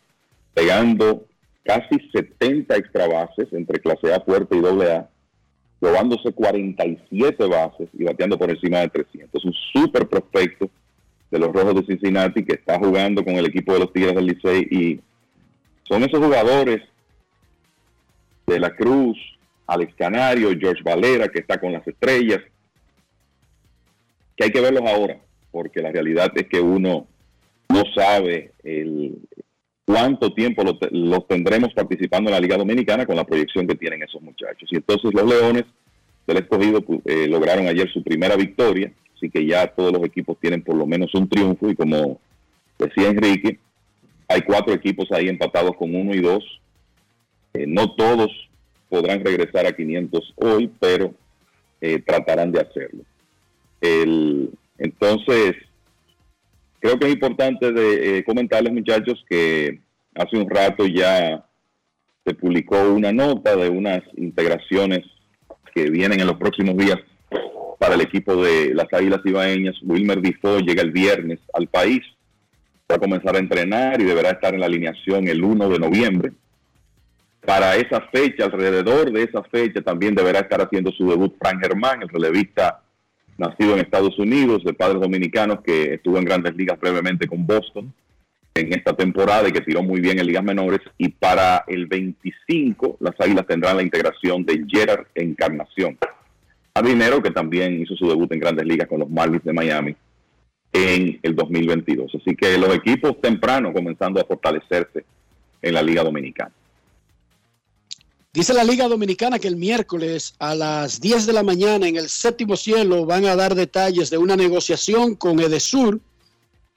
pegando 0.54 1.26
casi 1.64 1.98
70 2.12 2.76
extra 2.76 3.08
bases 3.08 3.52
entre 3.52 3.80
clase 3.80 4.14
A 4.14 4.20
fuerte 4.20 4.56
y 4.56 4.60
doble 4.60 4.92
A, 4.92 5.10
robándose 5.80 6.32
47 6.32 7.44
bases 7.46 7.88
y 7.92 8.04
bateando 8.04 8.38
por 8.38 8.50
encima 8.50 8.78
de 8.78 8.88
300. 8.90 9.44
Un 9.46 9.54
súper 9.72 10.06
prospecto 10.06 10.70
de 11.28 11.38
los 11.40 11.52
Rojos 11.52 11.74
de 11.74 11.86
Cincinnati 11.86 12.44
que 12.44 12.54
está 12.54 12.78
jugando 12.78 13.24
con 13.24 13.34
el 13.34 13.46
equipo 13.46 13.72
de 13.72 13.80
los 13.80 13.92
Tigres 13.92 14.14
del 14.14 14.26
Licey 14.26 14.68
y 14.70 15.00
son 15.88 16.04
esos 16.04 16.20
jugadores 16.20 16.82
de 18.46 18.60
la 18.60 18.70
Cruz, 18.76 19.18
Alex 19.66 19.92
Canario, 19.96 20.56
George 20.56 20.82
Valera 20.84 21.26
que 21.26 21.40
está 21.40 21.58
con 21.58 21.72
las 21.72 21.86
estrellas, 21.88 22.42
que 24.36 24.44
hay 24.44 24.50
que 24.50 24.60
verlos 24.60 24.82
ahora, 24.86 25.18
porque 25.50 25.80
la 25.80 25.92
realidad 25.92 26.32
es 26.34 26.46
que 26.46 26.60
uno 26.60 27.06
no 27.68 27.82
sabe 27.94 28.52
el, 28.62 29.18
cuánto 29.84 30.32
tiempo 30.34 30.62
los 30.90 31.26
tendremos 31.28 31.72
participando 31.74 32.30
en 32.30 32.34
la 32.34 32.40
Liga 32.40 32.56
Dominicana 32.56 33.06
con 33.06 33.16
la 33.16 33.24
proyección 33.24 33.66
que 33.66 33.74
tienen 33.74 34.02
esos 34.02 34.22
muchachos. 34.22 34.68
Y 34.70 34.76
entonces 34.76 35.12
los 35.12 35.26
Leones 35.26 35.64
del 36.26 36.38
escogido 36.38 36.84
eh, 37.04 37.26
lograron 37.28 37.66
ayer 37.66 37.90
su 37.90 38.02
primera 38.02 38.36
victoria 38.36 38.92
así 39.22 39.30
que 39.30 39.46
ya 39.46 39.68
todos 39.68 39.92
los 39.92 40.04
equipos 40.04 40.36
tienen 40.40 40.62
por 40.62 40.74
lo 40.74 40.84
menos 40.84 41.14
un 41.14 41.28
triunfo 41.28 41.70
y 41.70 41.76
como 41.76 42.20
decía 42.76 43.08
Enrique, 43.08 43.58
hay 44.26 44.42
cuatro 44.42 44.74
equipos 44.74 45.10
ahí 45.12 45.28
empatados 45.28 45.76
con 45.76 45.94
uno 45.94 46.12
y 46.12 46.20
dos. 46.20 46.44
Eh, 47.54 47.66
no 47.66 47.94
todos 47.94 48.30
podrán 48.88 49.24
regresar 49.24 49.66
a 49.66 49.72
500 49.72 50.34
hoy, 50.36 50.70
pero 50.80 51.14
eh, 51.80 52.00
tratarán 52.00 52.50
de 52.50 52.60
hacerlo. 52.60 53.04
El, 53.82 54.50
entonces, 54.78 55.56
creo 56.78 56.98
que 56.98 57.08
es 57.08 57.12
importante 57.12 57.72
de, 57.72 58.18
eh, 58.18 58.24
comentarles, 58.24 58.72
muchachos, 58.72 59.22
que 59.28 59.80
hace 60.14 60.38
un 60.38 60.48
rato 60.48 60.86
ya 60.86 61.44
se 62.24 62.34
publicó 62.34 62.80
una 62.92 63.12
nota 63.12 63.56
de 63.56 63.68
unas 63.68 64.02
integraciones 64.16 65.00
que 65.74 65.90
vienen 65.90 66.20
en 66.20 66.28
los 66.28 66.36
próximos 66.36 66.76
días 66.76 66.98
para 67.78 67.96
el 67.96 68.02
equipo 68.02 68.36
de 68.36 68.72
las 68.72 68.86
Águilas 68.92 69.20
Ibaeñas. 69.24 69.74
Wilmer 69.82 70.22
Difo 70.22 70.60
llega 70.60 70.82
el 70.82 70.92
viernes 70.92 71.40
al 71.52 71.66
país, 71.66 72.00
va 72.88 72.94
a 72.94 73.00
comenzar 73.00 73.34
a 73.34 73.40
entrenar 73.40 74.00
y 74.00 74.04
deberá 74.04 74.30
estar 74.30 74.54
en 74.54 74.60
la 74.60 74.66
alineación 74.66 75.26
el 75.26 75.42
1 75.42 75.68
de 75.68 75.78
noviembre. 75.80 76.32
Para 77.44 77.74
esa 77.74 78.00
fecha, 78.12 78.44
alrededor 78.44 79.10
de 79.10 79.24
esa 79.24 79.42
fecha, 79.42 79.80
también 79.80 80.14
deberá 80.14 80.40
estar 80.40 80.60
haciendo 80.60 80.92
su 80.92 81.08
debut 81.08 81.34
Frank 81.40 81.60
Germán, 81.60 82.02
el 82.02 82.08
relevista 82.08 82.82
nacido 83.38 83.74
en 83.74 83.80
Estados 83.80 84.18
Unidos, 84.18 84.64
de 84.64 84.74
padres 84.74 85.00
dominicanos, 85.00 85.60
que 85.62 85.94
estuvo 85.94 86.18
en 86.18 86.24
grandes 86.24 86.54
ligas 86.54 86.78
brevemente 86.78 87.26
con 87.26 87.46
Boston 87.46 87.92
en 88.54 88.72
esta 88.72 88.94
temporada 88.94 89.48
y 89.48 89.52
que 89.52 89.62
tiró 89.62 89.82
muy 89.82 90.00
bien 90.00 90.18
en 90.18 90.26
ligas 90.26 90.44
menores. 90.44 90.80
Y 90.98 91.08
para 91.08 91.64
el 91.66 91.86
25, 91.86 92.98
las 93.00 93.14
Águilas 93.18 93.46
tendrán 93.46 93.76
la 93.76 93.82
integración 93.82 94.44
de 94.44 94.64
Gerard 94.68 95.06
Encarnación. 95.14 95.98
A 96.74 96.82
dinero 96.82 97.22
que 97.22 97.30
también 97.30 97.80
hizo 97.80 97.94
su 97.96 98.08
debut 98.08 98.32
en 98.32 98.40
grandes 98.40 98.66
ligas 98.66 98.88
con 98.88 99.00
los 99.00 99.10
Marlins 99.10 99.44
de 99.44 99.52
Miami 99.52 99.96
en 100.72 101.18
el 101.22 101.36
2022. 101.36 102.14
Así 102.14 102.34
que 102.34 102.56
los 102.56 102.74
equipos 102.74 103.20
temprano 103.20 103.72
comenzando 103.72 104.20
a 104.20 104.24
fortalecerse 104.24 105.04
en 105.60 105.74
la 105.74 105.82
Liga 105.82 106.02
Dominicana. 106.02 106.52
Dice 108.34 108.54
la 108.54 108.64
Liga 108.64 108.88
Dominicana 108.88 109.38
que 109.38 109.46
el 109.46 109.56
miércoles 109.56 110.34
a 110.38 110.54
las 110.54 111.02
10 111.02 111.26
de 111.26 111.34
la 111.34 111.42
mañana 111.42 111.86
en 111.86 111.98
el 111.98 112.08
séptimo 112.08 112.56
cielo 112.56 113.04
van 113.04 113.26
a 113.26 113.36
dar 113.36 113.54
detalles 113.54 114.08
de 114.08 114.16
una 114.16 114.36
negociación 114.36 115.16
con 115.16 115.38
Edesur. 115.38 116.00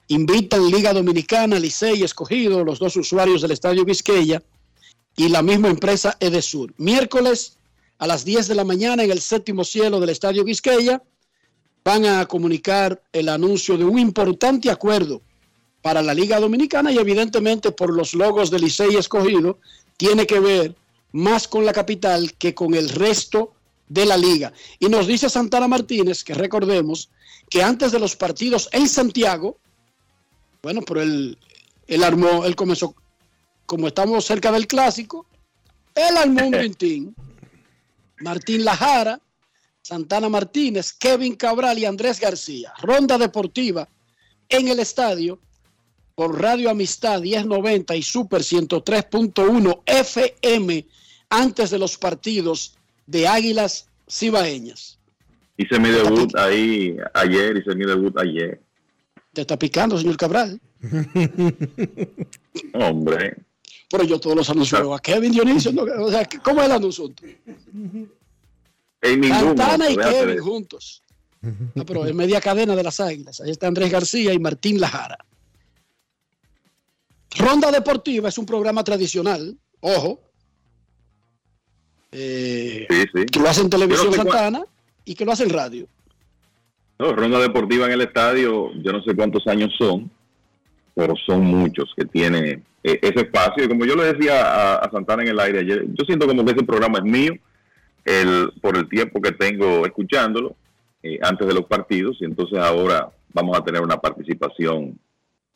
Invitan 0.09 0.69
Liga 0.69 0.91
Dominicana, 0.91 1.57
Licey, 1.57 2.03
Escogido, 2.03 2.65
los 2.65 2.77
dos 2.77 2.97
usuarios 2.97 3.41
del 3.41 3.51
Estadio 3.51 3.85
Vizqueya 3.85 4.43
y 5.15 5.29
la 5.29 5.41
misma 5.41 5.69
empresa 5.69 6.17
Edesur. 6.19 6.73
Miércoles 6.75 7.55
a 7.99 8.07
las 8.07 8.25
10 8.25 8.49
de 8.49 8.55
la 8.55 8.65
mañana 8.65 9.05
en 9.05 9.11
el 9.11 9.21
séptimo 9.21 9.63
cielo 9.63 10.01
del 10.01 10.09
Estadio 10.09 10.43
Vizqueya 10.43 11.01
van 11.85 12.05
a 12.05 12.25
comunicar 12.25 13.01
el 13.13 13.29
anuncio 13.29 13.77
de 13.77 13.85
un 13.85 13.97
importante 13.97 14.69
acuerdo 14.69 15.21
para 15.81 16.01
la 16.01 16.13
Liga 16.13 16.37
Dominicana 16.37 16.91
y 16.91 16.97
evidentemente 16.97 17.71
por 17.71 17.93
los 17.93 18.13
logos 18.13 18.51
de 18.51 18.59
Licey 18.59 18.97
Escogido 18.97 19.57
tiene 19.95 20.27
que 20.27 20.41
ver 20.41 20.75
más 21.15 21.47
con 21.47 21.65
la 21.65 21.71
capital 21.71 22.33
que 22.33 22.53
con 22.53 22.73
el 22.73 22.89
resto 22.89 23.53
de 23.87 24.05
la 24.05 24.17
liga. 24.17 24.51
Y 24.79 24.89
nos 24.89 25.07
dice 25.07 25.29
Santana 25.29 25.67
Martínez 25.67 26.23
que 26.23 26.33
recordemos 26.33 27.09
que 27.49 27.63
antes 27.63 27.93
de 27.93 27.99
los 27.99 28.17
partidos 28.17 28.67
en 28.73 28.89
Santiago, 28.89 29.57
bueno, 30.61 30.81
pero 30.81 31.01
él, 31.01 31.37
él 31.87 32.03
armó, 32.03 32.43
él 32.43 32.55
comenzó, 32.55 32.95
como 33.65 33.87
estamos 33.87 34.25
cerca 34.25 34.51
del 34.51 34.67
clásico, 34.67 35.25
él 35.93 36.17
armó 36.17 36.47
un 36.47 36.51
tintín. 36.59 37.15
Martín 38.19 38.65
Lajara, 38.65 39.21
Santana 39.81 40.27
Martínez, 40.27 40.91
Kevin 40.93 41.35
Cabral 41.35 41.79
y 41.79 41.85
Andrés 41.85 42.19
García. 42.19 42.73
Ronda 42.81 43.17
deportiva 43.17 43.87
en 44.49 44.67
el 44.67 44.79
estadio 44.79 45.39
por 46.13 46.41
Radio 46.41 46.69
Amistad 46.69 47.21
1090 47.21 47.95
y 47.95 48.01
Super 48.01 48.41
103.1 48.41 49.81
FM 49.85 50.85
antes 51.35 51.69
de 51.69 51.79
los 51.79 51.97
partidos 51.97 52.75
de 53.05 53.27
Águilas 53.27 53.87
Cibaeñas. 54.09 54.99
Hice 55.57 55.79
mi 55.79 55.89
debut 55.89 56.35
ahí 56.35 56.97
ayer, 57.13 57.57
hice 57.57 57.75
mi 57.75 57.85
debut 57.85 58.17
ayer. 58.17 58.61
Te 59.33 59.41
está 59.41 59.57
picando, 59.57 59.97
señor 59.97 60.17
Cabral. 60.17 60.59
Hombre. 62.73 63.37
Pero 63.89 64.03
yo 64.03 64.19
todos 64.19 64.35
los 64.35 64.49
anuncios 64.49 64.81
veo 64.81 64.93
a 64.93 64.99
Kevin 64.99 65.31
Dionisio. 65.31 65.71
¿no? 65.71 65.83
O 65.83 66.09
sea, 66.09 66.27
¿cómo 66.43 66.61
es 66.61 66.65
el 66.67 66.71
anuncio? 66.71 67.13
En 69.01 69.23
Santana 69.23 69.89
y 69.89 69.97
Kevin 69.97 70.39
juntos. 70.39 71.03
No, 71.75 71.85
pero 71.85 72.05
es 72.05 72.13
media 72.13 72.41
cadena 72.41 72.75
de 72.75 72.83
las 72.83 72.99
Águilas. 72.99 73.39
Ahí 73.41 73.51
está 73.51 73.67
Andrés 73.67 73.91
García 73.91 74.33
y 74.33 74.39
Martín 74.39 74.79
Lajara. 74.79 75.17
Ronda 77.37 77.71
Deportiva 77.71 78.29
es 78.29 78.37
un 78.37 78.45
programa 78.45 78.83
tradicional, 78.83 79.57
ojo, 79.81 80.24
eh, 82.15 82.87
Sí, 82.89 83.03
sí. 83.13 83.25
que 83.25 83.39
lo 83.39 83.49
hace 83.49 83.61
en 83.61 83.69
televisión 83.69 84.07
no 84.07 84.13
sé 84.13 84.17
Santana 84.17 84.63
y 85.03 85.15
que 85.15 85.25
lo 85.25 85.31
hace 85.31 85.43
en 85.43 85.49
radio. 85.49 85.87
No, 86.97 87.13
ronda 87.13 87.39
deportiva 87.39 87.85
en 87.85 87.91
el 87.91 88.01
estadio, 88.01 88.71
yo 88.81 88.93
no 88.93 89.01
sé 89.03 89.15
cuántos 89.15 89.45
años 89.47 89.73
son, 89.77 90.09
pero 90.93 91.13
son 91.25 91.41
muchos 91.41 91.93
que 91.95 92.05
tiene 92.05 92.63
eh, 92.83 92.99
ese 93.01 93.21
espacio. 93.21 93.65
Y 93.65 93.67
como 93.67 93.85
yo 93.85 93.95
le 93.95 94.13
decía 94.13 94.41
a, 94.45 94.75
a 94.77 94.91
Santana 94.91 95.23
en 95.23 95.29
el 95.29 95.39
aire 95.39 95.59
ayer, 95.59 95.85
yo 95.87 96.05
siento 96.05 96.25
como 96.25 96.45
que 96.45 96.51
ese 96.51 96.63
programa 96.63 96.99
es 96.99 97.03
mío 97.03 97.33
el, 98.05 98.51
por 98.61 98.77
el 98.77 98.87
tiempo 98.87 99.21
que 99.21 99.31
tengo 99.31 99.85
escuchándolo 99.85 100.55
eh, 101.03 101.19
antes 101.21 101.47
de 101.47 101.53
los 101.53 101.65
partidos. 101.65 102.17
Y 102.21 102.25
entonces 102.25 102.59
ahora 102.59 103.09
vamos 103.33 103.57
a 103.57 103.63
tener 103.63 103.81
una 103.81 103.97
participación 103.97 104.97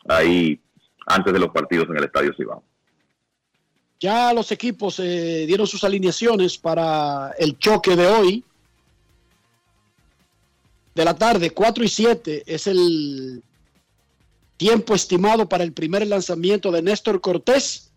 ahí 0.08 0.60
antes 1.06 1.32
de 1.32 1.40
los 1.40 1.50
partidos 1.50 1.88
en 1.90 1.98
el 1.98 2.04
estadio 2.04 2.34
Cibao. 2.36 2.64
Ya 4.00 4.34
los 4.34 4.52
equipos 4.52 5.00
eh, 5.00 5.46
dieron 5.46 5.68
sus 5.68 5.84
alineaciones 5.84 6.58
para 6.58 7.32
el 7.38 7.58
choque 7.58 7.96
de 7.96 8.08
hoy. 8.08 8.44
De 10.96 11.06
la 11.06 11.18
tarde, 11.18 11.52
4 11.52 11.84
y 11.84 11.88
7 11.88 12.44
es 12.46 12.68
el 12.68 13.44
tiempo 14.58 14.96
estimado 14.96 15.48
para 15.48 15.64
el 15.64 15.74
primer 15.74 16.06
lanzamiento 16.08 16.72
de 16.72 16.82
Néstor 16.82 17.20
Cortés. 17.22 17.92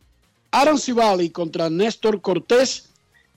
Aaron 0.50 0.78
Civali 0.78 1.30
contra 1.30 1.70
Néstor 1.70 2.20
Cortés. 2.20 2.90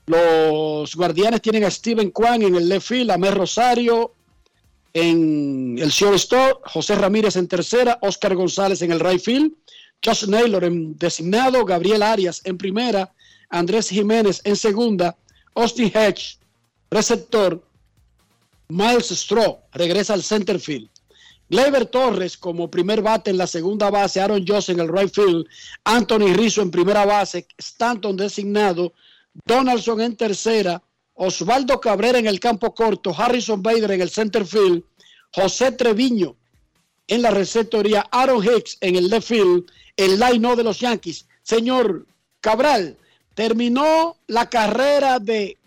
Los 0.07 0.95
guardianes 0.95 1.41
tienen 1.41 1.63
a 1.63 1.71
Steven 1.71 2.11
Kwan 2.11 2.41
en 2.41 2.55
el 2.55 2.69
left 2.69 2.87
field, 2.87 3.11
a 3.11 3.17
Mer 3.17 3.35
Rosario 3.35 4.11
en 4.95 5.77
el 5.77 5.89
shortstop, 5.89 6.65
José 6.67 6.95
Ramírez 6.95 7.35
en 7.35 7.49
tercera, 7.49 7.99
Oscar 8.01 8.33
González 8.33 8.81
en 8.81 8.93
el 8.93 9.01
right 9.01 9.21
field, 9.21 9.51
Josh 10.05 10.27
Naylor 10.27 10.63
en 10.63 10.97
designado, 10.97 11.65
Gabriel 11.65 12.03
Arias 12.03 12.41
en 12.43 12.57
primera, 12.57 13.11
Andrés 13.49 13.89
Jiménez 13.89 14.39
en 14.43 14.55
segunda, 14.55 15.17
Austin 15.55 15.91
Hedge, 15.93 16.37
receptor, 16.91 17.63
Miles 18.67 19.09
Straw 19.11 19.59
regresa 19.73 20.13
al 20.13 20.21
center 20.21 20.59
field. 20.59 20.89
Gleyber 21.49 21.85
Torres 21.85 22.37
como 22.37 22.69
primer 22.69 23.01
bate 23.01 23.29
en 23.29 23.37
la 23.37 23.47
segunda 23.47 23.89
base, 23.89 24.19
Aaron 24.19 24.45
Joss 24.47 24.69
en 24.69 24.79
el 24.79 24.91
right 24.91 25.13
field, 25.13 25.45
Anthony 25.83 26.33
Rizzo 26.33 26.61
en 26.61 26.71
primera 26.71 27.05
base, 27.05 27.47
Stanton 27.57 28.17
designado, 28.17 28.93
Donaldson 29.45 30.01
en 30.01 30.15
tercera, 30.15 30.81
Osvaldo 31.13 31.79
Cabrera 31.79 32.19
en 32.19 32.27
el 32.27 32.39
campo 32.39 32.73
corto, 32.73 33.13
Harrison 33.15 33.61
Bader 33.61 33.91
en 33.91 34.01
el 34.01 34.09
center 34.09 34.45
field, 34.45 34.83
José 35.31 35.71
Treviño 35.71 36.35
en 37.07 37.21
la 37.21 37.31
receptoría, 37.31 38.05
Aaron 38.11 38.43
Hicks 38.43 38.77
en 38.81 38.95
el 38.95 39.09
left 39.09 39.27
field, 39.27 39.65
el 39.97 40.19
line 40.19 40.55
de 40.55 40.63
los 40.63 40.79
Yankees. 40.79 41.27
Señor 41.43 42.05
Cabral, 42.41 42.97
terminó 43.33 44.17
la 44.27 44.49
carrera 44.49 45.19
de 45.19 45.57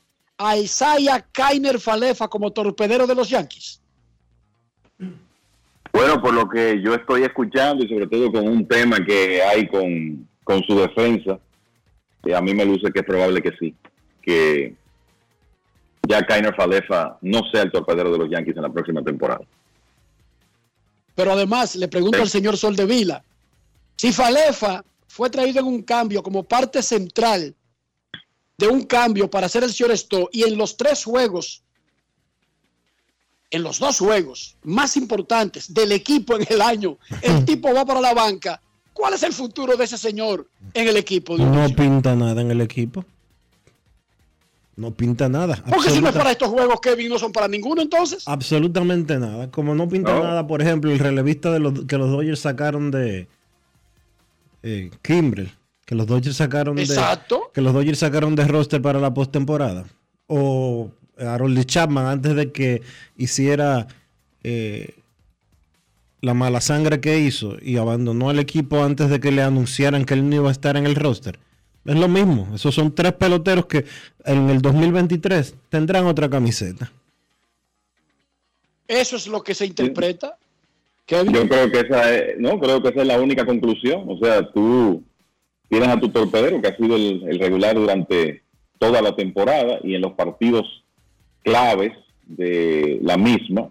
Isaiah 0.57 1.25
Kainer 1.33 1.79
Falefa 1.79 2.29
como 2.29 2.53
torpedero 2.53 3.07
de 3.07 3.15
los 3.15 3.29
Yankees. 3.29 3.81
Bueno, 5.93 6.21
por 6.21 6.35
lo 6.35 6.49
que 6.49 6.81
yo 6.83 6.95
estoy 6.95 7.23
escuchando 7.23 7.85
y 7.85 7.89
sobre 7.89 8.07
todo 8.07 8.31
con 8.31 8.47
un 8.47 8.67
tema 8.67 9.05
que 9.05 9.43
hay 9.43 9.67
con, 9.69 10.29
con 10.45 10.63
su 10.65 10.79
defensa, 10.79 11.39
eh, 12.25 12.35
a 12.35 12.41
mí 12.41 12.55
me 12.55 12.65
luce 12.65 12.93
que 12.93 13.01
es 13.01 13.07
probable 13.07 13.43
que 13.43 13.53
sí, 13.59 13.75
que 14.23 14.75
ya 16.07 16.23
Kainer 16.23 16.55
Falefa 16.55 17.19
no 17.23 17.41
sea 17.51 17.63
el 17.63 17.73
torpedero 17.73 18.13
de 18.13 18.19
los 18.19 18.31
Yankees 18.31 18.57
en 18.57 18.63
la 18.63 18.73
próxima 18.73 19.03
temporada. 19.03 19.45
Pero 21.19 21.33
además, 21.33 21.75
le 21.75 21.89
pregunto 21.89 22.23
al 22.23 22.31
señor 22.31 22.57
Soldevila, 22.57 23.25
si 23.97 24.13
Falefa 24.13 24.85
fue 25.09 25.29
traído 25.29 25.59
en 25.59 25.67
un 25.67 25.83
cambio 25.83 26.23
como 26.23 26.45
parte 26.45 26.81
central 26.81 27.57
de 28.57 28.69
un 28.69 28.85
cambio 28.85 29.29
para 29.29 29.47
hacer 29.47 29.65
el 29.65 29.73
shortstop 29.73 30.29
y 30.31 30.45
en 30.45 30.57
los 30.57 30.77
tres 30.77 31.03
juegos, 31.03 31.65
en 33.51 33.65
los 33.65 33.81
dos 33.81 33.99
juegos 33.99 34.55
más 34.63 34.97
importantes 34.97 35.75
del 35.75 35.91
equipo 35.91 36.37
en 36.37 36.47
el 36.49 36.63
año, 36.63 36.99
el 37.21 37.45
tipo 37.45 37.75
va 37.75 37.85
para 37.85 38.01
la 38.01 38.15
banca. 38.15 38.63
¿Cuál 38.93 39.15
es 39.15 39.25
el 39.25 39.33
futuro 39.33 39.77
de 39.77 39.87
ese 39.87 39.99
señor 39.99 40.49
en 40.73 40.87
el 40.87 40.97
equipo? 40.97 41.37
No 41.37 41.69
pinta 41.71 42.15
nada 42.15 42.41
en 42.43 42.53
el 42.53 42.61
equipo. 42.61 43.05
No 44.79 44.93
pinta 44.93 45.29
nada. 45.29 45.61
Porque 45.69 45.91
si 45.91 46.01
no 46.01 46.09
es 46.09 46.15
para 46.15 46.31
estos 46.31 46.51
juegos, 46.51 46.81
Kevin, 46.81 47.09
no 47.09 47.19
son 47.19 47.33
para 47.33 47.49
ninguno 47.49 47.83
entonces. 47.83 48.23
Absolutamente 48.29 49.19
nada. 49.19 49.51
Como 49.51 49.75
no 49.75 49.89
pinta 49.89 50.13
No. 50.15 50.23
nada, 50.23 50.47
por 50.47 50.63
ejemplo, 50.63 50.93
el 50.93 51.01
relevista 51.01 51.51
de 51.51 51.59
los, 51.59 51.85
que 51.87 51.99
los 51.99 52.09
Dodgers 52.09 52.39
sacaron 52.39 52.93
de 52.93 53.27
eh, 54.63 54.93
Kimbrel. 55.03 55.51
Que 55.85 55.97
los 55.97 56.07
Dodgers 56.07 56.37
sacaron 56.37 56.77
de. 56.77 56.83
Exacto. 56.85 57.51
Que 57.53 57.61
los 57.61 57.75
Dodgers 57.75 57.99
sacaron 57.99 58.37
de 58.37 58.47
roster 58.47 58.81
para 58.81 59.01
la 59.01 59.13
postemporada. 59.13 59.85
O 60.29 60.93
Harold 61.19 61.65
Chapman 61.65 62.07
antes 62.07 62.37
de 62.37 62.53
que 62.53 62.83
hiciera 63.17 63.89
eh, 64.45 64.95
la 66.21 66.35
mala 66.35 66.61
sangre 66.61 67.01
que 67.01 67.19
hizo 67.19 67.57
y 67.61 67.79
abandonó 67.79 68.31
el 68.31 68.39
equipo 68.39 68.85
antes 68.85 69.11
de 69.11 69.19
que 69.19 69.33
le 69.33 69.43
anunciaran 69.43 70.05
que 70.05 70.15
él 70.15 70.29
no 70.31 70.37
iba 70.37 70.49
a 70.51 70.53
estar 70.53 70.77
en 70.77 70.87
el 70.87 70.95
roster. 70.95 71.41
Es 71.85 71.97
lo 71.97 72.09
mismo. 72.09 72.49
Esos 72.55 72.75
son 72.75 72.95
tres 72.95 73.13
peloteros 73.13 73.67
que 73.67 73.85
en 74.25 74.51
el 74.51 74.61
2023 74.61 75.55
tendrán 75.69 76.07
otra 76.07 76.29
camiseta. 76.29 76.93
Eso 78.87 79.17
es 79.17 79.27
lo 79.27 79.43
que 79.43 79.55
se 79.55 79.67
interpreta. 79.67 80.37
Yo 81.07 81.49
creo 81.49 81.71
que 81.71 81.81
esa 81.81 82.15
es, 82.15 82.39
no, 82.39 82.59
creo 82.59 82.83
que 82.83 82.89
esa 82.89 83.01
es 83.01 83.07
la 83.07 83.21
única 83.21 83.47
conclusión. 83.47 84.05
O 84.09 84.19
sea, 84.19 84.51
tú 84.51 85.03
tienes 85.69 85.89
a 85.89 85.99
tu 85.99 86.11
torpedero 86.11 86.61
que 86.61 86.69
ha 86.69 86.77
sido 86.77 86.97
el, 86.97 87.27
el 87.29 87.39
regular 87.39 87.75
durante 87.77 88.43
toda 88.79 89.01
la 89.01 89.17
temporada 89.17 89.79
y 89.83 89.95
en 89.95 90.03
los 90.03 90.13
partidos 90.13 90.67
claves 91.43 91.93
de 92.27 92.99
la 93.03 93.17
misma 93.17 93.71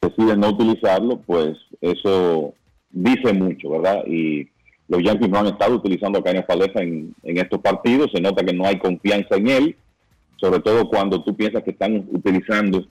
deciden 0.00 0.40
no 0.40 0.50
utilizarlo, 0.50 1.20
pues 1.20 1.56
eso 1.80 2.54
dice 2.90 3.32
mucho, 3.32 3.70
¿verdad? 3.70 4.04
Y 4.06 4.48
los 4.88 5.02
Yankees 5.02 5.28
no 5.28 5.38
han 5.38 5.46
estado 5.46 5.74
utilizando 5.74 6.18
a 6.18 6.24
Cañas 6.24 6.46
Falefa 6.46 6.80
en, 6.82 7.14
en 7.22 7.38
estos 7.38 7.60
partidos, 7.60 8.10
se 8.12 8.20
nota 8.20 8.44
que 8.44 8.54
no 8.54 8.66
hay 8.66 8.78
confianza 8.78 9.36
en 9.36 9.48
él, 9.48 9.76
sobre 10.36 10.60
todo 10.60 10.88
cuando 10.88 11.22
tú 11.22 11.34
piensas 11.34 11.62
que 11.62 11.70
están 11.70 12.06
utilizando 12.12 12.86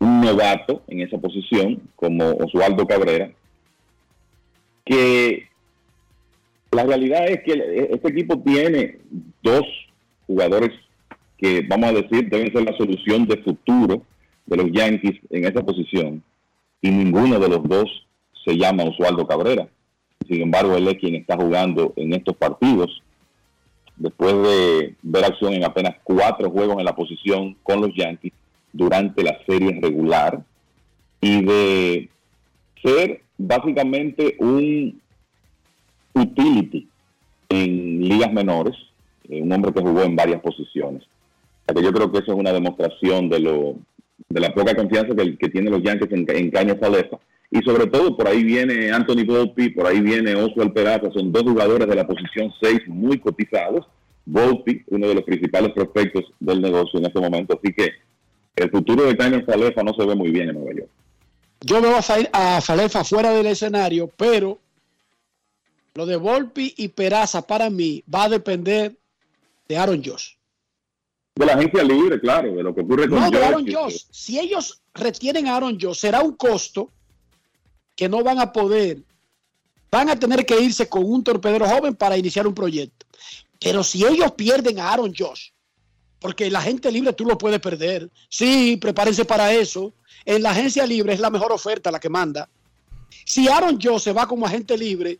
un 0.00 0.20
novato 0.20 0.82
en 0.88 1.00
esa 1.00 1.18
posición, 1.18 1.80
como 1.96 2.30
Osvaldo 2.32 2.86
Cabrera, 2.86 3.30
que 4.84 5.48
la 6.70 6.84
realidad 6.84 7.26
es 7.28 7.42
que 7.42 7.88
este 7.90 8.08
equipo 8.08 8.38
tiene 8.40 8.98
dos 9.42 9.62
jugadores 10.26 10.70
que, 11.36 11.64
vamos 11.68 11.90
a 11.90 11.92
decir, 11.92 12.28
deben 12.28 12.52
ser 12.52 12.64
la 12.64 12.76
solución 12.76 13.26
de 13.26 13.38
futuro 13.38 14.02
de 14.46 14.56
los 14.56 14.70
Yankees 14.72 15.18
en 15.30 15.44
esa 15.44 15.62
posición, 15.62 16.22
y 16.80 16.90
ninguno 16.90 17.38
de 17.38 17.48
los 17.48 17.62
dos 17.68 18.06
se 18.44 18.56
llama 18.56 18.84
Osvaldo 18.84 19.26
Cabrera. 19.26 19.68
Sin 20.28 20.42
embargo, 20.42 20.76
él 20.76 20.86
es 20.88 20.98
quien 20.98 21.14
está 21.14 21.36
jugando 21.36 21.92
en 21.96 22.12
estos 22.12 22.36
partidos. 22.36 23.02
Después 23.96 24.34
de 24.34 24.94
ver 25.02 25.24
acción 25.24 25.54
en 25.54 25.64
apenas 25.64 25.96
cuatro 26.04 26.50
juegos 26.50 26.78
en 26.78 26.84
la 26.84 26.94
posición 26.94 27.56
con 27.62 27.80
los 27.80 27.90
Yankees, 27.96 28.32
durante 28.72 29.22
la 29.22 29.38
serie 29.46 29.78
regular 29.80 30.42
y 31.20 31.42
de 31.42 32.08
ser 32.82 33.22
básicamente 33.38 34.36
un 34.38 35.00
utility 36.14 36.86
en 37.48 38.00
ligas 38.00 38.32
menores, 38.32 38.76
eh, 39.28 39.40
un 39.42 39.52
hombre 39.52 39.72
que 39.72 39.80
jugó 39.80 40.02
en 40.02 40.16
varias 40.16 40.40
posiciones. 40.40 41.02
yo 41.74 41.92
creo 41.92 42.12
que 42.12 42.18
eso 42.18 42.32
es 42.32 42.38
una 42.38 42.52
demostración 42.52 43.28
de 43.28 43.40
lo 43.40 43.76
de 44.28 44.40
la 44.40 44.52
poca 44.52 44.74
confianza 44.74 45.14
que, 45.14 45.38
que 45.38 45.48
tienen 45.48 45.72
los 45.72 45.82
Yankees 45.82 46.10
en, 46.12 46.26
en 46.28 46.50
Caña 46.50 46.76
Salefa. 46.78 47.18
Y 47.50 47.60
sobre 47.62 47.86
todo, 47.86 48.16
por 48.16 48.28
ahí 48.28 48.44
viene 48.44 48.90
Anthony 48.90 49.24
Volpi, 49.26 49.70
por 49.70 49.86
ahí 49.86 50.00
viene 50.00 50.34
Oswald 50.34 50.72
Peraza, 50.72 51.10
son 51.12 51.32
dos 51.32 51.44
jugadores 51.44 51.88
de 51.88 51.94
la 51.94 52.06
posición 52.06 52.52
6 52.60 52.80
muy 52.88 53.18
cotizados. 53.18 53.86
Volpi, 54.26 54.84
uno 54.88 55.08
de 55.08 55.14
los 55.14 55.24
principales 55.24 55.72
prospectos 55.72 56.24
del 56.38 56.60
negocio 56.60 56.98
en 56.98 57.06
este 57.06 57.20
momento. 57.20 57.58
Así 57.58 57.72
que 57.72 57.92
el 58.56 58.70
futuro 58.70 59.04
de 59.04 59.16
Caña 59.16 59.42
Salefa 59.46 59.82
no 59.82 59.94
se 59.94 60.04
ve 60.04 60.14
muy 60.14 60.30
bien 60.30 60.50
en 60.50 60.56
Nueva 60.56 60.74
York. 60.74 60.90
Yo 61.60 61.80
veo 61.80 61.96
a 61.96 62.60
Salefa 62.60 63.04
fuera 63.04 63.30
del 63.32 63.46
escenario, 63.46 64.10
pero 64.16 64.58
lo 65.94 66.04
de 66.04 66.16
Volpi 66.16 66.74
y 66.76 66.88
Peraza 66.88 67.46
para 67.46 67.70
mí 67.70 68.04
va 68.12 68.24
a 68.24 68.28
depender 68.28 68.94
de 69.66 69.76
Aaron 69.76 70.02
Josh. 70.04 70.34
De 71.34 71.46
la 71.46 71.54
agencia 71.54 71.82
libre, 71.82 72.20
claro, 72.20 72.54
de 72.54 72.62
lo 72.62 72.74
que 72.74 72.82
ocurre 72.82 73.08
con 73.08 73.20
No, 73.20 73.30
de 73.30 73.42
Aaron 73.42 73.66
Josh. 73.66 74.04
Si 74.10 74.38
ellos 74.38 74.82
retienen 74.94 75.48
a 75.48 75.56
Aaron 75.56 75.78
Josh, 75.80 75.98
será 75.98 76.20
un 76.20 76.32
costo 76.32 76.90
que 77.98 78.08
no 78.08 78.22
van 78.22 78.38
a 78.38 78.52
poder. 78.52 79.02
Van 79.90 80.08
a 80.08 80.16
tener 80.16 80.46
que 80.46 80.60
irse 80.60 80.88
con 80.88 81.04
un 81.04 81.24
torpedero 81.24 81.68
joven 81.68 81.96
para 81.96 82.16
iniciar 82.16 82.46
un 82.46 82.54
proyecto. 82.54 83.04
Pero 83.58 83.82
si 83.82 84.06
ellos 84.06 84.30
pierden 84.36 84.78
a 84.78 84.92
Aaron 84.92 85.12
Josh, 85.12 85.48
porque 86.20 86.48
la 86.48 86.62
gente 86.62 86.92
libre 86.92 87.12
tú 87.12 87.24
lo 87.24 87.36
puedes 87.36 87.58
perder. 87.58 88.08
Sí, 88.28 88.76
prepárense 88.76 89.24
para 89.24 89.52
eso. 89.52 89.92
En 90.24 90.44
la 90.44 90.50
agencia 90.50 90.86
libre 90.86 91.12
es 91.12 91.18
la 91.18 91.28
mejor 91.28 91.50
oferta 91.50 91.90
la 91.90 91.98
que 91.98 92.08
manda. 92.08 92.48
Si 93.24 93.48
Aaron 93.48 93.80
Joe 93.82 93.98
se 93.98 94.12
va 94.12 94.28
como 94.28 94.46
agente 94.46 94.78
libre, 94.78 95.18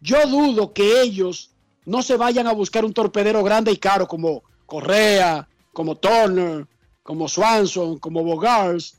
yo 0.00 0.26
dudo 0.26 0.72
que 0.72 1.02
ellos 1.02 1.50
no 1.84 2.02
se 2.02 2.16
vayan 2.16 2.48
a 2.48 2.52
buscar 2.52 2.84
un 2.84 2.92
torpedero 2.92 3.44
grande 3.44 3.70
y 3.70 3.76
caro 3.76 4.08
como 4.08 4.42
Correa, 4.66 5.48
como 5.72 5.96
Turner, 5.96 6.66
como 7.04 7.28
Swanson, 7.28 8.00
como 8.00 8.24
Bogars. 8.24 8.96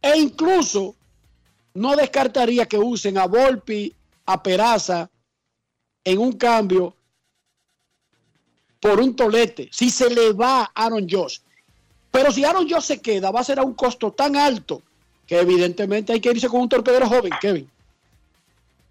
E 0.00 0.16
incluso 0.16 0.94
no 1.74 1.96
descartaría 1.96 2.66
que 2.66 2.78
usen 2.78 3.18
a 3.18 3.26
Volpi, 3.26 3.92
a 4.26 4.42
Peraza 4.42 5.10
en 6.04 6.18
un 6.18 6.32
cambio 6.32 6.94
por 8.80 8.98
un 9.00 9.14
tolete, 9.14 9.68
si 9.70 9.90
se 9.90 10.08
le 10.08 10.32
va 10.32 10.62
a 10.62 10.86
Aaron 10.86 11.06
Josh. 11.08 11.38
Pero 12.10 12.32
si 12.32 12.44
Aaron 12.44 12.68
Josh 12.68 12.82
se 12.82 13.00
queda, 13.00 13.30
va 13.30 13.40
a 13.40 13.44
ser 13.44 13.58
a 13.58 13.62
un 13.62 13.74
costo 13.74 14.10
tan 14.10 14.36
alto 14.36 14.82
que 15.26 15.38
evidentemente 15.38 16.12
hay 16.12 16.20
que 16.20 16.30
irse 16.30 16.48
con 16.48 16.62
un 16.62 16.68
torpedero 16.68 17.06
joven, 17.06 17.32
Kevin. 17.40 17.68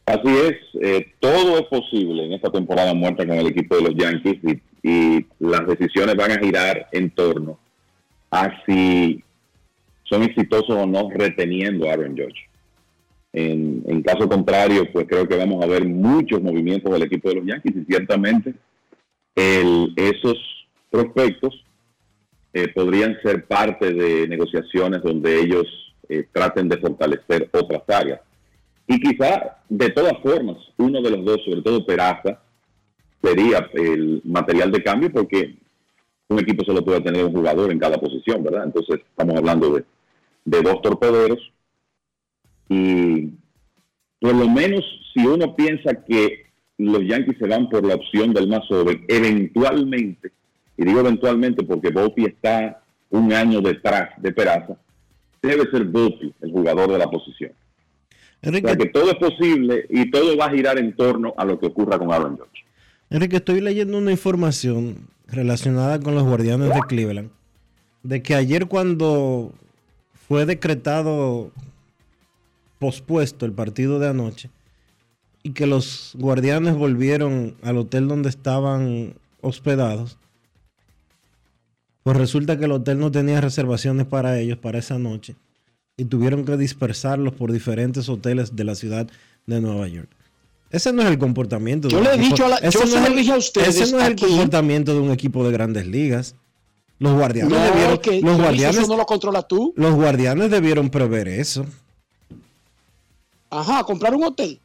Así 0.06 0.27
es, 0.27 0.56
eh, 0.81 1.14
todo 1.19 1.60
es 1.60 1.65
posible 1.65 2.26
en 2.26 2.34
esta 2.34 2.51
temporada 2.51 2.93
muerta 2.93 3.27
con 3.27 3.38
el 3.38 3.47
equipo 3.47 3.76
de 3.76 3.81
los 3.81 3.95
Yankees 3.95 4.39
y, 4.43 4.89
y, 4.89 5.26
las 5.39 5.68
decisiones 5.68 6.15
van 6.15 6.31
a 6.31 6.39
girar 6.39 6.88
en 6.91 7.11
torno 7.11 7.60
a 8.31 8.49
si 8.65 9.23
son 10.03 10.23
exitosos 10.23 10.72
o 10.72 10.85
no 10.88 11.10
reteniendo 11.11 11.88
a 11.89 11.93
Aaron 11.93 12.18
Josh. 12.18 12.49
En, 13.31 14.01
caso 14.03 14.27
contrario, 14.27 14.91
pues 14.91 15.06
creo 15.07 15.27
que 15.27 15.38
vamos 15.38 15.64
a 15.64 15.68
ver 15.68 15.85
muchos 15.85 16.41
movimientos 16.41 16.91
del 16.91 17.03
equipo 17.03 17.30
de 17.30 17.35
los 17.35 17.45
Yankees 17.45 17.76
y 17.76 17.85
ciertamente 17.85 18.56
esos 19.35 20.38
prospectos 20.89 21.64
eh, 22.53 22.68
podrían 22.69 23.18
ser 23.22 23.45
parte 23.45 23.93
de 23.93 24.27
negociaciones 24.27 25.01
donde 25.01 25.39
ellos 25.39 25.65
eh, 26.10 26.27
traten 26.31 26.68
de 26.68 26.77
fortalecer 26.77 27.49
otras 27.53 27.84
áreas. 27.88 28.19
Y 28.88 28.99
quizá, 28.99 29.60
de 29.69 29.89
todas 29.91 30.18
formas, 30.23 30.57
uno 30.77 31.01
de 31.01 31.11
los 31.11 31.23
dos, 31.23 31.41
sobre 31.45 31.61
todo 31.61 31.85
Peraza, 31.85 32.41
sería 33.22 33.69
el 33.73 34.22
material 34.26 34.72
de 34.72 34.84
cambio 34.84 35.11
porque 35.11 35.56
un 36.27 36.39
equipo 36.39 36.64
solo 36.64 36.84
puede 36.84 37.01
tener 37.01 37.23
un 37.23 37.34
jugador 37.34 37.72
en 37.72 37.80
cada 37.80 37.97
posición, 37.97 38.43
¿verdad? 38.43 38.65
Entonces 38.65 39.01
estamos 39.10 39.35
hablando 39.35 39.80
de 40.45 40.61
dos 40.61 40.81
torpederos 40.81 41.39
y 42.70 43.32
por 44.20 44.36
lo 44.36 44.48
menos 44.48 44.86
si 45.14 45.26
uno 45.26 45.56
piensa 45.56 45.94
que 46.06 46.46
los 46.78 47.06
Yankees 47.06 47.38
se 47.38 47.48
van 47.48 47.68
por 47.70 47.86
la 47.86 47.96
opción 47.96 48.34
del 48.34 48.48
más 48.48 48.66
joven, 48.68 49.04
eventualmente, 49.08 50.32
y 50.78 50.86
digo 50.86 51.02
eventualmente 51.02 51.64
porque 51.64 51.90
Volpi 51.90 52.26
está 52.26 52.82
un 53.10 53.34
año 53.34 53.60
detrás 53.60 54.10
de 54.22 54.32
Peraza, 54.32 54.78
debe 55.41 55.70
ser 55.72 55.84
Volpi 55.86 56.34
el 56.41 56.52
jugador 56.52 56.91
de 56.91 56.98
la 56.98 57.10
posición. 57.10 57.52
Enrique, 58.41 58.78
que 58.78 58.86
todo 58.86 59.12
es 59.12 59.18
posible 59.18 59.86
y 59.90 60.10
todo 60.10 60.38
va 60.38 60.46
a 60.46 60.52
girar 60.52 60.78
en 60.78 60.96
torno 60.96 61.34
a 61.38 61.44
lo 61.44 61.60
que 61.60 61.66
ocurra 61.66 61.98
con 61.98 62.14
Aaron 62.14 62.38
George. 62.38 62.64
Enrique, 63.10 63.38
estoy 63.38 63.60
leyendo 63.60 63.98
una 63.98 64.12
información 64.12 65.08
relacionada 65.28 66.00
con 66.00 66.16
los 66.16 66.24
guardianes 66.24 66.74
de 66.74 66.80
Cleveland, 66.88 67.32
de 68.04 68.22
que 68.22 68.36
ayer 68.36 68.68
cuando 68.68 69.52
fue 70.14 70.46
decretado 70.46 71.52
pospuesto 72.80 73.45
el 73.45 73.51
partido 73.51 73.99
de 73.99 74.07
anoche, 74.07 74.49
y 75.43 75.51
que 75.51 75.68
los 75.68 76.14
guardianes 76.18 76.76
volvieron 76.76 77.56
al 77.61 77.77
hotel 77.77 78.07
donde 78.07 78.30
estaban 78.30 79.14
hospedados, 79.41 80.18
pues 82.03 82.18
resulta 82.18 82.57
que 82.57 82.65
el 82.65 82.72
hotel 82.72 82.99
no 82.99 83.11
tenía 83.11 83.39
reservaciones 83.41 84.06
para 84.07 84.39
ellos 84.39 84.57
para 84.57 84.80
esa 84.80 84.97
noche 84.97 85.35
y 85.97 86.06
tuvieron 86.06 86.45
que 86.45 86.57
dispersarlos 86.57 87.34
por 87.34 87.51
diferentes 87.51 88.07
hoteles 88.07 88.56
de 88.56 88.64
la 88.64 88.76
ciudad 88.76 89.07
de 89.45 89.61
Nueva 89.61 89.88
York. 89.88 90.10
Ese 90.72 90.93
no 90.93 91.01
es 91.01 91.10
el 91.10 91.18
comportamiento. 91.18 91.88
De 91.88 91.93
yo 91.93 92.01
le 92.01 92.14
he 92.14 92.18
dicho 92.18 92.45
a, 92.45 92.49
la, 92.49 92.69
yo 92.69 92.85
no 92.85 93.06
el, 93.06 93.30
a 93.30 93.38
ustedes. 93.38 93.76
Ese 93.76 93.91
no 93.91 93.99
es 93.99 94.07
el 94.07 94.15
comportamiento 94.15 94.93
de 94.93 94.99
un 94.99 95.11
equipo 95.11 95.43
de 95.43 95.51
grandes 95.51 95.88
ligas. 95.88 96.35
Los 96.99 97.14
guardianes 97.14 97.51
no, 97.51 97.64
debieron. 97.64 97.97
Que, 97.97 98.22
los 98.22 98.38
guardianes, 98.38 98.77
eso 98.77 98.88
no 98.88 98.97
lo 98.97 99.06
controla 99.06 99.41
tú. 99.41 99.73
Los 99.76 99.95
guardianes 99.95 100.51
debieron 100.51 100.89
prever 100.89 101.27
eso. 101.27 101.65
Ajá, 103.50 103.84
comprar 103.84 104.14
un 104.14 104.24
hotel. 104.24 104.60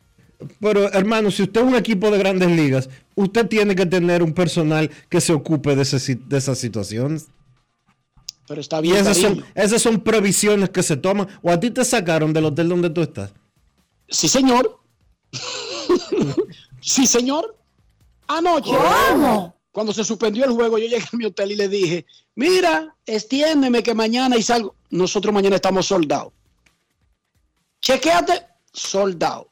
Pero 0.60 0.92
hermano, 0.92 1.30
si 1.30 1.42
usted 1.42 1.60
es 1.60 1.66
un 1.66 1.74
equipo 1.74 2.10
de 2.10 2.18
grandes 2.18 2.50
ligas, 2.50 2.88
usted 3.14 3.46
tiene 3.46 3.74
que 3.74 3.86
tener 3.86 4.22
un 4.22 4.32
personal 4.32 4.90
que 5.08 5.20
se 5.20 5.32
ocupe 5.32 5.74
de, 5.74 5.82
ese, 5.82 6.16
de 6.16 6.36
esas 6.36 6.58
situaciones. 6.58 7.28
Pero 8.46 8.60
está 8.60 8.80
bien. 8.80 8.96
Y 8.96 8.98
esas 8.98 9.16
son, 9.16 9.44
esas 9.54 9.80
son, 9.82 10.00
previsiones 10.00 10.70
que 10.70 10.82
se 10.82 10.96
toman. 10.96 11.28
¿O 11.42 11.50
a 11.50 11.58
ti 11.58 11.70
te 11.70 11.84
sacaron 11.84 12.32
del 12.32 12.44
hotel 12.46 12.68
donde 12.68 12.90
tú 12.90 13.00
estás? 13.00 13.32
Sí, 14.08 14.28
señor. 14.28 14.80
sí, 16.80 17.06
señor. 17.06 17.56
Anoche, 18.26 18.70
cuando 19.70 19.92
se 19.92 20.04
suspendió 20.04 20.44
el 20.44 20.52
juego, 20.52 20.78
yo 20.78 20.86
llegué 20.86 21.04
a 21.04 21.16
mi 21.16 21.26
hotel 21.26 21.52
y 21.52 21.56
le 21.56 21.68
dije, 21.68 22.06
mira, 22.34 22.94
extiéndeme 23.06 23.82
que 23.82 23.94
mañana 23.94 24.36
y 24.36 24.42
salgo. 24.42 24.74
Nosotros 24.90 25.34
mañana 25.34 25.56
estamos 25.56 25.86
soldados. 25.86 26.32
Chequéate, 27.80 28.46
soldado. 28.74 29.50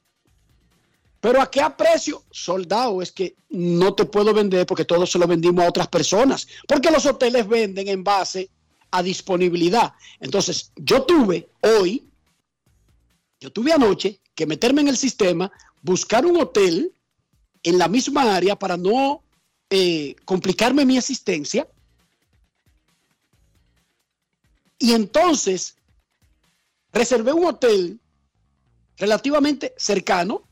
Pero 1.20 1.40
a 1.40 1.48
qué 1.48 1.62
precio? 1.78 2.24
Soldado, 2.32 3.00
es 3.00 3.12
que 3.12 3.36
no 3.48 3.94
te 3.94 4.04
puedo 4.04 4.34
vender 4.34 4.66
porque 4.66 4.84
todo 4.84 5.06
se 5.06 5.20
lo 5.20 5.28
vendimos 5.28 5.64
a 5.64 5.68
otras 5.68 5.86
personas. 5.86 6.48
Porque 6.66 6.90
los 6.90 7.06
hoteles 7.06 7.46
venden 7.46 7.86
en 7.86 8.02
base 8.02 8.50
a 8.90 9.02
disponibilidad. 9.04 9.94
Entonces, 10.18 10.72
yo 10.74 11.04
tuve 11.04 11.48
hoy, 11.60 12.10
yo 13.40 13.52
tuve 13.52 13.72
anoche 13.72 14.20
que 14.34 14.46
meterme 14.46 14.80
en 14.80 14.88
el 14.88 14.96
sistema, 14.96 15.50
buscar 15.80 16.26
un 16.26 16.40
hotel 16.40 16.92
en 17.62 17.78
la 17.78 17.86
misma 17.86 18.34
área 18.34 18.58
para 18.58 18.76
no 18.76 19.22
eh, 19.70 20.16
complicarme 20.24 20.84
mi 20.84 20.98
asistencia. 20.98 21.68
Y 24.76 24.92
entonces 24.92 25.76
reservé 26.92 27.32
un 27.32 27.46
hotel 27.46 28.00
relativamente 29.02 29.74
cercano 29.76 30.42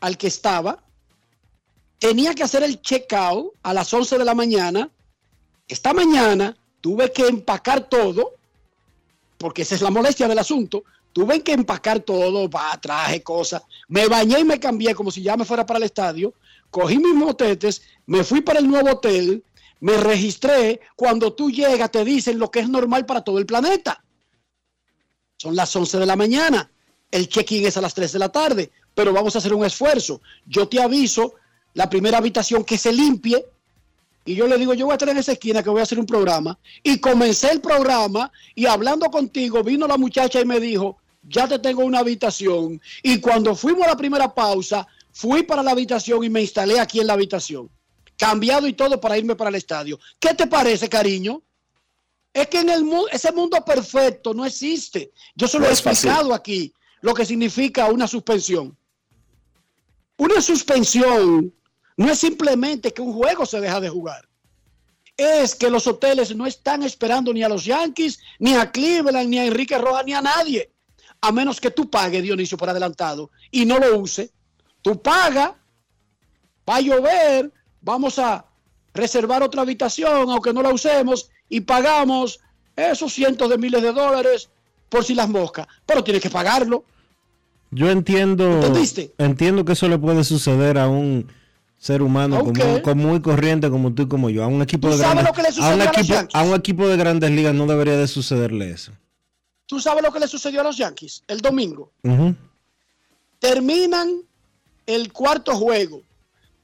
al 0.00 0.18
que 0.18 0.26
estaba. 0.26 0.82
Tenía 2.00 2.34
que 2.34 2.42
hacer 2.42 2.64
el 2.64 2.82
check-out 2.82 3.52
a 3.62 3.72
las 3.72 3.94
11 3.94 4.18
de 4.18 4.24
la 4.24 4.34
mañana. 4.34 4.90
Esta 5.68 5.92
mañana 5.92 6.56
tuve 6.80 7.12
que 7.12 7.28
empacar 7.28 7.88
todo, 7.88 8.32
porque 9.38 9.62
esa 9.62 9.76
es 9.76 9.80
la 9.80 9.90
molestia 9.90 10.26
del 10.26 10.40
asunto. 10.40 10.82
Tuve 11.12 11.44
que 11.44 11.52
empacar 11.52 12.00
todo, 12.00 12.50
va, 12.50 12.76
traje 12.80 13.22
cosas. 13.22 13.62
Me 13.86 14.08
bañé 14.08 14.40
y 14.40 14.44
me 14.44 14.58
cambié 14.58 14.92
como 14.96 15.12
si 15.12 15.22
ya 15.22 15.36
me 15.36 15.44
fuera 15.44 15.64
para 15.64 15.78
el 15.78 15.84
estadio. 15.84 16.34
Cogí 16.68 16.98
mis 16.98 17.14
motetes, 17.14 17.80
me 18.06 18.24
fui 18.24 18.40
para 18.40 18.58
el 18.58 18.68
nuevo 18.68 18.90
hotel, 18.90 19.44
me 19.78 19.96
registré. 19.98 20.80
Cuando 20.96 21.32
tú 21.32 21.48
llegas 21.52 21.92
te 21.92 22.04
dicen 22.04 22.40
lo 22.40 22.50
que 22.50 22.58
es 22.58 22.68
normal 22.68 23.06
para 23.06 23.22
todo 23.22 23.38
el 23.38 23.46
planeta. 23.46 24.02
Son 25.36 25.54
las 25.54 25.74
11 25.76 26.00
de 26.00 26.06
la 26.06 26.16
mañana. 26.16 26.72
El 27.10 27.28
check-in 27.28 27.66
es 27.66 27.76
a 27.76 27.80
las 27.80 27.94
3 27.94 28.12
de 28.12 28.18
la 28.18 28.30
tarde 28.30 28.70
pero 28.96 29.12
vamos 29.12 29.34
a 29.36 29.38
hacer 29.38 29.52
un 29.52 29.64
esfuerzo. 29.64 30.22
Yo 30.46 30.66
te 30.66 30.80
aviso 30.80 31.34
la 31.74 31.88
primera 31.90 32.16
habitación 32.16 32.64
que 32.64 32.78
se 32.78 32.90
limpie 32.90 33.44
y 34.24 34.34
yo 34.34 34.46
le 34.48 34.56
digo, 34.56 34.72
yo 34.72 34.86
voy 34.86 34.92
a 34.92 34.96
estar 34.96 35.10
en 35.10 35.18
esa 35.18 35.32
esquina 35.32 35.62
que 35.62 35.68
voy 35.68 35.80
a 35.80 35.82
hacer 35.82 36.00
un 36.00 36.06
programa. 36.06 36.58
Y 36.82 36.98
comencé 36.98 37.52
el 37.52 37.60
programa 37.60 38.32
y 38.54 38.64
hablando 38.64 39.10
contigo 39.10 39.62
vino 39.62 39.86
la 39.86 39.98
muchacha 39.98 40.40
y 40.40 40.46
me 40.46 40.58
dijo, 40.58 40.96
ya 41.22 41.46
te 41.46 41.58
tengo 41.58 41.84
una 41.84 41.98
habitación. 41.98 42.80
Y 43.02 43.20
cuando 43.20 43.54
fuimos 43.54 43.84
a 43.84 43.90
la 43.90 43.96
primera 43.96 44.34
pausa, 44.34 44.88
fui 45.12 45.42
para 45.42 45.62
la 45.62 45.72
habitación 45.72 46.24
y 46.24 46.30
me 46.30 46.40
instalé 46.40 46.80
aquí 46.80 46.98
en 46.98 47.08
la 47.08 47.12
habitación. 47.12 47.68
Cambiado 48.16 48.66
y 48.66 48.72
todo 48.72 48.98
para 48.98 49.18
irme 49.18 49.36
para 49.36 49.50
el 49.50 49.56
estadio. 49.56 50.00
¿Qué 50.18 50.32
te 50.32 50.46
parece, 50.46 50.88
cariño? 50.88 51.42
Es 52.32 52.46
que 52.48 52.60
en 52.60 52.70
el 52.70 52.86
ese 53.12 53.30
mundo 53.30 53.62
perfecto 53.62 54.32
no 54.32 54.46
existe. 54.46 55.12
Yo 55.34 55.46
se 55.46 55.58
lo 55.58 55.66
he 55.66 55.70
explicado 55.70 56.32
aquí, 56.32 56.72
lo 57.00 57.14
que 57.14 57.26
significa 57.26 57.86
una 57.86 58.06
suspensión. 58.06 58.76
Una 60.16 60.40
suspensión 60.40 61.52
no 61.96 62.10
es 62.10 62.18
simplemente 62.18 62.92
que 62.92 63.02
un 63.02 63.12
juego 63.12 63.46
se 63.46 63.60
deja 63.60 63.80
de 63.80 63.88
jugar. 63.88 64.28
Es 65.16 65.54
que 65.54 65.70
los 65.70 65.86
hoteles 65.86 66.34
no 66.36 66.46
están 66.46 66.82
esperando 66.82 67.32
ni 67.32 67.42
a 67.42 67.48
los 67.48 67.64
Yankees, 67.64 68.18
ni 68.38 68.54
a 68.54 68.70
Cleveland, 68.70 69.28
ni 69.28 69.38
a 69.38 69.46
Enrique 69.46 69.78
Rojas, 69.78 70.04
ni 70.04 70.12
a 70.12 70.20
nadie. 70.20 70.70
A 71.20 71.32
menos 71.32 71.60
que 71.60 71.70
tú 71.70 71.90
pagues, 71.90 72.22
Dionisio, 72.22 72.58
por 72.58 72.68
adelantado 72.68 73.30
y 73.50 73.64
no 73.64 73.78
lo 73.78 73.98
use. 73.98 74.30
Tú 74.82 75.00
pagas, 75.00 75.52
va 76.68 76.76
a 76.76 76.80
llover, 76.80 77.52
vamos 77.80 78.18
a 78.18 78.46
reservar 78.92 79.42
otra 79.42 79.62
habitación, 79.62 80.30
aunque 80.30 80.52
no 80.52 80.62
la 80.62 80.72
usemos, 80.72 81.30
y 81.48 81.60
pagamos 81.60 82.40
esos 82.76 83.12
cientos 83.12 83.48
de 83.48 83.58
miles 83.58 83.82
de 83.82 83.92
dólares 83.92 84.50
por 84.88 85.04
si 85.04 85.14
las 85.14 85.28
moscas. 85.28 85.66
Pero 85.84 86.02
tienes 86.02 86.22
que 86.22 86.30
pagarlo. 86.30 86.84
Yo 87.70 87.90
entiendo, 87.90 88.60
entiendo 89.18 89.64
que 89.64 89.72
eso 89.72 89.88
le 89.88 89.98
puede 89.98 90.24
suceder 90.24 90.78
a 90.78 90.88
un 90.88 91.26
ser 91.78 92.00
humano 92.00 92.38
común, 92.82 92.82
muy 92.96 93.20
corriente 93.20 93.70
como 93.70 93.92
tú 93.92 94.02
y 94.02 94.08
como 94.08 94.30
yo. 94.30 94.44
A 94.44 94.46
un 94.46 94.62
equipo 94.62 94.88
de 94.88 94.98
grandes, 94.98 95.58
a 95.58 95.74
un 95.74 95.82
equipo, 95.82 96.14
a, 96.32 96.42
un 96.42 96.54
equipo 96.54 96.88
de 96.88 96.96
grandes 96.96 97.30
ligas 97.30 97.54
no 97.54 97.66
debería 97.66 97.96
de 97.96 98.08
sucederle 98.08 98.70
eso. 98.70 98.92
¿Tú 99.66 99.80
sabes 99.80 100.02
lo 100.02 100.12
que 100.12 100.20
le 100.20 100.28
sucedió 100.28 100.60
a 100.60 100.64
los 100.64 100.76
Yankees 100.76 101.24
el 101.26 101.40
domingo? 101.40 101.92
Terminan 103.40 104.22
el 104.86 105.12
cuarto 105.12 105.56
juego. 105.56 106.02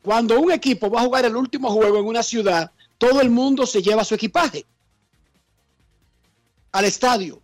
Cuando 0.02 0.40
un 0.40 0.50
equipo 0.50 0.90
va 0.90 1.00
a 1.00 1.04
jugar 1.04 1.24
el 1.24 1.36
último 1.36 1.70
juego 1.70 1.98
en 1.98 2.06
una 2.06 2.22
ciudad, 2.22 2.70
todo 2.98 3.20
el 3.20 3.30
mundo 3.30 3.66
se 3.66 3.82
lleva 3.82 4.04
su 4.04 4.14
equipaje 4.14 4.64
al 6.72 6.84
estadio. 6.84 7.40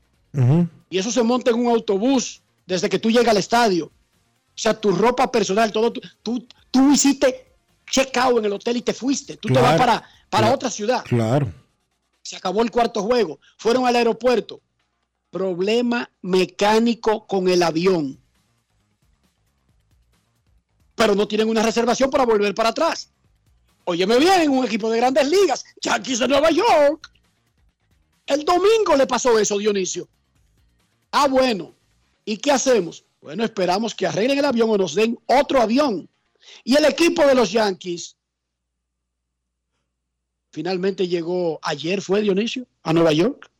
Y 0.91 0.99
eso 0.99 1.11
se 1.11 1.23
monta 1.23 1.51
en 1.51 1.59
un 1.59 1.69
autobús 1.69 2.43
desde 2.67 2.89
que 2.89 2.99
tú 2.99 3.11
llegas 3.11 3.29
al 3.29 3.37
estadio. 3.37 3.87
O 3.87 4.61
sea, 4.61 4.79
tu 4.79 4.93
ropa 4.93 5.31
personal, 5.31 5.71
todo, 5.73 5.93
tú, 6.23 6.47
tú, 6.71 6.93
hiciste 6.93 7.55
check-out 7.91 8.39
en 8.39 8.45
el 8.47 8.53
hotel 8.53 8.79
y 8.79 8.83
te 8.83 8.93
fuiste. 8.93 9.37
Tú 9.37 9.49
te 9.49 9.61
vas 9.61 9.79
para, 9.79 10.03
para 10.29 10.53
otra 10.53 10.71
ciudad. 10.71 11.05
Claro. 11.05 11.53
Se 12.23 12.37
acabó 12.37 12.63
el 12.63 12.71
cuarto 12.71 13.03
juego. 13.03 13.41
Fueron 13.57 13.87
al 13.87 13.97
aeropuerto. 13.97 14.61
Problema 15.31 16.11
mecánico 16.23 17.27
con 17.27 17.49
el 17.49 17.63
avión. 17.63 18.19
Pero 20.95 21.15
no 21.15 21.29
tienen 21.29 21.49
una 21.49 21.63
reservación 21.63 22.11
para 22.11 22.27
volver 22.27 22.55
para 22.55 22.71
atrás. 22.71 23.11
Óyeme 23.85 24.19
bien, 24.19 24.51
un 24.51 24.67
equipo 24.67 24.91
de 24.91 24.99
grandes 24.99 25.27
ligas, 25.29 25.65
Yankees 25.81 26.19
de 26.19 26.29
Nueva 26.29 26.51
York. 26.51 27.11
El 28.27 28.45
domingo 28.45 28.95
le 28.97 29.07
pasó 29.07 29.39
eso, 29.39 29.57
Dionisio. 29.57 30.09
Ah, 31.11 31.29
bueno. 31.29 31.75
¿Y 32.25 32.37
qué 32.37 32.53
hacemos? 32.53 33.05
Bueno, 33.21 33.45
esperamos 33.45 33.95
que 33.95 34.07
arreglen 34.07 34.39
el 34.39 34.45
avión 34.45 34.71
o 34.71 34.77
nos 34.77 34.95
den 34.95 35.19
otro 35.27 35.61
avión. 35.61 36.09
Y 36.65 36.77
el 36.77 36.85
equipo 36.85 37.27
de 37.27 37.35
los 37.35 37.51
Yankees 37.51 38.17
finalmente 40.51 41.09
llegó 41.09 41.59
ayer, 41.63 42.01
fue 42.01 42.23
Dionisio, 42.23 42.67
a 42.83 42.93
Nueva 42.93 43.13
York. 43.13 43.51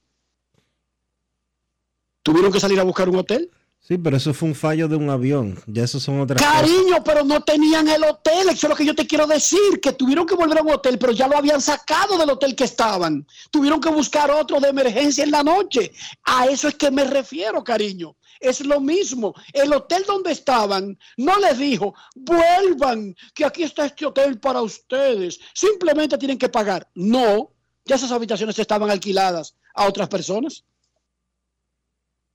Tuvieron 2.23 2.53
que 2.53 2.61
salir 2.61 2.79
a 2.79 2.85
buscar 2.85 3.09
un 3.09 3.17
hotel. 3.17 3.51
Sí, 3.89 3.97
pero 3.97 4.19
eso 4.19 4.35
fue 4.35 4.51
un 4.51 4.55
fallo 4.55 4.87
de 4.87 4.97
un 4.97 5.09
avión. 5.09 5.59
Ya 5.67 5.85
eso 5.85 5.99
son 5.99 6.21
otras 6.21 6.43
Cariño, 6.43 7.03
pero 7.03 7.25
no 7.25 7.43
tenían 7.43 7.89
el 7.89 8.05
hotel. 8.05 8.51
Eso 8.51 8.67
es 8.67 8.69
lo 8.69 8.77
que 8.77 8.85
yo 8.85 8.95
te 8.95 9.07
quiero 9.07 9.27
decir. 9.27 9.81
Que 9.81 9.95
tuvieron 9.95 10.27
que 10.27 10.35
volver 10.35 10.59
a 10.59 10.63
un 10.63 10.73
hotel, 10.73 10.99
pero 10.99 11.13
ya 11.13 11.27
lo 11.27 11.39
habían 11.39 11.63
sacado 11.63 12.19
del 12.19 12.29
hotel 12.29 12.55
que 12.55 12.65
estaban. 12.65 13.27
Tuvieron 13.51 13.81
que 13.81 13.89
buscar 13.89 14.31
otro 14.31 14.61
de 14.61 14.69
emergencia 14.69 15.25
en 15.25 15.31
la 15.31 15.43
noche. 15.43 15.91
A 16.25 16.45
eso 16.49 16.69
es 16.69 16.75
que 16.75 16.91
me 16.91 17.05
refiero, 17.05 17.65
cariño 17.65 18.15
es 18.41 18.61
lo 18.61 18.79
mismo. 18.79 19.35
El 19.55 19.73
hotel 19.73 20.05
donde 20.07 20.33
estaban 20.33 20.99
no 21.17 21.39
les 21.39 21.57
dijo, 21.57 21.95
vuelvan, 22.15 23.17
que 23.35 23.47
aquí 23.47 23.63
está 23.63 23.87
este 23.87 24.05
hotel 24.05 24.39
para 24.39 24.61
ustedes. 24.61 25.41
Simplemente 25.55 26.19
tienen 26.19 26.39
que 26.39 26.51
pagar. 26.51 26.87
No, 26.95 27.53
ya 27.87 27.97
esas 27.97 28.13
habitaciones 28.13 28.59
estaban 28.59 28.91
alquiladas 28.91 29.57
a 29.75 29.89
otras 29.89 30.09
personas. 30.09 30.65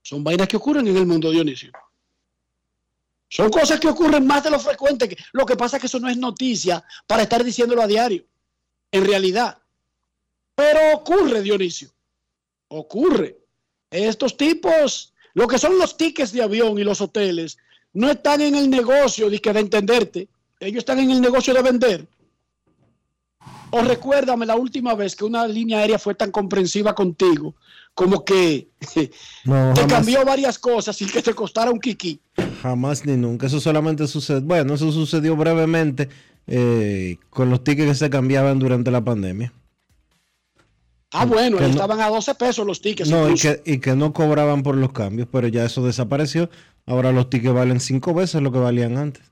Son 0.04 0.22
vainas 0.22 0.46
que 0.46 0.58
ocurren 0.58 0.86
en 0.86 0.98
el 0.98 1.06
mundo, 1.06 1.30
Dionisio. 1.30 1.72
Son 3.30 3.48
cosas 3.48 3.80
que 3.80 3.88
ocurren 3.88 4.26
más 4.26 4.44
de 4.44 4.50
lo 4.50 4.60
frecuente. 4.60 5.16
Lo 5.32 5.46
que 5.46 5.56
pasa 5.56 5.76
es 5.76 5.80
que 5.80 5.86
eso 5.86 5.98
no 5.98 6.10
es 6.10 6.18
noticia 6.18 6.84
para 7.06 7.22
estar 7.22 7.42
diciéndolo 7.42 7.80
a 7.80 7.86
diario. 7.86 8.26
En 8.92 9.06
realidad. 9.06 9.56
Pero 10.54 10.78
ocurre, 10.98 11.40
Dionisio. 11.40 11.88
Ocurre. 12.68 13.38
Estos 13.90 14.36
tipos 14.36 15.14
lo 15.32 15.48
que 15.48 15.58
son 15.58 15.78
los 15.78 15.96
tickets 15.96 16.32
de 16.32 16.42
avión 16.42 16.78
y 16.78 16.84
los 16.84 17.00
hoteles 17.00 17.56
no 17.94 18.10
están 18.10 18.42
en 18.42 18.56
el 18.56 18.68
negocio 18.68 19.30
de, 19.30 19.40
que 19.40 19.52
de 19.54 19.60
entenderte, 19.60 20.28
ellos 20.60 20.78
están 20.80 20.98
en 20.98 21.10
el 21.10 21.20
negocio 21.20 21.54
de 21.54 21.62
vender. 21.62 22.06
O 23.70 23.80
recuérdame 23.80 24.44
la 24.44 24.56
última 24.56 24.94
vez 24.94 25.16
que 25.16 25.24
una 25.24 25.48
línea 25.48 25.78
aérea 25.78 25.98
fue 25.98 26.14
tan 26.14 26.30
comprensiva 26.30 26.94
contigo, 26.94 27.54
como 27.94 28.24
que 28.24 28.68
te 28.94 29.86
cambió 29.88 30.24
varias 30.24 30.58
cosas 30.58 30.96
sin 30.96 31.08
que 31.08 31.22
te 31.22 31.34
costara 31.34 31.70
un 31.70 31.80
kiki. 31.80 32.20
Jamás 32.62 33.04
ni 33.06 33.16
nunca. 33.16 33.46
Eso 33.46 33.60
solamente 33.60 34.06
sucede. 34.06 34.40
Bueno, 34.40 34.74
eso 34.74 34.90
sucedió 34.92 35.36
brevemente 35.36 36.08
eh, 36.46 37.16
con 37.30 37.50
los 37.50 37.62
tickets 37.64 37.88
que 37.88 37.94
se 37.94 38.10
cambiaban 38.10 38.58
durante 38.58 38.90
la 38.90 39.02
pandemia. 39.02 39.52
Ah, 41.16 41.26
bueno, 41.26 41.60
estaban 41.60 42.00
a 42.00 42.08
12 42.08 42.34
pesos 42.34 42.66
los 42.66 42.80
tickets. 42.80 43.08
No, 43.08 43.28
y 43.30 43.78
que, 43.78 43.94
no 43.94 44.12
cobraban 44.12 44.64
por 44.64 44.76
los 44.76 44.90
cambios, 44.90 45.28
pero 45.30 45.46
ya 45.46 45.64
eso 45.64 45.86
desapareció. 45.86 46.50
Ahora 46.86 47.12
los 47.12 47.30
tickets 47.30 47.54
valen 47.54 47.78
cinco 47.78 48.14
veces 48.14 48.42
lo 48.42 48.50
que 48.50 48.58
valían 48.58 48.98
antes. 48.98 49.22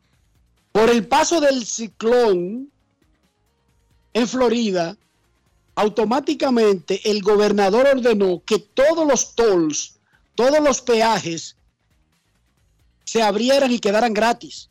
Por 0.70 0.88
el 0.88 1.04
paso 1.08 1.40
del 1.40 1.66
ciclón 1.66 2.70
en 4.14 4.28
Florida, 4.28 4.96
automáticamente 5.74 7.10
el 7.10 7.22
gobernador 7.22 7.86
ordenó 7.86 8.42
que 8.44 8.58
todos 8.58 9.06
los 9.06 9.34
tolls, 9.34 9.98
todos 10.34 10.60
los 10.60 10.80
peajes 10.80 11.56
se 13.04 13.22
abrieran 13.22 13.72
y 13.72 13.78
quedaran 13.78 14.14
gratis. 14.14 14.70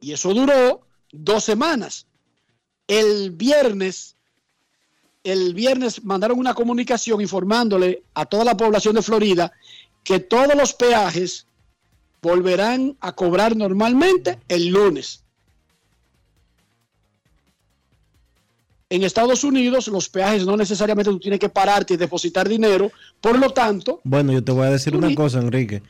Y 0.00 0.12
eso 0.12 0.32
duró 0.34 0.86
dos 1.10 1.44
semanas. 1.44 2.06
El 2.86 3.32
viernes, 3.32 4.16
el 5.24 5.54
viernes 5.54 6.04
mandaron 6.04 6.38
una 6.38 6.54
comunicación 6.54 7.20
informándole 7.20 8.04
a 8.14 8.26
toda 8.26 8.44
la 8.44 8.56
población 8.56 8.94
de 8.94 9.02
Florida 9.02 9.52
que 10.04 10.20
todos 10.20 10.54
los 10.54 10.72
peajes 10.72 11.46
volverán 12.22 12.96
a 13.00 13.12
cobrar 13.12 13.56
normalmente 13.56 14.38
el 14.48 14.68
lunes. 14.68 15.25
En 18.88 19.02
Estados 19.02 19.42
Unidos 19.42 19.88
los 19.88 20.08
peajes 20.08 20.46
no 20.46 20.56
necesariamente 20.56 21.10
tú 21.10 21.18
tienes 21.18 21.40
que 21.40 21.48
pararte 21.48 21.94
y 21.94 21.96
depositar 21.96 22.48
dinero, 22.48 22.92
por 23.20 23.36
lo 23.38 23.50
tanto, 23.50 24.00
Bueno, 24.04 24.32
yo 24.32 24.44
te 24.44 24.52
voy 24.52 24.66
a 24.66 24.70
decir 24.70 24.94
una 24.94 25.12
cosa, 25.14 25.40
Enrique. 25.40 25.82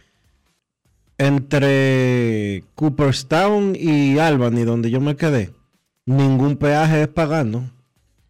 Entre 1.19 2.65
Cooperstown 2.75 3.75
y 3.79 4.19
Albany, 4.19 4.65
donde 4.65 4.91
yo 4.91 5.01
me 5.01 5.17
quedé, 5.17 5.51
ningún 6.07 6.57
peaje 6.57 7.03
es 7.03 7.09
pagando. 7.09 7.71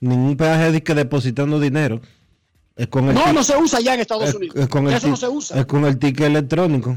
Ningún 0.01 0.37
peaje 0.37 0.77
es 0.77 0.83
que 0.83 0.95
depositando 0.95 1.59
dinero. 1.61 2.01
Es 2.77 2.89
con 2.89 3.09
el 3.09 3.15
no, 3.15 3.33
no 3.33 3.43
se 3.43 3.57
usa 3.57 3.81
ya 3.81 3.95
en 3.95 4.01
Estados 4.01 4.29
es- 4.29 4.35
Unidos. 4.35 4.57
es 4.57 4.69
con 4.69 4.87
el 4.87 4.95
Eso 4.95 5.09
no 5.09 5.17
se 5.17 5.29
usa. 5.29 5.59
Es 5.61 5.67
con 5.67 5.85
el 5.85 5.99
ticket 5.99 6.27
electrónico. 6.27 6.95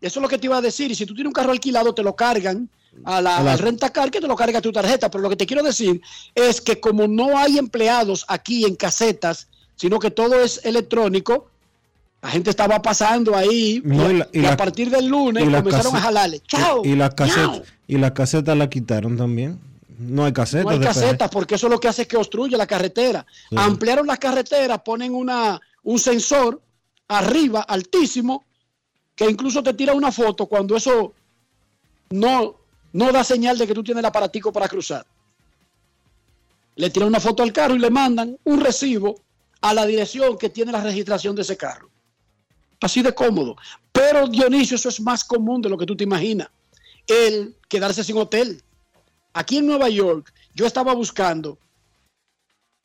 Eso 0.00 0.18
es 0.18 0.22
lo 0.22 0.28
que 0.28 0.38
te 0.38 0.46
iba 0.46 0.56
a 0.56 0.62
decir. 0.62 0.90
Y 0.90 0.94
si 0.94 1.06
tú 1.06 1.14
tienes 1.14 1.28
un 1.28 1.34
carro 1.34 1.52
alquilado, 1.52 1.94
te 1.94 2.02
lo 2.02 2.16
cargan 2.16 2.68
a 3.04 3.20
la, 3.20 3.38
A 3.38 3.42
la- 3.42 3.56
rentacar 3.56 4.10
que 4.10 4.20
te 4.20 4.26
lo 4.26 4.36
carga 4.36 4.60
tu 4.60 4.72
tarjeta. 4.72 5.10
Pero 5.10 5.22
lo 5.22 5.30
que 5.30 5.36
te 5.36 5.46
quiero 5.46 5.62
decir 5.62 6.00
es 6.34 6.60
que 6.60 6.80
como 6.80 7.06
no 7.08 7.38
hay 7.38 7.58
empleados 7.58 8.24
aquí 8.28 8.64
en 8.64 8.76
casetas, 8.76 9.48
sino 9.76 9.98
que 9.98 10.10
todo 10.10 10.40
es 10.42 10.60
electrónico, 10.64 11.48
la 12.22 12.28
gente 12.30 12.50
estaba 12.50 12.80
pasando 12.80 13.34
ahí 13.36 13.80
No, 13.84 14.08
y, 14.10 14.14
y 14.14 14.18
la- 14.18 14.28
y 14.32 14.40
y 14.40 14.46
a 14.46 14.56
partir 14.56 14.90
del 14.90 15.06
lunes 15.06 15.42
comenzaron 15.44 15.96
a 15.96 16.00
jalarle. 16.00 16.40
¡Chao! 16.46 16.82
Y, 16.84 16.90
y 16.92 17.98
las 17.98 18.12
casetas, 18.12 18.56
la 18.56 18.68
quitaron 18.70 19.16
también. 19.16 19.58
No 19.98 20.24
hay 20.24 20.32
casetas. 20.32 20.64
No 20.64 20.70
hay 20.70 20.80
casetas 20.80 21.30
porque 21.30 21.54
eso 21.56 21.68
lo 21.68 21.78
que 21.80 21.88
hace 21.88 22.02
es 22.02 22.08
que 22.08 22.16
obstruye 22.16 22.56
la 22.56 22.66
carretera. 22.66 23.24
Sí. 23.50 23.56
Ampliaron 23.58 24.06
las 24.06 24.18
carreteras, 24.18 24.80
ponen 24.84 25.14
una, 25.14 25.60
un 25.82 25.98
sensor 25.98 26.60
arriba, 27.08 27.62
altísimo, 27.62 28.44
que 29.14 29.28
incluso 29.28 29.62
te 29.62 29.74
tira 29.74 29.92
una 29.94 30.10
foto 30.12 30.46
cuando 30.46 30.76
eso 30.76 31.12
no, 32.10 32.56
no 32.92 33.12
da 33.12 33.24
señal 33.24 33.58
de 33.58 33.66
que 33.66 33.74
tú 33.74 33.82
tienes 33.82 34.00
el 34.00 34.06
aparatico 34.06 34.52
para 34.52 34.68
cruzar. 34.68 35.06
Le 36.76 36.90
tiran 36.90 37.08
una 37.08 37.20
foto 37.20 37.42
al 37.42 37.52
carro 37.52 37.74
y 37.74 37.78
le 37.78 37.90
mandan 37.90 38.38
un 38.44 38.60
recibo 38.60 39.20
a 39.60 39.74
la 39.74 39.86
dirección 39.86 40.36
que 40.36 40.50
tiene 40.50 40.72
la 40.72 40.82
registración 40.82 41.34
de 41.36 41.42
ese 41.42 41.56
carro. 41.56 41.90
Así 42.80 43.02
de 43.02 43.14
cómodo. 43.14 43.56
Pero 43.92 44.26
Dionisio, 44.26 44.76
eso 44.76 44.88
es 44.88 45.00
más 45.00 45.24
común 45.24 45.62
de 45.62 45.68
lo 45.68 45.78
que 45.78 45.86
tú 45.86 45.96
te 45.96 46.04
imaginas. 46.04 46.48
El 47.06 47.56
quedarse 47.68 48.02
sin 48.02 48.16
hotel. 48.16 48.62
Aquí 49.32 49.58
en 49.58 49.66
Nueva 49.66 49.88
York, 49.88 50.32
yo 50.54 50.66
estaba 50.66 50.92
buscando, 50.94 51.58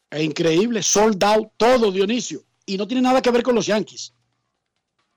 es 0.10 0.24
increíble, 0.24 0.82
sold 0.82 1.22
out, 1.24 1.52
todo 1.58 1.92
Dionisio, 1.92 2.44
y 2.66 2.78
no 2.78 2.88
tiene 2.88 3.02
nada 3.02 3.22
que 3.22 3.32
ver 3.32 3.44
con 3.44 3.56
los 3.56 3.66
Yankees. 3.66 4.14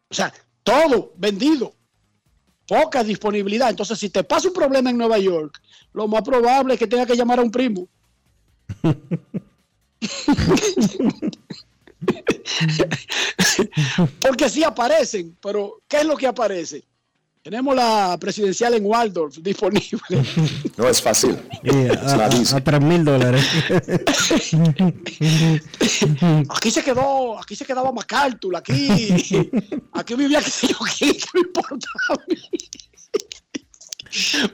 O 0.08 0.14
sea, 0.14 0.32
todo 0.64 1.12
vendido, 1.16 1.74
poca 2.70 3.02
disponibilidad. 3.02 3.68
Entonces, 3.68 3.98
si 3.98 4.10
te 4.10 4.22
pasa 4.22 4.46
un 4.46 4.54
problema 4.54 4.90
en 4.90 4.96
Nueva 4.96 5.18
York, 5.18 5.60
lo 5.92 6.06
más 6.06 6.22
probable 6.22 6.74
es 6.74 6.78
que 6.78 6.86
tenga 6.86 7.04
que 7.04 7.16
llamar 7.16 7.40
a 7.40 7.42
un 7.42 7.50
primo. 7.50 7.88
Porque 14.20 14.48
sí 14.48 14.62
aparecen, 14.62 15.36
pero 15.42 15.82
¿qué 15.88 15.96
es 15.98 16.04
lo 16.04 16.16
que 16.16 16.28
aparece? 16.28 16.84
Tenemos 17.42 17.74
la 17.74 18.18
presidencial 18.20 18.74
en 18.74 18.84
Waldorf 18.84 19.36
disponible. 19.38 19.98
No 20.76 20.88
es 20.88 21.00
fácil. 21.02 21.38
Y 21.62 21.70
a, 21.88 21.92
Es 21.92 22.52
a, 22.52 22.56
a 22.56 22.64
3 22.64 22.80
mil 22.82 23.04
dólares. 23.04 23.44
Aquí 26.50 26.70
se 26.70 26.82
quedó, 26.82 27.38
aquí 27.38 27.56
se 27.56 27.64
quedaba 27.64 27.92
MacArthur, 27.92 28.56
aquí, 28.56 28.88
aquí 29.92 30.14
vivía 30.14 30.40
qué 30.42 30.50
sé 30.50 30.68
yo 30.68 30.76
qué, 30.98 31.16
¿qué 31.16 31.26
me 31.34 31.40
importa 31.40 31.86
a 32.10 32.14
mí? 32.28 32.36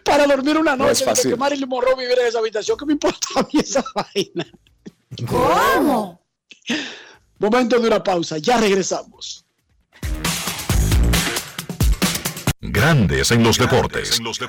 Para 0.05 0.27
dormir 0.27 0.59
una 0.59 0.77
No 0.77 0.85
noche, 0.87 0.93
es 0.93 0.99
de 1.01 1.05
fácil. 1.07 1.31
que 1.31 1.37
Marilyn 1.37 1.69
Monroe 1.69 1.95
viviera 1.97 2.23
en 2.23 2.29
esa 2.29 2.39
habitación, 2.41 2.77
¿qué 2.77 2.85
me 2.87 2.93
importa 2.95 3.27
a 3.37 3.43
mí 3.43 3.61
esa 3.61 3.85
vaina? 3.95 4.47
¿Cómo? 5.29 6.21
Momento 7.39 7.79
de 7.79 7.87
una 7.87 8.03
pausa, 8.03 8.39
ya 8.39 8.57
regresamos. 8.59 9.46
Grandes 12.73 13.31
en 13.31 13.43
los 13.43 13.59
deportes. 13.59 14.21
Sube 14.21 14.49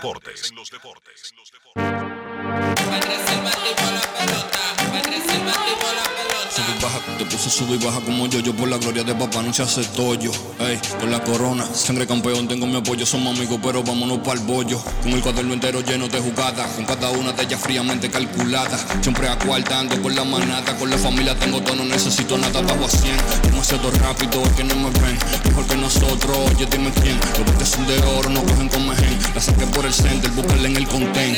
puse 7.48 7.60
sube 7.60 7.76
y 7.76 7.86
baja 7.86 8.02
como 8.02 8.28
yo, 8.28 8.40
yo 8.40 8.54
por 8.54 8.68
la 8.68 8.78
gloria 8.78 9.04
de 9.04 9.16
papá 9.16 9.42
no 9.42 9.54
se 9.54 9.64
hace 9.64 9.84
tollo. 9.96 10.32
Ey, 10.60 10.80
con 11.00 11.10
la 11.10 11.24
corona, 11.24 11.66
sangre 11.74 12.06
campeón, 12.06 12.48
tengo 12.48 12.68
mi 12.68 12.76
apoyo, 12.76 13.06
somos 13.06 13.38
amigos, 13.38 13.60
pero 13.64 13.84
vámonos 13.84 14.20
pa'l 14.20 14.40
bollo. 14.40 14.82
Con 15.02 15.14
el 15.14 15.22
cuaderno 15.22 15.54
entero 15.54 15.82
lleno 15.82 16.08
de 16.10 16.20
jugadas, 16.20 16.68
con 16.76 16.86
cada 16.86 17.10
una 17.12 17.32
de 17.32 17.44
ellas 17.44 17.62
fríamente 17.62 18.10
calculada. 18.10 18.78
Siempre 19.02 19.30
acuartando 19.30 20.02
con 20.02 20.14
la 20.14 20.26
manata, 20.26 20.76
con 20.76 20.90
la 20.90 20.98
familia 20.98 21.40
tengo 21.40 21.62
todo, 21.62 21.76
no 21.76 21.86
necesito 21.86 22.38
nada, 22.38 22.62
bajo 22.62 22.86
a 22.86 22.90
100. 22.90 23.16
Demasiado 23.44 23.92
rápido, 23.92 24.44
es 24.44 24.52
que 24.52 24.64
no 24.66 24.76
me 24.76 24.90
ven, 25.00 25.18
mejor 25.46 25.66
que 25.68 25.78
nosotros, 25.78 26.38
oye 26.54 26.68
dime 26.70 26.92
quién. 27.02 27.18
Los 27.38 27.46
botes 27.46 27.70
son 27.70 27.88
de 27.88 27.98
oro, 28.18 28.30
no 28.30 28.44
cogen 28.44 28.68
con 28.68 28.88
mejen. 28.88 29.18
La 29.34 29.42
saqué 29.42 29.66
por 29.68 29.86
el 29.86 29.94
center, 29.94 30.32
búscala 30.32 30.68
en 30.68 30.76
el 30.76 30.88
content. 30.88 31.38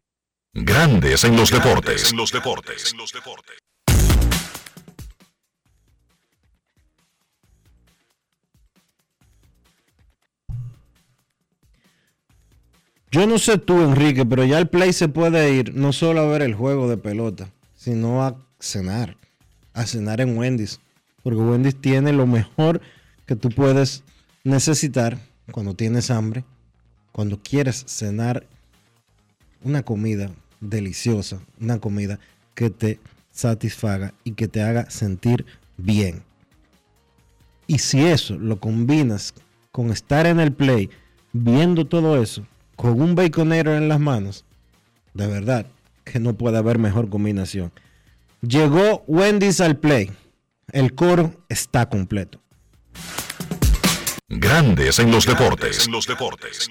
Grandes 0.53 1.23
en 1.23 1.37
los 1.37 1.49
deportes. 1.49 2.13
Yo 13.11 13.27
no 13.27 13.39
sé 13.39 13.57
tú, 13.59 13.81
Enrique, 13.81 14.25
pero 14.25 14.43
ya 14.43 14.59
el 14.59 14.67
play 14.67 14.91
se 14.91 15.07
puede 15.07 15.53
ir 15.53 15.73
no 15.73 15.93
solo 15.93 16.19
a 16.19 16.25
ver 16.25 16.41
el 16.41 16.53
juego 16.53 16.89
de 16.89 16.97
pelota, 16.97 17.49
sino 17.77 18.21
a 18.21 18.35
cenar. 18.59 19.15
A 19.71 19.85
cenar 19.85 20.19
en 20.19 20.37
Wendy's. 20.37 20.81
Porque 21.23 21.39
Wendy's 21.39 21.79
tiene 21.79 22.11
lo 22.11 22.27
mejor 22.27 22.81
que 23.25 23.37
tú 23.37 23.47
puedes 23.49 24.03
necesitar 24.43 25.17
cuando 25.53 25.75
tienes 25.75 26.11
hambre, 26.11 26.43
cuando 27.13 27.39
quieres 27.41 27.85
cenar 27.87 28.45
una 29.63 29.83
comida 29.83 30.29
deliciosa, 30.61 31.39
una 31.59 31.79
comida 31.79 32.19
que 32.55 32.69
te 32.69 32.99
satisfaga 33.31 34.13
y 34.23 34.31
que 34.31 34.47
te 34.47 34.61
haga 34.61 34.89
sentir 34.89 35.45
bien. 35.77 36.23
Y 37.67 37.79
si 37.79 38.05
eso 38.05 38.37
lo 38.37 38.59
combinas 38.59 39.33
con 39.71 39.91
estar 39.91 40.25
en 40.25 40.39
el 40.39 40.53
play, 40.53 40.89
viendo 41.33 41.85
todo 41.85 42.21
eso, 42.21 42.45
con 42.75 43.01
un 43.01 43.15
baconero 43.15 43.75
en 43.75 43.89
las 43.89 43.99
manos, 43.99 44.45
de 45.13 45.27
verdad 45.27 45.65
que 46.03 46.19
no 46.19 46.33
puede 46.33 46.57
haber 46.57 46.77
mejor 46.77 47.09
combinación. 47.09 47.71
Llegó 48.41 49.03
Wendy's 49.07 49.61
al 49.61 49.77
play. 49.77 50.11
El 50.71 50.95
coro 50.95 51.33
está 51.47 51.87
completo. 51.89 52.39
Grandes 54.27 54.99
en 54.99 55.11
los 55.11 55.25
deportes. 55.25 55.85
En 55.85 55.91
los 55.91 56.07
deportes. 56.07 56.69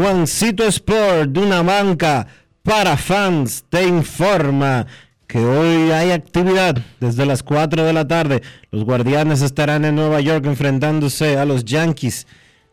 Juancito 0.00 0.64
Sport, 0.64 1.30
de 1.30 1.40
una 1.40 1.60
banca 1.60 2.26
para 2.62 2.96
fans, 2.96 3.66
te 3.68 3.86
informa 3.86 4.86
que 5.26 5.40
hoy 5.40 5.90
hay 5.90 6.10
actividad 6.12 6.78
desde 7.00 7.26
las 7.26 7.42
4 7.42 7.84
de 7.84 7.92
la 7.92 8.08
tarde. 8.08 8.40
Los 8.70 8.84
guardianes 8.84 9.42
estarán 9.42 9.84
en 9.84 9.96
Nueva 9.96 10.22
York 10.22 10.46
enfrentándose 10.46 11.36
a 11.36 11.44
los 11.44 11.66
Yankees. 11.66 12.26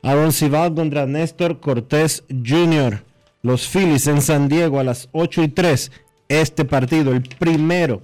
Aaron 0.04 0.32
Cibal 0.32 0.74
contra 0.74 1.06
Néstor 1.06 1.60
Cortés 1.60 2.24
Jr. 2.30 3.04
Los 3.42 3.68
Phillies 3.68 4.08
en 4.08 4.22
San 4.22 4.48
Diego 4.48 4.80
a 4.80 4.86
las 4.86 5.10
8 5.12 5.44
y 5.44 5.48
3. 5.50 5.92
Este 6.30 6.64
partido, 6.64 7.12
el 7.12 7.24
primero 7.24 8.02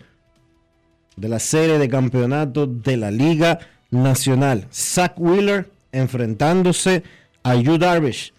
de 1.16 1.30
la 1.30 1.40
serie 1.40 1.78
de 1.78 1.88
campeonato 1.88 2.68
de 2.68 2.98
la 2.98 3.10
Liga 3.10 3.60
Nacional. 3.90 4.68
Zach 4.74 5.14
Wheeler 5.16 5.72
enfrentándose 5.94 7.04
a 7.42 7.56
Yu 7.56 7.78
Darvish. 7.78 8.34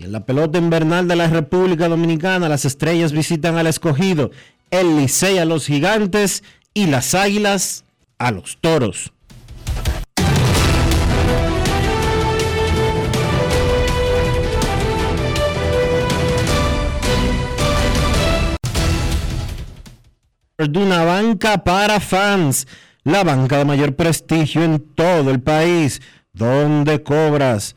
Y 0.00 0.04
en 0.04 0.12
la 0.12 0.24
pelota 0.24 0.56
invernal 0.56 1.08
de 1.08 1.14
la 1.14 1.26
República 1.26 1.86
Dominicana, 1.86 2.48
las 2.48 2.64
estrellas 2.64 3.12
visitan 3.12 3.58
al 3.58 3.66
escogido, 3.66 4.30
el 4.70 4.96
Licey 4.96 5.36
a 5.36 5.44
los 5.44 5.66
gigantes 5.66 6.42
y 6.72 6.86
las 6.86 7.14
águilas 7.14 7.84
a 8.18 8.30
los 8.30 8.56
toros. 8.62 9.12
una 20.58 21.04
banca 21.04 21.62
para 21.62 22.00
fans, 22.00 22.66
la 23.04 23.22
banca 23.22 23.58
de 23.58 23.66
mayor 23.66 23.96
prestigio 23.96 24.62
en 24.62 24.80
todo 24.80 25.30
el 25.30 25.40
país, 25.40 26.00
donde 26.32 27.02
cobras 27.02 27.76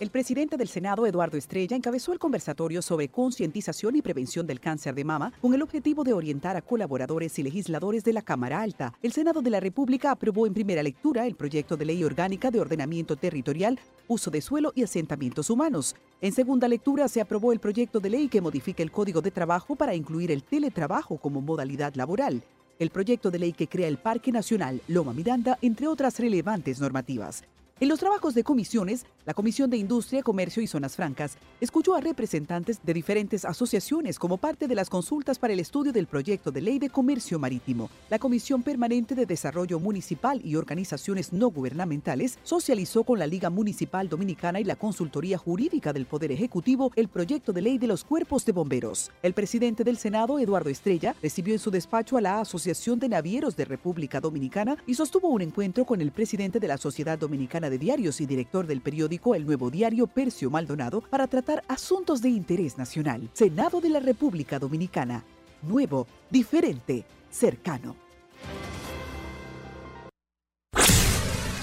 El 0.00 0.10
presidente 0.10 0.56
del 0.56 0.68
Senado, 0.68 1.06
Eduardo 1.06 1.36
Estrella, 1.36 1.76
encabezó 1.76 2.12
el 2.12 2.20
conversatorio 2.20 2.82
sobre 2.82 3.08
concientización 3.08 3.96
y 3.96 4.02
prevención 4.02 4.46
del 4.46 4.60
cáncer 4.60 4.94
de 4.94 5.02
mama 5.02 5.32
con 5.40 5.54
el 5.54 5.62
objetivo 5.62 6.04
de 6.04 6.12
orientar 6.12 6.56
a 6.56 6.62
colaboradores 6.62 7.36
y 7.40 7.42
legisladores 7.42 8.04
de 8.04 8.12
la 8.12 8.22
Cámara 8.22 8.62
Alta. 8.62 8.94
El 9.02 9.12
Senado 9.12 9.42
de 9.42 9.50
la 9.50 9.58
República 9.58 10.12
aprobó 10.12 10.46
en 10.46 10.54
primera 10.54 10.84
lectura 10.84 11.26
el 11.26 11.34
proyecto 11.34 11.76
de 11.76 11.84
ley 11.84 12.04
orgánica 12.04 12.52
de 12.52 12.60
ordenamiento 12.60 13.16
territorial, 13.16 13.80
uso 14.06 14.30
de 14.30 14.40
suelo 14.40 14.72
y 14.76 14.84
asentamientos 14.84 15.50
humanos. 15.50 15.96
En 16.20 16.32
segunda 16.32 16.68
lectura 16.68 17.08
se 17.08 17.20
aprobó 17.20 17.52
el 17.52 17.58
proyecto 17.58 17.98
de 17.98 18.10
ley 18.10 18.28
que 18.28 18.40
modifica 18.40 18.84
el 18.84 18.92
Código 18.92 19.20
de 19.20 19.32
Trabajo 19.32 19.74
para 19.74 19.96
incluir 19.96 20.30
el 20.30 20.44
teletrabajo 20.44 21.16
como 21.16 21.40
modalidad 21.40 21.96
laboral. 21.96 22.44
El 22.78 22.90
proyecto 22.90 23.32
de 23.32 23.40
ley 23.40 23.52
que 23.52 23.66
crea 23.66 23.88
el 23.88 23.98
Parque 23.98 24.30
Nacional 24.30 24.80
Loma 24.86 25.12
Miranda, 25.12 25.58
entre 25.60 25.88
otras 25.88 26.20
relevantes 26.20 26.78
normativas. 26.78 27.42
En 27.80 27.88
los 27.88 28.00
trabajos 28.00 28.34
de 28.34 28.42
comisiones, 28.42 29.06
la 29.24 29.34
Comisión 29.34 29.70
de 29.70 29.76
Industria, 29.76 30.24
Comercio 30.24 30.60
y 30.60 30.66
Zonas 30.66 30.96
Francas 30.96 31.38
escuchó 31.60 31.94
a 31.94 32.00
representantes 32.00 32.80
de 32.82 32.92
diferentes 32.92 33.44
asociaciones 33.44 34.18
como 34.18 34.36
parte 34.36 34.66
de 34.66 34.74
las 34.74 34.90
consultas 34.90 35.38
para 35.38 35.52
el 35.52 35.60
estudio 35.60 35.92
del 35.92 36.08
proyecto 36.08 36.50
de 36.50 36.60
ley 36.60 36.80
de 36.80 36.90
comercio 36.90 37.38
marítimo. 37.38 37.88
La 38.10 38.18
Comisión 38.18 38.64
Permanente 38.64 39.14
de 39.14 39.26
Desarrollo 39.26 39.78
Municipal 39.78 40.40
y 40.44 40.56
Organizaciones 40.56 41.32
No 41.32 41.50
Gubernamentales 41.50 42.40
socializó 42.42 43.04
con 43.04 43.20
la 43.20 43.28
Liga 43.28 43.48
Municipal 43.48 44.08
Dominicana 44.08 44.58
y 44.58 44.64
la 44.64 44.74
Consultoría 44.74 45.38
Jurídica 45.38 45.92
del 45.92 46.06
Poder 46.06 46.32
Ejecutivo 46.32 46.90
el 46.96 47.06
proyecto 47.06 47.52
de 47.52 47.62
ley 47.62 47.78
de 47.78 47.86
los 47.86 48.02
cuerpos 48.02 48.44
de 48.44 48.50
bomberos. 48.50 49.12
El 49.22 49.34
presidente 49.34 49.84
del 49.84 49.98
Senado, 49.98 50.40
Eduardo 50.40 50.68
Estrella, 50.68 51.14
recibió 51.22 51.54
en 51.54 51.60
su 51.60 51.70
despacho 51.70 52.16
a 52.16 52.20
la 52.20 52.40
Asociación 52.40 52.98
de 52.98 53.08
Navieros 53.08 53.54
de 53.54 53.66
República 53.66 54.20
Dominicana 54.20 54.78
y 54.84 54.94
sostuvo 54.94 55.28
un 55.28 55.42
encuentro 55.42 55.84
con 55.84 56.00
el 56.00 56.10
presidente 56.10 56.58
de 56.58 56.66
la 56.66 56.76
Sociedad 56.76 57.16
Dominicana 57.16 57.67
de 57.70 57.78
Diarios 57.78 58.20
y 58.20 58.26
director 58.26 58.66
del 58.66 58.80
periódico 58.80 59.34
El 59.34 59.46
Nuevo 59.46 59.70
Diario, 59.70 60.06
Percio 60.06 60.50
Maldonado, 60.50 61.00
para 61.00 61.26
tratar 61.26 61.64
asuntos 61.68 62.22
de 62.22 62.28
interés 62.28 62.78
nacional. 62.78 63.28
Senado 63.32 63.80
de 63.80 63.90
la 63.90 64.00
República 64.00 64.58
Dominicana. 64.58 65.24
Nuevo, 65.62 66.06
diferente, 66.30 67.04
cercano. 67.30 67.96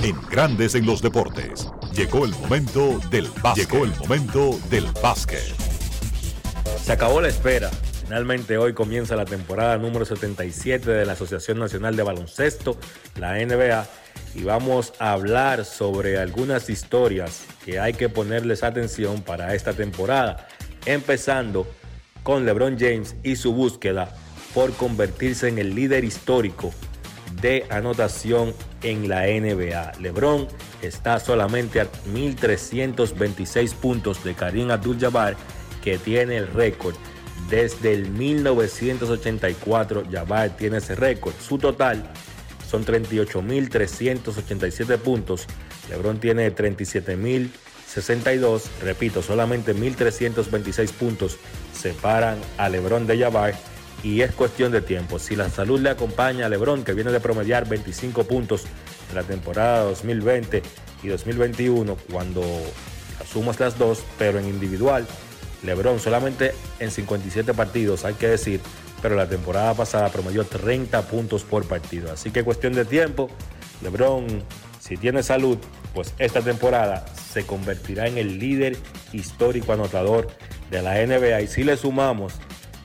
En 0.01 0.15
Grandes 0.29 0.75
en 0.75 0.85
los 0.85 1.01
deportes, 1.01 1.67
llegó 1.95 2.25
el 2.25 2.31
momento 2.31 2.99
del 3.09 3.27
básquet. 3.41 3.67
Llegó 3.67 3.85
el 3.85 3.95
momento 3.97 4.59
del 4.69 4.85
básquet. 5.01 5.41
Se 6.83 6.91
acabó 6.91 7.21
la 7.21 7.29
espera. 7.29 7.71
Finalmente 8.03 8.55
hoy 8.59 8.73
comienza 8.73 9.15
la 9.15 9.25
temporada 9.25 9.79
número 9.79 10.05
77 10.05 10.91
de 10.91 11.05
la 11.07 11.13
Asociación 11.13 11.57
Nacional 11.57 11.95
de 11.95 12.03
Baloncesto, 12.03 12.77
la 13.15 13.33
NBA, 13.43 13.87
y 14.35 14.43
vamos 14.43 14.93
a 14.99 15.13
hablar 15.13 15.63
sobre 15.63 16.17
algunas 16.19 16.69
historias 16.69 17.45
que 17.63 17.79
hay 17.79 17.93
que 17.93 18.09
ponerles 18.09 18.63
atención 18.63 19.21
para 19.21 19.55
esta 19.55 19.73
temporada, 19.73 20.47
empezando 20.85 21.65
con 22.21 22.45
LeBron 22.45 22.77
James 22.77 23.15
y 23.23 23.37
su 23.37 23.53
búsqueda 23.53 24.13
por 24.53 24.73
convertirse 24.73 25.47
en 25.47 25.57
el 25.57 25.73
líder 25.73 26.03
histórico 26.03 26.73
de 27.41 27.65
anotación 27.69 28.53
en 28.83 29.07
la 29.07 29.21
NBA. 29.27 29.93
LeBron 29.99 30.47
está 30.81 31.19
solamente 31.19 31.79
a 31.79 31.87
1.326 32.13 33.73
puntos 33.73 34.23
de 34.23 34.33
Karim 34.33 34.69
Abdul-Jabbar, 34.69 35.35
que 35.83 35.97
tiene 35.97 36.37
el 36.37 36.47
récord. 36.47 36.95
Desde 37.49 37.93
el 37.93 38.09
1984, 38.09 40.03
Jabbar 40.11 40.49
tiene 40.57 40.77
ese 40.77 40.95
récord. 40.95 41.33
Su 41.39 41.57
total 41.57 42.11
son 42.75 42.85
38.387 42.85 44.97
puntos. 44.97 45.47
LeBron 45.89 46.19
tiene 46.19 46.53
37.062. 46.53 48.63
Repito, 48.81 49.21
solamente 49.21 49.73
1.326 49.73 50.91
puntos 50.91 51.37
separan 51.73 52.37
a 52.57 52.67
LeBron 52.67 53.07
de 53.07 53.19
Jabbar 53.19 53.55
y 54.03 54.19
es 54.21 54.33
cuestión 54.33 54.73
de 54.73 54.81
tiempo. 54.81 55.19
Si 55.19 55.37
la 55.37 55.49
salud 55.49 55.79
le 55.79 55.89
acompaña 55.89 56.47
a 56.47 56.49
LeBron, 56.49 56.83
que 56.83 56.91
viene 56.93 57.13
de 57.13 57.21
promediar 57.21 57.69
25 57.69 58.25
puntos 58.25 58.63
en 59.09 59.15
la 59.15 59.23
temporada 59.23 59.83
2020 59.83 60.61
y 61.03 61.07
2021, 61.07 61.95
cuando 62.11 62.43
asumas 63.21 63.57
las 63.61 63.77
dos, 63.77 64.03
pero 64.17 64.39
en 64.39 64.49
individual, 64.49 65.07
LeBron 65.63 66.01
solamente 66.01 66.53
en 66.79 66.91
57 66.91 67.53
partidos, 67.53 68.03
hay 68.03 68.15
que 68.15 68.27
decir, 68.27 68.59
pero 69.05 69.17
la 69.17 69.29
temporada 69.29 69.75
pasada 69.75 70.09
promedió 70.09 70.45
30 70.45 70.99
puntos 71.03 71.43
por 71.43 71.67
partido. 71.67 72.11
Así 72.11 72.31
que 72.31 72.43
cuestión 72.43 72.73
de 72.73 72.85
tiempo, 72.85 73.29
LeBron, 73.83 74.25
si 74.79 74.97
tiene 74.97 75.21
salud, 75.21 75.59
pues 75.93 76.15
esta 76.17 76.41
temporada 76.41 77.05
se 77.13 77.45
convertirá 77.45 78.07
en 78.07 78.17
el 78.17 78.39
líder 78.39 78.75
histórico 79.13 79.73
anotador 79.73 80.29
de 80.71 80.81
la 80.81 80.95
NBA. 81.05 81.39
Y 81.41 81.47
si 81.47 81.63
le 81.63 81.77
sumamos 81.77 82.33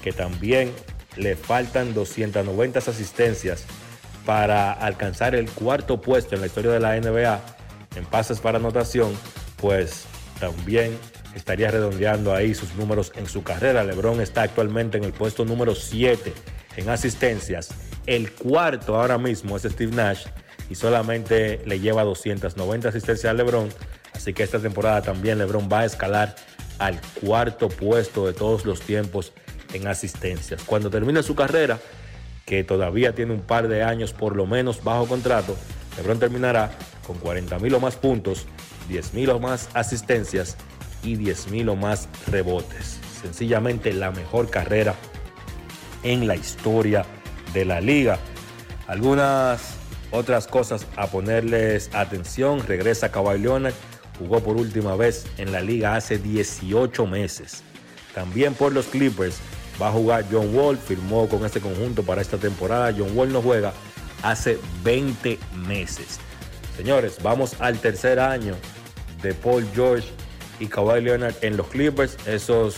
que 0.02 0.12
también 0.12 0.74
le 1.16 1.36
faltan 1.36 1.94
290 1.94 2.80
asistencias 2.80 3.64
para 4.26 4.74
alcanzar 4.74 5.34
el 5.34 5.50
cuarto 5.50 6.02
puesto 6.02 6.34
en 6.34 6.42
la 6.42 6.48
historia 6.48 6.72
de 6.72 6.80
la 6.80 7.00
NBA 7.00 7.40
en 7.96 8.04
pases 8.04 8.40
para 8.40 8.58
anotación, 8.58 9.14
pues 9.56 10.04
también 10.38 10.98
estaría 11.34 11.70
redondeando 11.70 12.34
ahí 12.34 12.54
sus 12.54 12.74
números 12.74 13.12
en 13.16 13.26
su 13.26 13.42
carrera. 13.42 13.84
LeBron 13.84 14.20
está 14.20 14.42
actualmente 14.42 14.98
en 14.98 15.04
el 15.04 15.12
puesto 15.12 15.44
número 15.44 15.74
7 15.74 16.32
en 16.76 16.88
asistencias. 16.88 17.70
El 18.06 18.32
cuarto 18.32 18.96
ahora 18.96 19.18
mismo 19.18 19.56
es 19.56 19.62
Steve 19.62 19.94
Nash 19.94 20.26
y 20.68 20.74
solamente 20.74 21.60
le 21.66 21.80
lleva 21.80 22.04
290 22.04 22.88
asistencias 22.88 23.30
a 23.30 23.34
LeBron. 23.34 23.68
Así 24.14 24.32
que 24.32 24.42
esta 24.42 24.58
temporada 24.58 25.02
también 25.02 25.38
LeBron 25.38 25.68
va 25.70 25.80
a 25.80 25.84
escalar 25.84 26.34
al 26.78 27.00
cuarto 27.20 27.68
puesto 27.68 28.26
de 28.26 28.32
todos 28.32 28.64
los 28.64 28.80
tiempos 28.80 29.32
en 29.72 29.86
asistencias. 29.86 30.62
Cuando 30.64 30.90
termine 30.90 31.22
su 31.22 31.34
carrera, 31.34 31.78
que 32.46 32.64
todavía 32.64 33.14
tiene 33.14 33.32
un 33.32 33.42
par 33.42 33.68
de 33.68 33.82
años 33.82 34.12
por 34.12 34.34
lo 34.34 34.46
menos 34.46 34.82
bajo 34.82 35.06
contrato, 35.06 35.56
LeBron 35.96 36.18
terminará 36.18 36.72
con 37.06 37.18
40 37.18 37.58
mil 37.58 37.74
o 37.74 37.80
más 37.80 37.96
puntos, 37.96 38.46
10 38.88 39.14
mil 39.14 39.30
o 39.30 39.38
más 39.38 39.68
asistencias 39.74 40.56
y 41.02 41.16
10 41.16 41.48
mil 41.48 41.68
o 41.68 41.76
más 41.76 42.08
rebotes. 42.26 43.00
Sencillamente 43.20 43.92
la 43.92 44.10
mejor 44.10 44.50
carrera 44.50 44.94
en 46.02 46.26
la 46.26 46.36
historia 46.36 47.04
de 47.52 47.64
la 47.64 47.80
liga. 47.80 48.18
Algunas 48.86 49.74
otras 50.10 50.46
cosas 50.46 50.86
a 50.96 51.06
ponerles 51.06 51.90
atención. 51.94 52.66
Regresa 52.66 53.10
Kawhi 53.10 53.38
Leonard. 53.38 53.74
Jugó 54.18 54.40
por 54.40 54.56
última 54.56 54.96
vez 54.96 55.26
en 55.38 55.52
la 55.52 55.60
liga 55.60 55.96
hace 55.96 56.18
18 56.18 57.06
meses. 57.06 57.62
También 58.14 58.54
por 58.54 58.72
los 58.72 58.86
Clippers 58.86 59.38
va 59.80 59.88
a 59.88 59.92
jugar 59.92 60.24
John 60.30 60.54
Wall. 60.54 60.76
Firmó 60.76 61.28
con 61.28 61.44
este 61.44 61.60
conjunto 61.60 62.02
para 62.02 62.20
esta 62.20 62.36
temporada. 62.36 62.94
John 62.96 63.16
Wall 63.16 63.32
no 63.32 63.40
juega 63.40 63.72
hace 64.22 64.58
20 64.82 65.38
meses. 65.66 66.18
Señores, 66.76 67.18
vamos 67.22 67.56
al 67.60 67.78
tercer 67.78 68.18
año 68.18 68.54
de 69.22 69.34
Paul 69.34 69.66
George 69.74 70.08
y 70.60 70.66
Kawhi 70.68 71.00
Leonard 71.00 71.34
en 71.42 71.56
los 71.56 71.66
Clippers. 71.66 72.16
Esos 72.26 72.76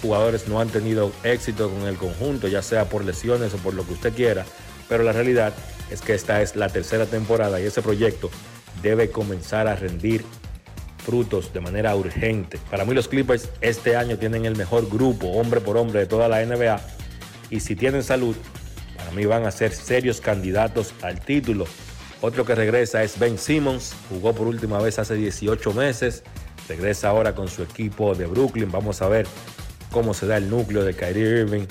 jugadores 0.00 0.46
no 0.46 0.60
han 0.60 0.68
tenido 0.68 1.10
éxito 1.24 1.70
con 1.70 1.82
el 1.88 1.96
conjunto, 1.96 2.46
ya 2.46 2.62
sea 2.62 2.88
por 2.88 3.04
lesiones 3.04 3.54
o 3.54 3.56
por 3.58 3.74
lo 3.74 3.84
que 3.84 3.94
usted 3.94 4.12
quiera, 4.12 4.44
pero 4.88 5.02
la 5.02 5.12
realidad 5.12 5.52
es 5.90 6.00
que 6.00 6.14
esta 6.14 6.42
es 6.42 6.56
la 6.56 6.68
tercera 6.68 7.06
temporada 7.06 7.60
y 7.60 7.64
ese 7.64 7.82
proyecto 7.82 8.30
debe 8.82 9.10
comenzar 9.10 9.68
a 9.68 9.76
rendir 9.76 10.24
frutos 11.04 11.52
de 11.52 11.60
manera 11.60 11.94
urgente. 11.96 12.58
Para 12.70 12.84
mí 12.84 12.94
los 12.94 13.08
Clippers 13.08 13.48
este 13.60 13.96
año 13.96 14.18
tienen 14.18 14.44
el 14.44 14.56
mejor 14.56 14.88
grupo, 14.88 15.28
hombre 15.28 15.60
por 15.60 15.76
hombre, 15.76 16.00
de 16.00 16.06
toda 16.06 16.28
la 16.28 16.44
NBA. 16.44 16.80
Y 17.50 17.60
si 17.60 17.76
tienen 17.76 18.02
salud, 18.02 18.36
para 18.96 19.10
mí 19.10 19.26
van 19.26 19.44
a 19.44 19.50
ser 19.50 19.72
serios 19.72 20.20
candidatos 20.20 20.94
al 21.02 21.20
título. 21.20 21.66
Otro 22.20 22.44
que 22.44 22.54
regresa 22.54 23.02
es 23.02 23.18
Ben 23.18 23.36
Simmons, 23.36 23.94
jugó 24.08 24.32
por 24.32 24.46
última 24.46 24.78
vez 24.78 24.98
hace 24.98 25.14
18 25.14 25.72
meses, 25.74 26.22
regresa 26.72 27.10
ahora 27.10 27.34
con 27.34 27.48
su 27.48 27.62
equipo 27.62 28.14
de 28.14 28.24
Brooklyn. 28.24 28.70
Vamos 28.70 29.02
a 29.02 29.08
ver 29.08 29.26
cómo 29.90 30.14
se 30.14 30.26
da 30.26 30.38
el 30.38 30.48
núcleo 30.48 30.82
de 30.82 30.94
Kyrie 30.94 31.40
Irving, 31.40 31.66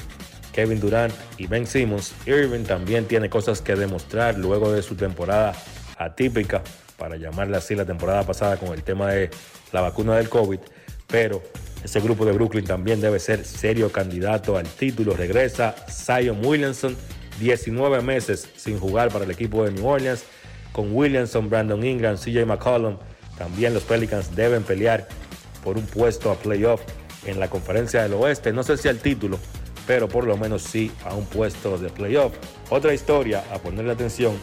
Kevin 0.54 0.80
Durant 0.80 1.12
y 1.38 1.48
Ben 1.48 1.66
Simmons. 1.66 2.14
Irving 2.28 2.66
también 2.66 3.06
tiene 3.06 3.28
cosas 3.28 3.62
que 3.62 3.76
demostrar 3.76 4.38
luego 4.38 4.72
de 4.72 4.84
su 4.84 4.96
temporada 4.96 5.56
atípica 5.98 6.62
para 6.98 7.18
llamarle 7.18 7.58
así 7.58 7.74
la 7.74 7.86
temporada 7.86 8.24
pasada 8.24 8.58
con 8.58 8.74
el 8.74 8.84
tema 8.84 9.10
de 9.10 9.32
la 9.72 9.82
vacuna 9.82 10.18
del 10.18 10.30
COVID, 10.30 10.60
pero 11.08 11.42
ese 11.84 12.00
grupo 12.00 12.24
de 12.24 12.34
Brooklyn 12.34 12.64
también 12.64 13.02
debe 13.02 13.18
ser 13.18 13.44
serio 13.44 13.92
candidato 13.92 14.56
al 14.56 14.68
título. 14.68 15.16
Regresa 15.16 15.74
Zion 15.90 16.46
Williamson, 16.46 16.96
19 17.40 18.04
meses 18.04 18.48
sin 18.56 18.78
jugar 18.80 19.10
para 19.10 19.26
el 19.26 19.32
equipo 19.32 19.66
de 19.66 19.72
New 19.72 19.88
Orleans, 19.88 20.26
con 20.72 20.96
Williamson, 20.96 21.50
Brandon 21.50 21.84
Ingram, 21.84 22.18
CJ 22.18 22.46
McCollum. 22.46 22.98
También 23.42 23.74
los 23.74 23.82
Pelicans 23.82 24.36
deben 24.36 24.62
pelear 24.62 25.08
por 25.64 25.76
un 25.76 25.86
puesto 25.88 26.30
a 26.30 26.36
playoff 26.36 26.80
en 27.26 27.40
la 27.40 27.50
conferencia 27.50 28.04
del 28.04 28.14
oeste. 28.14 28.54
No 28.54 28.62
sé 28.62 28.78
si 28.78 28.88
al 28.88 29.00
título, 29.00 29.40
pero 29.88 30.08
por 30.08 30.26
lo 30.26 30.38
menos 30.38 30.62
sí 30.62 30.92
a 31.06 31.16
un 31.16 31.26
puesto 31.26 31.80
de 31.80 31.90
playoff. 31.90 32.34
Otra 32.70 32.94
historia 32.94 33.44
a 33.52 33.58
ponerle 33.58 33.94
atención 33.94 34.34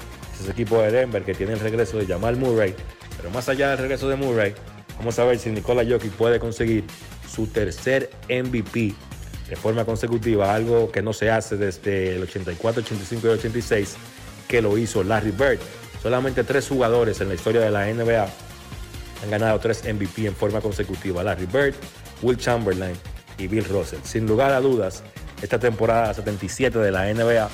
ese 0.40 0.50
equipo 0.50 0.82
de 0.82 0.90
Denver 0.90 1.22
que 1.22 1.32
tiene 1.32 1.52
el 1.52 1.60
regreso 1.60 1.96
de 1.96 2.06
Jamal 2.06 2.36
Murray. 2.38 2.74
Pero 3.16 3.30
más 3.30 3.48
allá 3.48 3.68
del 3.70 3.78
regreso 3.78 4.08
de 4.08 4.16
Murray, 4.16 4.52
vamos 4.96 5.16
a 5.20 5.24
ver 5.24 5.38
si 5.38 5.50
Nikola 5.50 5.84
Jokic 5.88 6.10
puede 6.14 6.40
conseguir 6.40 6.82
su 7.32 7.46
tercer 7.46 8.10
MVP 8.28 8.96
de 9.48 9.54
forma 9.54 9.84
consecutiva, 9.84 10.52
algo 10.52 10.90
que 10.90 11.02
no 11.02 11.12
se 11.12 11.30
hace 11.30 11.56
desde 11.56 12.16
el 12.16 12.24
84, 12.24 12.82
85 12.82 13.26
y 13.28 13.30
86, 13.30 13.96
que 14.48 14.60
lo 14.60 14.76
hizo 14.76 15.04
Larry 15.04 15.30
Bird. 15.30 15.60
Solamente 16.02 16.42
tres 16.42 16.66
jugadores 16.66 17.20
en 17.20 17.28
la 17.28 17.34
historia 17.34 17.60
de 17.60 17.70
la 17.70 17.86
NBA 17.86 18.47
han 19.22 19.30
ganado 19.30 19.58
tres 19.58 19.82
MVP 19.84 20.26
en 20.26 20.34
forma 20.34 20.60
consecutiva, 20.60 21.22
Larry 21.22 21.46
Bird, 21.46 21.74
Will 22.22 22.36
Chamberlain 22.36 22.96
y 23.36 23.46
Bill 23.46 23.64
Russell. 23.64 24.00
Sin 24.02 24.26
lugar 24.26 24.52
a 24.52 24.60
dudas, 24.60 25.02
esta 25.42 25.58
temporada 25.58 26.14
77 26.14 26.78
de 26.78 26.90
la 26.90 27.12
NBA 27.12 27.48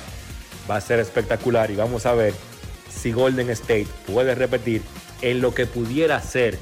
va 0.69 0.75
a 0.75 0.81
ser 0.81 0.99
espectacular 0.99 1.69
y 1.71 1.75
vamos 1.75 2.05
a 2.05 2.13
ver 2.13 2.33
si 2.89 3.11
Golden 3.11 3.49
State 3.51 3.87
puede 4.11 4.35
repetir 4.35 4.81
en 5.21 5.41
lo 5.41 5.53
que 5.53 5.65
pudiera 5.65 6.19
ser 6.21 6.57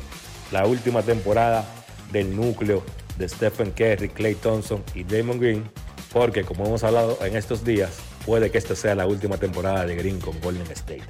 la 0.52 0.66
última 0.66 1.02
temporada 1.02 1.66
del 2.12 2.36
núcleo 2.36 2.84
de 3.18 3.28
Stephen 3.30 3.72
Curry, 3.72 4.10
Clay 4.10 4.36
Thompson 4.36 4.84
y 4.94 5.04
Damon 5.04 5.40
Green, 5.40 5.70
porque 6.12 6.44
como 6.44 6.66
hemos 6.66 6.84
hablado 6.84 7.18
en 7.22 7.36
estos 7.36 7.64
días, 7.64 7.98
puede 8.26 8.52
que 8.52 8.58
esta 8.58 8.76
sea 8.76 8.96
la 8.96 9.08
última 9.08 9.38
temporada 9.38 9.86
de 9.86 9.96
Green 9.96 10.20
con 10.20 10.40
Golden 10.42 10.70
State. 10.72 11.04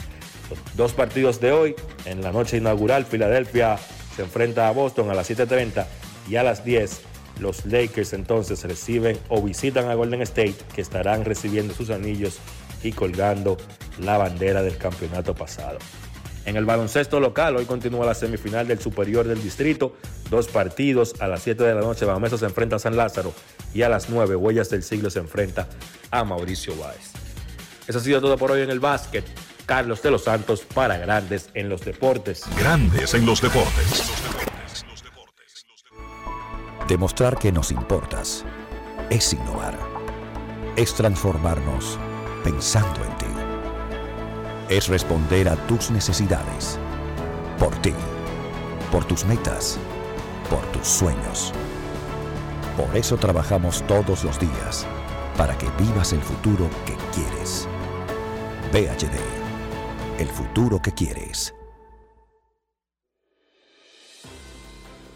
Dos 0.75 0.93
partidos 0.93 1.39
de 1.39 1.51
hoy, 1.51 1.75
en 2.05 2.21
la 2.21 2.31
noche 2.31 2.57
inaugural, 2.57 3.05
Filadelfia 3.05 3.77
se 4.15 4.23
enfrenta 4.23 4.67
a 4.67 4.71
Boston 4.71 5.09
a 5.09 5.13
las 5.13 5.29
7.30 5.29 5.85
y 6.29 6.35
a 6.35 6.43
las 6.43 6.63
10 6.63 7.01
los 7.39 7.65
Lakers 7.65 8.13
entonces 8.13 8.63
reciben 8.63 9.17
o 9.29 9.41
visitan 9.41 9.89
a 9.89 9.95
Golden 9.95 10.21
State 10.21 10.55
que 10.75 10.81
estarán 10.81 11.25
recibiendo 11.25 11.73
sus 11.73 11.89
anillos 11.89 12.37
y 12.83 12.91
colgando 12.91 13.57
la 13.99 14.17
bandera 14.17 14.61
del 14.61 14.77
campeonato 14.77 15.33
pasado. 15.33 15.79
En 16.45 16.57
el 16.57 16.65
baloncesto 16.65 17.19
local, 17.21 17.55
hoy 17.55 17.65
continúa 17.65 18.05
la 18.05 18.13
semifinal 18.13 18.67
del 18.67 18.79
Superior 18.79 19.25
del 19.25 19.41
Distrito. 19.41 19.95
Dos 20.29 20.49
partidos. 20.49 21.15
A 21.21 21.27
las 21.27 21.41
7 21.43 21.63
de 21.63 21.73
la 21.73 21.79
noche, 21.79 22.03
Bameso 22.03 22.37
se 22.37 22.45
enfrenta 22.45 22.75
a 22.75 22.79
San 22.79 22.97
Lázaro. 22.97 23.33
Y 23.73 23.83
a 23.83 23.89
las 23.89 24.09
9, 24.09 24.35
Huellas 24.35 24.69
del 24.69 24.83
Siglo 24.83 25.09
se 25.09 25.19
enfrenta 25.19 25.69
a 26.11 26.25
Mauricio 26.25 26.75
Báez. 26.75 27.13
Eso 27.87 27.99
ha 27.99 28.01
sido 28.01 28.19
todo 28.19 28.37
por 28.37 28.51
hoy 28.51 28.61
en 28.61 28.69
el 28.69 28.81
básquet. 28.81 29.23
Carlos 29.65 30.01
de 30.01 30.11
los 30.11 30.23
Santos 30.23 30.61
para 30.61 30.97
Grandes 30.97 31.49
en 31.53 31.69
los 31.69 31.81
Deportes. 31.81 32.43
Grandes 32.57 33.13
en 33.13 33.25
los 33.25 33.41
Deportes. 33.41 34.03
Demostrar 36.87 37.37
que 37.37 37.51
nos 37.51 37.71
importas 37.71 38.43
es 39.09 39.33
innovar. 39.33 39.77
Es 40.75 40.93
transformarnos 40.95 41.97
pensando 42.43 43.03
en 43.03 43.17
ti. 43.17 43.25
Es 44.69 44.87
responder 44.87 45.49
a 45.49 45.55
tus 45.67 45.91
necesidades. 45.91 46.77
Por 47.57 47.75
ti. 47.81 47.93
Por 48.91 49.05
tus 49.05 49.23
metas. 49.25 49.77
Por 50.49 50.61
tus 50.71 50.87
sueños. 50.87 51.53
Por 52.77 52.97
eso 52.97 53.17
trabajamos 53.17 53.83
todos 53.83 54.23
los 54.23 54.39
días, 54.39 54.87
para 55.37 55.55
que 55.57 55.67
vivas 55.77 56.11
el 56.11 56.21
futuro 56.21 56.67
que 56.87 56.95
quieres. 57.13 57.67
VHD, 58.71 59.42
el 60.19 60.27
futuro 60.27 60.79
que 60.79 60.91
quieres. 60.91 61.55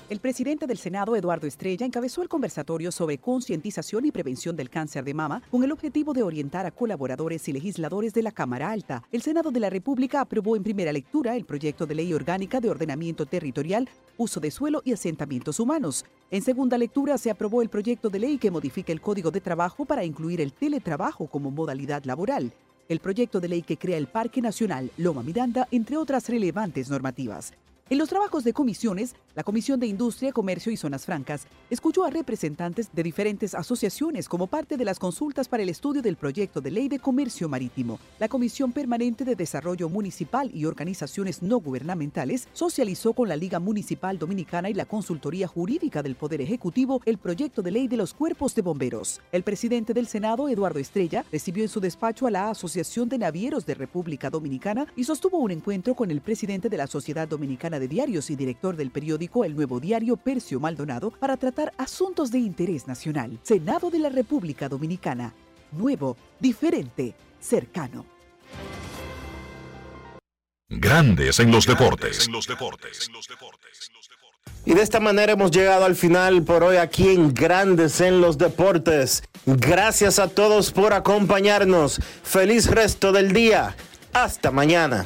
El 0.10 0.20
presidente 0.22 0.66
del 0.68 0.78
Senado, 0.78 1.16
Eduardo 1.18 1.46
Estrella, 1.46 1.86
encabezó 1.86 2.22
el 2.22 2.30
conversatorio 2.30 2.92
sobre 2.94 3.18
concientización 3.18 4.06
y 4.06 4.12
prevención 4.12 4.56
del 4.56 4.70
cáncer 4.70 5.04
de 5.04 5.14
mama 5.14 5.44
con 5.52 5.64
el 5.64 5.72
objetivo 5.72 6.14
de 6.14 6.24
orientar 6.24 6.66
a 6.66 6.72
colaboradores 6.72 7.48
y 7.50 7.54
legisladores 7.54 8.14
de 8.14 8.24
la 8.24 8.32
Cámara 8.32 8.72
Alta. 8.72 9.04
El 9.12 9.22
Senado 9.22 9.52
de 9.52 9.60
la 9.60 9.70
República 9.70 10.22
aprobó 10.22 10.56
en 10.56 10.64
primera 10.64 10.94
lectura 10.94 11.36
el 11.36 11.46
proyecto 11.46 11.86
de 11.86 11.96
ley 11.96 12.14
orgánica 12.14 12.62
de 12.62 12.70
ordenamiento 12.70 13.26
territorial, 13.26 13.90
uso 14.16 14.40
de 14.40 14.50
suelo 14.50 14.82
y 14.86 14.94
asentamientos 14.94 15.60
humanos. 15.60 16.06
En 16.32 16.42
segunda 16.42 16.78
lectura 16.78 17.18
se 17.18 17.30
aprobó 17.30 17.62
el 17.62 17.70
proyecto 17.70 18.10
de 18.10 18.20
ley 18.20 18.38
que 18.38 18.50
modifica 18.50 18.94
el 18.94 19.02
Código 19.02 19.30
de 19.30 19.42
Trabajo 19.42 19.86
para 19.86 20.06
incluir 20.06 20.40
el 20.42 20.54
teletrabajo 20.54 21.28
como 21.28 21.52
modalidad 21.52 22.06
laboral. 22.06 22.54
El 22.90 23.02
proyecto 23.02 23.42
de 23.42 23.50
ley 23.50 23.64
que 23.64 23.78
crea 23.78 23.98
el 23.98 24.08
Parque 24.08 24.42
Nacional 24.42 24.92
Loma 24.96 25.22
Miranda, 25.22 25.68
entre 25.72 25.98
otras 25.98 26.30
relevantes 26.30 26.90
normativas. 26.90 27.54
En 27.90 28.00
los 28.00 28.10
trabajos 28.10 28.44
de 28.44 28.52
comisiones, 28.52 29.16
la 29.34 29.44
Comisión 29.44 29.80
de 29.80 29.88
Industria, 29.88 30.34
Comercio 30.34 30.74
y 30.74 30.76
Zonas 30.76 31.06
Francas 31.06 31.48
escuchó 31.70 32.04
a 32.04 32.10
representantes 32.10 32.90
de 32.92 33.02
diferentes 33.02 33.56
asociaciones 33.56 34.28
como 34.28 34.48
parte 34.48 34.76
de 34.76 34.84
las 34.84 35.00
consultas 35.00 35.48
para 35.48 35.64
el 35.64 35.70
estudio 35.70 36.02
del 36.02 36.18
proyecto 36.18 36.60
de 36.60 36.70
ley 36.70 36.90
de 36.90 37.00
comercio 37.00 37.48
marítimo. 37.48 37.98
La 38.20 38.28
Comisión 38.28 38.74
Permanente 38.74 39.24
de 39.24 39.38
Desarrollo 39.38 39.88
Municipal 39.88 40.52
y 40.54 40.66
Organizaciones 40.66 41.42
No 41.42 41.62
Gubernamentales 41.62 42.50
socializó 42.52 43.14
con 43.14 43.30
la 43.30 43.38
Liga 43.38 43.60
Municipal 43.60 44.20
Dominicana 44.20 44.70
y 44.70 44.74
la 44.74 44.84
Consultoría 44.84 45.48
Jurídica 45.48 46.04
del 46.04 46.16
Poder 46.16 46.42
Ejecutivo 46.42 47.00
el 47.06 47.18
proyecto 47.18 47.62
de 47.62 47.72
ley 47.72 47.88
de 47.88 47.96
los 47.96 48.14
cuerpos 48.14 48.54
de 48.54 48.64
bomberos. 48.64 49.22
El 49.32 49.44
presidente 49.44 49.94
del 49.94 50.08
Senado, 50.08 50.50
Eduardo 50.50 50.80
Estrella, 50.80 51.24
recibió 51.32 51.64
en 51.64 51.70
su 51.70 51.80
despacho 51.80 52.28
a 52.28 52.32
la 52.32 52.50
Asociación 52.50 53.08
de 53.08 53.18
Navieros 53.18 53.66
de 53.66 53.76
República 53.76 54.30
Dominicana 54.30 54.88
y 54.98 55.06
sostuvo 55.06 55.38
un 55.38 55.52
encuentro 55.52 55.96
con 55.96 56.12
el 56.12 56.20
presidente 56.20 56.68
de 56.68 56.76
la 56.76 56.88
Sociedad 56.88 57.30
Dominicana 57.30 57.77
de 57.80 57.88
Diarios 57.88 58.30
y 58.30 58.36
director 58.36 58.76
del 58.76 58.92
periódico 58.92 59.46
El 59.46 59.56
Nuevo 59.56 59.80
Diario, 59.80 60.18
Percio 60.18 60.60
Maldonado, 60.60 61.12
para 61.12 61.38
tratar 61.38 61.74
asuntos 61.78 62.32
de 62.32 62.40
interés 62.40 62.88
nacional. 62.88 63.40
Senado 63.44 63.90
de 63.90 64.00
la 64.00 64.10
República 64.10 64.70
Dominicana. 64.70 65.34
Nuevo, 65.72 66.18
diferente, 66.40 67.14
cercano. 67.40 68.06
Grandes 70.70 71.40
en 71.40 71.52
los 71.52 71.66
deportes. 71.66 72.30
Y 74.66 74.74
de 74.74 74.82
esta 74.82 75.00
manera 75.00 75.32
hemos 75.32 75.52
llegado 75.52 75.86
al 75.86 75.96
final 75.96 76.44
por 76.44 76.62
hoy 76.62 76.76
aquí 76.76 77.08
en 77.08 77.34
Grandes 77.34 78.02
en 78.02 78.20
los 78.20 78.38
Deportes. 78.38 79.24
Gracias 79.46 80.20
a 80.20 80.28
todos 80.28 80.74
por 80.74 80.92
acompañarnos. 80.92 82.02
Feliz 82.22 82.70
resto 82.70 83.14
del 83.14 83.32
día. 83.32 83.78
Hasta 84.12 84.52
mañana. 84.52 85.06